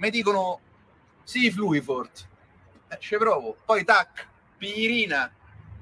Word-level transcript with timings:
mi 0.00 0.10
dicono 0.10 0.60
sì, 1.22 1.50
Fluifort. 1.50 2.26
Eh, 2.88 2.98
ci 2.98 3.16
provo. 3.16 3.56
Poi 3.64 3.84
tac, 3.84 4.26
pignirina. 4.56 5.32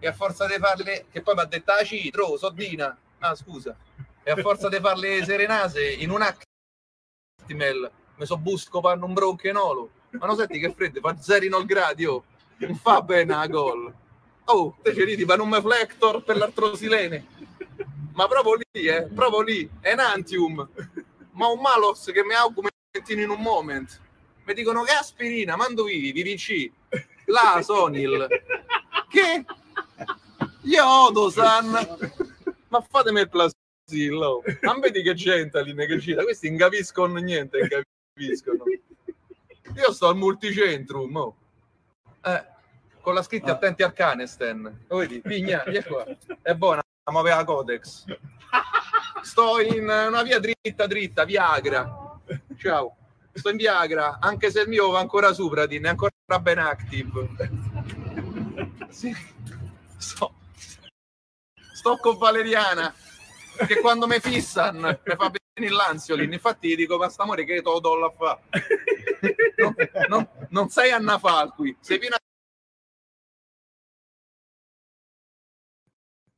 E 0.00 0.06
a 0.06 0.12
forza 0.12 0.46
di 0.46 0.54
farle, 0.58 1.06
che 1.10 1.22
poi 1.22 1.34
mi 1.34 1.40
ha 1.40 1.44
detto 1.44 1.72
ah, 1.72 1.82
citro, 1.82 2.36
soddina. 2.36 2.96
Ah, 3.18 3.34
scusa. 3.34 3.76
E 4.22 4.30
a 4.30 4.36
forza 4.36 4.68
di 4.68 4.78
farle 4.78 5.24
serenase 5.24 5.90
in 5.90 6.10
un 6.10 6.22
Actimel, 6.22 7.90
mi 8.16 8.26
so 8.26 8.36
busco 8.36 8.80
panno 8.80 9.06
un 9.06 9.14
bronchenolo. 9.14 9.90
Ma 10.10 10.26
non 10.26 10.36
senti 10.36 10.58
che 10.58 10.72
freddo, 10.72 11.00
fa 11.00 11.16
0 11.18 11.64
gradi, 11.64 12.04
oh. 12.04 12.24
Non 12.58 12.74
fa 12.74 13.00
bene 13.02 13.34
a 13.34 13.46
gol. 13.46 13.94
Oh, 14.46 14.76
te 14.82 14.92
ci 14.92 15.04
ridi, 15.04 15.24
ma 15.24 15.40
un 15.40 15.60
flector 15.62 16.24
per 16.24 16.36
l'artrosilene. 16.36 17.26
Ma 18.14 18.26
proprio 18.26 18.58
lì, 18.72 18.86
eh, 18.86 19.02
proprio 19.04 19.42
lì, 19.42 19.70
Enantium. 19.80 20.68
Ma 21.32 21.46
un 21.46 21.60
malos 21.60 22.10
che 22.12 22.24
mi 22.24 22.34
augmentino 22.34 23.22
in 23.22 23.30
un 23.30 23.40
moment. 23.40 24.00
Mi 24.48 24.54
dicono 24.54 24.82
che 24.82 24.92
aspirina, 24.92 25.56
mando 25.56 25.84
vivi, 25.84 26.10
vivi 26.10 26.34
C. 26.36 26.70
La 27.28 27.60
Sonil. 27.62 28.26
Che? 29.10 29.44
Yodo-san. 30.62 31.98
Ma 32.68 32.80
fatemi 32.80 33.20
il 33.20 33.28
plasillo. 33.28 34.42
Non 34.62 34.80
vedi 34.80 35.02
che 35.02 35.12
gente 35.12 35.62
lì 35.62 35.74
che 35.74 36.00
cita? 36.00 36.22
Questi 36.22 36.48
non 36.48 36.56
capiscono 36.56 37.18
niente, 37.18 37.58
non 37.58 37.68
capiscono. 38.14 38.64
Io 39.76 39.92
sto 39.92 40.08
al 40.08 40.16
multicentrum, 40.16 41.16
oh. 41.16 41.36
eh, 42.24 42.46
con 43.02 43.12
la 43.12 43.22
scritta 43.22 43.50
ah. 43.50 43.54
attenti 43.54 43.82
al 43.82 43.92
canesten. 43.92 44.86
Lo 44.88 44.96
vedi? 44.96 45.20
Pigna, 45.20 45.62
via 45.66 45.84
qua. 45.84 46.06
È 46.40 46.54
buona, 46.54 46.82
ma 47.12 47.20
aveva 47.20 47.44
Codex. 47.44 48.06
Sto 49.20 49.60
in 49.60 49.82
una 49.82 50.22
via 50.22 50.38
dritta, 50.38 50.86
dritta, 50.86 51.24
Viagra. 51.24 52.18
Ciao. 52.56 52.96
Sto 53.38 53.50
in 53.50 53.56
Viagra, 53.56 54.18
anche 54.20 54.50
se 54.50 54.62
il 54.62 54.68
mio 54.68 54.90
va 54.90 54.98
ancora 54.98 55.32
Supradin, 55.32 55.84
è 55.84 55.88
ancora 55.88 56.12
ben 56.40 56.58
active. 56.58 57.28
Sì. 58.88 59.14
Sto, 59.96 60.34
sto 61.72 61.96
con 61.98 62.18
Valeriana, 62.18 62.92
che 63.66 63.80
quando 63.80 64.06
mi 64.08 64.18
fissano 64.18 64.88
mi 64.88 65.14
fa 65.16 65.30
bene 65.30 65.70
l'ansiolin. 65.70 66.32
Infatti 66.32 66.74
dico, 66.74 66.98
ma 66.98 67.08
sta 67.08 67.22
amore 67.22 67.44
che 67.44 67.56
te 67.56 67.62
lo 67.62 67.78
do 67.78 67.96
la 67.96 68.10
fa. 68.10 68.40
Non, 69.56 69.74
non, 70.08 70.28
non 70.50 70.68
sei 70.68 70.90
Anna 70.90 71.18
Falqui, 71.18 71.76
sei 71.80 71.98
piena 71.98 72.16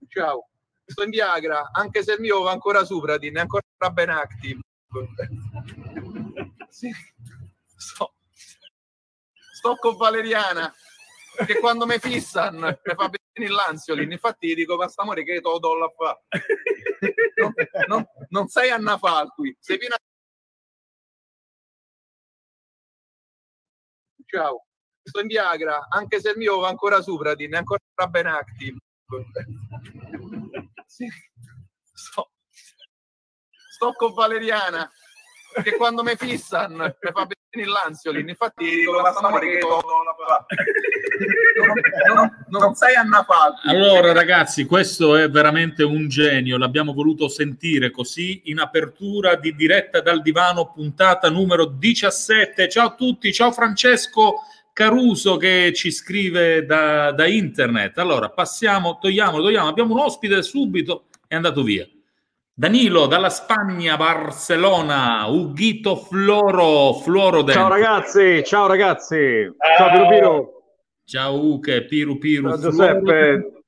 ciao. 0.09 0.49
Sto 0.85 1.05
in 1.05 1.11
Viagra, 1.11 1.71
anche 1.73 2.03
se 2.03 2.15
il 2.15 2.21
mio 2.21 2.43
va 2.43 2.51
ancora 2.51 2.85
Supradin, 2.85 3.37
è 3.37 3.41
ancora 3.41 3.63
ben 3.93 4.11
active. 4.11 4.61
Sì. 6.71 6.91
Sto, 7.77 8.15
sto 9.53 9.77
con 9.77 9.97
Valeriana, 9.97 10.73
che 11.47 11.59
quando 11.59 11.87
mi 11.87 11.99
fissano 11.99 12.67
mi 12.67 12.95
fa 12.95 13.09
bene 13.09 13.51
l'ansiolin. 13.51 14.11
Infatti 14.11 14.55
dico, 14.55 14.77
ma 14.77 14.89
sta 14.89 15.03
amore 15.03 15.25
che 15.25 15.35
te 15.35 15.41
do 15.41 15.75
la 15.77 15.89
fa. 15.97 16.21
Non, 17.37 17.53
non, 17.87 18.07
non 18.29 18.49
sei 18.49 18.71
Anna 18.71 18.99
Falqui, 18.99 19.57
sei 19.59 19.79
piena 19.79 19.97
ciao, 24.31 24.67
sto 25.03 25.21
in 25.21 25.27
Viagra, 25.27 25.89
anche 25.89 26.21
se 26.21 26.31
il 26.31 26.39
mio 26.39 26.61
va 26.61 26.69
ancora 26.69 27.03
Supradin, 27.03 27.53
è 27.53 27.57
ancora 27.57 27.81
ben 28.09 28.27
active. 28.27 28.79
Sì. 30.87 31.09
Sto, 31.93 32.33
sto 33.73 33.93
con 33.93 34.15
Valeriana, 34.15 34.91
che 35.63 35.77
quando 35.77 36.03
mi 36.03 36.15
fissano 36.17 36.77
mi 36.77 37.11
fa 37.13 37.27
bene 37.27 37.67
l'ansiolin. 37.67 38.29
Infatti 38.29 38.65
che 38.65 38.85
non, 42.15 42.31
non, 42.49 42.61
non 42.61 42.75
sei 42.75 42.95
Anna 42.95 43.25
Falchi. 43.25 43.69
Allora 43.69 44.13
ragazzi, 44.13 44.65
questo 44.65 45.17
è 45.17 45.29
veramente 45.29 45.83
un 45.83 46.09
genio, 46.09 46.57
l'abbiamo 46.57 46.93
voluto 46.93 47.29
sentire 47.29 47.91
così 47.91 48.43
in 48.45 48.61
apertura 48.61 49.35
di 49.37 49.55
diretta 49.55 50.01
dal 50.01 50.23
divano, 50.23 50.73
puntata 50.73 51.29
numero 51.29 51.65
17. 51.67 52.69
Ciao 52.69 52.87
a 52.89 52.95
tutti, 52.95 53.33
ciao 53.33 53.53
Francesco. 53.53 54.43
Caruso 54.73 55.37
che 55.37 55.73
ci 55.75 55.91
scrive 55.91 56.65
da, 56.65 57.11
da 57.13 57.27
internet. 57.27 57.99
Allora, 57.99 58.31
passiamo, 58.31 58.99
togliamo, 58.99 59.39
togliamo. 59.39 59.69
Abbiamo 59.69 59.95
un 59.95 60.01
ospite 60.01 60.43
subito, 60.43 61.07
è 61.27 61.35
andato 61.35 61.63
via. 61.63 61.87
Danilo 62.61 63.07
dalla 63.07 63.31
Spagna, 63.31 63.97
Barcellona, 63.97 65.25
Ughito 65.29 65.97
Floro, 65.97 66.93
Floro 66.93 67.43
Ciao 67.49 67.69
ragazzi, 67.69 68.43
ciao 68.45 68.67
ragazzi. 68.67 69.51
Ciao 69.79 69.91
Piru 69.91 70.09
Piru. 70.09 70.53
Ciao 71.07 71.43
Uche, 71.43 71.85
Piru 71.87 72.19
Piru. 72.19 72.51
Ciao 72.51 72.59
Giuseppe. 72.59 73.63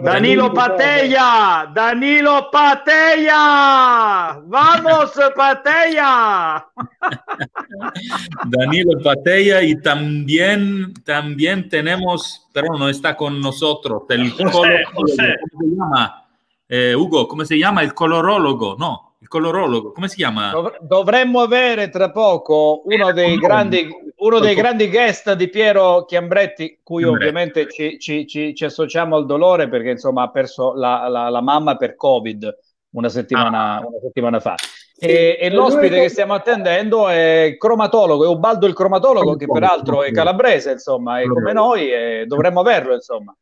Danilo 0.00 0.52
Pateia, 0.52 1.70
Danilo 1.70 2.48
Pateia, 2.50 4.40
vamos 4.42 5.12
Pateia. 5.34 6.64
Danilo 8.48 9.02
Pateia 9.02 9.60
y 9.60 9.78
también, 9.82 10.94
también 11.04 11.68
tenemos, 11.68 12.48
pero 12.54 12.68
no 12.78 12.88
está 12.88 13.14
con 13.14 13.38
nosotros, 13.38 14.04
el 14.08 14.30
José, 14.30 14.48
José. 14.50 14.84
¿cómo 14.94 15.06
se 15.06 15.76
llama? 15.76 16.27
Eh, 16.70 16.94
Ugo, 16.94 17.26
¿cómo 17.26 17.46
se 17.46 17.56
llama? 17.56 17.82
El 17.82 17.94
colorólogo, 17.94 18.76
no, 18.78 19.16
il 19.22 19.28
colorologo, 19.28 19.94
come 19.94 20.06
si 20.06 20.16
chiama? 20.16 20.50
Dov- 20.50 20.78
dovremmo 20.82 21.40
avere 21.40 21.88
tra 21.88 22.10
poco 22.10 22.82
uno 22.84 23.10
dei, 23.12 23.38
grandi, 23.38 23.88
uno 24.16 24.38
dei 24.38 24.54
grandi 24.54 24.90
guest 24.90 25.32
di 25.32 25.48
Piero 25.48 26.04
Chiambretti, 26.04 26.80
cui 26.82 27.04
Chiambretti. 27.04 27.26
ovviamente 27.26 27.72
ci, 27.72 27.98
ci, 27.98 28.26
ci, 28.26 28.54
ci, 28.54 28.64
associamo 28.66 29.16
al 29.16 29.24
dolore 29.24 29.70
perché 29.70 29.92
insomma 29.92 30.24
ha 30.24 30.30
perso 30.30 30.74
la, 30.74 31.08
la, 31.08 31.30
la 31.30 31.40
mamma 31.40 31.76
per 31.76 31.96
Covid 31.96 32.54
una 32.90 33.08
settimana, 33.08 33.76
ah. 33.76 33.86
una 33.86 33.98
settimana 34.02 34.38
fa. 34.38 34.54
E, 35.00 35.38
e, 35.40 35.50
l'ospite 35.50 36.00
che 36.00 36.08
stiamo 36.10 36.34
attendendo 36.34 37.08
è 37.08 37.44
il 37.44 37.56
cromatologo, 37.56 38.24
è 38.24 38.28
Ubaldo 38.28 38.66
il 38.66 38.74
cromatologo, 38.74 39.36
che 39.36 39.46
peraltro 39.46 40.02
è 40.02 40.10
calabrese, 40.10 40.72
insomma, 40.72 41.20
è 41.20 41.26
come 41.26 41.54
noi 41.54 41.90
e 41.90 42.24
dovremmo 42.26 42.60
averlo, 42.60 42.92
insomma. 42.92 43.34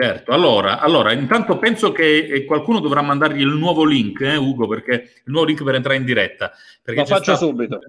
Certo, 0.00 0.30
allora, 0.30 0.78
allora, 0.78 1.10
intanto 1.10 1.58
penso 1.58 1.90
che 1.90 2.18
eh, 2.18 2.44
qualcuno 2.44 2.78
dovrà 2.78 3.02
mandargli 3.02 3.40
il 3.40 3.48
nuovo 3.48 3.84
link, 3.84 4.20
eh, 4.20 4.36
Ugo, 4.36 4.68
perché 4.68 4.92
il 4.92 5.32
nuovo 5.32 5.46
link 5.46 5.64
per 5.64 5.74
entrare 5.74 5.96
in 5.96 6.04
diretta. 6.04 6.52
Perché 6.80 7.00
Lo 7.00 7.06
faccio 7.06 7.34
stato, 7.34 7.46
subito. 7.46 7.80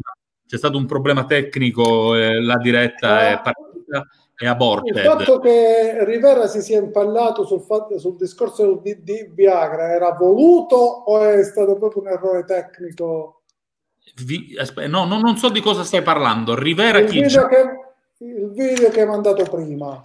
C'è 0.47 0.57
stato 0.57 0.75
un 0.75 0.87
problema 0.87 1.25
tecnico, 1.25 2.15
eh, 2.15 2.41
la 2.41 2.57
diretta 2.57 3.09
ah. 3.09 3.29
è 3.29 3.41
partita 3.43 4.07
e 4.35 4.47
aborted. 4.47 4.95
Il 4.95 5.03
fatto 5.03 5.37
che 5.37 6.03
Rivera 6.03 6.47
si 6.47 6.63
sia 6.63 6.79
impallato 6.79 7.45
sul, 7.45 7.61
fatto, 7.61 7.99
sul 7.99 8.15
discorso 8.15 8.81
di, 8.83 9.03
di 9.03 9.29
Viagra 9.31 9.91
era 9.91 10.11
voluto 10.13 10.77
o 10.77 11.21
è 11.21 11.43
stato 11.43 11.75
proprio 11.75 12.01
un 12.01 12.07
errore 12.07 12.43
tecnico? 12.43 13.43
Vi, 14.25 14.57
no, 14.87 15.05
no, 15.05 15.19
non 15.19 15.37
so 15.37 15.49
di 15.49 15.61
cosa 15.61 15.83
stai 15.83 16.01
parlando. 16.01 16.55
Rivera 16.55 16.97
il 16.97 17.07
chi? 17.07 17.21
Video 17.21 17.47
che, 17.47 18.25
il 18.25 18.49
video 18.49 18.89
che 18.89 19.01
hai 19.01 19.07
mandato 19.07 19.43
prima. 19.43 20.01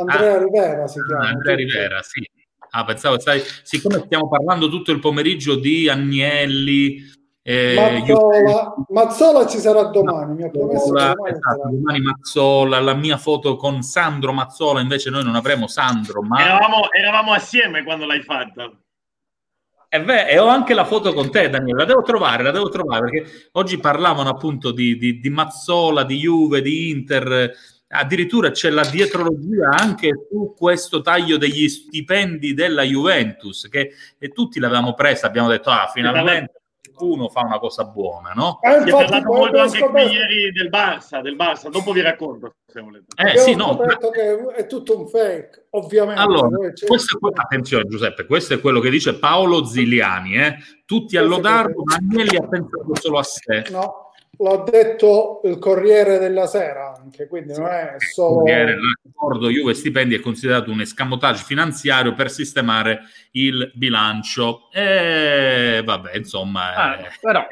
Andrea 0.00 0.34
ah, 0.34 0.38
Rivera 0.38 0.86
si 0.86 1.00
chiama. 1.06 1.28
Andrea 1.28 1.56
Rivera, 1.56 2.02
sì. 2.02 2.28
Ah, 2.70 2.84
pensavo, 2.84 3.18
sai, 3.18 3.42
siccome 3.62 4.02
stiamo 4.04 4.28
parlando 4.28 4.68
tutto 4.68 4.92
il 4.92 4.98
pomeriggio 4.98 5.54
di 5.56 5.88
Agnelli, 5.88 7.16
eh, 7.48 7.74
Mazzola, 7.74 8.74
Mazzola 8.90 9.46
ci 9.46 9.56
sarà 9.56 9.84
domani, 9.84 10.34
mi 10.34 10.42
ha 10.42 10.50
promesso 10.50 10.92
Mazzola, 10.92 11.14
domani, 11.14 11.30
esatto, 11.30 11.70
domani 11.70 12.00
Mazzola, 12.00 12.80
la 12.80 12.94
mia 12.94 13.16
foto 13.16 13.56
con 13.56 13.80
Sandro 13.80 14.34
Mazzola, 14.34 14.80
invece 14.80 15.08
noi 15.08 15.24
non 15.24 15.34
avremo 15.34 15.66
Sandro, 15.66 16.20
ma... 16.20 16.44
Eravamo, 16.44 16.92
eravamo 16.92 17.32
assieme 17.32 17.84
quando 17.84 18.04
l'hai 18.04 18.20
fatta. 18.20 18.70
E, 19.88 20.02
beh, 20.02 20.28
e 20.28 20.38
ho 20.38 20.46
anche 20.46 20.74
la 20.74 20.84
foto 20.84 21.14
con 21.14 21.30
te, 21.30 21.48
Daniele, 21.48 21.78
la 21.78 21.84
devo 21.86 22.02
trovare, 22.02 22.42
la 22.42 22.50
devo 22.50 22.68
trovare, 22.68 23.08
perché 23.08 23.48
oggi 23.52 23.78
parlavano 23.78 24.28
appunto 24.28 24.70
di, 24.70 24.98
di, 24.98 25.18
di 25.18 25.30
Mazzola, 25.30 26.04
di 26.04 26.18
Juve, 26.18 26.60
di 26.60 26.90
Inter 26.90 27.50
addirittura 27.88 28.50
c'è 28.50 28.70
la 28.70 28.84
dietrologia 28.84 29.70
anche 29.70 30.26
su 30.30 30.54
questo 30.56 31.00
taglio 31.00 31.38
degli 31.38 31.68
stipendi 31.68 32.52
della 32.54 32.82
Juventus 32.82 33.68
che 33.68 33.92
tutti 34.32 34.60
l'avevamo 34.60 34.94
presa, 34.94 35.26
abbiamo 35.26 35.48
detto 35.48 35.70
ah 35.70 35.90
finalmente 35.92 36.58
qualcuno 36.98 37.28
fa 37.28 37.42
una 37.42 37.58
cosa 37.60 37.84
buona, 37.84 38.32
no? 38.34 38.58
Eh, 38.60 38.82
si 38.82 38.88
è 38.88 38.90
parlato 38.90 39.32
molto 39.32 39.58
anche 39.60 39.78
qui 39.78 40.02
ieri 40.02 40.50
del 40.50 40.68
Barça, 40.68 41.20
del 41.22 41.36
Barça, 41.36 41.68
dopo 41.68 41.92
vi 41.92 42.00
racconto 42.00 42.56
se 42.66 42.80
volete. 42.80 43.06
Eh, 43.16 43.38
sì, 43.38 43.54
no, 43.54 43.78
che 44.12 44.46
è 44.56 44.66
tutto 44.66 44.98
un 44.98 45.06
fake, 45.06 45.68
ovviamente. 45.70 46.20
Allora, 46.20 46.48
questo 46.86 47.18
è, 47.18 47.32
attenzione 47.34 47.86
Giuseppe, 47.86 48.26
questo 48.26 48.54
è 48.54 48.60
quello 48.60 48.80
che 48.80 48.90
dice 48.90 49.16
Paolo 49.18 49.64
Ziliani, 49.64 50.36
eh? 50.36 50.56
tutti 50.84 51.16
a 51.16 51.22
lodarlo, 51.22 51.82
ma 51.84 51.96
Agnelli 51.96 52.36
ha 52.36 52.46
pensato 52.46 52.94
solo 52.94 53.18
a 53.18 53.22
sé. 53.22 53.64
No 53.70 54.07
l'ha 54.38 54.56
detto 54.58 55.40
il 55.44 55.58
Corriere 55.58 56.18
della 56.18 56.46
Sera 56.46 56.94
anche, 56.96 57.26
quindi 57.26 57.52
non 57.54 57.66
è 57.66 57.94
solo... 57.98 58.40
Corriere, 58.40 58.76
l'accordo 59.02 59.48
Juve 59.48 59.74
Stipendi 59.74 60.14
è 60.14 60.20
considerato 60.20 60.70
un 60.70 60.80
escamotage 60.80 61.42
finanziario 61.42 62.14
per 62.14 62.30
sistemare 62.30 63.00
il 63.32 63.72
bilancio. 63.74 64.70
E 64.72 65.82
vabbè, 65.84 66.16
insomma, 66.16 66.74
ah, 66.74 66.98
però... 67.20 67.46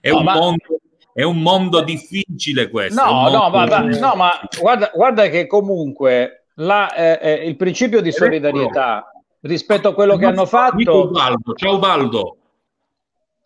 è, 0.00 0.10
no, 0.10 0.18
un 0.18 0.24
ma... 0.24 0.34
mondo, 0.34 0.64
è 1.12 1.22
un 1.22 1.40
mondo 1.40 1.82
difficile 1.82 2.70
questo. 2.70 3.04
No, 3.04 3.28
no, 3.28 3.50
ma, 3.50 3.66
ma, 3.66 3.80
no, 3.80 4.14
ma 4.14 4.30
guarda, 4.60 4.90
guarda 4.94 5.28
che 5.28 5.46
comunque 5.46 6.46
la, 6.54 6.94
eh, 6.94 7.18
eh, 7.20 7.48
il 7.48 7.56
principio 7.56 8.00
di 8.00 8.12
solidarietà 8.12 9.12
rispetto 9.42 9.88
a 9.88 9.94
quello 9.94 10.16
che 10.16 10.24
hanno 10.24 10.46
fatto. 10.46 11.08
Ubaldo, 11.08 11.52
ciao 11.54 11.74
Ubaldo. 11.74 12.36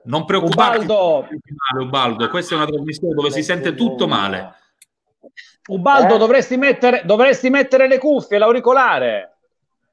Non 0.04 0.25
preoccuparti. 0.25 0.84
Ubaldo. 0.84 1.28
Ubaldo, 1.81 2.28
questa 2.28 2.54
è 2.54 2.56
una 2.58 2.66
trasmissione 2.66 3.14
dove 3.14 3.31
si 3.31 3.43
sente 3.43 3.75
tutto 3.75 4.08
male. 4.08 4.54
Ubaldo, 5.69 6.16
eh? 6.16 6.19
dovresti, 6.19 6.56
mettere, 6.56 7.02
dovresti 7.04 7.50
mettere 7.50 7.87
le 7.87 7.99
cuffie, 7.99 8.38
l'auricolare. 8.38 9.37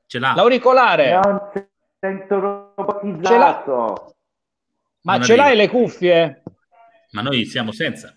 Ce 0.07 0.17
l'ha. 0.17 0.33
L'auricolare. 0.35 1.19
Non 1.19 1.51
sento 2.00 2.39
robotizzato. 2.75 4.15
Ma 5.01 5.17
non 5.17 5.23
ce 5.23 5.33
arriva. 5.33 5.47
l'hai 5.47 5.57
le 5.57 5.69
cuffie? 5.69 6.44
Ma 7.12 7.21
noi 7.21 7.45
siamo 7.45 7.71
senza. 7.71 8.15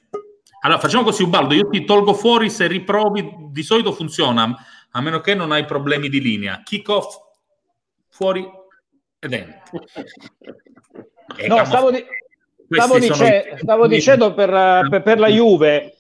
Allora 0.64 0.80
facciamo 0.80 1.04
così, 1.04 1.22
Ubaldo, 1.22 1.54
io 1.54 1.68
ti 1.68 1.84
tolgo 1.84 2.14
fuori 2.14 2.48
se 2.48 2.66
riprovi, 2.66 3.48
di 3.50 3.62
solito 3.62 3.92
funziona, 3.92 4.54
a 4.92 5.00
meno 5.00 5.20
che 5.20 5.34
non 5.34 5.52
hai 5.52 5.64
problemi 5.64 6.08
di 6.08 6.20
linea. 6.20 6.62
Kick 6.62 6.88
off, 6.88 7.16
fuori 8.08 8.48
e 9.18 9.28
dentro. 9.28 9.60
no, 11.48 11.64
stavo, 11.64 11.90
di- 11.90 12.04
stavo, 12.68 12.98
dice- 12.98 13.56
stavo 13.56 13.86
dicendo 13.86 14.34
per, 14.34 14.86
per, 14.88 15.02
per, 15.02 15.18
la 15.18 15.28
Juve. 15.28 15.94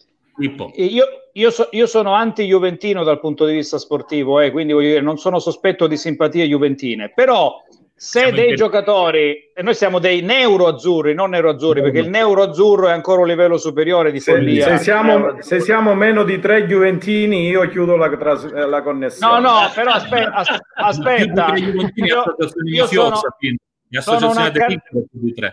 Io, 0.76 1.04
io, 1.32 1.50
so, 1.50 1.68
io, 1.72 1.86
sono 1.86 2.12
anti-juventino 2.12 3.04
dal 3.04 3.20
punto 3.20 3.44
di 3.44 3.54
vista 3.54 3.78
sportivo, 3.78 4.40
eh, 4.40 4.50
quindi 4.50 4.74
dire, 4.76 5.00
non 5.00 5.18
sono 5.18 5.38
sospetto 5.38 5.86
di 5.86 5.96
simpatie 5.96 6.46
juventine, 6.46 7.12
però 7.14 7.62
se 7.94 8.18
siamo 8.18 8.34
dei 8.34 8.56
giocatori, 8.56 9.50
e 9.54 9.62
noi 9.62 9.74
siamo 9.74 10.00
dei 10.00 10.22
neuro-azzurri, 10.22 11.14
non 11.14 11.30
nero-azzurri, 11.30 11.82
perché 11.82 12.00
il 12.00 12.08
neuro-azzurro 12.08 12.88
è 12.88 12.92
ancora 12.92 13.20
un 13.20 13.28
livello 13.28 13.58
superiore 13.58 14.10
di 14.10 14.18
follia. 14.18 14.64
Se, 14.64 14.76
se, 14.78 14.82
siamo, 14.82 15.36
se 15.40 15.60
siamo, 15.60 15.94
meno 15.94 16.24
di 16.24 16.40
tre 16.40 16.66
juventini, 16.66 17.46
io 17.46 17.68
chiudo 17.68 17.94
la, 17.94 18.08
tras- 18.16 18.52
la 18.52 18.82
connessione. 18.82 19.40
No, 19.40 19.48
no, 19.48 19.70
però 19.72 19.92
aspetta, 19.92 20.42
aspetta. 20.74 21.54
io, 21.54 22.24
io 22.64 22.86
sono, 22.86 23.20
sono 24.00 24.30
un, 24.30 24.38
accan- 24.38 24.82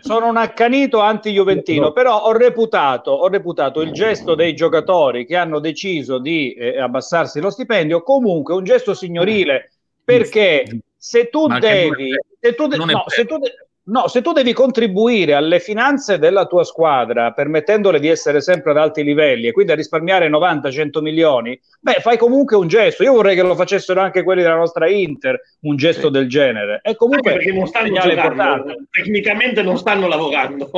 sono 0.02 0.28
un, 0.28 0.38
accanito 0.38 1.00
anti-juventino, 1.00 1.92
però 1.92 2.24
ho 2.24 2.32
reputato, 2.32 3.12
ho 3.12 3.28
reputato, 3.28 3.82
il 3.82 3.92
gesto 3.92 4.36
dei 4.36 4.56
giocatori 4.56 5.26
che 5.26 5.36
hanno 5.36 5.60
deciso 5.60 6.20
di 6.20 6.54
eh, 6.54 6.80
abbassarsi 6.80 7.42
lo 7.42 7.50
stipendio 7.50 8.02
comunque 8.02 8.54
un 8.54 8.64
gesto 8.64 8.94
signorile, 8.94 9.72
perché 10.04 10.80
se 10.96 11.30
tu 11.30 11.48
devi, 11.60 12.12
se 12.40 12.56
tu, 12.56 12.68
de- 12.68 12.78
no, 12.78 13.04
se 13.08 13.26
tu 13.26 13.38
de- 13.38 13.68
No, 13.90 14.08
se 14.08 14.22
tu 14.22 14.34
devi 14.34 14.54
contribuire 14.54 15.34
alle 15.34 15.60
finanze 15.60 16.20
della 16.20 16.46
tua 16.46 16.64
squadra, 16.64 17.32
permettendole 17.32 18.00
di 18.00 18.08
essere 18.08 18.40
sempre 18.40 18.72
ad 18.72 18.78
alti 18.78 19.04
livelli 19.04 19.48
e 19.48 19.52
quindi 19.52 19.72
a 19.72 19.76
risparmiare 19.76 20.30
90-100 20.30 21.02
milioni, 21.02 21.60
beh, 21.80 21.98
fai 22.00 22.18
comunque 22.18 22.56
un 22.56 22.68
gesto. 22.68 23.02
Io 23.02 23.14
vorrei 23.14 23.36
che 23.36 23.42
lo 23.42 23.56
facessero 23.56 24.00
anche 24.00 24.22
quelli 24.22 24.44
della 24.44 24.56
nostra 24.56 24.88
Inter, 24.88 25.40
un 25.62 25.76
gesto 25.76 26.08
sì. 26.08 26.12
del 26.12 26.30
genere. 26.30 26.82
E 26.84 26.96
comunque 26.96 27.34
perché 27.34 27.52
non 27.52 27.66
stanno 27.66 27.98
giocando, 27.98 28.76
tecnicamente 28.92 29.64
non 29.64 29.78
stanno 29.78 30.08
lavorando. 30.08 30.70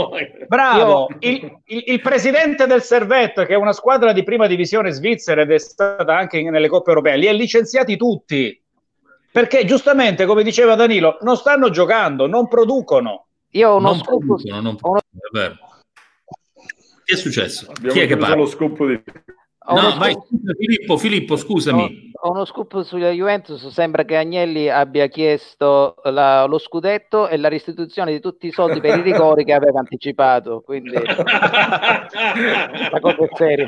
Bravo, 0.47 1.09
il, 1.19 1.59
il, 1.65 1.83
il, 1.87 2.01
presidente 2.01 2.65
del 2.65 2.81
Servette, 2.81 3.45
che 3.45 3.55
è 3.55 3.57
una 3.57 3.73
squadra 3.73 4.13
di 4.13 4.23
prima 4.23 4.47
divisione 4.47 4.91
svizzera 4.91 5.41
ed 5.41 5.51
è 5.51 5.57
stata 5.57 6.15
anche 6.15 6.41
nelle 6.49 6.69
coppe 6.69 6.91
europee, 6.91 7.17
li 7.17 7.27
ha 7.27 7.33
licenziati 7.33 7.97
tutti 7.97 8.57
perché 9.31 9.65
giustamente, 9.65 10.25
come 10.25 10.43
diceva 10.43 10.75
Danilo, 10.75 11.17
non 11.21 11.37
stanno 11.37 11.69
giocando, 11.69 12.27
non 12.27 12.47
producono. 12.47 13.27
Io 13.51 13.69
ho 13.69 13.77
uno 13.77 13.89
non 13.89 13.97
scoop. 13.99 14.25
Producono, 14.25 14.61
non 14.61 14.75
producono. 14.75 15.55
Che 17.03 17.13
è 17.13 17.17
successo? 17.17 17.69
Abbiamo 17.69 17.93
Chi 17.93 17.99
è 17.99 18.07
che 18.07 18.17
parla? 18.17 18.35
lo 18.35 18.45
scoop 18.45 18.85
di... 18.85 19.01
No, 19.73 19.95
vai, 19.97 20.17
Filippo, 20.57 20.97
Filippo, 20.97 21.35
scusami. 21.37 22.11
Ho, 22.13 22.27
ho, 22.27 22.31
uno 22.31 22.45
scoop 22.45 22.81
sulla 22.81 23.11
Juventus. 23.11 23.67
Sembra 23.67 24.03
che 24.03 24.17
Agnelli 24.17 24.69
abbia 24.69 25.07
chiesto 25.07 25.95
la, 26.03 26.45
lo 26.45 26.57
scudetto 26.57 27.27
e 27.27 27.37
la 27.37 27.47
restituzione 27.47 28.11
di 28.11 28.19
tutti 28.19 28.47
i 28.47 28.51
soldi 28.51 28.81
per 28.81 28.97
i 28.97 29.01
rigori 29.01 29.45
che 29.45 29.53
aveva 29.53 29.79
anticipato. 29.79 30.61
Quindi 30.61 30.91
la 30.97 32.09
cosa 32.99 33.23
è 33.23 33.29
seria. 33.35 33.67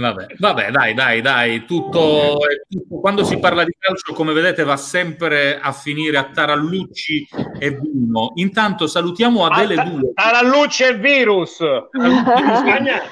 Vabbè, 0.00 0.26
vabbè, 0.38 0.70
dai, 0.70 0.94
dai, 0.94 1.20
dai, 1.20 1.64
tutto, 1.64 2.38
tutto, 2.68 3.00
quando 3.00 3.22
si 3.24 3.38
parla 3.38 3.64
di 3.64 3.74
calcio, 3.78 4.12
come 4.12 4.32
vedete, 4.32 4.64
va 4.64 4.76
sempre 4.76 5.60
a 5.60 5.72
finire 5.72 6.16
a 6.16 6.24
tarallucci 6.24 7.28
e 7.58 7.70
vino. 7.70 8.32
Intanto 8.34 8.86
salutiamo 8.86 9.46
Adele 9.46 9.74
ah, 9.74 9.84
2. 9.84 10.12
Tarallucci 10.14 10.82
e 10.84 10.96
virus! 10.96 11.58
In 11.94 12.56
Spagna, 12.56 13.02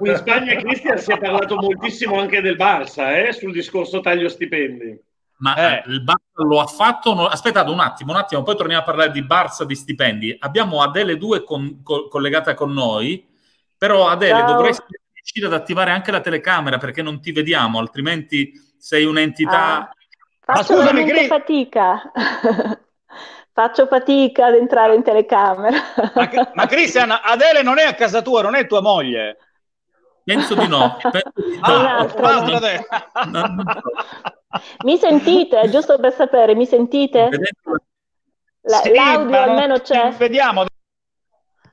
in 0.00 0.16
Spagna 0.16 0.54
Cristian 0.56 0.98
si 0.98 1.12
è 1.12 1.18
parlato 1.18 1.56
moltissimo 1.56 2.18
anche 2.18 2.40
del 2.40 2.56
Barça, 2.56 3.14
eh, 3.16 3.32
sul 3.32 3.52
discorso 3.52 4.00
taglio 4.00 4.28
stipendi. 4.28 4.98
Ma 5.38 5.56
eh. 5.56 5.82
il 5.88 6.02
Barça 6.02 6.42
lo 6.46 6.60
ha 6.60 6.66
fatto? 6.66 7.14
No, 7.14 7.26
aspettate 7.26 7.70
un 7.70 7.80
attimo, 7.80 8.12
un 8.12 8.18
attimo, 8.18 8.42
poi 8.42 8.56
torniamo 8.56 8.82
a 8.82 8.84
parlare 8.84 9.10
di 9.10 9.22
Barça, 9.22 9.64
di 9.64 9.74
stipendi. 9.74 10.34
Abbiamo 10.38 10.80
Adele 10.82 11.16
2 11.16 11.44
con, 11.44 11.82
con, 11.82 12.08
collegata 12.08 12.54
con 12.54 12.72
noi, 12.72 13.26
però 13.76 14.08
Adele 14.08 14.38
Ciao. 14.38 14.52
dovresti 14.52 15.02
riuscire 15.24 15.46
ad 15.46 15.54
attivare 15.54 15.90
anche 15.90 16.10
la 16.10 16.20
telecamera 16.20 16.76
perché 16.76 17.00
non 17.00 17.20
ti 17.20 17.32
vediamo, 17.32 17.78
altrimenti 17.78 18.52
sei 18.78 19.06
un'entità. 19.06 19.88
Ah, 19.88 19.94
faccio 20.40 20.74
scusami, 20.74 21.04
Gri- 21.04 21.26
fatica. 21.26 22.12
faccio 23.50 23.86
fatica 23.86 24.46
ad 24.46 24.54
entrare 24.54 24.94
in 24.94 25.02
telecamera. 25.02 25.78
ma, 26.14 26.30
ma 26.52 26.66
Cristian, 26.66 27.10
Adele 27.10 27.62
non 27.62 27.78
è 27.78 27.84
a 27.84 27.94
casa 27.94 28.20
tua, 28.20 28.42
non 28.42 28.54
è 28.54 28.66
tua 28.66 28.82
moglie. 28.82 29.38
Penso 30.22 30.54
di 30.54 30.68
no. 30.68 30.96
Penso 31.00 31.30
di 31.34 31.58
no. 31.58 31.66
Ah, 31.66 32.06
mi 34.84 34.96
sentite? 34.98 35.68
Giusto 35.70 35.98
per 35.98 36.12
sapere, 36.12 36.54
mi 36.54 36.66
sentite? 36.66 37.30
La, 38.66 38.76
sì, 38.78 38.94
l'audio 38.94 39.38
almeno 39.38 39.80
c'è. 39.80 40.10
Vediamo. 40.12 40.64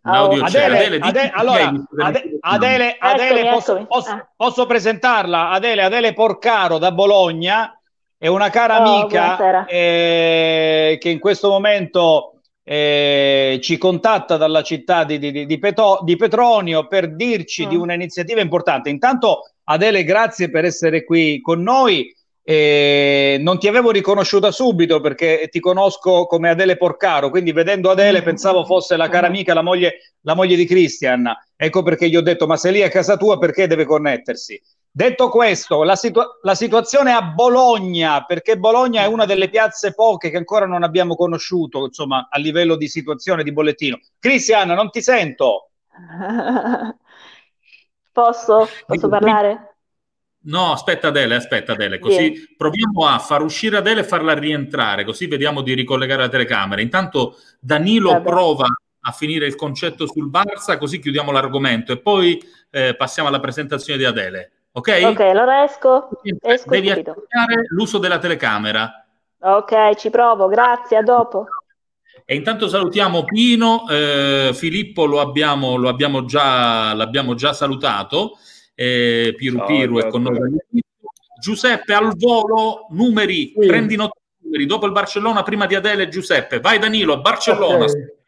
Adele, 0.04 0.44
Adele, 0.44 0.98
Adele, 1.00 1.32
allora, 1.32 1.74
Adele, 2.00 2.38
Adele, 2.40 2.96
Adele 3.00 3.50
posso, 3.52 3.86
posso, 3.88 4.10
ah. 4.10 4.28
posso, 4.36 4.66
presentarla? 4.66 5.52
Adele, 5.52 5.84
Adele 5.84 6.14
Porcaro 6.14 6.80
da 6.80 6.92
Bologna, 6.92 7.80
è 8.18 8.28
una 8.28 8.50
cara 8.50 8.82
oh, 8.82 9.02
amica 9.02 9.66
eh, 9.66 10.98
che 11.00 11.10
in 11.10 11.20
questo 11.20 11.50
momento 11.50 12.34
eh, 12.64 13.60
ci 13.62 13.78
contatta 13.78 14.38
dalla 14.38 14.64
città 14.64 15.04
di, 15.04 15.20
di, 15.20 15.46
di, 15.46 15.60
Peto, 15.60 16.00
di 16.04 16.16
Petronio 16.16 16.88
per 16.88 17.16
dirci 17.16 17.66
mm. 17.66 17.70
di 17.70 17.76
un'iniziativa 17.76 18.42
importante. 18.42 18.90
Intanto 18.90 19.52
Adele, 19.66 20.04
grazie 20.04 20.50
per 20.50 20.66
essere 20.66 21.04
qui 21.04 21.42
con 21.42 21.62
noi. 21.62 22.16
E 22.44 23.38
non 23.40 23.60
ti 23.60 23.68
avevo 23.68 23.92
riconosciuta 23.92 24.52
subito 24.52 25.00
perché 25.00 25.48
ti 25.52 25.60
conosco 25.60 26.26
come 26.26 26.50
Adele 26.50 26.76
Porcaro, 26.76 27.30
quindi 27.30 27.52
vedendo 27.52 27.92
Adele 27.92 28.24
pensavo 28.24 28.66
fosse 28.66 28.98
la 28.98 29.10
cara 29.10 29.28
amica, 29.28 29.54
la 29.54 29.62
moglie, 29.62 30.16
la 30.22 30.34
moglie 30.34 30.56
di 30.56 30.66
Christian. 30.66 31.32
Ecco 31.56 31.84
perché 31.84 32.10
gli 32.10 32.16
ho 32.16 32.22
detto: 32.22 32.48
Ma 32.48 32.58
se 32.58 32.72
lì 32.72 32.80
è 32.80 32.90
casa 32.90 33.16
tua, 33.18 33.38
perché 33.38 33.68
deve 33.68 33.86
connettersi? 33.86 34.60
Detto 34.94 35.30
questo, 35.30 35.84
la, 35.84 35.96
situa- 35.96 36.40
la 36.42 36.56
situazione 36.56 37.14
a 37.14 37.22
Bologna, 37.22 38.26
perché 38.26 38.58
Bologna 38.58 39.04
è 39.04 39.06
una 39.06 39.26
delle 39.26 39.50
piazze 39.50 39.94
poche 39.94 40.30
che 40.30 40.36
ancora 40.36 40.66
non 40.66 40.84
abbiamo 40.84 41.16
conosciuto, 41.16 41.86
insomma, 41.86 42.28
a 42.30 42.38
livello 42.38 42.76
di 42.76 42.90
situazione 42.90 43.44
di 43.44 43.54
bollettino. 43.54 43.98
Cristian, 44.20 44.68
non 44.68 44.90
ti 44.90 45.02
sento. 45.02 45.70
Posso? 48.12 48.68
Posso 48.86 49.08
parlare? 49.08 49.71
No, 50.44 50.72
aspetta 50.72 51.10
Adele, 51.10 51.36
aspetta 51.36 51.74
Adele, 51.74 52.00
così 52.00 52.36
sì. 52.36 52.56
proviamo 52.58 53.06
a 53.06 53.20
far 53.20 53.44
uscire 53.44 53.78
Adele 53.78 54.02
e 54.02 54.04
farla 54.04 54.34
rientrare, 54.34 55.04
così 55.04 55.28
vediamo 55.28 55.62
di 55.62 55.74
ricollegare 55.76 56.24
la 56.24 56.30
telecamera. 56.30 56.82
Intanto 56.82 57.36
Danilo 57.60 58.12
Vabbè. 58.12 58.30
prova 58.30 58.66
a 59.04 59.12
finire 59.12 59.46
il 59.46 59.56
concetto 59.56 60.08
sul 60.08 60.30
Barça, 60.30 60.78
così 60.80 61.00
chiudiamo 61.00 61.32
l'argomento 61.32 61.92
e 61.92 62.00
poi 62.00 62.42
eh, 62.72 62.96
passiamo 62.96 63.30
alla 63.30 63.40
presentazione 63.40 64.00
di 64.00 64.06
Adele. 64.06 64.52
Ok? 64.72 65.02
Ok, 65.06 65.20
allora 65.20 65.64
esco. 65.64 66.10
esco 66.42 66.70
Devi 66.70 66.90
attivare 66.90 67.66
l'uso 67.70 68.00
della 68.00 68.18
telecamera. 68.18 69.06
Ok, 69.42 69.96
ci 69.96 70.10
provo, 70.10 70.48
grazie, 70.48 70.98
a 70.98 71.04
dopo. 71.04 71.46
E 72.26 72.36
intanto 72.36 72.68
salutiamo 72.68 73.26
Pino, 73.26 73.88
eh, 73.90 74.52
Filippo 74.54 75.06
lo 75.06 75.20
abbiamo, 75.20 75.76
lo 75.76 75.90
abbiamo 75.90 76.26
già, 76.26 76.94
l'abbiamo 76.94 77.36
già 77.36 77.54
salutato 77.54 78.38
eh, 78.76 79.34
Piru 79.36 79.58
Ciao, 79.58 79.66
Piru 79.68 80.00
è 80.00 80.08
con 80.08 80.22
noi. 80.24 80.58
Giuseppe 81.40 81.94
al 81.94 82.16
volo, 82.16 82.88
numeri, 82.92 83.54
sì. 83.58 83.66
prendi 83.66 83.96
numeri, 83.96 84.66
dopo 84.66 84.86
il 84.86 84.92
Barcellona, 84.92 85.44
prima 85.44 85.66
di 85.66 85.76
Adele 85.76 86.08
Giuseppe. 86.08 86.60
Vai 86.60 86.78
Danilo, 86.80 87.20
Barcellona. 87.20 87.86
Okay. 87.86 88.20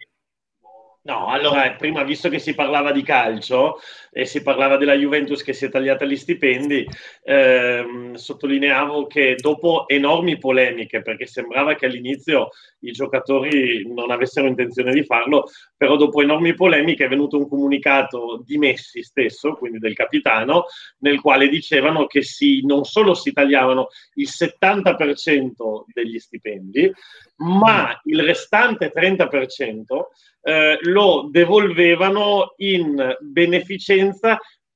No, 1.03 1.27
allora, 1.27 1.71
prima 1.73 2.03
visto 2.03 2.29
che 2.29 2.39
si 2.39 2.55
parlava 2.55 2.91
di 2.91 3.03
calcio 3.03 3.79
e 4.13 4.25
si 4.25 4.43
parlava 4.43 4.77
della 4.77 4.93
Juventus 4.93 5.41
che 5.41 5.53
si 5.53 5.65
è 5.65 5.69
tagliata 5.69 6.05
gli 6.05 6.15
stipendi, 6.15 6.87
ehm, 7.23 8.13
sottolineavo 8.13 9.07
che 9.07 9.35
dopo 9.35 9.87
enormi 9.87 10.37
polemiche, 10.37 11.01
perché 11.01 11.25
sembrava 11.25 11.75
che 11.75 11.87
all'inizio 11.87 12.49
i 12.81 12.91
giocatori 12.91 13.91
non 13.91 14.11
avessero 14.11 14.47
intenzione 14.47 14.93
di 14.93 15.03
farlo, 15.03 15.49
però 15.75 15.95
dopo 15.95 16.21
enormi 16.21 16.53
polemiche 16.53 17.05
è 17.05 17.09
venuto 17.09 17.37
un 17.37 17.49
comunicato 17.49 18.43
di 18.45 18.57
Messi 18.57 19.01
stesso, 19.03 19.53
quindi 19.55 19.79
del 19.79 19.95
capitano, 19.95 20.65
nel 20.99 21.19
quale 21.19 21.49
dicevano 21.49 22.05
che 22.05 22.21
si, 22.21 22.63
non 22.65 22.85
solo 22.85 23.15
si 23.15 23.33
tagliavano 23.33 23.87
il 24.15 24.29
70% 24.29 25.85
degli 25.91 26.19
stipendi, 26.19 26.91
ma 27.37 27.99
il 28.03 28.21
restante 28.21 28.91
30% 28.93 29.81
eh, 30.45 30.77
lo 30.81 31.29
devolvevano 31.31 32.53
in 32.57 33.15
beneficenza 33.21 34.02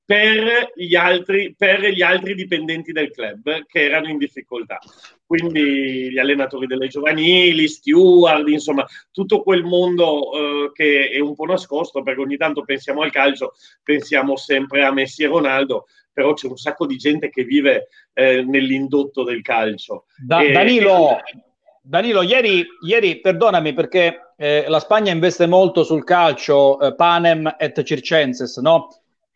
per 0.07 0.71
gli, 0.73 0.95
altri, 0.95 1.53
per 1.53 1.81
gli 1.89 2.01
altri 2.01 2.33
dipendenti 2.33 2.93
del 2.93 3.11
club 3.11 3.65
che 3.65 3.83
erano 3.83 4.07
in 4.07 4.17
difficoltà. 4.17 4.79
Quindi 5.25 6.09
gli 6.09 6.17
allenatori 6.17 6.65
delle 6.65 6.87
giovanili, 6.87 7.67
steward, 7.67 8.47
insomma, 8.47 8.85
tutto 9.11 9.43
quel 9.43 9.65
mondo 9.65 10.31
eh, 10.31 10.71
che 10.71 11.09
è 11.09 11.19
un 11.19 11.35
po' 11.35 11.43
nascosto, 11.43 12.03
perché 12.03 12.21
ogni 12.21 12.37
tanto 12.37 12.63
pensiamo 12.63 13.01
al 13.01 13.11
calcio, 13.11 13.55
pensiamo 13.83 14.37
sempre 14.37 14.85
a 14.85 14.93
Messi 14.93 15.23
e 15.23 15.27
Ronaldo, 15.27 15.87
però 16.13 16.31
c'è 16.31 16.47
un 16.47 16.55
sacco 16.55 16.85
di 16.85 16.95
gente 16.95 17.29
che 17.29 17.43
vive 17.43 17.89
eh, 18.13 18.43
nell'indotto 18.43 19.25
del 19.25 19.41
calcio. 19.41 20.05
Da, 20.25 20.39
e, 20.39 20.53
Danilo, 20.53 21.17
Danilo, 21.81 22.21
ieri, 22.21 22.65
ieri, 22.85 23.19
perdonami 23.19 23.73
perché 23.73 24.33
eh, 24.37 24.63
la 24.69 24.79
Spagna 24.79 25.11
investe 25.11 25.47
molto 25.47 25.83
sul 25.83 26.05
calcio, 26.05 26.79
eh, 26.79 26.95
Panem 26.95 27.55
et 27.57 27.83
Circenses, 27.83 28.55
no? 28.59 28.87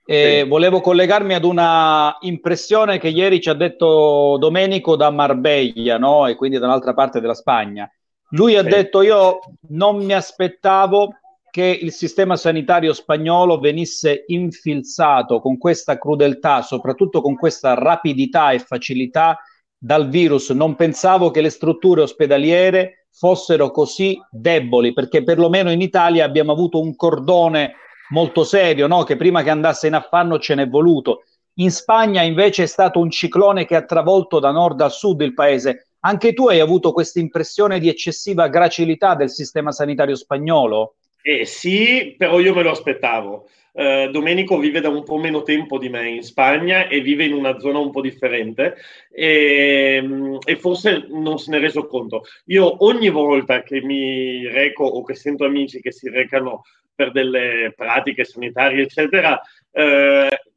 E 0.04 0.42
sì. 0.42 0.48
Volevo 0.50 0.82
collegarmi 0.82 1.34
ad 1.34 1.44
una 1.44 2.18
impressione 2.22 2.98
che 2.98 3.10
ieri 3.10 3.40
ci 3.40 3.50
ha 3.50 3.54
detto 3.54 4.38
Domenico 4.40 4.96
da 4.96 5.10
Marbella, 5.10 5.98
no? 5.98 6.28
E 6.28 6.36
quindi 6.36 6.58
dall'altra 6.58 6.94
parte 6.94 7.20
della 7.22 7.34
Spagna. 7.34 7.90
Lui 8.30 8.56
ha 8.56 8.64
sì. 8.64 8.70
detto: 8.70 9.02
Io 9.02 9.40
non 9.70 10.04
mi 10.04 10.14
aspettavo 10.14 11.16
che 11.52 11.78
il 11.82 11.92
sistema 11.92 12.38
sanitario 12.38 12.94
spagnolo 12.94 13.60
venisse 13.60 14.24
infilzato 14.28 15.42
con 15.42 15.58
questa 15.58 15.98
crudeltà, 15.98 16.62
soprattutto 16.62 17.22
con 17.22 17.36
questa 17.36 17.74
rapidità 17.74 18.52
e 18.52 18.60
facilità 18.60 19.38
dal 19.78 20.08
virus. 20.08 20.50
Non 20.52 20.76
pensavo 20.76 21.30
che 21.30 21.42
le 21.42 21.50
strutture 21.50 22.02
ospedaliere 22.02 23.08
fossero 23.12 23.70
così 23.70 24.18
deboli, 24.32 24.94
perché 24.94 25.24
perlomeno 25.24 25.70
in 25.72 25.82
Italia 25.82 26.24
abbiamo 26.24 26.54
avuto 26.54 26.80
un 26.80 26.96
cordone 26.96 27.74
molto 28.12 28.44
serio, 28.44 28.88
no? 28.88 29.04
che 29.04 29.18
prima 29.18 29.44
che 29.44 29.50
andasse 29.50 29.88
in 29.88 29.96
affanno 29.96 30.40
ce 30.40 30.56
n'è 30.56 30.68
voluto. 30.68 31.24
In 31.56 31.72
Spagna 31.72 32.22
invece 32.22 32.64
è 32.64 32.68
stato 32.68 33.00
un 33.00 33.10
ciclone 33.10 33.66
che 33.66 33.76
ha 33.76 33.84
travolto 33.84 34.40
da 34.40 34.52
nord 34.52 34.80
a 34.82 34.90
sud 34.90 35.22
il 35.22 35.34
paese. 35.34 35.88
Anche 36.02 36.34
tu 36.34 36.48
hai 36.48 36.60
avuto 36.60 36.94
questa 36.94 37.20
impressione 37.20 37.80
di 37.80 37.90
eccessiva 37.90 38.48
gracilità 38.48 39.16
del 39.16 39.30
sistema 39.30 39.72
sanitario 39.72 40.16
spagnolo? 40.16 40.96
Eh 41.22 41.46
sì, 41.46 42.16
però 42.18 42.40
io 42.40 42.54
me 42.54 42.64
lo 42.64 42.72
aspettavo. 42.72 43.48
Uh, 43.74 44.10
Domenico 44.12 44.58
vive 44.58 44.82
da 44.82 44.90
un 44.90 45.04
po' 45.04 45.18
meno 45.18 45.44
tempo 45.44 45.78
di 45.78 45.88
me 45.88 46.10
in 46.10 46.24
Spagna 46.24 46.88
e 46.88 47.00
vive 47.00 47.24
in 47.24 47.34
una 47.34 47.58
zona 47.58 47.80
un 47.80 47.90
po' 47.90 48.02
differente 48.02 48.76
e, 49.10 50.38
e, 50.44 50.56
forse 50.58 51.06
non 51.08 51.38
se 51.38 51.52
ne 51.52 51.58
è 51.58 51.60
reso 51.62 51.86
conto. 51.88 52.24
Io 52.48 52.84
ogni 52.84 53.10
volta 53.10 53.64
che 53.64 53.82
mi 53.82 54.46
reco 54.48 54.84
o 54.84 55.04
che 55.04 55.16
sento 55.16 55.46
amici 55.46 55.80
che 55.80 55.94
si 55.94 56.10
recano 56.10 56.64
per 56.94 57.12
delle 57.12 57.74
pratiche 57.76 58.24
sanitarie, 58.24 58.84
eccetera, 58.84 59.40
uh, 59.72 60.50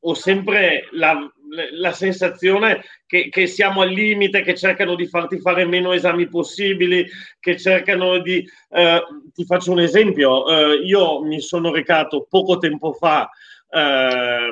ho 0.00 0.14
sempre 0.14 0.88
la, 0.92 1.30
la 1.72 1.92
sensazione 1.92 2.84
che, 3.06 3.28
che, 3.28 3.46
siamo 3.46 3.80
al 3.80 3.90
limite, 3.90 4.42
che 4.42 4.54
cercano 4.54 4.94
di 4.94 5.06
farti 5.06 5.40
fare 5.40 5.64
meno 5.64 5.92
esami 5.92 6.28
possibili, 6.28 7.06
che 7.40 7.56
cercano 7.56 8.18
di... 8.18 8.46
Eh, 8.70 9.02
ti 9.32 9.44
faccio 9.44 9.72
un 9.72 9.80
esempio, 9.80 10.48
eh, 10.48 10.76
io 10.84 11.22
mi 11.22 11.40
sono 11.40 11.72
recato 11.72 12.26
poco 12.28 12.58
tempo 12.58 12.92
fa 12.92 13.28
eh, 13.70 14.50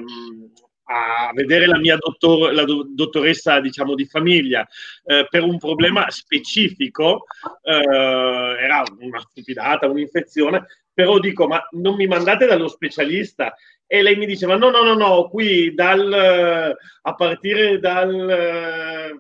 a 0.89 1.31
vedere 1.35 1.67
la 1.67 1.79
mia 1.79 1.97
dottor, 1.97 2.53
la 2.53 2.65
do, 2.65 2.87
dottoressa 2.89 3.61
diciamo 3.61 3.97
di 3.97 4.07
famiglia 4.07 4.67
eh, 5.05 5.27
per 5.29 5.43
un 5.43 5.59
problema 5.59 6.09
specifico 6.11 7.25
eh, 7.63 7.73
era 7.73 8.85
una 9.01 9.19
stupidata 9.19 9.89
un'infezione 9.89 10.65
però 10.97 11.19
dico 11.19 11.47
ma 11.47 11.63
non 11.73 11.95
mi 11.95 12.07
mandate 12.07 12.47
dallo 12.47 12.69
specialista. 12.69 13.55
E 13.87 14.01
lei 14.01 14.17
mi 14.17 14.25
diceva 14.25 14.57
no 14.57 14.71
no 14.71 14.83
no 14.83 14.95
no 14.95 15.29
qui 15.29 15.75
dal, 15.75 16.75
a 17.03 17.15
partire 17.15 17.79
dal 17.79 18.31
eh, 18.31 19.17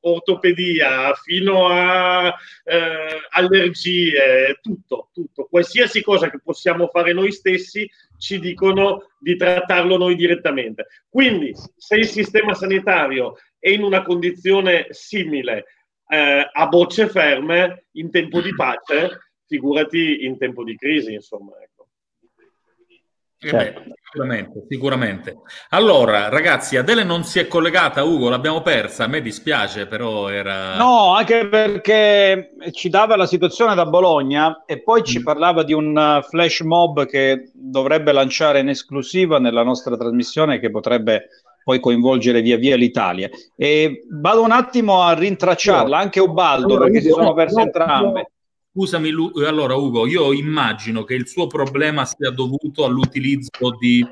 ortopedia 0.00 1.12
fino 1.12 1.68
a 1.68 2.34
eh, 2.64 3.20
allergie 3.28 4.58
tutto 4.62 5.10
tutto. 5.12 5.44
Qualsiasi 5.44 6.02
cosa 6.02 6.30
che 6.30 6.40
possiamo 6.42 6.88
fare 6.88 7.12
noi 7.12 7.32
stessi 7.32 7.86
ci 8.16 8.40
dicono 8.40 9.10
di 9.18 9.36
trattarlo 9.36 9.98
noi 9.98 10.16
direttamente. 10.16 10.86
Quindi 11.10 11.52
se 11.76 11.96
il 11.96 12.06
sistema 12.06 12.54
sanitario 12.54 13.36
è 13.58 13.68
in 13.68 13.82
una 13.82 14.00
condizione 14.00 14.86
simile 14.88 15.66
eh, 16.08 16.48
a 16.50 16.66
bocce 16.66 17.10
ferme 17.10 17.88
in 17.92 18.10
tempo 18.10 18.40
di 18.40 18.54
pace 18.54 19.29
figurati 19.50 20.24
in 20.24 20.38
tempo 20.38 20.62
di 20.62 20.76
crisi 20.76 21.12
insomma 21.12 21.52
ecco. 21.60 21.88
Eh 23.42 23.48
certo. 23.48 23.80
Beh, 23.80 23.94
sicuramente, 24.04 24.66
sicuramente. 24.68 25.36
Allora, 25.70 26.28
ragazzi, 26.28 26.76
Adele 26.76 27.04
non 27.04 27.24
si 27.24 27.38
è 27.38 27.48
collegata, 27.48 28.04
Ugo, 28.04 28.28
l'abbiamo 28.28 28.60
persa. 28.60 29.04
A 29.04 29.06
me 29.06 29.22
dispiace, 29.22 29.86
però 29.86 30.28
era. 30.28 30.76
No, 30.76 31.14
anche 31.14 31.48
perché 31.48 32.50
ci 32.72 32.90
dava 32.90 33.16
la 33.16 33.24
situazione 33.24 33.74
da 33.74 33.86
Bologna 33.86 34.64
e 34.66 34.82
poi 34.82 35.00
mm. 35.00 35.04
ci 35.04 35.22
parlava 35.22 35.62
di 35.62 35.72
un 35.72 35.96
uh, 35.96 36.22
flash 36.22 36.60
mob 36.60 37.06
che 37.06 37.50
dovrebbe 37.54 38.12
lanciare 38.12 38.60
in 38.60 38.68
esclusiva 38.68 39.38
nella 39.38 39.62
nostra 39.62 39.96
trasmissione, 39.96 40.60
che 40.60 40.70
potrebbe 40.70 41.28
poi 41.64 41.80
coinvolgere 41.80 42.42
via 42.42 42.58
via 42.58 42.76
l'Italia. 42.76 43.30
E 43.56 44.04
vado 44.20 44.42
un 44.42 44.50
attimo 44.50 45.00
a 45.00 45.14
rintracciarla, 45.14 45.96
anche 45.96 46.20
Ubaldo, 46.20 46.74
allora, 46.74 46.84
perché 46.84 47.00
si 47.00 47.08
sono 47.08 47.32
perse 47.32 47.62
entrambe. 47.62 48.32
Scusami, 48.72 49.08
eh, 49.08 49.46
allora 49.46 49.74
Ugo, 49.74 50.06
io 50.06 50.32
immagino 50.32 51.02
che 51.02 51.14
il 51.14 51.26
suo 51.26 51.48
problema 51.48 52.04
sia 52.04 52.30
dovuto 52.30 52.84
all'utilizzo 52.84 53.76
di 53.78 54.06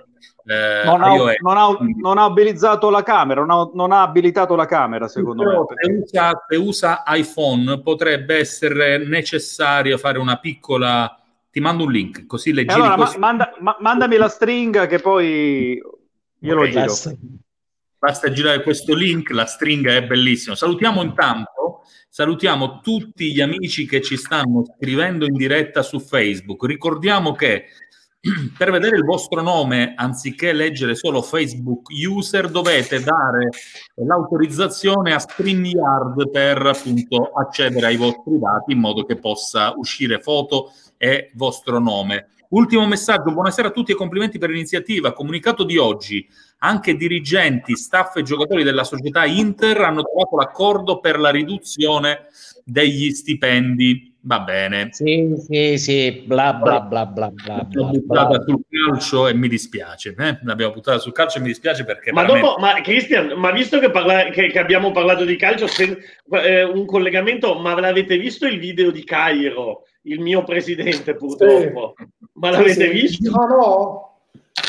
eh, 0.49 0.83
non, 0.85 1.03
ha, 1.03 1.15
non, 1.41 1.57
ha, 1.57 1.77
non, 1.97 2.19
ha, 2.19 2.25
abilitato 2.25 2.88
la 2.88 3.03
camera, 3.03 3.45
non 3.45 3.50
ha, 3.50 3.71
non 3.75 3.93
ha 3.93 4.03
abilitato 4.03 4.57
la 4.57 4.65
camera 4.65 5.07
secondo 5.07 5.45
Però 5.45 5.67
me. 5.69 5.77
Se 5.77 5.93
usa, 5.93 6.45
se 6.49 6.57
usa, 6.57 7.03
iPhone 7.07 7.83
potrebbe 7.83 8.38
essere 8.38 8.99
necessario 8.99 9.97
fare 9.99 10.19
una 10.19 10.38
piccola... 10.38 11.12
Ti 11.50 11.61
mando 11.61 11.85
un 11.85 11.93
link, 11.93 12.27
così 12.27 12.53
le 12.53 12.65
allora, 12.67 12.97
ma, 12.97 13.12
manda, 13.17 13.53
ma, 13.61 13.77
mandami 13.81 14.17
la 14.17 14.29
stringa 14.29 14.87
che 14.87 14.99
poi 14.99 15.75
io 15.75 16.55
okay, 16.55 16.55
lo 16.55 16.67
giro. 16.67 16.85
Basta. 16.85 17.15
basta 17.99 18.31
girare 18.31 18.62
questo 18.62 18.95
link, 18.95 19.31
la 19.31 19.47
stringa 19.47 19.93
è 19.93 20.05
bellissima. 20.05 20.55
Salutiamo 20.55 21.03
intanto 21.03 21.58
Salutiamo 22.19 22.81
tutti 22.81 23.33
gli 23.33 23.41
amici 23.41 23.87
che 23.87 24.03
ci 24.03 24.17
stanno 24.17 24.65
scrivendo 24.65 25.25
in 25.25 25.35
diretta 25.35 25.83
su 25.83 26.01
Facebook. 26.01 26.65
Ricordiamo 26.65 27.31
che 27.31 27.67
per 28.59 28.73
vedere 28.73 28.97
il 28.97 29.05
vostro 29.05 29.41
nome, 29.41 29.93
anziché 29.95 30.53
leggere 30.53 30.97
solo 30.97 31.23
Facebook 31.23 31.87
user, 31.91 32.49
dovete 32.51 33.05
dare 33.05 33.51
l'autorizzazione 34.05 35.15
a 35.15 35.21
StreamYard 35.21 36.29
per 36.29 36.67
appunto 36.67 37.31
accedere 37.37 37.87
ai 37.87 37.97
vostri 37.97 38.37
dati 38.37 38.73
in 38.73 38.81
modo 38.81 39.05
che 39.05 39.15
possa 39.15 39.75
uscire 39.77 40.19
foto 40.19 40.73
e 40.97 41.31
vostro 41.35 41.79
nome. 41.79 42.31
Ultimo 42.49 42.85
messaggio, 42.87 43.31
buonasera 43.31 43.69
a 43.69 43.71
tutti 43.71 43.93
e 43.93 43.95
complimenti 43.95 44.39
per 44.39 44.49
l'iniziativa. 44.49 45.13
Comunicato 45.13 45.63
di 45.63 45.77
oggi, 45.77 46.27
anche 46.59 46.97
dirigenti, 46.97 47.77
staff 47.77 48.17
e 48.17 48.23
giocatori 48.23 48.62
della 48.62 48.85
società 48.85 49.25
Inter 49.25 49.81
hanno 49.81 50.03
trovato 50.03 50.37
l'accordo 50.37 50.99
per 51.00 51.19
la 51.19 51.31
riduzione 51.31 52.27
degli 52.65 53.11
stipendi. 53.11 54.15
Va 54.21 54.41
bene. 54.41 54.88
Sì, 54.91 55.33
sì, 55.49 55.79
sì, 55.79 56.25
bla 56.27 56.53
bla 56.53 56.81
bla 56.81 57.07
bla 57.07 57.31
bla. 57.31 57.57
L'abbiamo 57.57 57.91
buttata 57.91 58.43
sul 58.43 58.61
calcio 58.69 59.29
e 59.29 59.35
mi 59.35 59.49
dispiace. 59.49 60.15
Eh? 60.19 60.38
L'abbiamo 60.43 60.73
buttata 60.73 60.99
sul 60.99 61.12
calcio 61.12 61.38
e 61.38 61.41
mi 61.41 61.47
dispiace 61.47 61.85
perché... 61.85 62.12
Ma 62.12 62.23
veramente... 62.23 62.49
dopo, 62.49 62.61
ma 62.61 62.81
Cristian, 62.81 63.33
ma 63.37 63.53
visto 63.53 63.79
che, 63.79 63.91
parla, 63.91 64.25
che, 64.25 64.49
che 64.49 64.59
abbiamo 64.59 64.91
parlato 64.91 65.25
di 65.25 65.37
calcio, 65.37 65.67
se, 65.67 65.97
eh, 66.31 66.65
un 66.65 66.85
collegamento, 66.85 67.55
ma 67.55 67.79
l'avete 67.79 68.19
visto 68.19 68.47
il 68.47 68.59
video 68.59 68.91
di 68.91 69.05
Cairo? 69.05 69.85
il 70.09 70.21
mio 70.21 70.43
presidente 70.43 71.15
purtroppo. 71.15 71.95
Sì. 71.97 72.07
Ma 72.35 72.50
l'avete 72.50 72.87
sì, 72.87 72.88
visto? 72.88 73.31
No, 73.31 73.47
no. 73.47 74.08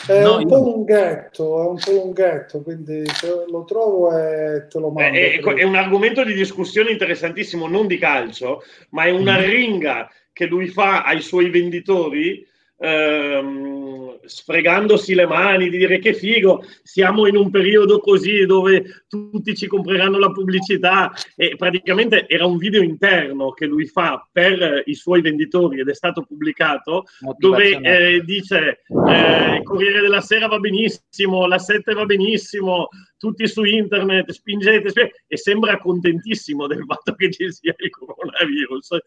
È 0.09 0.23
no, 0.23 0.37
un 0.37 0.47
po' 0.47 0.57
lunghetto, 0.57 1.61
è 1.61 1.67
un 1.67 1.77
po' 1.77 1.91
lunghetto, 1.91 2.63
quindi 2.63 3.03
lo 3.51 3.63
trovo 3.63 4.17
e 4.17 4.65
te 4.67 4.79
lo 4.79 4.89
mando. 4.89 5.17
È, 5.17 5.39
è, 5.39 5.39
è, 5.39 5.63
un 5.63 5.75
argomento 5.75 6.23
di 6.23 6.33
discussione 6.33 6.89
interessantissimo, 6.89 7.67
non 7.67 7.85
di 7.85 7.99
calcio, 7.99 8.63
ma 8.89 9.03
è 9.03 9.11
una 9.11 9.37
mm. 9.37 9.43
ringa 9.43 10.11
che 10.33 10.47
lui 10.47 10.67
fa 10.67 11.03
ai 11.03 11.21
suoi 11.21 11.51
venditori 11.51 12.43
ehm, 12.79 14.19
sfregandosi 14.23 15.13
le 15.13 15.27
mani, 15.27 15.69
di 15.69 15.77
dire 15.77 15.99
che 15.99 16.13
figo, 16.13 16.63
siamo 16.83 17.27
in 17.27 17.35
un 17.35 17.49
periodo 17.49 17.99
così 17.99 18.45
dove 18.45 19.03
tutti 19.07 19.55
ci 19.55 19.67
compreranno 19.67 20.17
la 20.17 20.31
pubblicità 20.31 21.11
e 21.35 21.55
praticamente 21.57 22.27
era 22.27 22.45
un 22.45 22.57
video 22.57 22.81
interno 22.81 23.51
che 23.51 23.65
lui 23.65 23.85
fa 23.85 24.27
per 24.31 24.83
i 24.85 24.93
suoi 24.93 25.21
venditori 25.21 25.79
ed 25.79 25.89
è 25.89 25.93
stato 25.93 26.23
pubblicato 26.23 27.05
dove 27.37 27.79
eh, 27.81 28.21
dice 28.23 28.83
eh, 29.07 29.55
il 29.57 29.63
Corriere 29.63 30.01
della 30.01 30.21
Sera 30.21 30.47
va 30.47 30.59
benissimo, 30.59 31.47
la 31.47 31.59
7 31.59 31.93
va 31.93 32.05
benissimo, 32.05 32.87
tutti 33.17 33.47
su 33.47 33.63
internet, 33.63 34.31
spingete, 34.31 34.89
spingete, 34.89 35.23
e 35.27 35.37
sembra 35.37 35.77
contentissimo 35.77 36.67
del 36.67 36.83
fatto 36.85 37.13
che 37.15 37.31
ci 37.31 37.51
sia 37.51 37.75
il 37.77 37.89
coronavirus. 37.89 38.97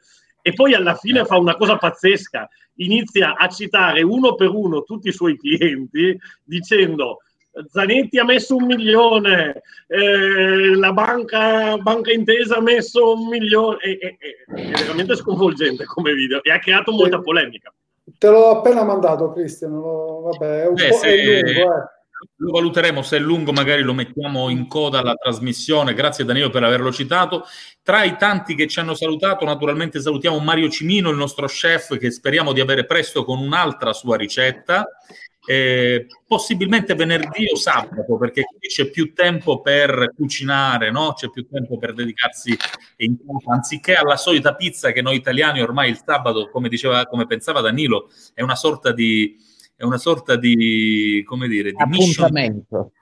E 0.43 0.53
poi 0.53 0.75
alla 0.75 0.95
fine 0.95 1.25
fa 1.25 1.39
una 1.39 1.57
cosa 1.57 1.77
pazzesca, 1.77 2.49
inizia 2.77 3.37
a 3.37 3.49
citare 3.49 4.03
uno 4.03 4.35
per 4.35 4.51
uno 4.51 4.83
tutti 4.83 5.09
i 5.09 5.13
suoi 5.13 5.39
clienti 5.39 6.19
dicendo 6.43 7.19
Zanetti 7.71 8.19
ha 8.19 8.25
messo 8.25 8.57
un 8.57 8.65
milione, 8.65 9.63
eh, 9.87 10.75
la 10.75 10.93
banca, 10.93 11.77
banca, 11.77 12.11
Intesa 12.11 12.57
ha 12.57 12.63
messo 12.63 13.13
un 13.13 13.29
milione, 13.29 13.79
e, 13.83 13.99
e, 14.01 14.17
e, 14.19 14.71
è 14.71 14.79
veramente 14.81 15.15
sconvolgente 15.17 15.85
come 15.85 16.15
video 16.15 16.43
e 16.43 16.51
ha 16.51 16.59
creato 16.59 16.93
molta 16.93 17.21
polemica. 17.21 17.73
Te 18.17 18.29
l'ho 18.29 18.51
appena 18.51 18.85
mandato, 18.85 19.33
Cristian. 19.33 19.79
Vabbè, 19.79 20.63
è 20.63 20.67
un 20.67 20.75
Beh, 20.75 20.89
po' 20.89 20.95
se... 20.97 21.25
lungo, 21.25 21.75
eh 21.75 22.01
lo 22.37 22.51
valuteremo 22.51 23.03
se 23.03 23.17
è 23.17 23.21
lungo, 23.21 23.53
magari 23.53 23.83
lo 23.83 23.95
mettiamo 23.95 24.49
in 24.49 24.67
coda 24.67 25.01
alla 25.01 25.15
trasmissione. 25.15 25.95
Grazie 25.95 26.25
Danilo 26.25 26.51
per 26.51 26.63
averlo 26.63 26.93
citato. 26.93 27.45
Tra 27.83 28.05
i 28.05 28.17
tanti 28.17 28.55
che 28.55 28.69
ci 28.69 28.81
hanno 28.81 28.95
salutato, 28.95 29.45
naturalmente 29.45 30.01
salutiamo 30.01 30.39
Mario 30.39 30.69
Cimino, 30.69 31.11
il 31.11 31.17
nostro 31.17 31.47
chef, 31.47 31.99
che 31.99 32.11
speriamo 32.11 32.53
di 32.53 32.61
avere 32.61 32.85
presto 32.85 33.25
con 33.25 33.39
un'altra 33.39 33.93
sua 33.93 34.17
ricetta. 34.17 34.87
Eh, 35.45 36.07
possibilmente 36.25 36.95
venerdì 36.95 37.47
o 37.53 37.57
sabato, 37.57 38.17
perché 38.17 38.45
c'è 38.61 38.89
più 38.91 39.13
tempo 39.13 39.61
per 39.61 40.13
cucinare, 40.17 40.93
no? 40.93 41.15
c'è 41.15 41.31
più 41.31 41.49
tempo 41.49 41.79
per 41.79 41.95
dedicarsi 41.95 42.57
in 42.99 43.17
casa, 43.17 43.53
anziché 43.53 43.95
alla 43.95 44.17
solita 44.17 44.55
pizza 44.55 44.93
che 44.93 45.03
noi 45.03 45.17
italiani 45.17 45.61
ormai 45.61 45.91
il 45.91 46.01
sabato, 46.05 46.49
come 46.49 46.69
diceva, 46.69 47.07
come 47.07 47.27
pensava 47.27 47.61
Danilo, 47.61 48.09
è 48.35 48.43
una 48.43 48.55
sorta 48.55 48.93
di 48.93 49.37
è 49.83 49.85
una 49.85 49.99
sorta 49.99 50.37
di, 50.37 51.25
come 51.27 51.49
dire, 51.49 51.73
di 51.73 51.83
appuntamento. 51.83 52.93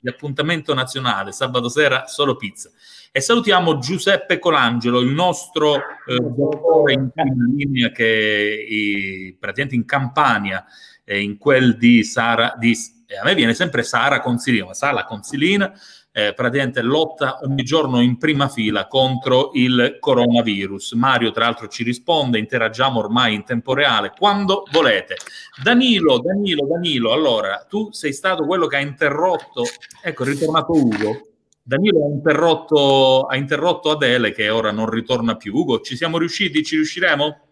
Di 0.00 0.08
appuntamento 0.08 0.72
nazionale, 0.72 1.32
sabato 1.32 1.68
sera 1.68 2.06
solo 2.06 2.36
pizza. 2.36 2.70
E 3.12 3.20
salutiamo 3.20 3.76
Giuseppe 3.76 4.38
Colangelo, 4.38 5.00
il 5.00 5.10
nostro 5.10 5.74
eh, 5.74 6.16
dottore 6.18 6.94
in 6.94 7.10
linea 7.54 7.90
che 7.90 8.66
i, 8.66 9.36
praticamente 9.38 9.74
in 9.74 9.84
Campania, 9.84 10.64
eh, 11.04 11.20
in 11.20 11.36
quel 11.36 11.76
di 11.76 12.02
Sara, 12.04 12.54
di, 12.58 12.74
eh, 13.06 13.18
a 13.18 13.24
me 13.24 13.34
viene 13.34 13.52
sempre 13.52 13.82
Sara 13.82 14.20
Consilina, 14.20 14.64
ma 14.64 14.72
Sara 14.72 15.04
Consilina, 15.04 15.70
eh, 16.12 16.32
praticamente 16.34 16.82
lotta 16.82 17.38
ogni 17.42 17.62
giorno 17.62 18.00
in 18.00 18.18
prima 18.18 18.48
fila 18.48 18.86
contro 18.86 19.50
il 19.54 19.98
coronavirus. 20.00 20.92
Mario, 20.92 21.30
tra 21.30 21.44
l'altro, 21.44 21.68
ci 21.68 21.84
risponde, 21.84 22.38
interagiamo 22.38 22.98
ormai 22.98 23.34
in 23.34 23.44
tempo 23.44 23.74
reale, 23.74 24.12
quando 24.16 24.64
volete. 24.72 25.16
Danilo, 25.62 26.18
Danilo, 26.18 26.66
Danilo, 26.66 27.12
allora, 27.12 27.64
tu 27.68 27.90
sei 27.92 28.12
stato 28.12 28.44
quello 28.44 28.66
che 28.66 28.76
ha 28.76 28.80
interrotto, 28.80 29.64
ecco, 30.02 30.24
è 30.24 30.26
ritornato 30.26 30.72
Ugo. 30.72 31.24
Danilo 31.62 32.04
ha 32.04 32.08
interrotto, 32.08 33.26
ha 33.26 33.36
interrotto 33.36 33.90
Adele 33.90 34.32
che 34.32 34.48
ora 34.48 34.72
non 34.72 34.90
ritorna 34.90 35.36
più. 35.36 35.54
Ugo, 35.54 35.80
ci 35.80 35.94
siamo 35.94 36.18
riusciti? 36.18 36.64
Ci 36.64 36.74
riusciremo? 36.74 37.42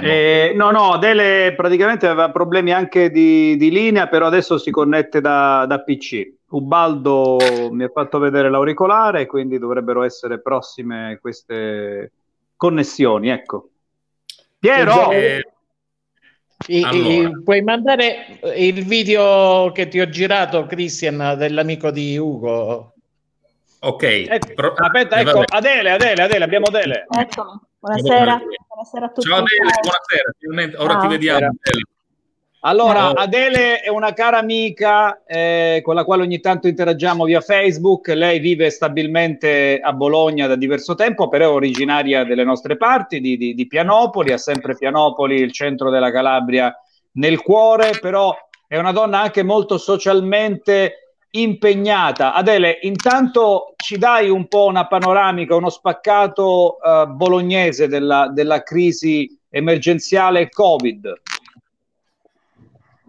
Eh, 0.00 0.52
no, 0.54 0.70
no, 0.70 0.92
Adele 0.92 1.52
praticamente 1.56 2.06
aveva 2.06 2.30
problemi 2.30 2.72
anche 2.72 3.10
di, 3.10 3.56
di 3.56 3.70
linea, 3.70 4.08
però 4.08 4.26
adesso 4.26 4.58
si 4.58 4.70
connette 4.70 5.20
da, 5.20 5.64
da 5.66 5.80
PC. 5.82 6.35
Ubaldo 6.48 7.70
mi 7.72 7.84
ha 7.84 7.90
fatto 7.92 8.18
vedere 8.18 8.48
l'auricolare, 8.48 9.26
quindi 9.26 9.58
dovrebbero 9.58 10.04
essere 10.04 10.40
prossime 10.40 11.18
queste 11.20 12.12
connessioni. 12.56 13.30
Ecco. 13.30 13.70
Piero, 14.58 15.10
eh, 15.10 15.42
allora. 16.82 17.30
puoi 17.44 17.62
mandare 17.62 18.40
il 18.56 18.84
video 18.84 19.70
che 19.72 19.88
ti 19.88 20.00
ho 20.00 20.08
girato, 20.08 20.66
Christian, 20.66 21.36
dell'amico 21.36 21.90
di 21.90 22.16
Ugo? 22.16 22.94
Ok, 23.80 24.02
ecco, 24.02 24.54
Pro- 24.54 24.72
aspetta, 24.74 25.20
ecco, 25.20 25.42
Adele, 25.46 25.90
Adele, 25.92 26.22
Adele, 26.22 26.44
abbiamo 26.44 26.66
Adele. 26.66 27.06
Eccomi, 27.08 27.60
buonasera. 27.78 28.40
buonasera 28.68 29.04
a 29.04 29.08
tutti. 29.10 29.28
Ciao 29.28 29.38
Adele, 29.38 29.70
buonasera, 29.80 30.32
finalmente, 30.38 30.76
ora 30.76 30.96
ah, 30.96 31.00
ti 31.00 31.06
vediamo. 31.08 31.46
Adele. 31.46 31.82
Allora, 32.66 33.14
Adele 33.14 33.78
è 33.78 33.88
una 33.90 34.12
cara 34.12 34.38
amica 34.38 35.22
eh, 35.24 35.80
con 35.84 35.94
la 35.94 36.02
quale 36.02 36.22
ogni 36.22 36.40
tanto 36.40 36.66
interagiamo 36.66 37.24
via 37.24 37.40
Facebook. 37.40 38.08
Lei 38.08 38.40
vive 38.40 38.70
stabilmente 38.70 39.78
a 39.80 39.92
Bologna 39.92 40.48
da 40.48 40.56
diverso 40.56 40.96
tempo, 40.96 41.28
però 41.28 41.44
è 41.44 41.54
originaria 41.54 42.24
delle 42.24 42.42
nostre 42.42 42.76
parti, 42.76 43.20
di, 43.20 43.36
di, 43.36 43.54
di 43.54 43.68
Pianopoli, 43.68 44.32
ha 44.32 44.36
sempre 44.36 44.76
Pianopoli, 44.76 45.36
il 45.36 45.52
centro 45.52 45.90
della 45.90 46.10
Calabria, 46.10 46.76
nel 47.12 47.40
cuore, 47.40 47.92
però 48.00 48.36
è 48.66 48.76
una 48.76 48.90
donna 48.90 49.20
anche 49.20 49.44
molto 49.44 49.78
socialmente 49.78 51.14
impegnata. 51.30 52.34
Adele, 52.34 52.80
intanto 52.82 53.74
ci 53.76 53.96
dai 53.96 54.28
un 54.28 54.48
po' 54.48 54.64
una 54.64 54.88
panoramica, 54.88 55.54
uno 55.54 55.70
spaccato 55.70 56.78
uh, 56.82 57.06
bolognese 57.06 57.86
della, 57.86 58.28
della 58.34 58.64
crisi 58.64 59.38
emergenziale 59.50 60.48
Covid. 60.48 61.12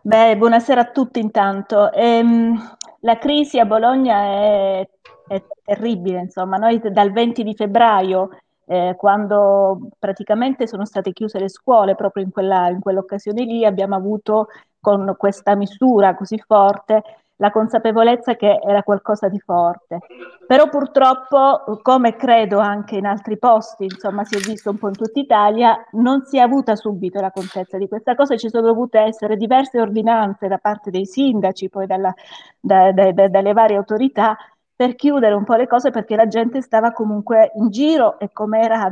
Beh, 0.07 0.37
buonasera 0.37 0.79
a 0.79 0.91
tutti 0.91 1.19
intanto. 1.19 1.91
Ehm, 1.91 2.57
la 3.01 3.17
crisi 3.17 3.59
a 3.59 3.65
Bologna 3.65 4.21
è, 4.23 4.89
è, 5.27 5.43
terribile, 5.65 6.21
insomma, 6.21 6.55
noi 6.55 6.79
dal 6.79 7.11
20 7.11 7.43
di 7.43 7.53
febbraio, 7.53 8.29
eh, 8.67 8.95
quando 8.97 9.89
praticamente 9.99 10.65
sono 10.65 10.85
state 10.85 11.11
chiuse 11.11 11.39
le 11.39 11.49
scuole, 11.49 11.95
proprio 11.95 12.23
in, 12.23 12.31
quella, 12.31 12.69
in 12.69 12.79
quell'occasione 12.79 13.43
lì, 13.43 13.65
abbiamo 13.65 13.95
avuto 13.95 14.47
con 14.79 15.13
questa 15.17 15.55
misura 15.55 16.15
così 16.15 16.39
forte 16.39 17.03
la 17.37 17.51
consapevolezza 17.51 18.35
che 18.35 18.59
era 18.63 18.83
qualcosa 18.83 19.27
di 19.29 19.39
forte. 19.39 19.99
Però 20.45 20.69
purtroppo, 20.69 21.79
come 21.81 22.15
credo 22.15 22.59
anche 22.59 22.97
in 22.97 23.05
altri 23.05 23.37
posti, 23.37 23.85
insomma 23.85 24.23
si 24.23 24.35
è 24.35 24.39
visto 24.39 24.69
un 24.69 24.77
po' 24.77 24.87
in 24.87 24.95
tutta 24.95 25.19
Italia, 25.19 25.77
non 25.91 26.23
si 26.25 26.37
è 26.37 26.41
avuta 26.41 26.75
subito 26.75 27.19
la 27.19 27.31
contezza 27.31 27.77
di 27.77 27.87
questa 27.87 28.15
cosa, 28.15 28.37
ci 28.37 28.49
sono 28.49 28.67
dovute 28.67 28.99
essere 28.99 29.35
diverse 29.35 29.79
ordinanze 29.79 30.47
da 30.47 30.57
parte 30.57 30.89
dei 30.89 31.05
sindaci, 31.05 31.69
poi 31.69 31.85
dalla, 31.85 32.13
da, 32.59 32.91
da, 32.91 33.11
da, 33.11 33.27
dalle 33.27 33.53
varie 33.53 33.77
autorità, 33.77 34.35
per 34.75 34.95
chiudere 34.95 35.33
un 35.33 35.43
po' 35.43 35.55
le 35.55 35.67
cose 35.67 35.89
perché 35.89 36.15
la 36.15 36.27
gente 36.27 36.61
stava 36.61 36.91
comunque 36.91 37.51
in 37.55 37.69
giro 37.69 38.19
e 38.19 38.29
come 38.31 38.61
era 38.61 38.89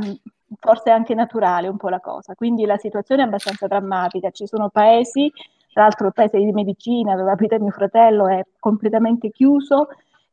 forse 0.60 0.90
anche 0.90 1.14
naturale 1.14 1.68
un 1.68 1.78
po' 1.78 1.90
la 1.90 2.00
cosa. 2.00 2.34
Quindi 2.34 2.66
la 2.66 2.78
situazione 2.78 3.24
è 3.24 3.26
abbastanza 3.26 3.68
drammatica, 3.68 4.32
ci 4.32 4.48
sono 4.48 4.70
paesi 4.70 5.32
tra 5.76 5.84
l'altro 5.84 6.08
il 6.08 6.14
paese 6.14 6.38
di 6.38 6.54
medicina 6.54 7.18
dove 7.18 7.32
abita 7.32 7.60
mio 7.60 7.72
fratello 7.72 8.30
è 8.30 8.42
completamente 8.60 9.30
chiuso, 9.30 9.90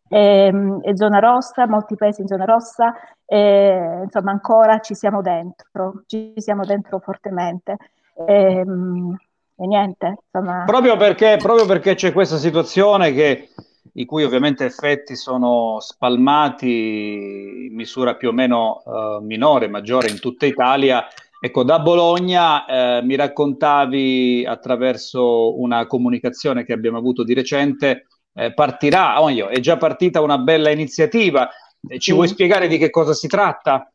ehm, 0.07 0.83
è 0.83 0.95
zona 0.95 1.19
rossa, 1.19 1.67
molti 1.67 1.97
paesi 1.97 2.21
in 2.21 2.29
zona 2.29 2.45
rossa, 2.45 2.95
e, 3.27 4.03
insomma 4.05 4.31
ancora 4.31 4.79
ci 4.79 4.95
siamo 4.95 5.21
dentro, 5.21 6.05
ci 6.07 6.35
siamo 6.37 6.65
dentro 6.65 7.01
fortemente. 7.01 7.77
E, 8.25 8.35
ehm, 8.35 9.17
e 9.57 9.67
niente, 9.67 10.15
insomma... 10.33 10.63
Proprio 10.65 10.97
perché, 10.97 11.39
proprio 11.39 11.67
perché 11.67 11.97
c'è 11.97 12.13
questa 12.13 12.37
situazione 12.37 13.13
che 13.13 13.49
i 13.95 14.05
cui 14.05 14.23
ovviamente 14.23 14.65
effetti 14.65 15.17
sono 15.17 15.79
spalmati 15.81 17.67
in 17.67 17.75
misura 17.75 18.15
più 18.15 18.29
o 18.29 18.33
meno 18.33 18.81
uh, 18.85 19.25
minore, 19.25 19.67
maggiore 19.67 20.09
in 20.09 20.21
tutta 20.21 20.47
Italia, 20.47 21.05
Ecco, 21.45 21.65
da 21.65 21.81
Bologna 21.81 22.65
eh, 22.67 23.03
mi 23.03 23.17
raccontavi 23.17 24.47
attraverso 24.47 25.61
una 25.61 25.89
comunicazione 25.89 26.63
che 26.63 26.73
abbiamo 26.73 26.99
avuto 26.99 27.25
di 27.25 27.35
recente, 27.35 28.07
eh, 28.33 28.55
partirà, 28.55 29.21
oh 29.21 29.29
io, 29.29 29.49
è 29.49 29.59
già 29.59 29.77
partita 29.77 30.21
una 30.21 30.39
bella 30.39 30.71
iniziativa. 30.71 31.49
Eh, 31.89 31.95
ci 31.95 32.11
sì. 32.11 32.13
vuoi 32.13 32.29
spiegare 32.29 32.69
di 32.69 32.79
che 32.79 32.91
cosa 32.91 33.13
si 33.13 33.27
tratta? 33.27 33.91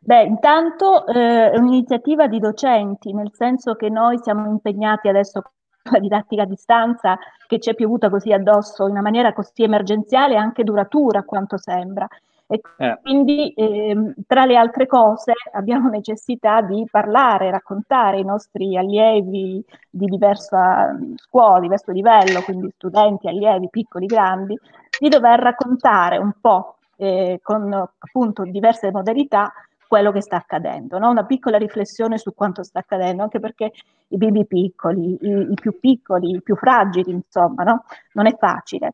Beh, 0.00 0.22
intanto 0.22 1.06
eh, 1.08 1.50
è 1.50 1.58
un'iniziativa 1.58 2.26
di 2.26 2.38
docenti, 2.38 3.12
nel 3.12 3.32
senso 3.34 3.74
che 3.74 3.90
noi 3.90 4.18
siamo 4.22 4.48
impegnati 4.48 5.08
adesso 5.08 5.42
con 5.42 5.92
la 5.92 5.98
didattica 5.98 6.44
a 6.44 6.46
distanza 6.46 7.18
che 7.46 7.60
ci 7.60 7.68
è 7.68 7.74
piovuta 7.74 8.08
così 8.08 8.32
addosso 8.32 8.84
in 8.84 8.92
una 8.92 9.02
maniera 9.02 9.34
così 9.34 9.62
emergenziale 9.62 10.32
e 10.32 10.38
anche 10.38 10.64
duratura, 10.64 11.18
a 11.18 11.24
quanto 11.24 11.58
sembra. 11.58 12.08
E 12.52 12.60
eh. 12.76 12.98
quindi, 13.00 13.50
eh, 13.54 14.14
tra 14.26 14.44
le 14.44 14.56
altre 14.56 14.86
cose, 14.86 15.32
abbiamo 15.52 15.88
necessità 15.88 16.60
di 16.60 16.86
parlare, 16.90 17.50
raccontare 17.50 18.18
ai 18.18 18.24
nostri 18.24 18.76
allievi 18.76 19.64
di 19.88 20.06
diversa 20.06 20.94
scuola, 21.16 21.60
diverso 21.60 21.92
livello, 21.92 22.42
quindi 22.42 22.70
studenti, 22.76 23.26
allievi, 23.26 23.70
piccoli, 23.70 24.04
grandi, 24.04 24.58
di 25.00 25.08
dover 25.08 25.40
raccontare 25.40 26.18
un 26.18 26.32
po' 26.38 26.76
eh, 26.96 27.40
con 27.42 27.72
appunto 27.72 28.42
diverse 28.42 28.90
modalità 28.90 29.50
quello 29.88 30.12
che 30.12 30.20
sta 30.20 30.36
accadendo, 30.36 30.98
no? 30.98 31.10
una 31.10 31.24
piccola 31.24 31.56
riflessione 31.56 32.18
su 32.18 32.34
quanto 32.34 32.62
sta 32.62 32.80
accadendo, 32.80 33.22
anche 33.22 33.40
perché 33.40 33.72
i 34.08 34.16
bimbi 34.18 34.46
piccoli, 34.46 35.18
i, 35.20 35.50
i 35.50 35.54
più 35.54 35.78
piccoli, 35.78 36.36
i 36.36 36.42
più 36.42 36.54
fragili, 36.56 37.12
insomma, 37.12 37.62
no? 37.62 37.84
non 38.12 38.26
è 38.26 38.36
facile. 38.38 38.92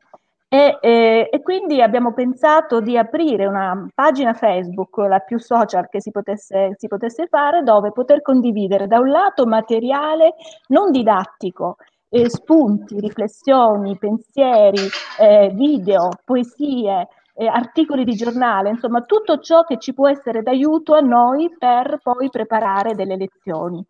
E, 0.51 0.79
e, 0.81 1.29
e, 1.31 1.43
quindi 1.43 1.83
abbiamo 1.83 2.15
pensato 2.15 2.81
di 2.81 2.97
aprire 2.97 3.45
una 3.45 3.87
pagina 3.95 4.33
Facebook, 4.33 4.97
la 4.97 5.19
più 5.19 5.39
social 5.39 5.91
che 5.91 6.01
si 6.01 6.11
potesse, 6.11 6.75
si 6.79 6.87
potesse 6.89 7.27
fare, 7.27 7.63
dove 7.63 7.93
poter 7.93 8.23
condividere 8.23 8.87
da 8.87 8.99
un 8.99 9.11
lato 9.11 9.45
materiale 9.45 10.35
non 10.69 10.91
didattico, 10.91 11.77
eh, 12.09 12.31
spunti, 12.31 12.99
riflessioni, 12.99 13.99
pensieri, 13.99 14.89
eh, 15.21 15.51
video, 15.53 16.09
poesie, 16.25 17.09
eh, 17.35 17.47
articoli 17.47 18.05
di 18.05 18.15
giornale, 18.15 18.71
insomma 18.71 19.03
tutto 19.03 19.41
ciò 19.41 19.65
che 19.65 19.79
ci 19.79 19.93
può 19.93 20.09
essere 20.09 20.43
d'aiuto 20.43 20.95
a 20.95 21.01
noi 21.01 21.55
per 21.59 22.01
poi 22.03 22.31
preparare 22.31 22.95
delle 22.95 23.17
lezioni. 23.17 23.85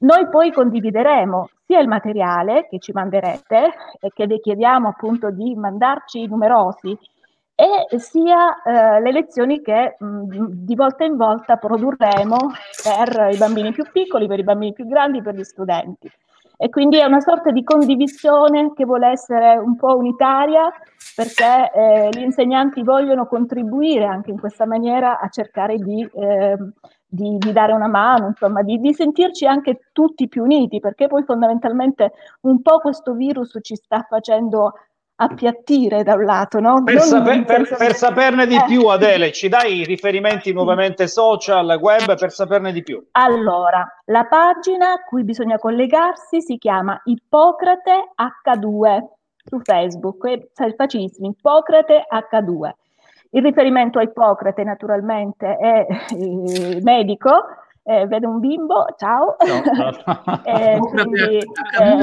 Noi 0.00 0.28
poi 0.28 0.50
condivideremo 0.50 1.48
sia 1.66 1.80
il 1.80 1.88
materiale 1.88 2.66
che 2.68 2.78
ci 2.78 2.92
manderete 2.92 3.72
e 4.00 4.10
che 4.14 4.26
vi 4.26 4.40
chiediamo 4.40 4.88
appunto 4.88 5.30
di 5.30 5.54
mandarci 5.54 6.26
numerosi 6.26 6.96
e 7.54 7.98
sia 7.98 8.62
eh, 8.62 9.00
le 9.02 9.12
lezioni 9.12 9.60
che 9.60 9.96
mh, 9.98 10.46
di 10.64 10.74
volta 10.74 11.04
in 11.04 11.16
volta 11.16 11.56
produrremo 11.56 12.36
per 12.82 13.28
i 13.32 13.36
bambini 13.36 13.72
più 13.72 13.84
piccoli, 13.92 14.26
per 14.26 14.38
i 14.38 14.44
bambini 14.44 14.72
più 14.72 14.86
grandi, 14.86 15.20
per 15.20 15.34
gli 15.34 15.44
studenti. 15.44 16.10
E 16.56 16.70
quindi 16.70 16.98
è 16.98 17.04
una 17.04 17.20
sorta 17.20 17.50
di 17.50 17.62
condivisione 17.62 18.72
che 18.74 18.86
vuole 18.86 19.08
essere 19.08 19.58
un 19.58 19.76
po' 19.76 19.96
unitaria 19.96 20.70
perché 21.14 21.70
eh, 21.72 22.08
gli 22.10 22.22
insegnanti 22.22 22.82
vogliono 22.82 23.26
contribuire 23.26 24.04
anche 24.04 24.30
in 24.30 24.38
questa 24.38 24.66
maniera 24.66 25.18
a 25.20 25.28
cercare 25.28 25.76
di, 25.76 26.02
eh, 26.14 26.56
di, 27.10 27.36
di 27.38 27.52
dare 27.52 27.72
una 27.72 27.88
mano, 27.88 28.28
insomma, 28.28 28.62
di, 28.62 28.78
di, 28.78 28.94
sentirci 28.94 29.46
anche 29.46 29.80
tutti 29.92 30.28
più 30.28 30.44
uniti, 30.44 30.78
perché 30.78 31.08
poi 31.08 31.24
fondamentalmente 31.24 32.12
un 32.42 32.62
po' 32.62 32.78
questo 32.78 33.14
virus 33.14 33.58
ci 33.60 33.74
sta 33.74 34.06
facendo 34.08 34.74
appiattire 35.16 36.02
da 36.02 36.14
un 36.14 36.24
lato, 36.24 36.60
no? 36.60 36.82
Per, 36.82 37.00
saper, 37.00 37.44
per, 37.44 37.76
per 37.76 37.94
saperne 37.94 38.46
di 38.46 38.56
eh. 38.56 38.64
più, 38.66 38.86
Adele, 38.86 39.32
ci 39.32 39.48
dai 39.48 39.80
i 39.80 39.84
riferimenti 39.84 40.52
nuovamente 40.52 41.08
social, 41.08 41.78
web 41.80 42.16
per 42.16 42.30
saperne 42.30 42.72
di 42.72 42.82
più? 42.82 43.04
Allora, 43.12 43.86
la 44.06 44.24
pagina 44.24 44.92
a 44.92 45.02
cui 45.06 45.24
bisogna 45.24 45.58
collegarsi 45.58 46.40
si 46.40 46.56
chiama 46.56 46.98
Ippocrate 47.04 48.12
H2 48.16 49.04
su 49.44 49.60
Facebook, 49.62 50.26
è 50.26 50.74
facilissimo, 50.74 51.28
Ippocrate 51.28 52.04
H2. 52.10 52.70
Il 53.32 53.42
riferimento 53.42 53.98
a 53.98 54.02
Ippocrate 54.02 54.64
naturalmente 54.64 55.56
è 55.56 55.86
eh, 56.14 56.80
medico, 56.82 57.30
eh, 57.84 58.06
vedo 58.06 58.28
un 58.28 58.40
bimbo, 58.40 58.86
ciao. 58.96 59.36
No, 59.46 59.62
no. 59.72 60.42
eh, 60.44 60.78
quindi, 60.78 61.38
eh, 61.38 61.98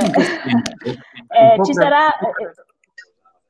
eh, 1.27 1.63
ci 1.63 1.73
sarà 1.73 2.07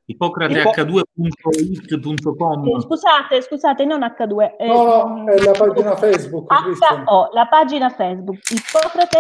Ippocrate 0.09 0.63
H2.it.com. 0.63 2.79
Scusate, 2.79 3.41
scusate, 3.41 3.83
non 3.83 3.99
H2. 3.99 4.55
Eh, 4.57 4.67
no, 4.67 4.85
no, 4.85 5.29
è 5.29 5.37
la 5.43 5.51
pagina 5.51 5.97
Facebook. 5.97 6.49
HO, 7.05 7.29
la 7.33 7.45
pagina 7.47 7.89
Facebook, 7.89 8.39
Ippocrate 8.49 9.19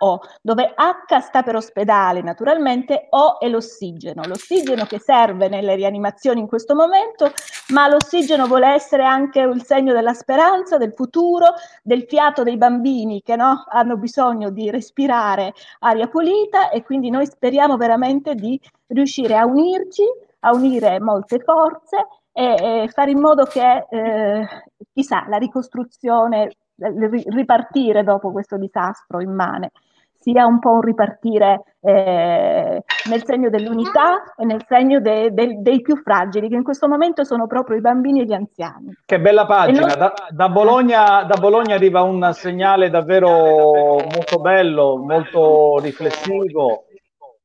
HO, 0.00 0.20
dove 0.42 0.74
H 0.76 1.18
sta 1.20 1.42
per 1.42 1.56
ospedale, 1.56 2.20
naturalmente, 2.20 3.06
O 3.08 3.40
è 3.40 3.48
l'ossigeno. 3.48 4.20
L'ossigeno 4.26 4.84
che 4.84 4.98
serve 4.98 5.48
nelle 5.48 5.74
rianimazioni 5.76 6.40
in 6.40 6.46
questo 6.46 6.74
momento, 6.74 7.32
ma 7.68 7.88
l'ossigeno 7.88 8.46
vuole 8.46 8.68
essere 8.68 9.04
anche 9.04 9.40
il 9.40 9.64
segno 9.64 9.94
della 9.94 10.12
speranza, 10.12 10.76
del 10.76 10.92
futuro, 10.92 11.54
del 11.82 12.04
fiato 12.06 12.42
dei 12.42 12.58
bambini 12.58 13.22
che 13.22 13.34
no, 13.34 13.64
hanno 13.70 13.96
bisogno 13.96 14.50
di 14.50 14.70
respirare 14.70 15.54
aria 15.78 16.06
pulita 16.06 16.68
e 16.68 16.82
quindi 16.82 17.08
noi 17.08 17.24
speriamo 17.24 17.78
veramente 17.78 18.34
di 18.34 18.60
riuscire 18.88 19.36
a 19.36 19.46
unirci, 19.46 20.04
a 20.40 20.54
unire 20.54 21.00
molte 21.00 21.38
forze 21.40 22.06
e, 22.32 22.82
e 22.84 22.88
fare 22.88 23.10
in 23.10 23.20
modo 23.20 23.44
che, 23.44 23.86
eh, 23.88 24.46
chissà, 24.92 25.24
la 25.28 25.38
ricostruzione, 25.38 26.50
ripartire 26.76 28.04
dopo 28.04 28.30
questo 28.30 28.58
disastro 28.58 29.20
immane, 29.20 29.70
sia 30.18 30.44
un 30.44 30.58
po' 30.58 30.72
un 30.72 30.80
ripartire 30.80 31.62
eh, 31.80 32.82
nel 33.08 33.24
segno 33.24 33.48
dell'unità 33.48 34.34
e 34.36 34.44
nel 34.44 34.64
segno 34.66 34.98
de, 34.98 35.32
de, 35.32 35.58
dei 35.60 35.80
più 35.80 35.96
fragili, 35.96 36.48
che 36.48 36.56
in 36.56 36.64
questo 36.64 36.88
momento 36.88 37.22
sono 37.22 37.46
proprio 37.46 37.76
i 37.76 37.80
bambini 37.80 38.22
e 38.22 38.24
gli 38.24 38.32
anziani. 38.32 38.92
Che 39.06 39.20
bella 39.20 39.46
pagina, 39.46 39.86
non... 39.86 39.96
da, 39.96 40.12
da, 40.30 40.48
Bologna, 40.48 41.22
da 41.22 41.36
Bologna 41.38 41.76
arriva 41.76 42.02
un 42.02 42.28
segnale 42.32 42.90
davvero 42.90 43.28
molto 43.28 44.40
bello, 44.40 44.96
molto 44.96 45.78
riflessivo 45.78 46.85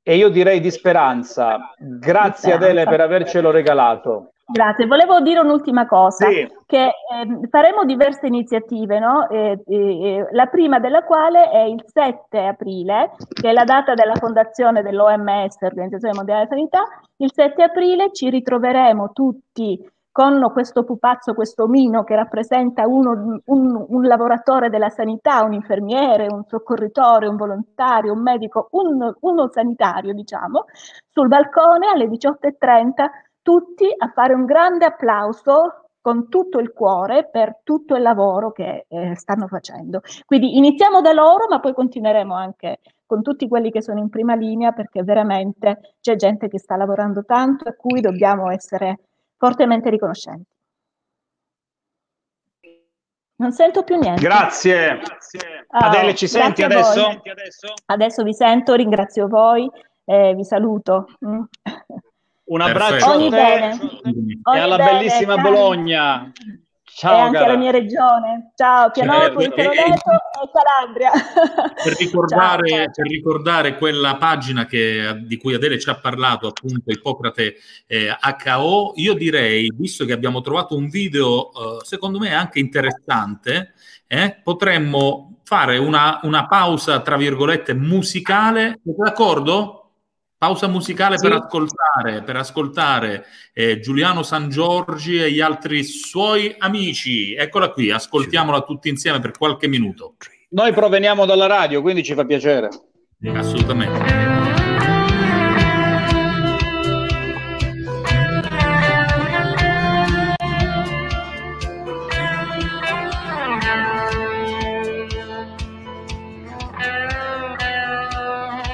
e 0.03 0.15
io 0.15 0.29
direi 0.29 0.59
di 0.59 0.71
speranza. 0.71 1.73
Grazie 1.77 2.51
speranza. 2.53 2.65
Adele 2.65 2.85
per 2.85 3.01
avercelo 3.01 3.51
regalato. 3.51 4.31
Grazie, 4.51 4.85
volevo 4.85 5.21
dire 5.21 5.39
un'ultima 5.39 5.87
cosa, 5.87 6.27
sì. 6.27 6.45
che 6.65 6.83
eh, 6.87 6.93
faremo 7.49 7.85
diverse 7.85 8.27
iniziative, 8.27 8.99
no? 8.99 9.29
eh, 9.29 9.63
eh, 9.65 10.27
la 10.31 10.47
prima 10.47 10.77
della 10.79 11.03
quale 11.03 11.49
è 11.49 11.61
il 11.61 11.81
7 11.85 12.37
aprile, 12.37 13.11
che 13.29 13.49
è 13.49 13.53
la 13.53 13.63
data 13.63 13.93
della 13.93 14.15
fondazione 14.15 14.81
dell'OMS, 14.81 15.55
Organizzazione 15.61 16.15
Mondiale 16.15 16.47
della 16.47 16.49
Sanità, 16.49 16.83
il 17.17 17.31
7 17.33 17.63
aprile 17.63 18.11
ci 18.11 18.29
ritroveremo 18.29 19.13
tutti 19.13 19.79
con 20.11 20.51
questo 20.51 20.83
pupazzo, 20.83 21.33
questo 21.33 21.63
omino 21.63 22.03
che 22.03 22.15
rappresenta 22.15 22.85
uno, 22.85 23.41
un, 23.45 23.85
un, 23.87 24.03
lavoratore 24.03 24.69
della 24.69 24.89
sanità, 24.89 25.43
un 25.43 25.53
infermiere, 25.53 26.27
un 26.29 26.43
soccorritore, 26.45 27.27
un 27.27 27.37
volontario, 27.37 28.11
un 28.11 28.21
medico, 28.21 28.67
un, 28.71 29.13
uno 29.21 29.49
sanitario, 29.49 30.13
diciamo, 30.13 30.65
sul 31.09 31.27
balcone 31.27 31.87
alle 31.87 32.07
18.30, 32.07 33.09
tutti 33.41 33.85
a 33.97 34.11
fare 34.13 34.33
un 34.33 34.45
grande 34.45 34.85
applauso 34.85 35.85
con 36.01 36.29
tutto 36.29 36.59
il 36.59 36.73
cuore 36.73 37.29
per 37.31 37.59
tutto 37.63 37.95
il 37.95 38.01
lavoro 38.01 38.51
che 38.51 38.85
eh, 38.89 39.15
stanno 39.15 39.47
facendo. 39.47 40.01
Quindi 40.25 40.57
iniziamo 40.57 40.99
da 40.99 41.13
loro, 41.13 41.47
ma 41.47 41.59
poi 41.59 41.73
continueremo 41.73 42.33
anche 42.33 42.79
con 43.05 43.21
tutti 43.21 43.47
quelli 43.47 43.71
che 43.71 43.81
sono 43.81 43.99
in 43.99 44.09
prima 44.09 44.35
linea 44.35 44.71
perché 44.71 45.03
veramente 45.03 45.95
c'è 45.99 46.15
gente 46.15 46.47
che 46.47 46.59
sta 46.59 46.75
lavorando 46.75 47.23
tanto 47.23 47.65
e 47.65 47.69
a 47.69 47.75
cui 47.75 48.01
dobbiamo 48.01 48.49
essere 48.49 49.10
fortemente 49.41 49.89
riconoscenti. 49.89 50.45
Non 53.37 53.51
sento 53.53 53.83
più 53.83 53.97
niente. 53.97 54.21
Grazie. 54.21 54.99
grazie. 54.99 55.65
Oh, 55.67 55.77
Adele, 55.79 56.13
ci 56.13 56.27
senti 56.27 56.61
adesso? 56.61 57.19
adesso? 57.87 58.21
vi 58.21 58.33
sento, 58.35 58.75
ringrazio 58.75 59.27
voi, 59.27 59.67
eh, 60.05 60.35
vi 60.35 60.43
saluto. 60.43 61.07
Mm. 61.25 61.41
Un 62.51 62.61
abbraccio 62.61 63.09
a 63.09 63.29
te 63.29 63.79
e 64.53 64.59
alla 64.59 64.75
bene, 64.75 64.91
bellissima 64.91 65.35
cari. 65.35 65.49
Bologna. 65.49 66.31
Ciao, 67.01 67.17
e 67.17 67.19
anche 67.19 67.37
cara. 67.39 67.53
la 67.53 67.57
mia 67.57 67.71
regione. 67.71 68.51
Ciao, 68.55 68.91
cioè, 68.93 69.05
Peroneto 69.07 69.39
e 69.39 69.49
Calabria. 70.53 71.09
Per 71.83 71.97
ricordare, 71.97 72.69
ciao, 72.69 72.91
per 72.93 73.07
ricordare 73.07 73.77
quella 73.79 74.17
pagina 74.17 74.67
che, 74.67 75.19
di 75.25 75.35
cui 75.37 75.55
Adele 75.55 75.79
ci 75.79 75.89
ha 75.89 75.95
parlato, 75.95 76.45
appunto 76.45 76.91
Ippocrate 76.91 77.55
eh, 77.87 78.15
HO, 78.55 78.93
io 78.97 79.15
direi, 79.15 79.73
visto 79.75 80.05
che 80.05 80.13
abbiamo 80.13 80.41
trovato 80.41 80.75
un 80.75 80.89
video, 80.89 81.51
eh, 81.51 81.85
secondo 81.85 82.19
me 82.19 82.35
anche 82.35 82.59
interessante, 82.59 83.73
eh, 84.05 84.39
potremmo 84.43 85.39
fare 85.43 85.79
una, 85.79 86.19
una 86.21 86.45
pausa, 86.45 86.99
tra 86.99 87.17
virgolette, 87.17 87.73
musicale. 87.73 88.79
Siete 88.83 89.01
d'accordo? 89.01 89.80
Pausa 90.41 90.67
musicale 90.67 91.19
sì. 91.19 91.27
per 91.27 91.37
ascoltare, 91.37 92.23
per 92.23 92.35
ascoltare 92.35 93.25
eh, 93.53 93.79
Giuliano 93.79 94.23
San 94.23 94.49
Giorgi 94.49 95.21
e 95.21 95.31
gli 95.31 95.39
altri 95.39 95.83
suoi 95.83 96.55
amici. 96.57 97.35
Eccola 97.35 97.69
qui, 97.69 97.91
ascoltiamola 97.91 98.61
tutti 98.61 98.89
insieme 98.89 99.19
per 99.19 99.37
qualche 99.37 99.67
minuto. 99.67 100.15
Noi 100.49 100.73
proveniamo 100.73 101.27
dalla 101.27 101.45
radio, 101.45 101.83
quindi 101.83 102.01
ci 102.03 102.15
fa 102.15 102.25
piacere. 102.25 102.69
Assolutamente. 103.35 103.99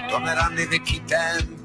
Torneranno 0.08 0.62
i 0.62 0.66
vecchi 0.66 1.02
tempi 1.06 1.57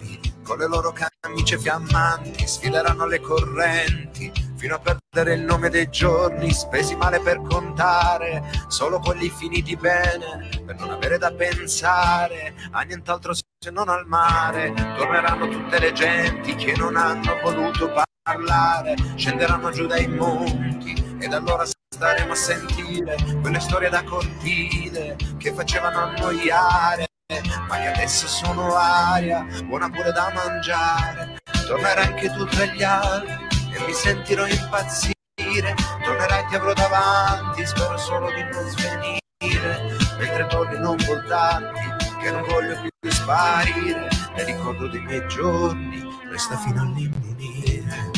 con 0.42 0.58
le 0.58 0.66
loro 0.66 0.94
camicie 1.20 1.58
fiammanti 1.58 2.46
sfileranno 2.46 3.06
le 3.06 3.20
correnti 3.20 4.32
fino 4.56 4.76
a 4.76 4.78
perdere 4.78 5.34
il 5.34 5.42
nome 5.42 5.70
dei 5.70 5.90
giorni 5.90 6.52
spesi 6.52 6.94
male 6.94 7.20
per 7.20 7.40
contare 7.42 8.42
solo 8.68 9.00
quelli 9.00 9.28
finiti 9.28 9.76
bene 9.76 10.48
per 10.64 10.76
non 10.76 10.90
avere 10.90 11.18
da 11.18 11.32
pensare 11.32 12.54
a 12.70 12.82
nient'altro 12.82 13.34
se 13.34 13.70
non 13.70 13.88
al 13.88 14.06
mare. 14.06 14.72
Torneranno 14.96 15.48
tutte 15.48 15.78
le 15.80 15.92
genti 15.92 16.54
che 16.54 16.76
non 16.76 16.96
hanno 16.96 17.40
voluto 17.42 17.92
parlare 18.22 18.94
scenderanno 19.16 19.70
giù 19.70 19.86
dai 19.86 20.06
monti 20.06 21.16
ed 21.18 21.32
allora 21.32 21.64
staremo 21.64 22.32
a 22.32 22.36
sentire 22.36 23.16
quelle 23.40 23.60
storie 23.60 23.88
da 23.88 24.02
cortile 24.04 25.16
che 25.38 25.52
facevano 25.52 25.98
annoiare, 25.98 27.06
ma 27.68 27.76
che 27.78 27.86
adesso 27.88 28.26
sono 28.26 28.74
aria, 28.74 29.46
buona 29.64 29.88
pure 29.88 30.12
da 30.12 30.32
mangiare. 30.34 31.38
Tornerai 31.66 32.06
anche 32.06 32.30
tu 32.32 32.44
tra 32.46 32.64
gli 32.66 32.82
altri 32.82 33.46
e 33.72 33.86
mi 33.86 33.92
sentirò 33.92 34.46
impazzire. 34.46 35.74
Tornerai 36.04 36.46
ti 36.48 36.54
avrò 36.56 36.72
davanti, 36.72 37.66
spero 37.66 37.96
solo 37.96 38.30
di 38.30 38.42
non 38.42 38.68
svenire, 38.68 39.20
mentre 40.18 40.46
torni 40.48 40.78
non 40.78 40.96
voltarti, 41.06 41.80
che 42.20 42.30
non 42.30 42.42
voglio 42.42 42.80
più 42.80 43.10
sparire. 43.10 44.08
E 44.34 44.44
ricordo 44.44 44.88
dei 44.88 45.00
miei 45.00 45.26
giorni, 45.28 46.02
resta 46.30 46.56
fino 46.58 46.82
all'immunire. 46.82 48.10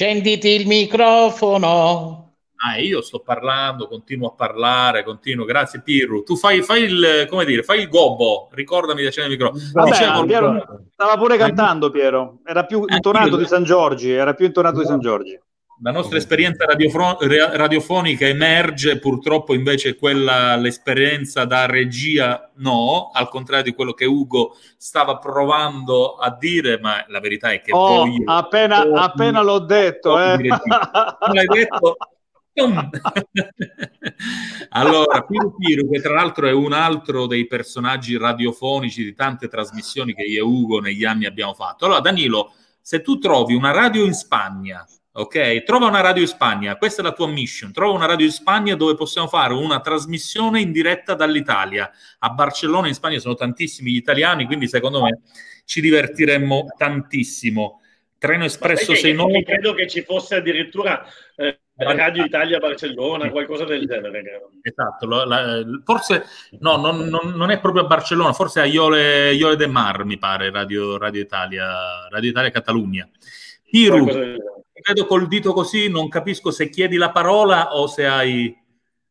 Accenditi 0.00 0.48
il 0.48 0.66
microfono. 0.66 2.32
Ah, 2.66 2.78
io 2.78 3.02
sto 3.02 3.20
parlando, 3.20 3.86
continuo 3.86 4.28
a 4.28 4.32
parlare, 4.32 5.04
continuo. 5.04 5.44
Grazie 5.44 5.82
Pirru. 5.82 6.22
Tu 6.22 6.36
fai, 6.36 6.62
fai 6.62 6.84
il, 6.84 7.26
come 7.28 7.44
dire, 7.44 7.62
fai 7.62 7.80
il 7.80 7.88
gobbo, 7.90 8.48
ricordami 8.52 9.02
di 9.02 9.08
accendere 9.08 9.34
il 9.34 9.40
microfono. 9.42 9.70
Vabbè, 9.74 9.90
Dicevo- 9.90 10.24
Piero 10.24 10.80
stava 10.90 11.18
pure 11.18 11.36
cantando 11.36 11.90
Piero, 11.90 12.38
era 12.46 12.64
più 12.64 12.82
Eh, 12.88 12.94
intonato 12.94 13.36
di 13.36 13.44
San 13.44 13.62
Giorgi, 13.62 14.10
era 14.10 14.32
più 14.32 14.46
intonato 14.46 14.78
di 14.80 14.86
San 14.86 15.00
Giorgi. 15.00 15.38
La 15.82 15.92
nostra 15.92 16.18
esperienza 16.18 16.66
radiofro- 16.66 17.16
ra- 17.20 17.56
radiofonica 17.56 18.26
emerge, 18.26 18.98
purtroppo 18.98 19.54
invece 19.54 19.96
quella, 19.96 20.54
l'esperienza 20.56 21.46
da 21.46 21.64
regia 21.64 22.50
no, 22.56 23.10
al 23.12 23.30
contrario 23.30 23.64
di 23.64 23.72
quello 23.74 23.94
che 23.94 24.04
Ugo 24.04 24.56
stava 24.76 25.16
provando 25.16 26.16
a 26.16 26.36
dire, 26.38 26.78
ma 26.80 27.02
la 27.08 27.20
verità 27.20 27.50
è 27.50 27.62
che 27.62 27.72
Oh, 27.72 28.04
voglio... 28.04 28.30
appena, 28.30 28.82
voglio- 28.84 29.00
appena 29.00 29.40
l'ho 29.42 29.58
detto, 29.60 30.18
eh. 30.20 30.36
l'hai 30.36 31.46
detto? 31.46 31.96
Allora, 34.70 35.22
Piru 35.22 35.54
Piru, 35.56 35.88
che 35.88 36.00
tra 36.00 36.12
l'altro 36.12 36.46
è 36.46 36.52
un 36.52 36.72
altro 36.72 37.26
dei 37.26 37.46
personaggi 37.46 38.18
radiofonici 38.18 39.02
di 39.02 39.14
tante 39.14 39.48
trasmissioni 39.48 40.12
che 40.14 40.24
io 40.24 40.38
e 40.44 40.46
Ugo 40.46 40.80
negli 40.80 41.04
anni 41.04 41.24
abbiamo 41.24 41.54
fatto. 41.54 41.86
Allora, 41.86 42.00
Danilo, 42.00 42.52
se 42.82 43.00
tu 43.00 43.18
trovi 43.18 43.54
una 43.54 43.70
radio 43.70 44.04
in 44.04 44.12
Spagna, 44.12 44.84
ok? 45.12 45.62
Trova 45.64 45.86
una 45.86 46.00
radio 46.00 46.22
in 46.22 46.28
Spagna, 46.28 46.76
questa 46.76 47.02
è 47.02 47.04
la 47.04 47.12
tua 47.12 47.26
mission. 47.28 47.72
Trova 47.72 47.92
una 47.94 48.06
radio 48.06 48.26
in 48.26 48.32
Spagna 48.32 48.74
dove 48.76 48.94
possiamo 48.94 49.26
fare 49.28 49.54
una 49.54 49.80
trasmissione 49.80 50.60
in 50.60 50.72
diretta 50.72 51.14
dall'Italia. 51.14 51.90
A 52.18 52.30
Barcellona, 52.30 52.88
in 52.88 52.94
Spagna, 52.94 53.18
sono 53.18 53.34
tantissimi 53.34 53.92
gli 53.92 53.96
italiani, 53.96 54.46
quindi 54.46 54.68
secondo 54.68 55.02
me 55.02 55.20
ci 55.64 55.80
divertiremmo 55.80 56.66
tantissimo. 56.76 57.80
Treno 58.18 58.44
espresso 58.44 58.84
Sai 58.86 58.94
che- 58.96 59.00
69 59.00 59.32
che 59.38 59.44
credo 59.44 59.72
che 59.72 59.88
ci 59.88 60.02
fosse 60.02 60.34
addirittura 60.36 61.02
eh, 61.36 61.58
Radio 61.76 62.22
Italia 62.22 62.58
Barcellona, 62.58 63.30
qualcosa 63.30 63.64
del 63.64 63.86
genere. 63.86 64.22
Esatto, 64.60 65.06
lo- 65.06 65.24
la- 65.24 65.62
forse 65.82 66.26
no, 66.58 66.76
non, 66.76 67.06
non- 67.08 67.32
non 67.34 67.48
è 67.50 67.58
proprio 67.58 67.84
a 67.84 67.86
Barcellona, 67.86 68.34
forse 68.34 68.60
a 68.60 68.66
Iole, 68.66 69.32
Iole 69.32 69.56
de 69.56 69.66
Mar, 69.66 70.04
mi 70.04 70.18
pare, 70.18 70.50
Radio, 70.50 70.98
Radio 70.98 71.22
Italia, 71.22 72.06
Radio 72.10 72.28
Italia 72.28 72.50
Catalunya. 72.50 73.08
Piru. 73.70 74.04
Vedo 74.82 75.06
col 75.06 75.28
dito 75.28 75.52
così, 75.52 75.88
non 75.88 76.08
capisco 76.08 76.50
se 76.50 76.68
chiedi 76.68 76.96
la 76.96 77.10
parola 77.10 77.74
o 77.76 77.86
se 77.86 78.06
hai... 78.06 78.56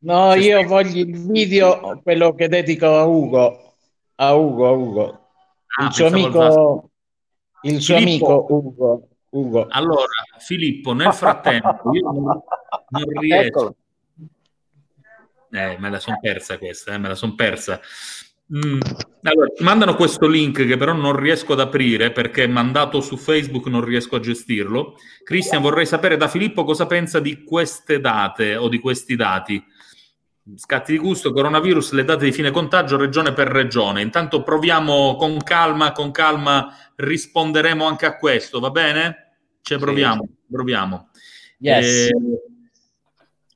No, 0.01 0.31
Se 0.31 0.39
io 0.39 0.57
stai- 0.57 0.65
voglio 0.65 0.99
il 1.01 1.27
video, 1.31 1.99
quello 2.01 2.33
che 2.33 2.47
dedico 2.47 2.97
a 2.97 3.05
Ugo, 3.05 3.75
a 4.15 4.33
Ugo, 4.33 4.67
a 4.67 4.71
Ugo. 4.71 5.27
Ah, 5.77 5.85
Il 5.85 5.93
suo 5.93 6.07
amico, 6.07 6.89
il 7.63 7.81
suo 7.81 7.95
amico 7.97 8.45
Ugo. 8.49 9.07
Ugo. 9.31 9.67
Allora, 9.69 10.07
Filippo, 10.39 10.93
nel 10.93 11.13
frattempo, 11.13 11.91
io 11.93 12.11
non, 12.11 12.23
non 12.23 13.03
riesco... 13.19 13.45
Eccolo. 13.45 13.75
Eh, 15.51 15.77
me 15.79 15.89
la 15.89 15.99
sono 15.99 16.19
persa 16.21 16.57
questa, 16.57 16.93
eh, 16.93 16.97
me 16.97 17.07
la 17.07 17.15
sono 17.15 17.33
persa. 17.35 17.79
Mm, 18.51 18.79
Allora, 19.21 19.47
ci 19.55 19.63
mandano 19.63 19.95
questo 19.95 20.27
link 20.27 20.65
che 20.65 20.77
però 20.77 20.93
non 20.93 21.15
riesco 21.15 21.53
ad 21.53 21.59
aprire 21.59 22.11
perché 22.11 22.47
mandato 22.47 22.99
su 22.99 23.15
Facebook 23.15 23.67
non 23.67 23.83
riesco 23.83 24.15
a 24.15 24.19
gestirlo. 24.19 24.95
Cristian, 25.23 25.61
vorrei 25.61 25.85
sapere 25.85 26.17
da 26.17 26.27
Filippo 26.27 26.63
cosa 26.63 26.87
pensa 26.87 27.19
di 27.19 27.43
queste 27.43 27.99
date 27.99 28.55
o 28.55 28.67
di 28.69 28.79
questi 28.79 29.15
dati. 29.15 29.63
Scatti 30.55 30.93
di 30.93 30.97
gusto, 30.97 31.31
coronavirus, 31.31 31.91
le 31.91 32.03
date 32.03 32.25
di 32.25 32.31
fine 32.31 32.49
contagio 32.49 32.97
regione 32.97 33.33
per 33.33 33.49
regione. 33.49 34.01
Intanto 34.01 34.41
proviamo 34.41 35.15
con 35.15 35.37
calma, 35.43 35.91
con 35.91 36.09
calma 36.09 36.75
risponderemo 36.95 37.85
anche 37.85 38.07
a 38.07 38.17
questo, 38.17 38.59
va 38.59 38.71
bene? 38.71 39.35
Ci 39.61 39.77
proviamo, 39.77 40.27
proviamo. 40.49 41.09
Yes. 41.59 42.07
Eh, 42.07 42.11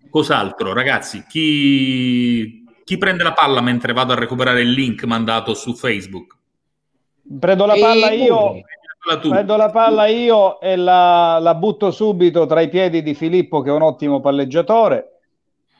cos'altro, 0.09 0.73
ragazzi? 0.73 1.25
Chi, 1.27 2.62
chi 2.83 2.97
prende 2.97 3.23
la 3.23 3.33
palla 3.33 3.61
mentre 3.61 3.93
vado 3.93 4.13
a 4.13 4.15
recuperare 4.15 4.61
il 4.61 4.71
link 4.71 5.03
mandato 5.03 5.53
su 5.53 5.73
Facebook? 5.73 6.35
Prendo 7.39 7.65
la 7.65 7.75
palla 7.79 8.09
E- 8.09 8.15
io, 8.17 8.61
tu. 9.21 9.29
prendo 9.29 9.55
la 9.55 9.69
palla 9.69 10.05
io 10.07 10.59
e 10.59 10.75
la, 10.75 11.39
la 11.39 11.55
butto 11.55 11.91
subito 11.91 12.45
tra 12.45 12.61
i 12.61 12.69
piedi 12.69 13.01
di 13.01 13.13
Filippo 13.13 13.61
che 13.61 13.69
è 13.69 13.73
un 13.73 13.81
ottimo 13.81 14.19
palleggiatore. 14.19 15.19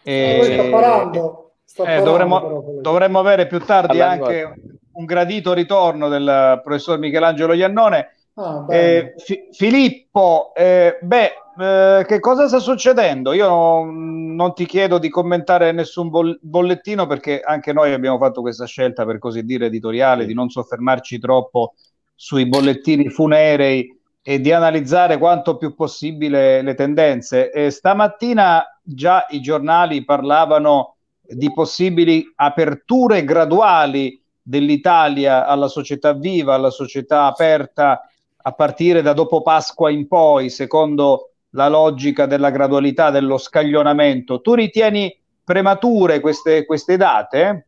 E- 0.04 0.36
Poi 0.40 0.54
sta 0.54 0.70
parando. 0.70 1.52
Sta 1.66 1.84
Eh, 1.84 1.86
parando 1.86 2.10
dovremmo, 2.10 2.42
però, 2.42 2.64
dovremmo 2.82 3.20
avere 3.20 3.48
più 3.48 3.60
tardi 3.60 3.98
Parlando 3.98 4.26
anche 4.26 4.54
un 4.94 5.06
gradito 5.06 5.54
ritorno 5.54 6.08
del 6.08 6.62
professor 6.64 6.98
Michelangelo 7.00 7.54
Iannone. 7.54 8.16
Ah. 8.36 8.66
Eh, 8.70 9.14
Fi- 9.18 9.48
Filippo, 9.52 10.52
eh, 10.56 10.98
beh, 11.02 11.32
eh, 11.58 12.04
che 12.08 12.20
cosa 12.20 12.48
sta 12.48 12.60
succedendo? 12.60 13.34
Io 13.34 13.48
non, 13.84 14.54
ti 14.54 14.66
chiedo 14.66 14.98
di 14.98 15.10
commentare 15.10 15.72
nessun 15.72 16.10
boll- 16.10 16.40
bollettino 16.42 17.06
perché 17.06 17.42
anche 17.42 17.74
noi 17.74 17.94
abbiamo 17.94 18.18
fatto 18.18 18.42
questa 18.42 18.66
scelta, 18.66 19.06
per 19.06 19.20
così 19.20 19.44
dire, 19.44 19.68
editoriale, 19.68 20.26
di 20.26 20.34
non 20.34 20.50
soffermarci 20.50 21.20
troppo 21.20 21.74
sui 22.16 22.48
bollettini 22.48 23.10
funerei 23.10 24.00
e 24.22 24.40
di 24.40 24.52
analizzare 24.52 25.18
quanto 25.18 25.58
più 25.58 25.76
possibile 25.76 26.62
le 26.62 26.74
tendenze. 26.76 27.52
Eh, 27.52 27.70
stamattina 27.70 28.64
già 28.82 29.26
i 29.30 29.42
giornali 29.42 30.04
parlavano 30.04 30.96
di 31.22 31.52
possibili 31.54 32.24
aperture 32.36 33.24
graduali 33.24 34.22
dell'Italia 34.42 35.46
alla 35.46 35.68
società 35.68 36.14
viva, 36.14 36.54
alla 36.54 36.70
società 36.70 37.26
aperta 37.26 38.08
a 38.46 38.52
partire 38.52 39.02
da 39.02 39.14
dopo 39.14 39.42
Pasqua 39.42 39.90
in 39.90 40.08
poi, 40.08 40.50
secondo 40.50 41.33
la 41.54 41.68
logica 41.68 42.26
della 42.26 42.52
gradualità, 42.52 43.10
dello 43.10 43.38
scaglionamento. 43.38 44.42
Tu 44.42 44.54
ritieni 44.54 45.16
premature 45.44 46.20
queste, 46.20 46.66
queste 46.66 46.98
date? 46.98 47.68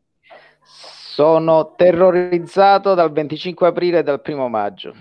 Sono 0.62 1.74
terrorizzato 1.76 2.93
dal 2.93 3.12
25 3.12 3.67
aprile 3.67 4.00
e 4.00 4.04
dal 4.04 4.21
primo 4.21 4.50
maggio 4.50 4.93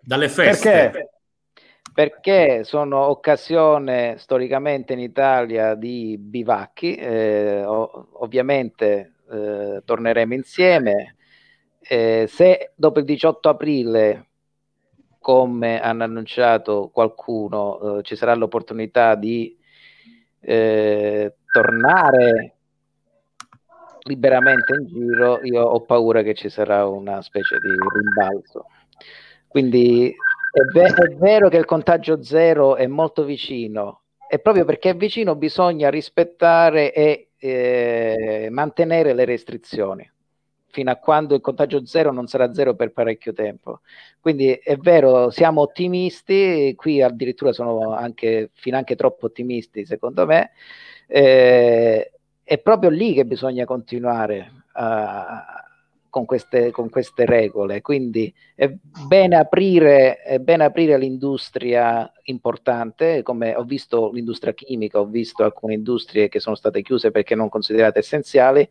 Dalle 0.00 0.28
feste. 0.28 0.90
Perché? 0.90 1.08
perché 1.94 2.64
sono 2.64 2.98
occasione 3.06 4.16
storicamente 4.18 4.94
in 4.94 4.98
Italia 4.98 5.76
di 5.76 6.18
bivacchi. 6.18 6.96
eh, 6.96 7.62
ovviamente 7.64 9.12
eh, 9.30 9.80
torneremo 9.84 10.34
insieme. 10.34 11.14
Eh, 11.80 12.26
se 12.28 12.72
dopo 12.74 12.98
il 12.98 13.04
18 13.04 13.48
aprile, 13.48 14.26
come 15.24 15.80
hanno 15.80 16.04
annunciato 16.04 16.90
qualcuno, 16.92 17.96
eh, 17.96 18.02
ci 18.02 18.14
sarà 18.14 18.34
l'opportunità 18.34 19.14
di 19.14 19.56
eh, 20.40 21.34
tornare 21.50 22.56
liberamente 24.02 24.74
in 24.74 24.86
giro, 24.86 25.40
io 25.42 25.62
ho 25.62 25.80
paura 25.80 26.20
che 26.20 26.34
ci 26.34 26.50
sarà 26.50 26.86
una 26.86 27.22
specie 27.22 27.56
di 27.58 27.70
rimbalzo. 27.70 28.66
Quindi 29.48 30.10
è, 30.10 30.60
ve- 30.74 30.92
è 30.92 31.14
vero 31.14 31.48
che 31.48 31.56
il 31.56 31.64
contagio 31.64 32.22
zero 32.22 32.76
è 32.76 32.86
molto 32.86 33.24
vicino, 33.24 34.02
e 34.28 34.38
proprio 34.40 34.66
perché 34.66 34.90
è 34.90 34.94
vicino 34.94 35.36
bisogna 35.36 35.88
rispettare 35.88 36.92
e 36.92 37.30
eh, 37.38 38.48
mantenere 38.50 39.14
le 39.14 39.24
restrizioni 39.24 40.13
fino 40.74 40.90
a 40.90 40.96
quando 40.96 41.36
il 41.36 41.40
contagio 41.40 41.86
zero 41.86 42.12
non 42.12 42.26
sarà 42.26 42.52
zero 42.52 42.74
per 42.74 42.92
parecchio 42.92 43.32
tempo. 43.32 43.80
Quindi 44.20 44.50
è 44.52 44.76
vero, 44.76 45.30
siamo 45.30 45.60
ottimisti, 45.60 46.74
qui 46.76 47.00
addirittura 47.00 47.52
sono 47.52 47.92
anche 47.94 48.50
fino 48.54 48.76
anche 48.76 48.96
troppo 48.96 49.26
ottimisti 49.26 49.86
secondo 49.86 50.26
me, 50.26 50.50
eh, 51.06 52.10
è 52.42 52.58
proprio 52.58 52.90
lì 52.90 53.14
che 53.14 53.24
bisogna 53.24 53.64
continuare 53.64 54.64
a 54.72 55.64
con 56.14 56.26
queste, 56.26 56.70
con 56.70 56.90
queste 56.90 57.26
regole. 57.26 57.80
Quindi 57.80 58.32
è 58.54 58.72
bene, 59.08 59.34
aprire, 59.34 60.22
è 60.22 60.38
bene 60.38 60.62
aprire 60.62 60.96
l'industria 60.96 62.08
importante, 62.26 63.24
come 63.24 63.56
ho 63.56 63.64
visto 63.64 64.12
l'industria 64.12 64.54
chimica, 64.54 65.00
ho 65.00 65.06
visto 65.06 65.42
alcune 65.42 65.74
industrie 65.74 66.28
che 66.28 66.38
sono 66.38 66.54
state 66.54 66.82
chiuse 66.82 67.10
perché 67.10 67.34
non 67.34 67.48
considerate 67.48 67.98
essenziali, 67.98 68.68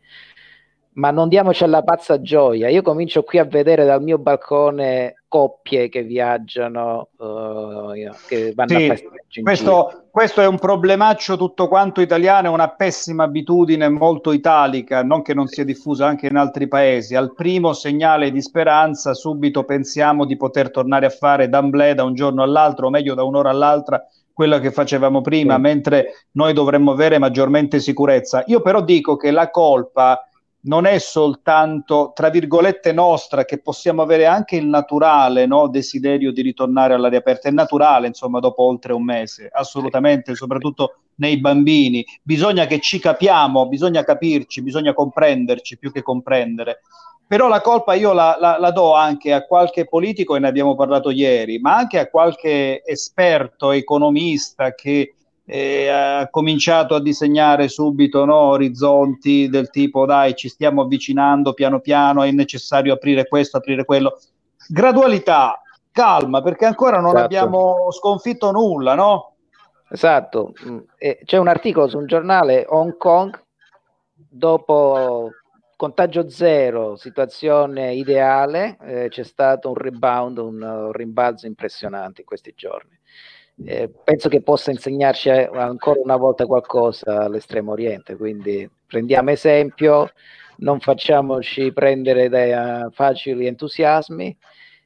ma 0.95 1.12
non 1.12 1.29
diamoci 1.29 1.63
alla 1.63 1.84
pazza 1.84 2.21
gioia. 2.21 2.69
Io 2.69 2.82
comincio 2.82 3.23
qui 3.23 3.39
a 3.39 3.45
vedere 3.45 3.86
dal 3.86 4.01
mio 4.01 4.17
balcone 4.17 5.23
coppie 5.27 5.89
che 5.89 6.03
viaggiano, 6.03 7.10
uh, 7.17 7.91
che 8.27 8.53
vanno 8.53 8.69
sì, 8.69 8.75
a 8.75 8.95
festeggiare. 8.95 9.41
Questo, 9.41 10.03
questo, 10.12 10.41
è 10.41 10.45
un 10.45 10.60
problemaccio 10.60 11.38
tutto 11.38 11.67
quanto 11.67 12.01
italiano, 12.01 12.47
è 12.47 12.51
una 12.51 12.69
pessima 12.69 13.23
abitudine 13.23 13.89
molto 13.89 14.32
italica, 14.32 15.01
non 15.01 15.23
che 15.23 15.34
non 15.34 15.47
sia 15.47 15.63
diffusa 15.63 16.06
anche 16.06 16.27
in 16.27 16.36
altri 16.36 16.67
paesi. 16.67 17.15
Al 17.15 17.34
primo 17.34 17.73
segnale 17.73 18.29
di 18.29 18.41
speranza, 18.41 19.15
subito 19.15 19.63
pensiamo 19.63 20.25
di 20.25 20.38
poter 20.38 20.69
tornare 20.69 21.08
a 21.08 21.12
fare 21.12 21.49
d'amblè 21.49 21.95
da 21.95 22.03
un 22.03 22.13
giorno 22.13 22.43
all'altro, 22.43 22.88
o 22.88 22.89
meglio 22.91 23.15
da 23.15 23.23
un'ora 23.23 23.49
all'altra, 23.49 24.06
quella 24.32 24.60
che 24.60 24.71
facevamo 24.71 25.21
prima, 25.21 25.56
sì. 25.56 25.62
mentre 25.62 26.27
noi 26.32 26.53
dovremmo 26.53 26.91
avere 26.91 27.17
maggiormente 27.17 27.79
sicurezza. 27.79 28.43
Io 28.47 28.62
però 28.62 28.82
dico 28.82 29.15
che 29.15 29.32
la 29.32 29.49
colpa 29.49 30.27
non 30.65 30.86
è 30.86 30.97
soltanto, 30.99 32.12
tra 32.13 32.30
virgolette, 32.30 32.93
nostra, 32.93 33.43
che 33.45 33.60
possiamo 33.60 34.02
avere 34.02 34.26
anche 34.26 34.56
il 34.56 34.65
naturale 34.65 35.45
no, 35.45 35.67
desiderio 35.67 36.32
di 36.32 36.41
ritornare 36.41 36.93
all'aria 36.93 37.19
aperta. 37.19 37.49
È 37.49 37.52
naturale, 37.52 38.08
insomma, 38.08 38.39
dopo 38.39 38.63
oltre 38.63 38.93
un 38.93 39.04
mese, 39.04 39.49
assolutamente, 39.52 40.36
soprattutto 40.36 40.99
nei 41.15 41.39
bambini. 41.39 42.06
Bisogna 42.21 42.65
che 42.65 42.80
ci 42.80 42.99
capiamo, 42.99 43.67
bisogna 43.67 44.04
capirci, 44.04 44.62
bisogna 44.62 44.93
comprenderci 44.93 45.78
più 45.78 45.91
che 45.91 46.02
comprendere. 46.02 46.82
Però 47.28 47.47
la 47.47 47.62
colpa 47.62 47.93
io 47.93 48.13
la, 48.13 48.38
la, 48.39 48.58
la 48.58 48.71
do 48.71 48.93
anche 48.93 49.34
a 49.34 49.45
qualche 49.45 49.86
politico, 49.86 50.36
e 50.36 50.39
ne 50.39 50.47
abbiamo 50.47 50.76
parlato 50.76 51.10
ieri, 51.10 51.60
ma 51.60 51.76
anche 51.76 51.99
a 51.99 52.10
qualche 52.10 52.84
esperto, 52.86 53.71
economista 53.71 54.73
che 54.73 55.15
e 55.45 55.89
ha 55.89 56.29
cominciato 56.29 56.95
a 56.95 57.01
disegnare 57.01 57.67
subito 57.67 58.23
no, 58.23 58.36
orizzonti 58.36 59.49
del 59.49 59.69
tipo 59.69 60.06
dai 60.06 60.36
ci 60.36 60.47
stiamo 60.47 60.82
avvicinando 60.84 61.53
piano 61.53 61.79
piano, 61.82 62.23
è 62.23 62.32
necessario 62.32 62.93
aprire 62.93 63.27
questo, 63.27 63.58
aprire 63.58 63.84
quello. 63.84 64.19
Gradualità, 64.67 65.62
calma, 65.91 66.41
perché 66.41 66.65
ancora 66.65 66.99
non 66.99 67.10
esatto. 67.10 67.23
abbiamo 67.23 67.91
sconfitto 67.91 68.51
nulla, 68.51 68.95
no? 68.95 69.36
Esatto, 69.89 70.53
mm, 70.65 70.77
c'è 71.25 71.38
un 71.38 71.47
articolo 71.47 71.88
su 71.88 71.97
un 71.97 72.08
giornale 72.08 72.65
Hong 72.67 72.97
Kong 72.97 73.39
dopo 74.13 75.29
contagio 75.75 76.29
zero, 76.29 76.95
situazione 76.95 77.93
ideale, 77.93 78.77
eh, 78.82 79.10
c'è 79.10 79.23
stato 79.23 79.67
un 79.67 79.75
rebound, 79.75 80.38
un, 80.38 80.62
un 80.62 80.91
rimbalzo 80.93 81.45
impressionante 81.45 82.21
in 82.21 82.27
questi 82.27 82.53
giorni 82.56 82.97
eh, 83.65 83.89
penso 84.03 84.29
che 84.29 84.41
possa 84.41 84.71
insegnarci 84.71 85.29
eh, 85.29 85.49
ancora 85.53 85.99
una 86.01 86.15
volta 86.15 86.45
qualcosa 86.45 87.23
all'estremo 87.23 87.71
oriente, 87.71 88.15
quindi 88.15 88.69
prendiamo 88.85 89.31
esempio, 89.31 90.11
non 90.57 90.79
facciamoci 90.79 91.71
prendere 91.73 92.29
da 92.29 92.89
facili 92.91 93.45
entusiasmi 93.47 94.37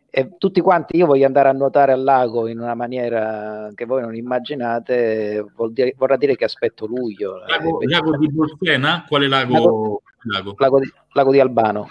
e 0.10 0.38
tutti 0.38 0.62
quanti 0.62 0.97
io 0.97 1.06
voglio 1.06 1.25
andare 1.25 1.49
a 1.49 1.51
nuotare 1.51 1.91
al 1.91 2.03
lago 2.03 2.47
in 2.47 2.60
una 2.60 2.73
maniera 2.73 3.69
che 3.75 3.86
voi 3.86 4.01
non 4.01 4.15
immaginate, 4.15 5.45
dire, 5.69 5.93
vorrà 5.97 6.17
dire 6.17 6.36
che 6.36 6.45
aspetto 6.45 6.86
luglio. 6.86 7.38
Lago, 7.45 7.82
eh, 7.82 7.88
lago 7.88 8.17
di 8.17 8.32
Bolsena? 8.32 9.06
Quale 9.08 9.27
lago? 9.27 9.53
Lago, 9.53 10.01
lago? 10.23 10.56
lago, 10.58 10.80
di, 10.80 10.91
lago 11.12 11.32
di 11.32 11.39
Albano. 11.39 11.89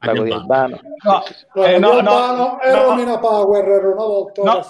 Lago 0.00 0.22
di 0.22 0.30
Albano. 0.30 0.78
No, 1.04 1.64
eh, 1.64 1.78
no, 1.78 2.00
no, 2.00 2.34
no. 2.34 2.58
Romina 2.62 3.18
Power, 3.18 3.66
ero 3.66 3.92
una 3.92 4.04
volta. 4.04 4.42
No, 4.42 4.64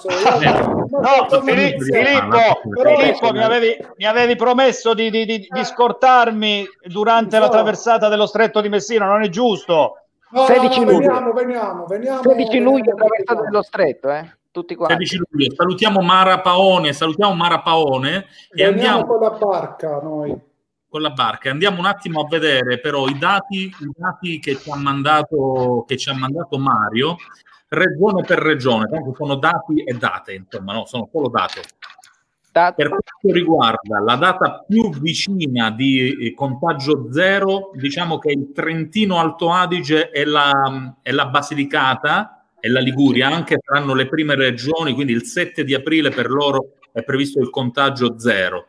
no, 0.89 1.27
no 1.29 1.43
Filippo, 1.43 1.83
Filippo 1.83 3.33
mi, 3.33 3.43
avevi, 3.43 3.77
mi, 3.97 4.05
avevi, 4.05 4.37
promesso 4.37 4.95
di, 4.95 5.11
di, 5.11 5.25
di, 5.25 5.47
di 5.51 5.65
scortarmi 5.65 6.65
durante 6.85 7.39
la 7.39 7.49
traversata 7.49 8.09
dello 8.09 8.27
stretto 8.27 8.61
di 8.61 8.69
Messina, 8.69 9.07
non 9.07 9.23
è 9.23 9.29
giusto? 9.29 10.03
No, 10.31 10.45
16 10.45 10.85
luglio. 10.85 10.99
Veniamo, 10.99 11.33
veniamo, 11.33 11.87
veniamo. 11.87 12.23
16 12.23 12.61
luglio 12.61 12.95
traversata 12.95 13.41
dello 13.43 13.63
stretto, 13.63 14.11
eh? 14.11 14.37
Tutti 14.51 14.75
quanti. 14.75 15.07
16 15.07 15.23
luglio. 15.29 15.55
Salutiamo 15.55 16.01
Mara 16.01 16.41
Paone, 16.41 16.93
salutiamo 16.93 17.35
Mara 17.35 17.61
Paone 17.61 18.27
e 18.55 18.65
andiamo 18.65 19.05
con 19.07 19.21
la 19.21 19.31
barca 19.31 20.01
noi 20.01 20.55
con 20.89 21.03
la 21.03 21.11
barca. 21.11 21.51
Andiamo 21.51 21.79
un 21.79 21.87
attimo 21.87 22.21
a 22.21 22.27
vedere 22.29 22.81
però 22.81 23.07
i 23.09 23.19
dati, 23.19 23.65
i 23.65 23.91
dati 23.97 24.39
che, 24.39 24.57
ci 24.57 24.71
ha 24.71 24.77
mandato, 24.77 25.85
che 25.87 25.97
ci 25.97 26.09
ha 26.09 26.15
mandato 26.15 26.59
Mario, 26.59 27.17
regione 27.69 28.23
per 28.23 28.39
regione, 28.39 28.89
tanto 28.89 29.15
sono 29.15 29.37
dati 29.37 29.83
e 29.83 29.93
date, 29.95 30.35
insomma, 30.35 30.73
no, 30.73 30.87
sono 30.87 31.09
solo 31.11 31.29
date. 31.29 31.63
Per 32.57 32.89
quanto 32.89 33.05
riguarda 33.23 34.01
la 34.01 34.17
data 34.17 34.65
più 34.67 34.89
vicina 34.99 35.71
di 35.71 36.27
eh, 36.27 36.33
contagio 36.33 37.13
zero, 37.13 37.71
diciamo 37.75 38.19
che 38.19 38.31
il 38.31 38.53
Trentino 38.55 39.19
Alto 39.19 39.51
Adige 39.51 40.11
e 40.11 40.25
la, 40.25 40.97
e 41.03 41.13
la 41.13 41.27
Basilicata 41.27 42.47
e 42.59 42.71
la 42.71 42.81
Liguria 42.81 43.29
anche 43.29 43.59
saranno 43.63 43.93
le 43.93 44.09
prime 44.09 44.35
regioni, 44.37 44.95
quindi 44.95 45.13
il 45.13 45.25
7 45.25 45.65
di 45.65 45.75
aprile 45.75 46.09
per 46.09 46.31
loro 46.31 46.77
è 46.93 47.03
previsto 47.03 47.41
il 47.41 47.51
contagio 47.51 48.19
zero. 48.19 48.69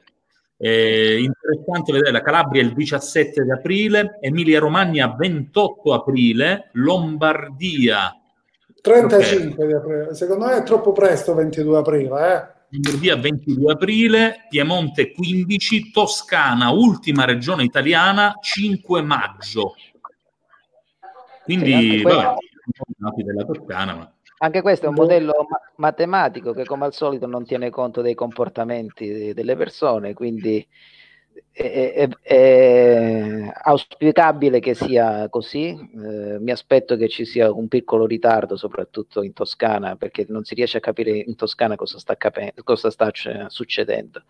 Eh, 0.60 1.20
interessante 1.22 1.92
vedere 1.92 2.12
la 2.12 2.22
Calabria 2.22 2.64
il 2.64 2.74
17 2.74 3.44
di 3.44 3.52
aprile, 3.52 4.18
Emilia 4.22 4.60
Romagna 4.60 5.14
28 5.16 5.94
aprile, 5.94 6.70
Lombardia 6.74 8.12
35 8.82 9.54
okay. 9.54 9.68
di 9.68 9.74
aprile. 9.74 10.16
Secondo 10.16 10.46
me 10.46 10.58
è 10.58 10.64
troppo 10.64 10.94
presto 10.94 11.34
22 11.34 11.78
aprile, 11.78 12.34
eh? 12.34 12.56
Lombardia 12.70 13.16
22 13.16 13.72
aprile, 13.72 14.46
Piemonte 14.50 15.12
15, 15.12 15.92
Toscana, 15.92 16.70
ultima 16.70 17.26
regione 17.26 17.64
italiana, 17.64 18.34
5 18.40 19.02
maggio. 19.02 19.76
Quindi, 21.44 22.02
vabbè, 22.02 22.36
della 23.24 23.46
Toscana, 23.46 23.96
ma 23.96 24.12
anche 24.40 24.62
questo 24.62 24.86
è 24.86 24.90
un 24.90 24.96
modello 24.96 25.46
ma- 25.50 25.62
matematico 25.76 26.54
che 26.54 26.66
come 26.66 26.86
al 26.86 26.94
solito 26.94 27.28
non 27.28 27.46
tiene 27.46 27.70
conto 27.70 28.02
dei 28.02 28.16
comportamenti 28.16 29.34
delle 29.34 29.56
persone, 29.56 30.14
quindi 30.14 30.66
è, 31.52 31.94
è, 31.96 32.08
è 32.22 33.52
auspicabile 33.64 34.60
che 34.60 34.74
sia 34.74 35.28
così. 35.30 35.70
Eh, 35.70 36.40
mi 36.40 36.52
aspetto 36.52 36.96
che 36.96 37.08
ci 37.08 37.26
sia 37.26 37.52
un 37.52 37.68
piccolo 37.68 38.06
ritardo, 38.06 38.56
soprattutto 38.56 39.24
in 39.24 39.34
Toscana, 39.34 39.96
perché 39.96 40.26
non 40.30 40.44
si 40.44 40.54
riesce 40.54 40.78
a 40.78 40.82
capire 40.82 41.12
in 41.12 41.36
Toscana 41.36 41.76
cosa 41.76 42.00
sta, 42.00 42.16
cape- 42.16 42.54
cosa 42.64 42.92
sta 42.92 43.12
succedendo. 43.48 44.24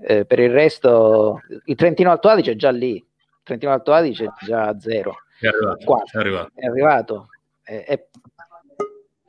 Eh, 0.00 0.24
per 0.24 0.38
il 0.38 0.50
resto, 0.50 1.40
il 1.64 1.76
Trentino 1.76 2.10
Alto 2.10 2.28
Adige 2.28 2.52
è 2.52 2.56
già 2.56 2.70
lì, 2.70 2.94
il 2.94 3.40
Trentino 3.42 3.72
Alto 3.72 3.92
Adige 3.92 4.24
è 4.26 4.44
già 4.44 4.68
a 4.68 4.78
zero. 4.78 5.16
È 5.40 5.46
arrivato. 5.48 6.02
È 6.12 6.18
arrivato. 6.18 6.50
È 6.54 6.66
arrivato. 6.66 7.26
È, 7.62 8.06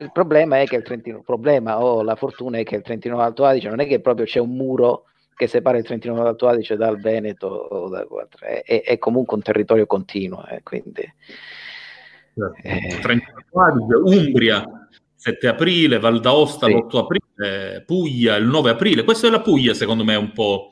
il 0.04 0.12
problema 0.12 0.60
è 0.60 0.66
che 0.66 0.76
il 0.76 0.82
Trentino, 0.82 1.22
problema 1.22 1.82
o 1.82 2.02
la 2.02 2.14
fortuna 2.14 2.58
è 2.58 2.62
che 2.62 2.76
il 2.76 2.82
Trentino 2.82 3.20
Alto 3.20 3.44
Adige 3.44 3.68
non 3.68 3.80
è 3.80 3.86
che 3.86 4.00
proprio 4.00 4.26
c'è 4.26 4.38
un 4.38 4.54
muro 4.54 5.06
che 5.34 5.46
separa 5.46 5.78
il 5.78 5.84
Trentino 5.84 6.22
Alto 6.22 6.46
Adige 6.46 6.76
dal 6.76 7.00
Veneto 7.00 7.46
o 7.46 7.88
da, 7.88 8.06
è, 8.64 8.82
è, 8.84 8.98
comunque 8.98 9.36
un 9.36 9.42
territorio 9.42 9.86
continuo. 9.86 10.46
Eh, 10.46 10.62
quindi, 10.62 11.02
certo. 12.34 12.54
eh, 12.62 12.98
Trentino 13.00 13.42
Adige, 13.52 13.94
Umbria, 13.94 14.88
7 15.16 15.48
aprile, 15.48 15.98
Val 15.98 16.20
d'Aosta 16.20 16.66
sì. 16.66 16.72
l'8 16.72 16.96
aprile, 16.98 17.82
Puglia 17.84 18.36
il 18.36 18.46
9 18.46 18.70
aprile. 18.70 19.04
Questa 19.04 19.26
è 19.26 19.30
la 19.30 19.40
Puglia, 19.40 19.74
secondo 19.74 20.04
me, 20.04 20.14
un 20.16 20.32
po'. 20.32 20.70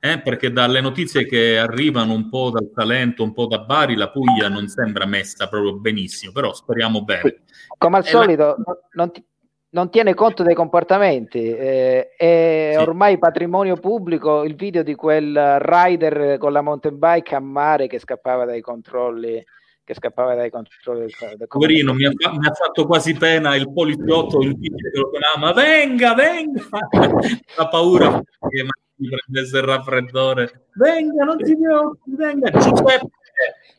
Eh, 0.00 0.20
perché 0.20 0.52
dalle 0.52 0.80
notizie 0.80 1.26
che 1.26 1.58
arrivano 1.58 2.12
un 2.12 2.28
po' 2.28 2.50
dal 2.50 2.70
Talento, 2.72 3.24
un 3.24 3.32
po' 3.32 3.46
da 3.46 3.58
Bari, 3.58 3.96
la 3.96 4.10
Puglia 4.10 4.48
non 4.48 4.68
sembra 4.68 5.06
messa 5.06 5.48
proprio 5.48 5.74
benissimo, 5.74 6.30
però 6.30 6.54
speriamo 6.54 7.02
bene. 7.02 7.42
Come 7.76 7.96
al 7.96 8.04
e 8.04 8.08
solito, 8.08 8.44
la... 8.44 8.78
non, 8.92 9.10
ti, 9.10 9.24
non, 9.70 9.90
tiene 9.90 10.14
conto 10.14 10.44
dei 10.44 10.54
comportamenti, 10.54 11.50
eh, 11.50 12.10
è 12.16 12.70
sì. 12.74 12.80
ormai 12.80 13.18
patrimonio 13.18 13.74
pubblico 13.76 14.44
il 14.44 14.54
video 14.54 14.84
di 14.84 14.94
quel 14.94 15.58
rider 15.58 16.38
con 16.38 16.52
la 16.52 16.60
mountain 16.60 16.96
bike 16.96 17.34
a 17.34 17.40
mare 17.40 17.88
che 17.88 17.98
scappava 17.98 18.44
dai 18.44 18.60
controlli 18.60 19.44
che 19.88 19.94
scappava 19.94 20.34
dai 20.34 20.50
controlli 20.50 21.06
del 21.06 21.48
Poverino, 21.48 21.94
mi 21.94 22.04
ha, 22.04 22.10
mi 22.10 22.46
ha, 22.46 22.52
fatto 22.52 22.84
quasi 22.84 23.14
pena 23.14 23.56
il 23.56 23.72
poliziotto, 23.72 24.42
il 24.42 24.54
video 24.54 24.90
che 24.90 24.98
lo 24.98 25.10
chiamava, 25.10 25.54
venga, 25.54 26.12
venga! 26.12 26.60
La 27.56 27.68
paura 27.68 28.20
che 28.50 28.64
mi 28.98 29.08
prendesse 29.08 29.56
il 29.56 29.62
raffreddore. 29.62 30.66
Venga, 30.74 31.24
non 31.24 31.36
ti 31.38 31.56
preoccupi, 31.56 32.16
venga. 32.16 32.50
Giuseppe, 32.50 33.10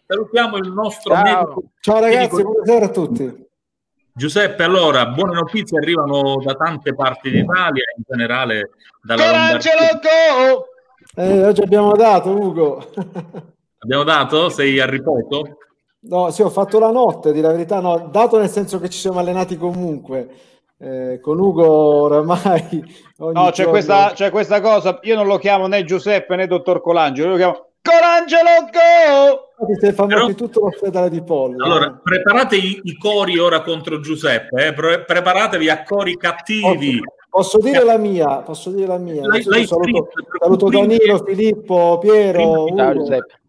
salutiamo 0.08 0.58
il 0.58 0.72
nostro 0.72 1.14
Ciao, 1.14 1.24
medico. 1.24 1.64
Ciao 1.80 2.00
ragazzi, 2.00 2.36
medico. 2.36 2.52
buonasera 2.52 2.86
a 2.86 2.90
tutti. 2.90 3.48
Giuseppe, 4.14 4.64
allora, 4.64 5.06
buone 5.08 5.34
notizie 5.34 5.78
arrivano 5.78 6.42
da 6.44 6.54
tante 6.54 6.94
parti 6.94 7.30
d'Italia, 7.32 7.84
in 7.96 8.04
generale 8.08 8.72
dalla 9.02 9.58
Eh, 11.16 11.46
oggi 11.46 11.62
abbiamo 11.62 11.94
dato, 11.94 12.30
Ugo. 12.30 12.92
abbiamo 13.80 14.04
dato? 14.04 14.50
Sei 14.50 14.80
a 14.80 14.86
riposo? 14.86 15.58
No, 16.02 16.32
sì, 16.32 16.42
ho 16.42 16.50
fatto 16.50 16.80
la 16.80 16.92
notte, 16.92 17.34
di 17.34 17.42
la 17.42 17.52
verità, 17.52 17.80
no, 17.80 18.10
dato 18.12 18.38
nel 18.38 18.50
senso 18.50 18.80
che 18.80 18.90
ci 18.90 19.00
siamo 19.00 19.20
allenati 19.20 19.58
comunque. 19.58 20.30
Eh, 20.82 21.20
con 21.22 21.40
Ugo 21.40 21.68
oramai. 21.68 23.08
No, 23.20 23.50
c'è, 23.52 23.68
questa, 23.68 24.14
c'è 24.14 24.30
questa 24.30 24.62
cosa. 24.62 24.98
Io 25.02 25.14
non 25.14 25.28
lo 25.28 25.38
chiamo 25.40 25.68
né 25.68 25.84
Giuseppe 25.84 26.38
né 26.38 26.48
dottor 26.48 26.82
Colangelo, 26.82 27.28
io 27.28 27.32
lo 27.32 27.38
chiamo 27.38 27.70
Colangelo 27.82 28.70
Go! 28.72 29.92
Fatto 29.92 30.08
Però... 30.08 30.34
tutto 30.34 30.60
l'ospedale 30.62 31.10
di 31.10 31.22
pollo. 31.22 31.64
Allora, 31.66 31.88
eh. 31.88 32.00
preparate 32.02 32.56
i, 32.56 32.80
i, 32.84 32.98
cori 32.98 33.38
ora 33.38 33.62
contro 33.62 34.00
Giuseppe, 34.00 34.68
eh? 34.68 34.74
Pre- 34.74 35.04
preparatevi 35.04 35.70
a 35.70 35.84
cori 35.84 36.16
cattivi. 36.16 37.02
Posso, 37.30 37.58
posso 37.58 37.60
dire 37.60 37.84
la 37.84 37.98
mia, 37.98 38.38
posso 38.38 38.70
dire 38.70 38.88
la 38.88 38.98
mia. 38.98 39.28
Lei, 39.28 39.44
lei 39.46 39.68
saluto, 39.68 40.10
saluto 40.40 40.70
Danilo, 40.70 41.24
Filippo, 41.26 41.98
Piero. 42.00 42.68
Ciao, 42.74 42.94
Giuseppe. 42.94 43.40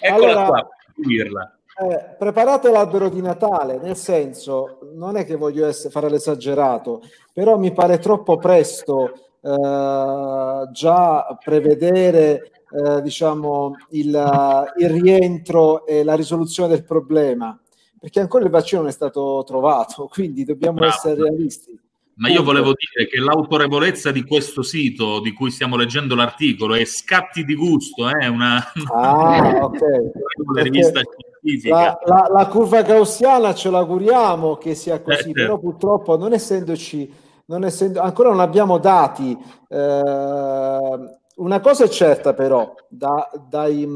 Eccola 0.00 0.30
allora, 0.30 0.46
qua, 0.46 0.68
dirla. 0.94 1.57
Eh, 1.80 2.16
preparate 2.18 2.72
l'albero 2.72 3.08
di 3.08 3.20
Natale, 3.20 3.78
nel 3.78 3.94
senso, 3.94 4.80
non 4.94 5.16
è 5.16 5.24
che 5.24 5.36
voglio 5.36 5.64
essere, 5.64 5.90
fare 5.90 6.10
l'esagerato, 6.10 7.02
però 7.32 7.56
mi 7.56 7.72
pare 7.72 8.00
troppo 8.00 8.36
presto 8.36 9.12
eh, 9.40 10.68
già 10.72 11.38
prevedere 11.40 12.50
eh, 12.70 13.00
diciamo, 13.00 13.76
il, 13.90 14.70
il 14.78 14.90
rientro 14.90 15.86
e 15.86 16.02
la 16.02 16.16
risoluzione 16.16 16.70
del 16.70 16.84
problema, 16.84 17.56
perché 17.96 18.18
ancora 18.18 18.44
il 18.44 18.50
vaccino 18.50 18.80
non 18.80 18.90
è 18.90 18.92
stato 18.92 19.44
trovato, 19.46 20.08
quindi 20.12 20.42
dobbiamo 20.42 20.78
Bravo. 20.78 20.92
essere 20.92 21.22
realisti. 21.22 21.78
Ma 22.16 22.28
io 22.28 22.42
volevo 22.42 22.72
dire 22.74 23.08
che 23.08 23.20
l'autorevolezza 23.20 24.10
di 24.10 24.24
questo 24.24 24.62
sito 24.62 25.20
di 25.20 25.32
cui 25.32 25.52
stiamo 25.52 25.76
leggendo 25.76 26.16
l'articolo 26.16 26.74
è 26.74 26.84
scatti 26.84 27.44
di 27.44 27.54
gusto, 27.54 28.08
è 28.08 28.24
eh? 28.24 28.26
una, 28.26 28.56
ah, 28.92 29.64
okay. 29.64 30.10
una 30.44 30.62
rivista 30.62 31.00
scientifica. 31.00 31.37
La, 31.68 31.98
la, 32.04 32.28
la, 32.30 32.46
curva 32.46 32.82
gaussiana 32.82 33.54
ce 33.54 33.70
l'auguriamo 33.70 34.56
che 34.56 34.74
sia 34.74 35.00
così, 35.00 35.30
eh, 35.30 35.32
però 35.32 35.54
certo. 35.54 35.58
purtroppo 35.58 36.16
non 36.16 36.32
essendoci, 36.32 37.12
non 37.46 37.64
essendo, 37.64 38.00
ancora 38.00 38.30
non 38.30 38.40
abbiamo 38.40 38.78
dati 38.78 39.36
eh, 39.68 41.18
una 41.38 41.60
cosa 41.60 41.84
è 41.84 41.88
certa 41.88 42.34
però, 42.34 42.74
da, 42.88 43.28
dai, 43.48 43.86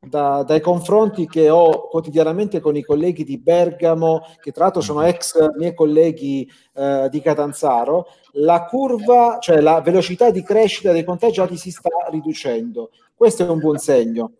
da, 0.00 0.42
dai, 0.42 0.60
confronti 0.60 1.26
che 1.26 1.48
ho 1.48 1.88
quotidianamente 1.88 2.60
con 2.60 2.76
i 2.76 2.82
colleghi 2.82 3.24
di 3.24 3.38
Bergamo, 3.38 4.22
che 4.40 4.52
tra 4.52 4.64
l'altro 4.64 4.82
sono 4.82 5.02
ex 5.02 5.34
miei 5.56 5.74
colleghi 5.74 6.46
eh, 6.74 7.08
di 7.10 7.20
Catanzaro, 7.20 8.08
la 8.32 8.64
curva, 8.64 9.38
cioè 9.40 9.60
la 9.60 9.80
velocità 9.80 10.30
di 10.30 10.42
crescita 10.42 10.92
dei 10.92 11.04
contagiati 11.04 11.56
si 11.56 11.70
sta 11.70 11.88
riducendo. 12.10 12.90
Questo 13.14 13.46
è 13.46 13.48
un 13.48 13.60
buon 13.60 13.78
segno. 13.78 14.32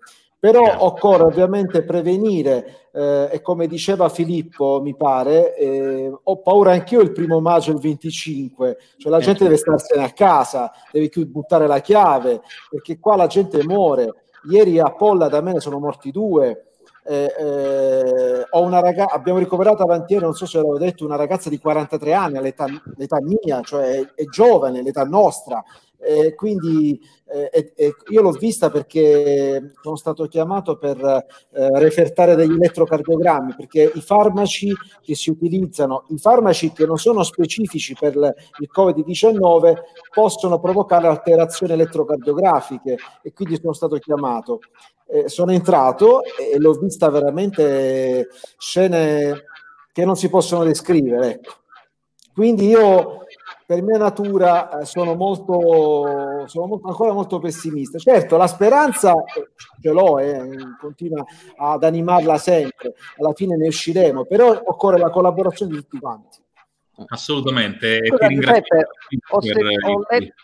Però 0.45 0.77
occorre 0.81 1.23
ovviamente 1.23 1.85
prevenire 1.85 2.89
eh, 2.93 3.31
e 3.33 3.41
come 3.41 3.67
diceva 3.67 4.11
Filippo, 4.11 4.79
mi 4.83 4.95
pare, 4.95 5.57
eh, 5.57 6.13
ho 6.23 6.43
paura 6.43 6.73
anch'io 6.73 7.01
il 7.01 7.13
primo 7.13 7.41
maggio 7.41 7.71
il 7.71 7.79
25, 7.79 8.77
cioè 8.99 9.11
la 9.11 9.21
gente 9.21 9.45
deve 9.45 9.57
starsene 9.57 10.05
a 10.05 10.13
casa, 10.13 10.71
deve 10.93 11.09
buttare 11.25 11.67
la 11.67 11.81
chiave, 11.81 12.43
perché 12.69 12.99
qua 12.99 13.17
la 13.17 13.27
gente 13.27 13.65
muore. 13.65 14.25
Ieri 14.51 14.79
a 14.79 14.93
Polla 14.93 15.29
da 15.29 15.41
me 15.41 15.55
ne 15.55 15.61
sono 15.61 15.79
morti 15.79 16.11
due. 16.11 16.73
Eh, 17.07 17.35
eh, 17.39 18.47
ho 18.51 18.61
una 18.61 18.81
ragazza, 18.81 19.15
abbiamo 19.15 19.39
ricoverato 19.39 19.83
avanti 19.83 20.13
ieri, 20.13 20.27
non 20.27 20.35
so 20.35 20.45
se 20.45 20.59
l'avevo 20.59 20.77
detto, 20.77 21.07
una 21.07 21.17
ragazza 21.17 21.49
di 21.49 21.59
43 21.59 22.13
anni 22.13 22.37
all'età, 22.37 22.65
all'età 22.65 23.17
mia, 23.23 23.63
cioè 23.63 23.93
è, 23.93 24.13
è 24.15 24.25
giovane, 24.25 24.83
l'età 24.83 25.05
nostra, 25.05 25.65
eh, 26.05 26.35
quindi 26.35 27.01
eh, 27.27 27.73
eh, 27.75 27.95
io 28.11 28.23
l'ho 28.23 28.33
vista 28.33 28.71
perché 28.71 29.73
sono 29.81 29.97
stato 29.97 30.27
chiamato 30.27 30.77
per 30.77 30.99
eh, 31.03 31.25
refertare 31.79 32.35
degli 32.35 32.53
elettrocardiogrammi, 32.53 33.55
perché 33.57 33.91
i 33.95 34.01
farmaci 34.01 34.73
che 35.03 35.15
si 35.15 35.31
utilizzano, 35.31 36.05
i 36.09 36.19
farmaci 36.19 36.73
che 36.73 36.87
non 36.87 36.99
sono 36.99 37.23
specifici 37.23 37.95
per 37.99 38.15
il 38.15 38.69
Covid-19 38.75 39.75
possono 40.13 40.61
provocare 40.61 41.07
alterazioni 41.07 41.73
elettrocardiografiche 41.73 42.97
e 43.23 43.33
quindi 43.33 43.59
sono 43.61 43.73
stato 43.73 43.97
chiamato. 43.97 44.61
Eh, 45.07 45.29
sono 45.29 45.53
entrato 45.53 46.23
e 46.23 46.59
l'ho 46.59 46.73
vista 46.73 47.11
veramente 47.11 48.29
scene 48.57 49.45
che 49.93 50.05
non 50.05 50.17
si 50.17 50.29
possono 50.29 50.65
descrivere. 50.65 51.35
Ecco. 51.35 51.53
Quindi 52.35 52.67
io 52.67 53.24
per 53.67 53.83
mia 53.83 53.99
natura 53.99 54.81
eh, 54.81 54.85
sono, 54.85 55.15
molto, 55.15 56.47
sono 56.47 56.67
molto, 56.67 56.89
ancora 56.89 57.13
molto 57.13 57.39
pessimista. 57.39 57.99
Certo, 57.99 58.37
la 58.37 58.47
speranza 58.47 59.15
ce 59.81 59.91
l'ho 59.91 60.19
e 60.19 60.29
eh, 60.29 60.49
continua 60.79 61.25
ad 61.57 61.83
animarla 61.83 62.37
sempre, 62.39 62.95
alla 63.19 63.33
fine 63.33 63.57
ne 63.57 63.69
usciremo, 63.69 64.25
però 64.25 64.51
occorre 64.51 64.99
la 64.99 65.11
collaborazione 65.11 65.73
di 65.73 65.79
tutti 65.79 65.99
quanti. 65.99 66.43
Assolutamente, 67.09 68.07
Scusa, 68.07 68.27
ti 68.27 68.27
ringrazio. 68.29 68.77
Ho, 69.31 69.41
se, 69.41 69.53
ho, 69.53 70.05
letto, 70.09 70.35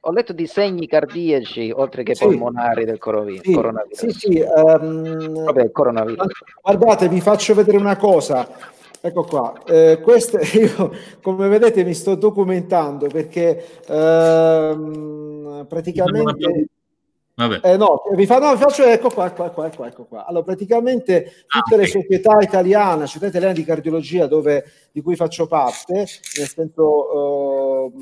ho, 0.00 0.12
letto, 0.12 0.32
di 0.32 0.46
segni 0.46 0.86
cardiaci 0.86 1.70
oltre 1.74 2.02
che 2.02 2.14
sì, 2.14 2.24
polmonari 2.24 2.84
del 2.84 2.98
coronavirus. 2.98 3.44
Sì, 3.44 3.52
coronavirus. 3.52 3.98
sì, 3.98 4.10
sì 4.10 4.40
um, 4.40 5.44
Vabbè, 5.44 5.70
coronavirus. 5.70 6.26
Guardate, 6.62 7.08
vi 7.08 7.20
faccio 7.20 7.54
vedere 7.54 7.76
una 7.76 7.96
cosa 7.96 8.48
Ecco 9.08 9.24
qua, 9.24 9.62
eh, 9.64 10.00
queste, 10.02 10.40
io 10.58 10.92
come 11.22 11.48
vedete 11.48 11.82
mi 11.82 11.94
sto 11.94 12.14
documentando 12.14 13.06
perché 13.06 13.80
ehm, 13.86 15.64
praticamente... 15.66 16.68
Eh, 17.62 17.76
no, 17.76 18.02
vi, 18.14 18.26
fa, 18.26 18.38
no, 18.38 18.56
faccio, 18.56 18.82
ecco 18.82 19.08
qua, 19.10 19.26
ecco 19.26 19.48
qua, 19.50 19.66
ecco, 19.66 19.84
ecco 19.84 20.04
qua. 20.04 20.26
Allora, 20.26 20.44
praticamente 20.44 21.44
tutte 21.46 21.74
ah, 21.74 21.78
le 21.78 21.86
società 21.86 22.36
italiane, 22.40 23.06
società 23.06 23.28
italiane 23.28 23.54
di 23.54 23.64
cardiologia 23.64 24.26
dove, 24.26 24.64
di 24.92 25.00
cui 25.00 25.16
faccio 25.16 25.46
parte, 25.46 25.94
nel 25.94 26.48
senso... 26.48 27.16
Uh, 27.16 27.92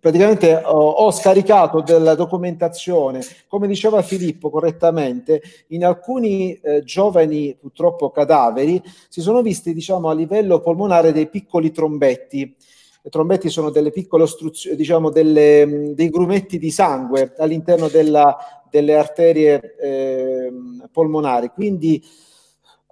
praticamente 0.00 0.54
ho, 0.54 0.88
ho, 0.88 1.10
scaricato 1.10 1.80
della 1.80 2.14
documentazione, 2.14 3.20
come 3.48 3.66
diceva 3.66 4.02
Filippo 4.02 4.50
correttamente, 4.50 5.42
in 5.68 5.84
alcuni 5.84 6.54
eh, 6.54 6.82
giovani 6.82 7.56
purtroppo 7.58 8.10
cadaveri 8.10 8.82
si 9.08 9.20
sono 9.20 9.42
visti 9.42 9.72
diciamo 9.72 10.08
a 10.08 10.14
livello 10.14 10.60
polmonare 10.60 11.12
dei 11.12 11.28
piccoli 11.28 11.70
trombetti. 11.70 12.54
I 13.02 13.08
trombetti 13.08 13.48
sono 13.50 13.70
delle 13.70 13.92
piccole 13.92 14.24
ostruzioni, 14.24 14.76
diciamo 14.76 15.10
delle, 15.10 15.92
dei 15.94 16.08
grumetti 16.08 16.58
di 16.58 16.72
sangue 16.72 17.34
all'interno 17.38 17.86
della, 17.86 18.36
delle 18.68 18.96
arterie 18.96 19.76
eh, 19.80 20.52
polmonari. 20.90 21.50
Quindi 21.54 22.02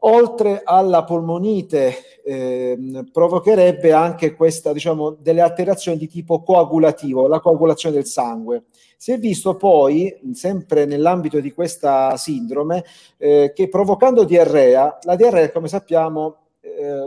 oltre 0.06 0.62
alla 0.64 1.04
polmonite 1.04 2.20
eh, 2.24 3.04
provocherebbe 3.12 3.92
anche 3.92 4.34
questa, 4.34 4.72
diciamo, 4.72 5.10
delle 5.10 5.40
alterazioni 5.40 5.98
di 5.98 6.08
tipo 6.08 6.42
coagulativo, 6.42 7.26
la 7.26 7.40
coagulazione 7.40 7.94
del 7.94 8.06
sangue. 8.06 8.64
Si 8.96 9.12
è 9.12 9.18
visto 9.18 9.56
poi, 9.56 10.14
sempre 10.32 10.86
nell'ambito 10.86 11.40
di 11.40 11.52
questa 11.52 12.16
sindrome, 12.16 12.84
eh, 13.18 13.52
che 13.54 13.68
provocando 13.68 14.24
diarrea, 14.24 14.98
la 15.02 15.16
diarrea, 15.16 15.50
come 15.50 15.68
sappiamo, 15.68 16.36
eh, 16.60 17.06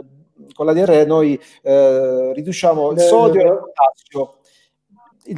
con 0.54 0.66
la 0.66 0.72
diarrea 0.72 1.04
noi 1.04 1.38
eh, 1.62 2.32
riduciamo 2.32 2.92
il 2.92 3.00
sodio 3.00 3.40
e 3.40 3.44
il 3.44 3.58
potassio 3.58 4.37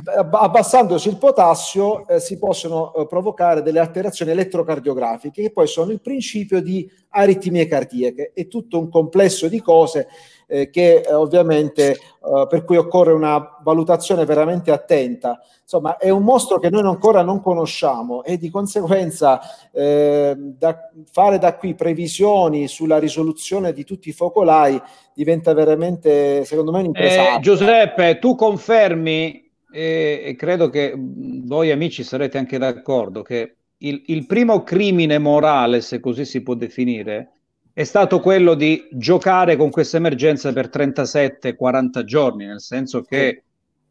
abbassandosi 0.04 1.08
il 1.08 1.16
potassio 1.16 2.06
eh, 2.06 2.20
si 2.20 2.38
possono 2.38 2.94
eh, 2.94 3.06
provocare 3.06 3.62
delle 3.62 3.80
alterazioni 3.80 4.30
elettrocardiografiche 4.30 5.42
che 5.42 5.50
poi 5.50 5.66
sono 5.66 5.90
il 5.90 6.00
principio 6.00 6.62
di 6.62 6.88
aritmie 7.10 7.66
cardiache. 7.66 8.32
È 8.34 8.46
tutto 8.46 8.78
un 8.78 8.88
complesso 8.88 9.48
di 9.48 9.60
cose 9.60 10.08
eh, 10.46 10.70
che 10.70 11.00
eh, 11.00 11.12
ovviamente 11.12 11.92
eh, 11.92 12.46
per 12.48 12.64
cui 12.64 12.76
occorre 12.76 13.12
una 13.12 13.58
valutazione 13.62 14.24
veramente 14.24 14.70
attenta. 14.70 15.40
Insomma, 15.62 15.96
è 15.96 16.10
un 16.10 16.22
mostro 16.22 16.58
che 16.58 16.70
noi 16.70 16.82
ancora 16.82 17.22
non 17.22 17.40
conosciamo 17.40 18.24
e 18.24 18.38
di 18.38 18.50
conseguenza 18.50 19.40
eh, 19.72 20.34
da, 20.36 20.90
fare 21.10 21.38
da 21.38 21.56
qui 21.56 21.74
previsioni 21.74 22.66
sulla 22.66 22.98
risoluzione 22.98 23.72
di 23.72 23.84
tutti 23.84 24.08
i 24.08 24.12
focolai 24.12 24.80
diventa 25.14 25.52
veramente, 25.52 26.44
secondo 26.44 26.72
me, 26.72 26.82
un 26.82 26.92
Giuseppe, 27.40 28.18
tu 28.18 28.34
confermi 28.34 29.49
e, 29.72 30.22
e 30.24 30.36
credo 30.36 30.68
che 30.68 30.94
voi 30.96 31.70
amici 31.70 32.02
sarete 32.02 32.38
anche 32.38 32.58
d'accordo 32.58 33.22
che 33.22 33.54
il, 33.78 34.02
il 34.06 34.26
primo 34.26 34.62
crimine 34.62 35.18
morale, 35.18 35.80
se 35.80 36.00
così 36.00 36.24
si 36.24 36.42
può 36.42 36.54
definire, 36.54 37.30
è 37.72 37.84
stato 37.84 38.20
quello 38.20 38.54
di 38.54 38.88
giocare 38.92 39.56
con 39.56 39.70
questa 39.70 39.96
emergenza 39.96 40.52
per 40.52 40.68
37-40 40.68 42.04
giorni, 42.04 42.44
nel 42.46 42.60
senso 42.60 43.02
che 43.02 43.44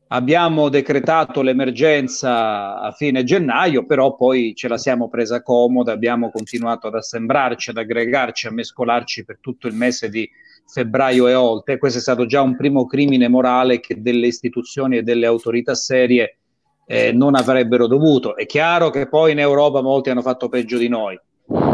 abbiamo 0.10 0.70
decretato 0.70 1.42
l'emergenza 1.42 2.80
a 2.80 2.92
fine 2.92 3.24
gennaio, 3.24 3.86
però 3.86 4.16
poi 4.16 4.54
ce 4.56 4.68
la 4.68 4.78
siamo 4.78 5.10
presa 5.10 5.42
comoda, 5.42 5.92
abbiamo 5.92 6.30
continuato 6.30 6.88
ad 6.88 6.96
assembrarci, 6.96 7.72
ad 7.72 7.78
aggregarci, 7.78 8.48
a 8.48 8.52
mescolarci 8.52 9.26
per 9.26 9.40
tutto 9.40 9.68
il 9.68 9.74
mese 9.74 10.10
di 10.10 10.30
febbraio 10.72 11.28
e 11.28 11.34
oltre. 11.34 11.78
Questo 11.78 11.98
è 11.98 12.02
stato 12.02 12.26
già 12.26 12.42
un 12.42 12.56
primo 12.56 12.86
crimine 12.86 13.28
morale 13.28 13.80
che 13.80 14.02
delle 14.02 14.28
istituzioni 14.28 14.98
e 14.98 15.04
delle 15.04 15.26
autorità 15.26 15.76
serie 15.76 16.38
eh, 16.86 17.12
non 17.12 17.36
avrebbero 17.36 17.88
dovuto. 17.88 18.36
È 18.36 18.46
chiaro 18.46 18.90
che 18.90 19.08
poi 19.08 19.32
in 19.32 19.40
Europa 19.40 19.82
molti 19.82 20.10
hanno 20.10 20.22
fatto 20.22 20.50
peggio 20.50 20.78
di 20.78 20.88
noi. 20.88 21.20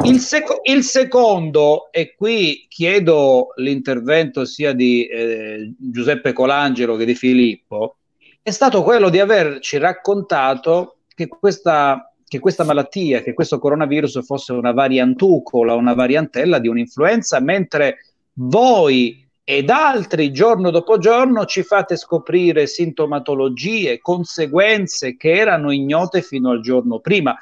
Il, 0.04 0.20
sec- 0.20 0.62
il, 0.64 0.84
secondo, 0.84 1.92
e 1.92 2.16
qui 2.16 2.66
chiedo 2.70 3.48
l'intervento 3.58 4.46
sia 4.46 4.72
di 4.72 5.06
eh, 5.06 5.74
Giuseppe 5.78 6.32
Colangelo 6.32 6.96
che 6.96 7.06
di 7.06 7.16
Filippo, 7.16 7.98
è 8.42 8.52
stato 8.52 8.84
quello 8.84 9.10
di 9.10 9.20
averci 9.20 9.78
raccontato 9.78 11.00
che 11.14 11.28
questa, 11.28 12.14
che 12.26 12.40
questa 12.40 12.64
malattia, 12.64 13.22
che 13.22 13.34
questo 13.34 13.60
coronavirus 13.60 14.24
fosse 14.24 14.54
una 14.54 14.72
variantucola, 14.72 15.74
una 15.74 15.94
variantella 15.94 16.60
di 16.60 16.68
un'influenza, 16.68 17.40
mentre 17.42 17.98
voi 18.36 19.24
ed 19.44 19.70
altri 19.70 20.32
giorno 20.32 20.72
dopo 20.72 20.98
giorno 20.98 21.46
ci 21.46 21.62
fate 21.62 21.98
scoprire 21.98 22.66
sintomatologie, 22.66 24.00
conseguenze 24.00 25.16
che 25.18 25.34
erano 25.34 25.72
ignote 25.72 26.22
fino 26.22 26.50
al 26.50 26.62
giorno 26.62 27.00
prima. 27.00 27.38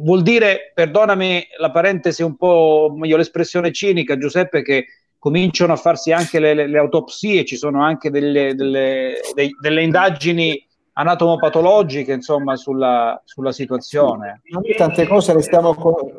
Vuol 0.00 0.22
dire, 0.22 0.72
perdonami 0.74 1.46
la 1.58 1.70
parentesi 1.70 2.22
un 2.22 2.36
po', 2.36 2.94
meglio 2.94 3.16
l'espressione 3.16 3.72
cinica, 3.72 4.18
Giuseppe, 4.18 4.60
che 4.60 4.86
cominciano 5.18 5.72
a 5.72 5.76
farsi 5.76 6.12
anche 6.12 6.38
le, 6.38 6.52
le, 6.52 6.66
le 6.66 6.78
autopsie, 6.78 7.46
ci 7.46 7.56
sono 7.56 7.82
anche 7.82 8.10
delle, 8.10 8.54
delle, 8.54 9.16
dei, 9.34 9.50
delle 9.58 9.82
indagini 9.82 10.67
anatomopatologiche 10.98 12.12
insomma 12.12 12.56
sulla, 12.56 13.20
sulla 13.24 13.52
situazione. 13.52 14.42
Tante 14.76 15.06
cose 15.06 15.32
le 15.32 15.42
stiamo 15.42 15.76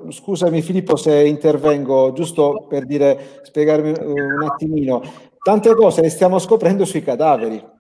scusami 0.10 0.62
Filippo 0.62 0.96
se 0.96 1.26
intervengo 1.26 2.14
giusto 2.14 2.66
per 2.68 2.86
dire 2.86 3.42
spiegarmi 3.44 3.90
un 3.90 4.44
attimino. 4.50 5.02
Tante 5.42 5.76
cose 5.76 6.02
le 6.02 6.10
stiamo 6.10 6.40
scoprendo 6.40 6.86
sui 6.86 7.04
cadaveri. 7.04 7.78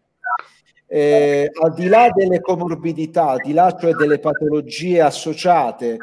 Eh, 0.91 1.51
al 1.61 1.73
di 1.73 1.87
là 1.87 2.09
delle 2.11 2.41
comorbidità, 2.41 3.29
al 3.29 3.41
di 3.45 3.53
là 3.53 3.77
cioè 3.79 3.93
delle 3.93 4.17
patologie 4.17 5.01
associate, 5.01 5.97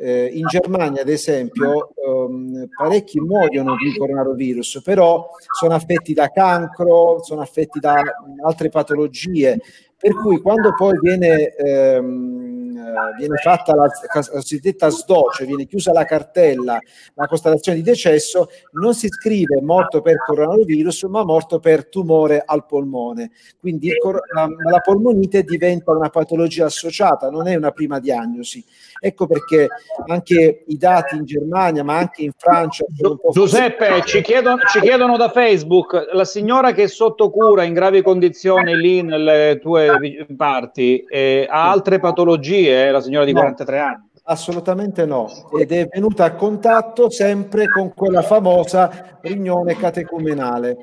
eh, 0.00 0.30
in 0.32 0.46
Germania 0.46 1.02
ad 1.02 1.08
esempio 1.08 1.90
ehm, 1.94 2.66
parecchi 2.76 3.20
muoiono 3.20 3.76
di 3.76 3.96
coronavirus, 3.96 4.82
però 4.82 5.28
sono 5.56 5.74
affetti 5.74 6.12
da 6.12 6.28
cancro, 6.28 7.22
sono 7.22 7.40
affetti 7.40 7.78
da 7.78 8.02
altre 8.44 8.68
patologie, 8.68 9.60
per 10.02 10.14
cui 10.16 10.40
quando 10.40 10.74
poi 10.74 10.98
viene, 11.00 11.54
ehm, 11.54 13.14
viene 13.16 13.36
fatta 13.36 13.72
la, 13.72 13.84
la 13.84 14.26
cosiddetta 14.28 14.90
SDO, 14.90 15.30
cioè 15.32 15.46
viene 15.46 15.64
chiusa 15.64 15.92
la 15.92 16.04
cartella, 16.04 16.76
la 17.14 17.26
constatazione 17.28 17.78
di 17.78 17.84
decesso, 17.84 18.48
non 18.72 18.94
si 18.94 19.06
scrive 19.06 19.60
morto 19.62 20.00
per 20.00 20.16
coronavirus, 20.26 21.04
ma 21.04 21.22
morto 21.22 21.60
per 21.60 21.86
tumore 21.86 22.42
al 22.44 22.66
polmone. 22.66 23.30
Quindi 23.60 23.92
la, 24.34 24.48
la 24.70 24.80
polmonite 24.80 25.44
diventa 25.44 25.92
una 25.92 26.08
patologia 26.08 26.64
associata, 26.64 27.30
non 27.30 27.46
è 27.46 27.54
una 27.54 27.70
prima 27.70 28.00
diagnosi. 28.00 28.64
Ecco 29.04 29.26
perché 29.26 29.66
anche 30.06 30.62
i 30.64 30.76
dati 30.76 31.16
in 31.16 31.24
Germania, 31.24 31.82
ma 31.82 31.96
anche 31.96 32.22
in 32.22 32.30
Francia. 32.36 32.84
Giuseppe, 33.32 34.00
ci 34.04 34.20
chiedono, 34.20 34.58
ci 34.70 34.78
chiedono, 34.78 35.16
da 35.16 35.28
Facebook, 35.28 36.10
la 36.12 36.24
signora 36.24 36.70
che 36.70 36.84
è 36.84 36.86
sotto 36.86 37.28
cura 37.30 37.64
in 37.64 37.74
gravi 37.74 38.00
condizioni 38.00 38.76
lì 38.76 39.02
nelle 39.02 39.58
tue 39.60 40.24
parti, 40.36 41.04
eh, 41.08 41.48
ha 41.50 41.68
altre 41.68 41.98
patologie, 41.98 42.92
la 42.92 43.00
signora 43.00 43.24
di 43.24 43.32
no. 43.32 43.40
43 43.40 43.78
anni? 43.80 44.10
Assolutamente 44.22 45.04
no, 45.04 45.28
ed 45.58 45.72
è 45.72 45.88
venuta 45.92 46.24
a 46.24 46.34
contatto 46.36 47.10
sempre 47.10 47.68
con 47.68 47.92
quella 47.94 48.22
famosa 48.22 49.18
riunione 49.20 49.76
catecumenale, 49.76 50.76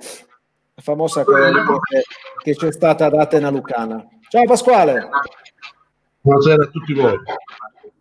la 0.74 0.82
famosa 0.82 1.24
che, 1.24 2.04
che 2.44 2.54
c'è 2.54 2.72
stata 2.74 3.06
ad 3.06 3.14
Atena 3.14 3.50
Lucana. 3.50 4.06
Ciao 4.28 4.44
Pasquale! 4.44 5.08
Buonasera 6.20 6.64
a 6.64 6.68
tutti 6.68 6.94
voi. 6.94 7.18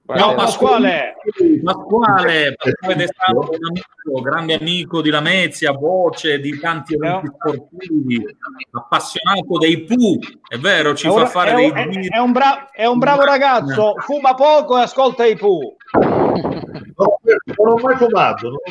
No, 0.08 0.34
Pasquale, 0.34 1.16
Pasquale, 1.62 2.54
Pasquale 2.56 3.04
è 3.04 3.08
stato 3.08 3.50
un 3.50 3.58
amico, 3.68 4.22
grande 4.22 4.54
amico 4.54 5.02
di 5.02 5.10
Lamezia, 5.10 5.72
voce 5.72 6.40
di 6.40 6.58
tanti 6.58 6.94
eventi 6.94 7.26
sportivi, 7.26 8.24
appassionato 8.70 9.58
dei 9.58 9.84
Pooh, 9.84 10.18
è 10.48 10.56
vero, 10.56 10.94
ci 10.94 11.08
è 11.08 11.10
fa 11.10 11.26
fare 11.26 11.50
è 11.50 11.54
dei 11.56 11.70
un, 11.70 11.90
giri. 11.90 12.08
È 12.08 12.18
un, 12.18 12.32
bra- 12.32 12.70
è 12.70 12.86
un 12.86 12.98
bravo 12.98 13.24
ragazzo, 13.24 13.96
fuma 13.98 14.34
poco 14.34 14.78
e 14.78 14.82
ascolta 14.82 15.26
i 15.26 15.36
Pooh. 15.36 15.76
Non 15.92 17.68
ho 17.68 17.76
mai 17.76 17.96
fumato. 17.96 18.62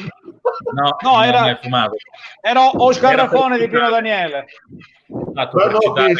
No, 0.74 0.96
no 1.02 1.24
era, 1.24 1.60
era 2.42 2.70
Oscar 2.78 3.16
Raffone 3.16 3.60
di 3.60 3.68
Pino 3.68 3.92
Daniele. 3.92 4.46
Esatto, 5.30 5.60
citare, 5.80 6.14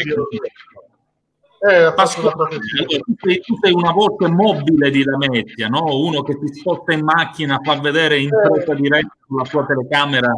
eh, 1.60 1.92
Pasquale, 1.94 2.58
tu, 2.86 3.56
sei, 3.60 3.72
una 3.72 3.90
voce 3.90 4.28
mobile 4.28 4.90
di 4.90 5.02
Lamezia, 5.02 5.66
no? 5.68 5.96
uno 5.96 6.22
che 6.22 6.38
ti 6.38 6.54
sposta 6.54 6.92
in 6.92 7.02
macchina, 7.02 7.58
fa 7.62 7.80
vedere 7.80 8.18
in 8.18 8.28
diretta 8.28 8.74
diretta 8.74 9.16
sulla 9.26 9.42
tua 9.42 9.66
telecamera 9.66 10.32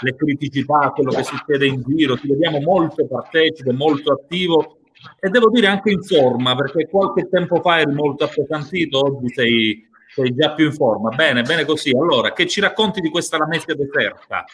le 0.00 0.14
criticità, 0.16 0.90
quello 0.94 1.12
che 1.12 1.22
succede 1.22 1.66
in 1.66 1.82
giro, 1.86 2.16
ti 2.16 2.28
vediamo 2.28 2.60
molto 2.60 3.06
partecipe, 3.06 3.72
molto 3.72 4.12
attivo 4.12 4.78
e 5.20 5.28
devo 5.28 5.50
dire 5.50 5.66
anche 5.68 5.90
in 5.90 6.02
forma, 6.02 6.54
perché 6.56 6.88
qualche 6.88 7.28
tempo 7.28 7.60
fa 7.60 7.80
eri 7.80 7.92
molto 7.92 8.24
appesantito, 8.24 8.98
oggi 8.98 9.32
sei, 9.32 9.88
sei 10.12 10.34
già 10.34 10.54
più 10.54 10.66
in 10.66 10.72
forma. 10.72 11.10
Bene, 11.14 11.42
bene 11.42 11.64
così. 11.64 11.90
Allora, 11.90 12.32
che 12.32 12.46
ci 12.46 12.60
racconti 12.60 13.00
di 13.00 13.10
questa 13.10 13.38
Lamezia 13.38 13.74
deserta? 13.74 14.44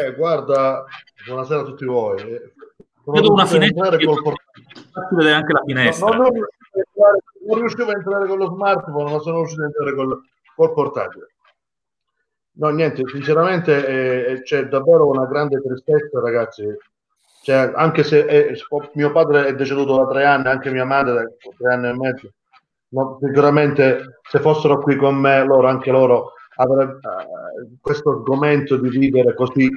Eh, 0.00 0.14
guarda, 0.14 0.84
buonasera 1.26 1.60
a 1.60 1.64
tutti 1.64 1.84
voi. 1.84 2.16
Vedo 3.04 3.32
una 3.32 3.46
finestra 3.46 3.96
che 3.96 4.06
col... 4.06 4.34
vedere 5.10 5.34
anche 5.34 5.52
la 5.52 5.62
finestra. 5.64 6.08
No, 6.08 6.22
non, 6.22 6.30
non, 7.46 7.58
riuscivo 7.58 7.90
a 7.90 7.94
entrare 7.94 8.26
con 8.28 8.38
lo 8.38 8.46
smartphone, 8.46 9.10
ma 9.10 9.18
sono 9.18 9.38
riuscito 9.38 9.62
a 9.62 9.66
entrare 9.66 9.94
col, 9.94 10.20
col 10.54 10.72
portatile. 10.72 11.26
No, 12.54 12.68
niente, 12.68 13.02
sinceramente 13.06 13.86
eh, 13.86 14.42
c'è 14.42 14.66
davvero 14.66 15.08
una 15.08 15.26
grande 15.26 15.60
tristezza, 15.60 16.20
ragazzi. 16.20 16.64
Cioè, 17.42 17.72
anche 17.74 18.04
se 18.04 18.24
è, 18.24 18.52
mio 18.92 19.10
padre 19.10 19.46
è 19.46 19.54
deceduto 19.54 19.96
da 19.96 20.06
tre 20.06 20.24
anni, 20.24 20.48
anche 20.48 20.70
mia 20.70 20.84
madre 20.84 21.12
da 21.12 21.24
tre 21.56 21.72
anni 21.72 21.88
e 21.88 21.92
mezzo, 21.94 22.30
no, 22.88 23.18
sicuramente 23.20 24.20
se 24.30 24.38
fossero 24.38 24.80
qui 24.80 24.96
con 24.96 25.16
me, 25.16 25.44
loro, 25.44 25.66
anche 25.66 25.90
loro 25.90 26.34
avrebbe, 26.62 26.94
uh, 26.94 27.78
questo 27.80 28.10
argomento 28.10 28.76
di 28.76 28.88
vivere 28.88 29.34
così 29.34 29.68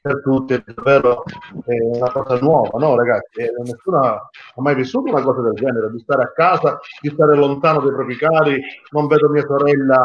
per 0.00 0.20
tutti 0.22 0.54
è 0.54 0.62
davvero 0.64 1.22
è 1.64 1.74
una 1.80 2.10
cosa 2.10 2.38
nuova, 2.38 2.78
no 2.78 2.96
ragazzi? 2.96 3.40
E 3.40 3.52
nessuno 3.64 3.98
ha 4.00 4.30
mai 4.56 4.74
vissuto 4.74 5.10
una 5.10 5.22
cosa 5.22 5.40
del 5.42 5.54
genere, 5.54 5.90
di 5.90 5.98
stare 6.00 6.24
a 6.24 6.32
casa, 6.32 6.78
di 7.00 7.10
stare 7.10 7.36
lontano 7.36 7.80
dai 7.80 7.92
propri 7.92 8.16
cari, 8.16 8.60
non 8.90 9.06
vedo 9.06 9.28
mia 9.28 9.44
sorella, 9.46 10.04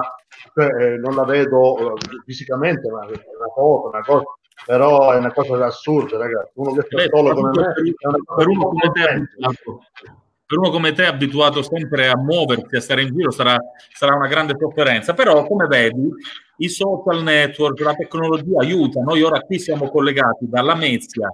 cioè, 0.54 0.66
eh, 0.66 0.98
non 0.98 1.16
la 1.16 1.24
vedo 1.26 1.74
uh, 1.74 1.98
fisicamente, 2.26 2.90
ma 2.90 3.02
è 3.02 3.06
una 3.06 3.52
foto, 3.54 3.90
una 3.90 4.04
cosa, 4.04 4.26
però 4.66 5.12
è 5.12 5.18
una 5.18 5.34
cosa 5.34 5.66
assurda 5.66 6.18
ragazzi, 6.18 6.52
uno 6.56 6.74
che 6.74 6.82
sta 6.90 7.16
solo 7.16 7.34
come 7.34 7.50
me 7.50 7.74
una 8.02 8.18
cosa 8.26 8.36
per 8.36 8.48
uno 8.48 8.68
come 8.68 8.92
te 8.94 9.28
per 10.48 10.58
uno 10.58 10.70
come 10.70 10.94
te 10.94 11.06
abituato 11.06 11.62
sempre 11.62 12.08
a 12.08 12.16
muoversi, 12.16 12.78
a 12.78 12.80
stare 12.80 13.02
in 13.02 13.14
giro, 13.14 13.32
sarà, 13.32 13.58
sarà 13.94 14.16
una 14.16 14.28
grande 14.28 14.56
sofferenza. 14.58 15.14
Però, 15.14 15.46
come 15.46 15.68
vedi, 15.68 16.10
i 16.60 16.70
social 16.70 17.22
network, 17.22 17.78
la 17.82 17.94
tecnologia 17.94 18.62
aiuta. 18.62 19.02
Noi 19.02 19.22
ora 19.24 19.42
qui 19.42 19.60
siamo 19.60 19.90
collegati 19.90 20.48
dalla 20.48 20.74
Mezia, 20.74 21.30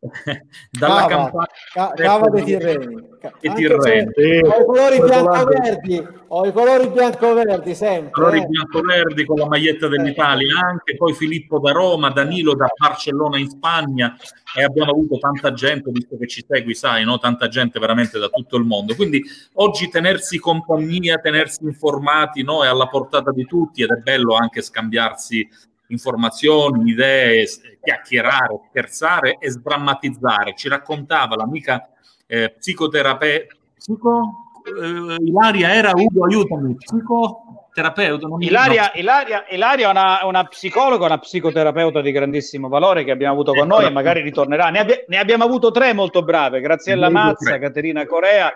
dalla 0.70 1.06
cava, 1.06 1.08
campagna 1.08 1.46
ca- 1.74 1.92
cava 1.94 2.30
dei 2.30 2.44
Tirreni 2.44 3.08
e 3.40 3.52
Tirreni. 3.52 4.10
Sì. 4.14 4.40
ho 4.46 4.60
i 4.60 4.64
colori 4.64 4.98
bianco-verdi 4.98 6.08
ho 6.28 6.46
i 6.46 6.52
colori 6.52 6.88
bianco-verdi 6.88 7.74
sempre 7.74 8.10
colori 8.10 8.40
eh. 8.40 8.46
bianco-verdi 8.46 9.26
con 9.26 9.36
la 9.36 9.46
maglietta 9.46 9.88
dell'Italia 9.88 10.58
anche 10.58 10.96
poi 10.96 11.12
Filippo 11.12 11.58
da 11.58 11.72
Roma 11.72 12.08
Danilo 12.10 12.54
da 12.54 12.66
Barcellona 12.74 13.38
in 13.38 13.50
Spagna 13.50 14.16
e 14.56 14.62
abbiamo 14.62 14.92
avuto 14.92 15.18
tanta 15.18 15.52
gente 15.52 15.90
visto 15.90 16.16
che 16.16 16.26
ci 16.26 16.42
segui 16.48 16.74
sai 16.74 17.04
no? 17.04 17.18
tanta 17.18 17.48
gente 17.48 17.78
veramente 17.78 18.18
da 18.18 18.28
tutto 18.28 18.56
il 18.56 18.64
mondo 18.64 18.94
quindi 18.94 19.22
oggi 19.54 19.90
tenersi 19.90 20.38
compagnia 20.38 21.18
tenersi 21.18 21.62
informati 21.64 22.42
no? 22.42 22.64
è 22.64 22.68
alla 22.68 22.86
portata 22.86 23.32
di 23.32 23.44
tutti 23.44 23.82
ed 23.82 23.90
è 23.90 23.96
bello 23.96 24.34
anche 24.34 24.62
scambiarsi 24.62 25.46
informazioni, 25.90 26.90
idee, 26.90 27.46
chiacchierare, 27.82 28.60
scherzare 28.68 29.36
e 29.38 29.50
sdrammatizzare. 29.50 30.54
Ci 30.56 30.68
raccontava 30.68 31.36
l'amica 31.36 31.88
eh, 32.26 32.54
psicoterapeuta, 32.58 33.54
psico, 33.76 34.50
eh, 34.64 35.16
Ilaria 35.24 35.74
era 35.74 35.90
Ugo, 35.94 36.24
aiutami, 36.24 36.76
psicoterapeuta. 36.76 38.28
Ilaria, 38.38 38.92
Ilaria, 38.94 39.44
Ilaria 39.50 39.88
è 39.88 39.90
una, 39.90 40.18
una, 40.24 40.44
psicologa, 40.44 41.06
una 41.06 41.18
psicoterapeuta 41.18 42.00
di 42.00 42.12
grandissimo 42.12 42.68
valore 42.68 43.04
che 43.04 43.10
abbiamo 43.10 43.34
avuto 43.34 43.52
con 43.52 43.66
noi 43.66 43.86
e 43.86 43.90
magari 43.90 44.20
ritornerà. 44.20 44.68
Ne, 44.68 44.78
abbia, 44.80 45.04
ne 45.08 45.18
abbiamo 45.18 45.44
avuto 45.44 45.70
tre 45.70 45.92
molto 45.92 46.22
brave, 46.22 46.60
Graziella 46.60 47.10
Mazza, 47.10 47.58
Caterina 47.58 48.06
Corea 48.06 48.52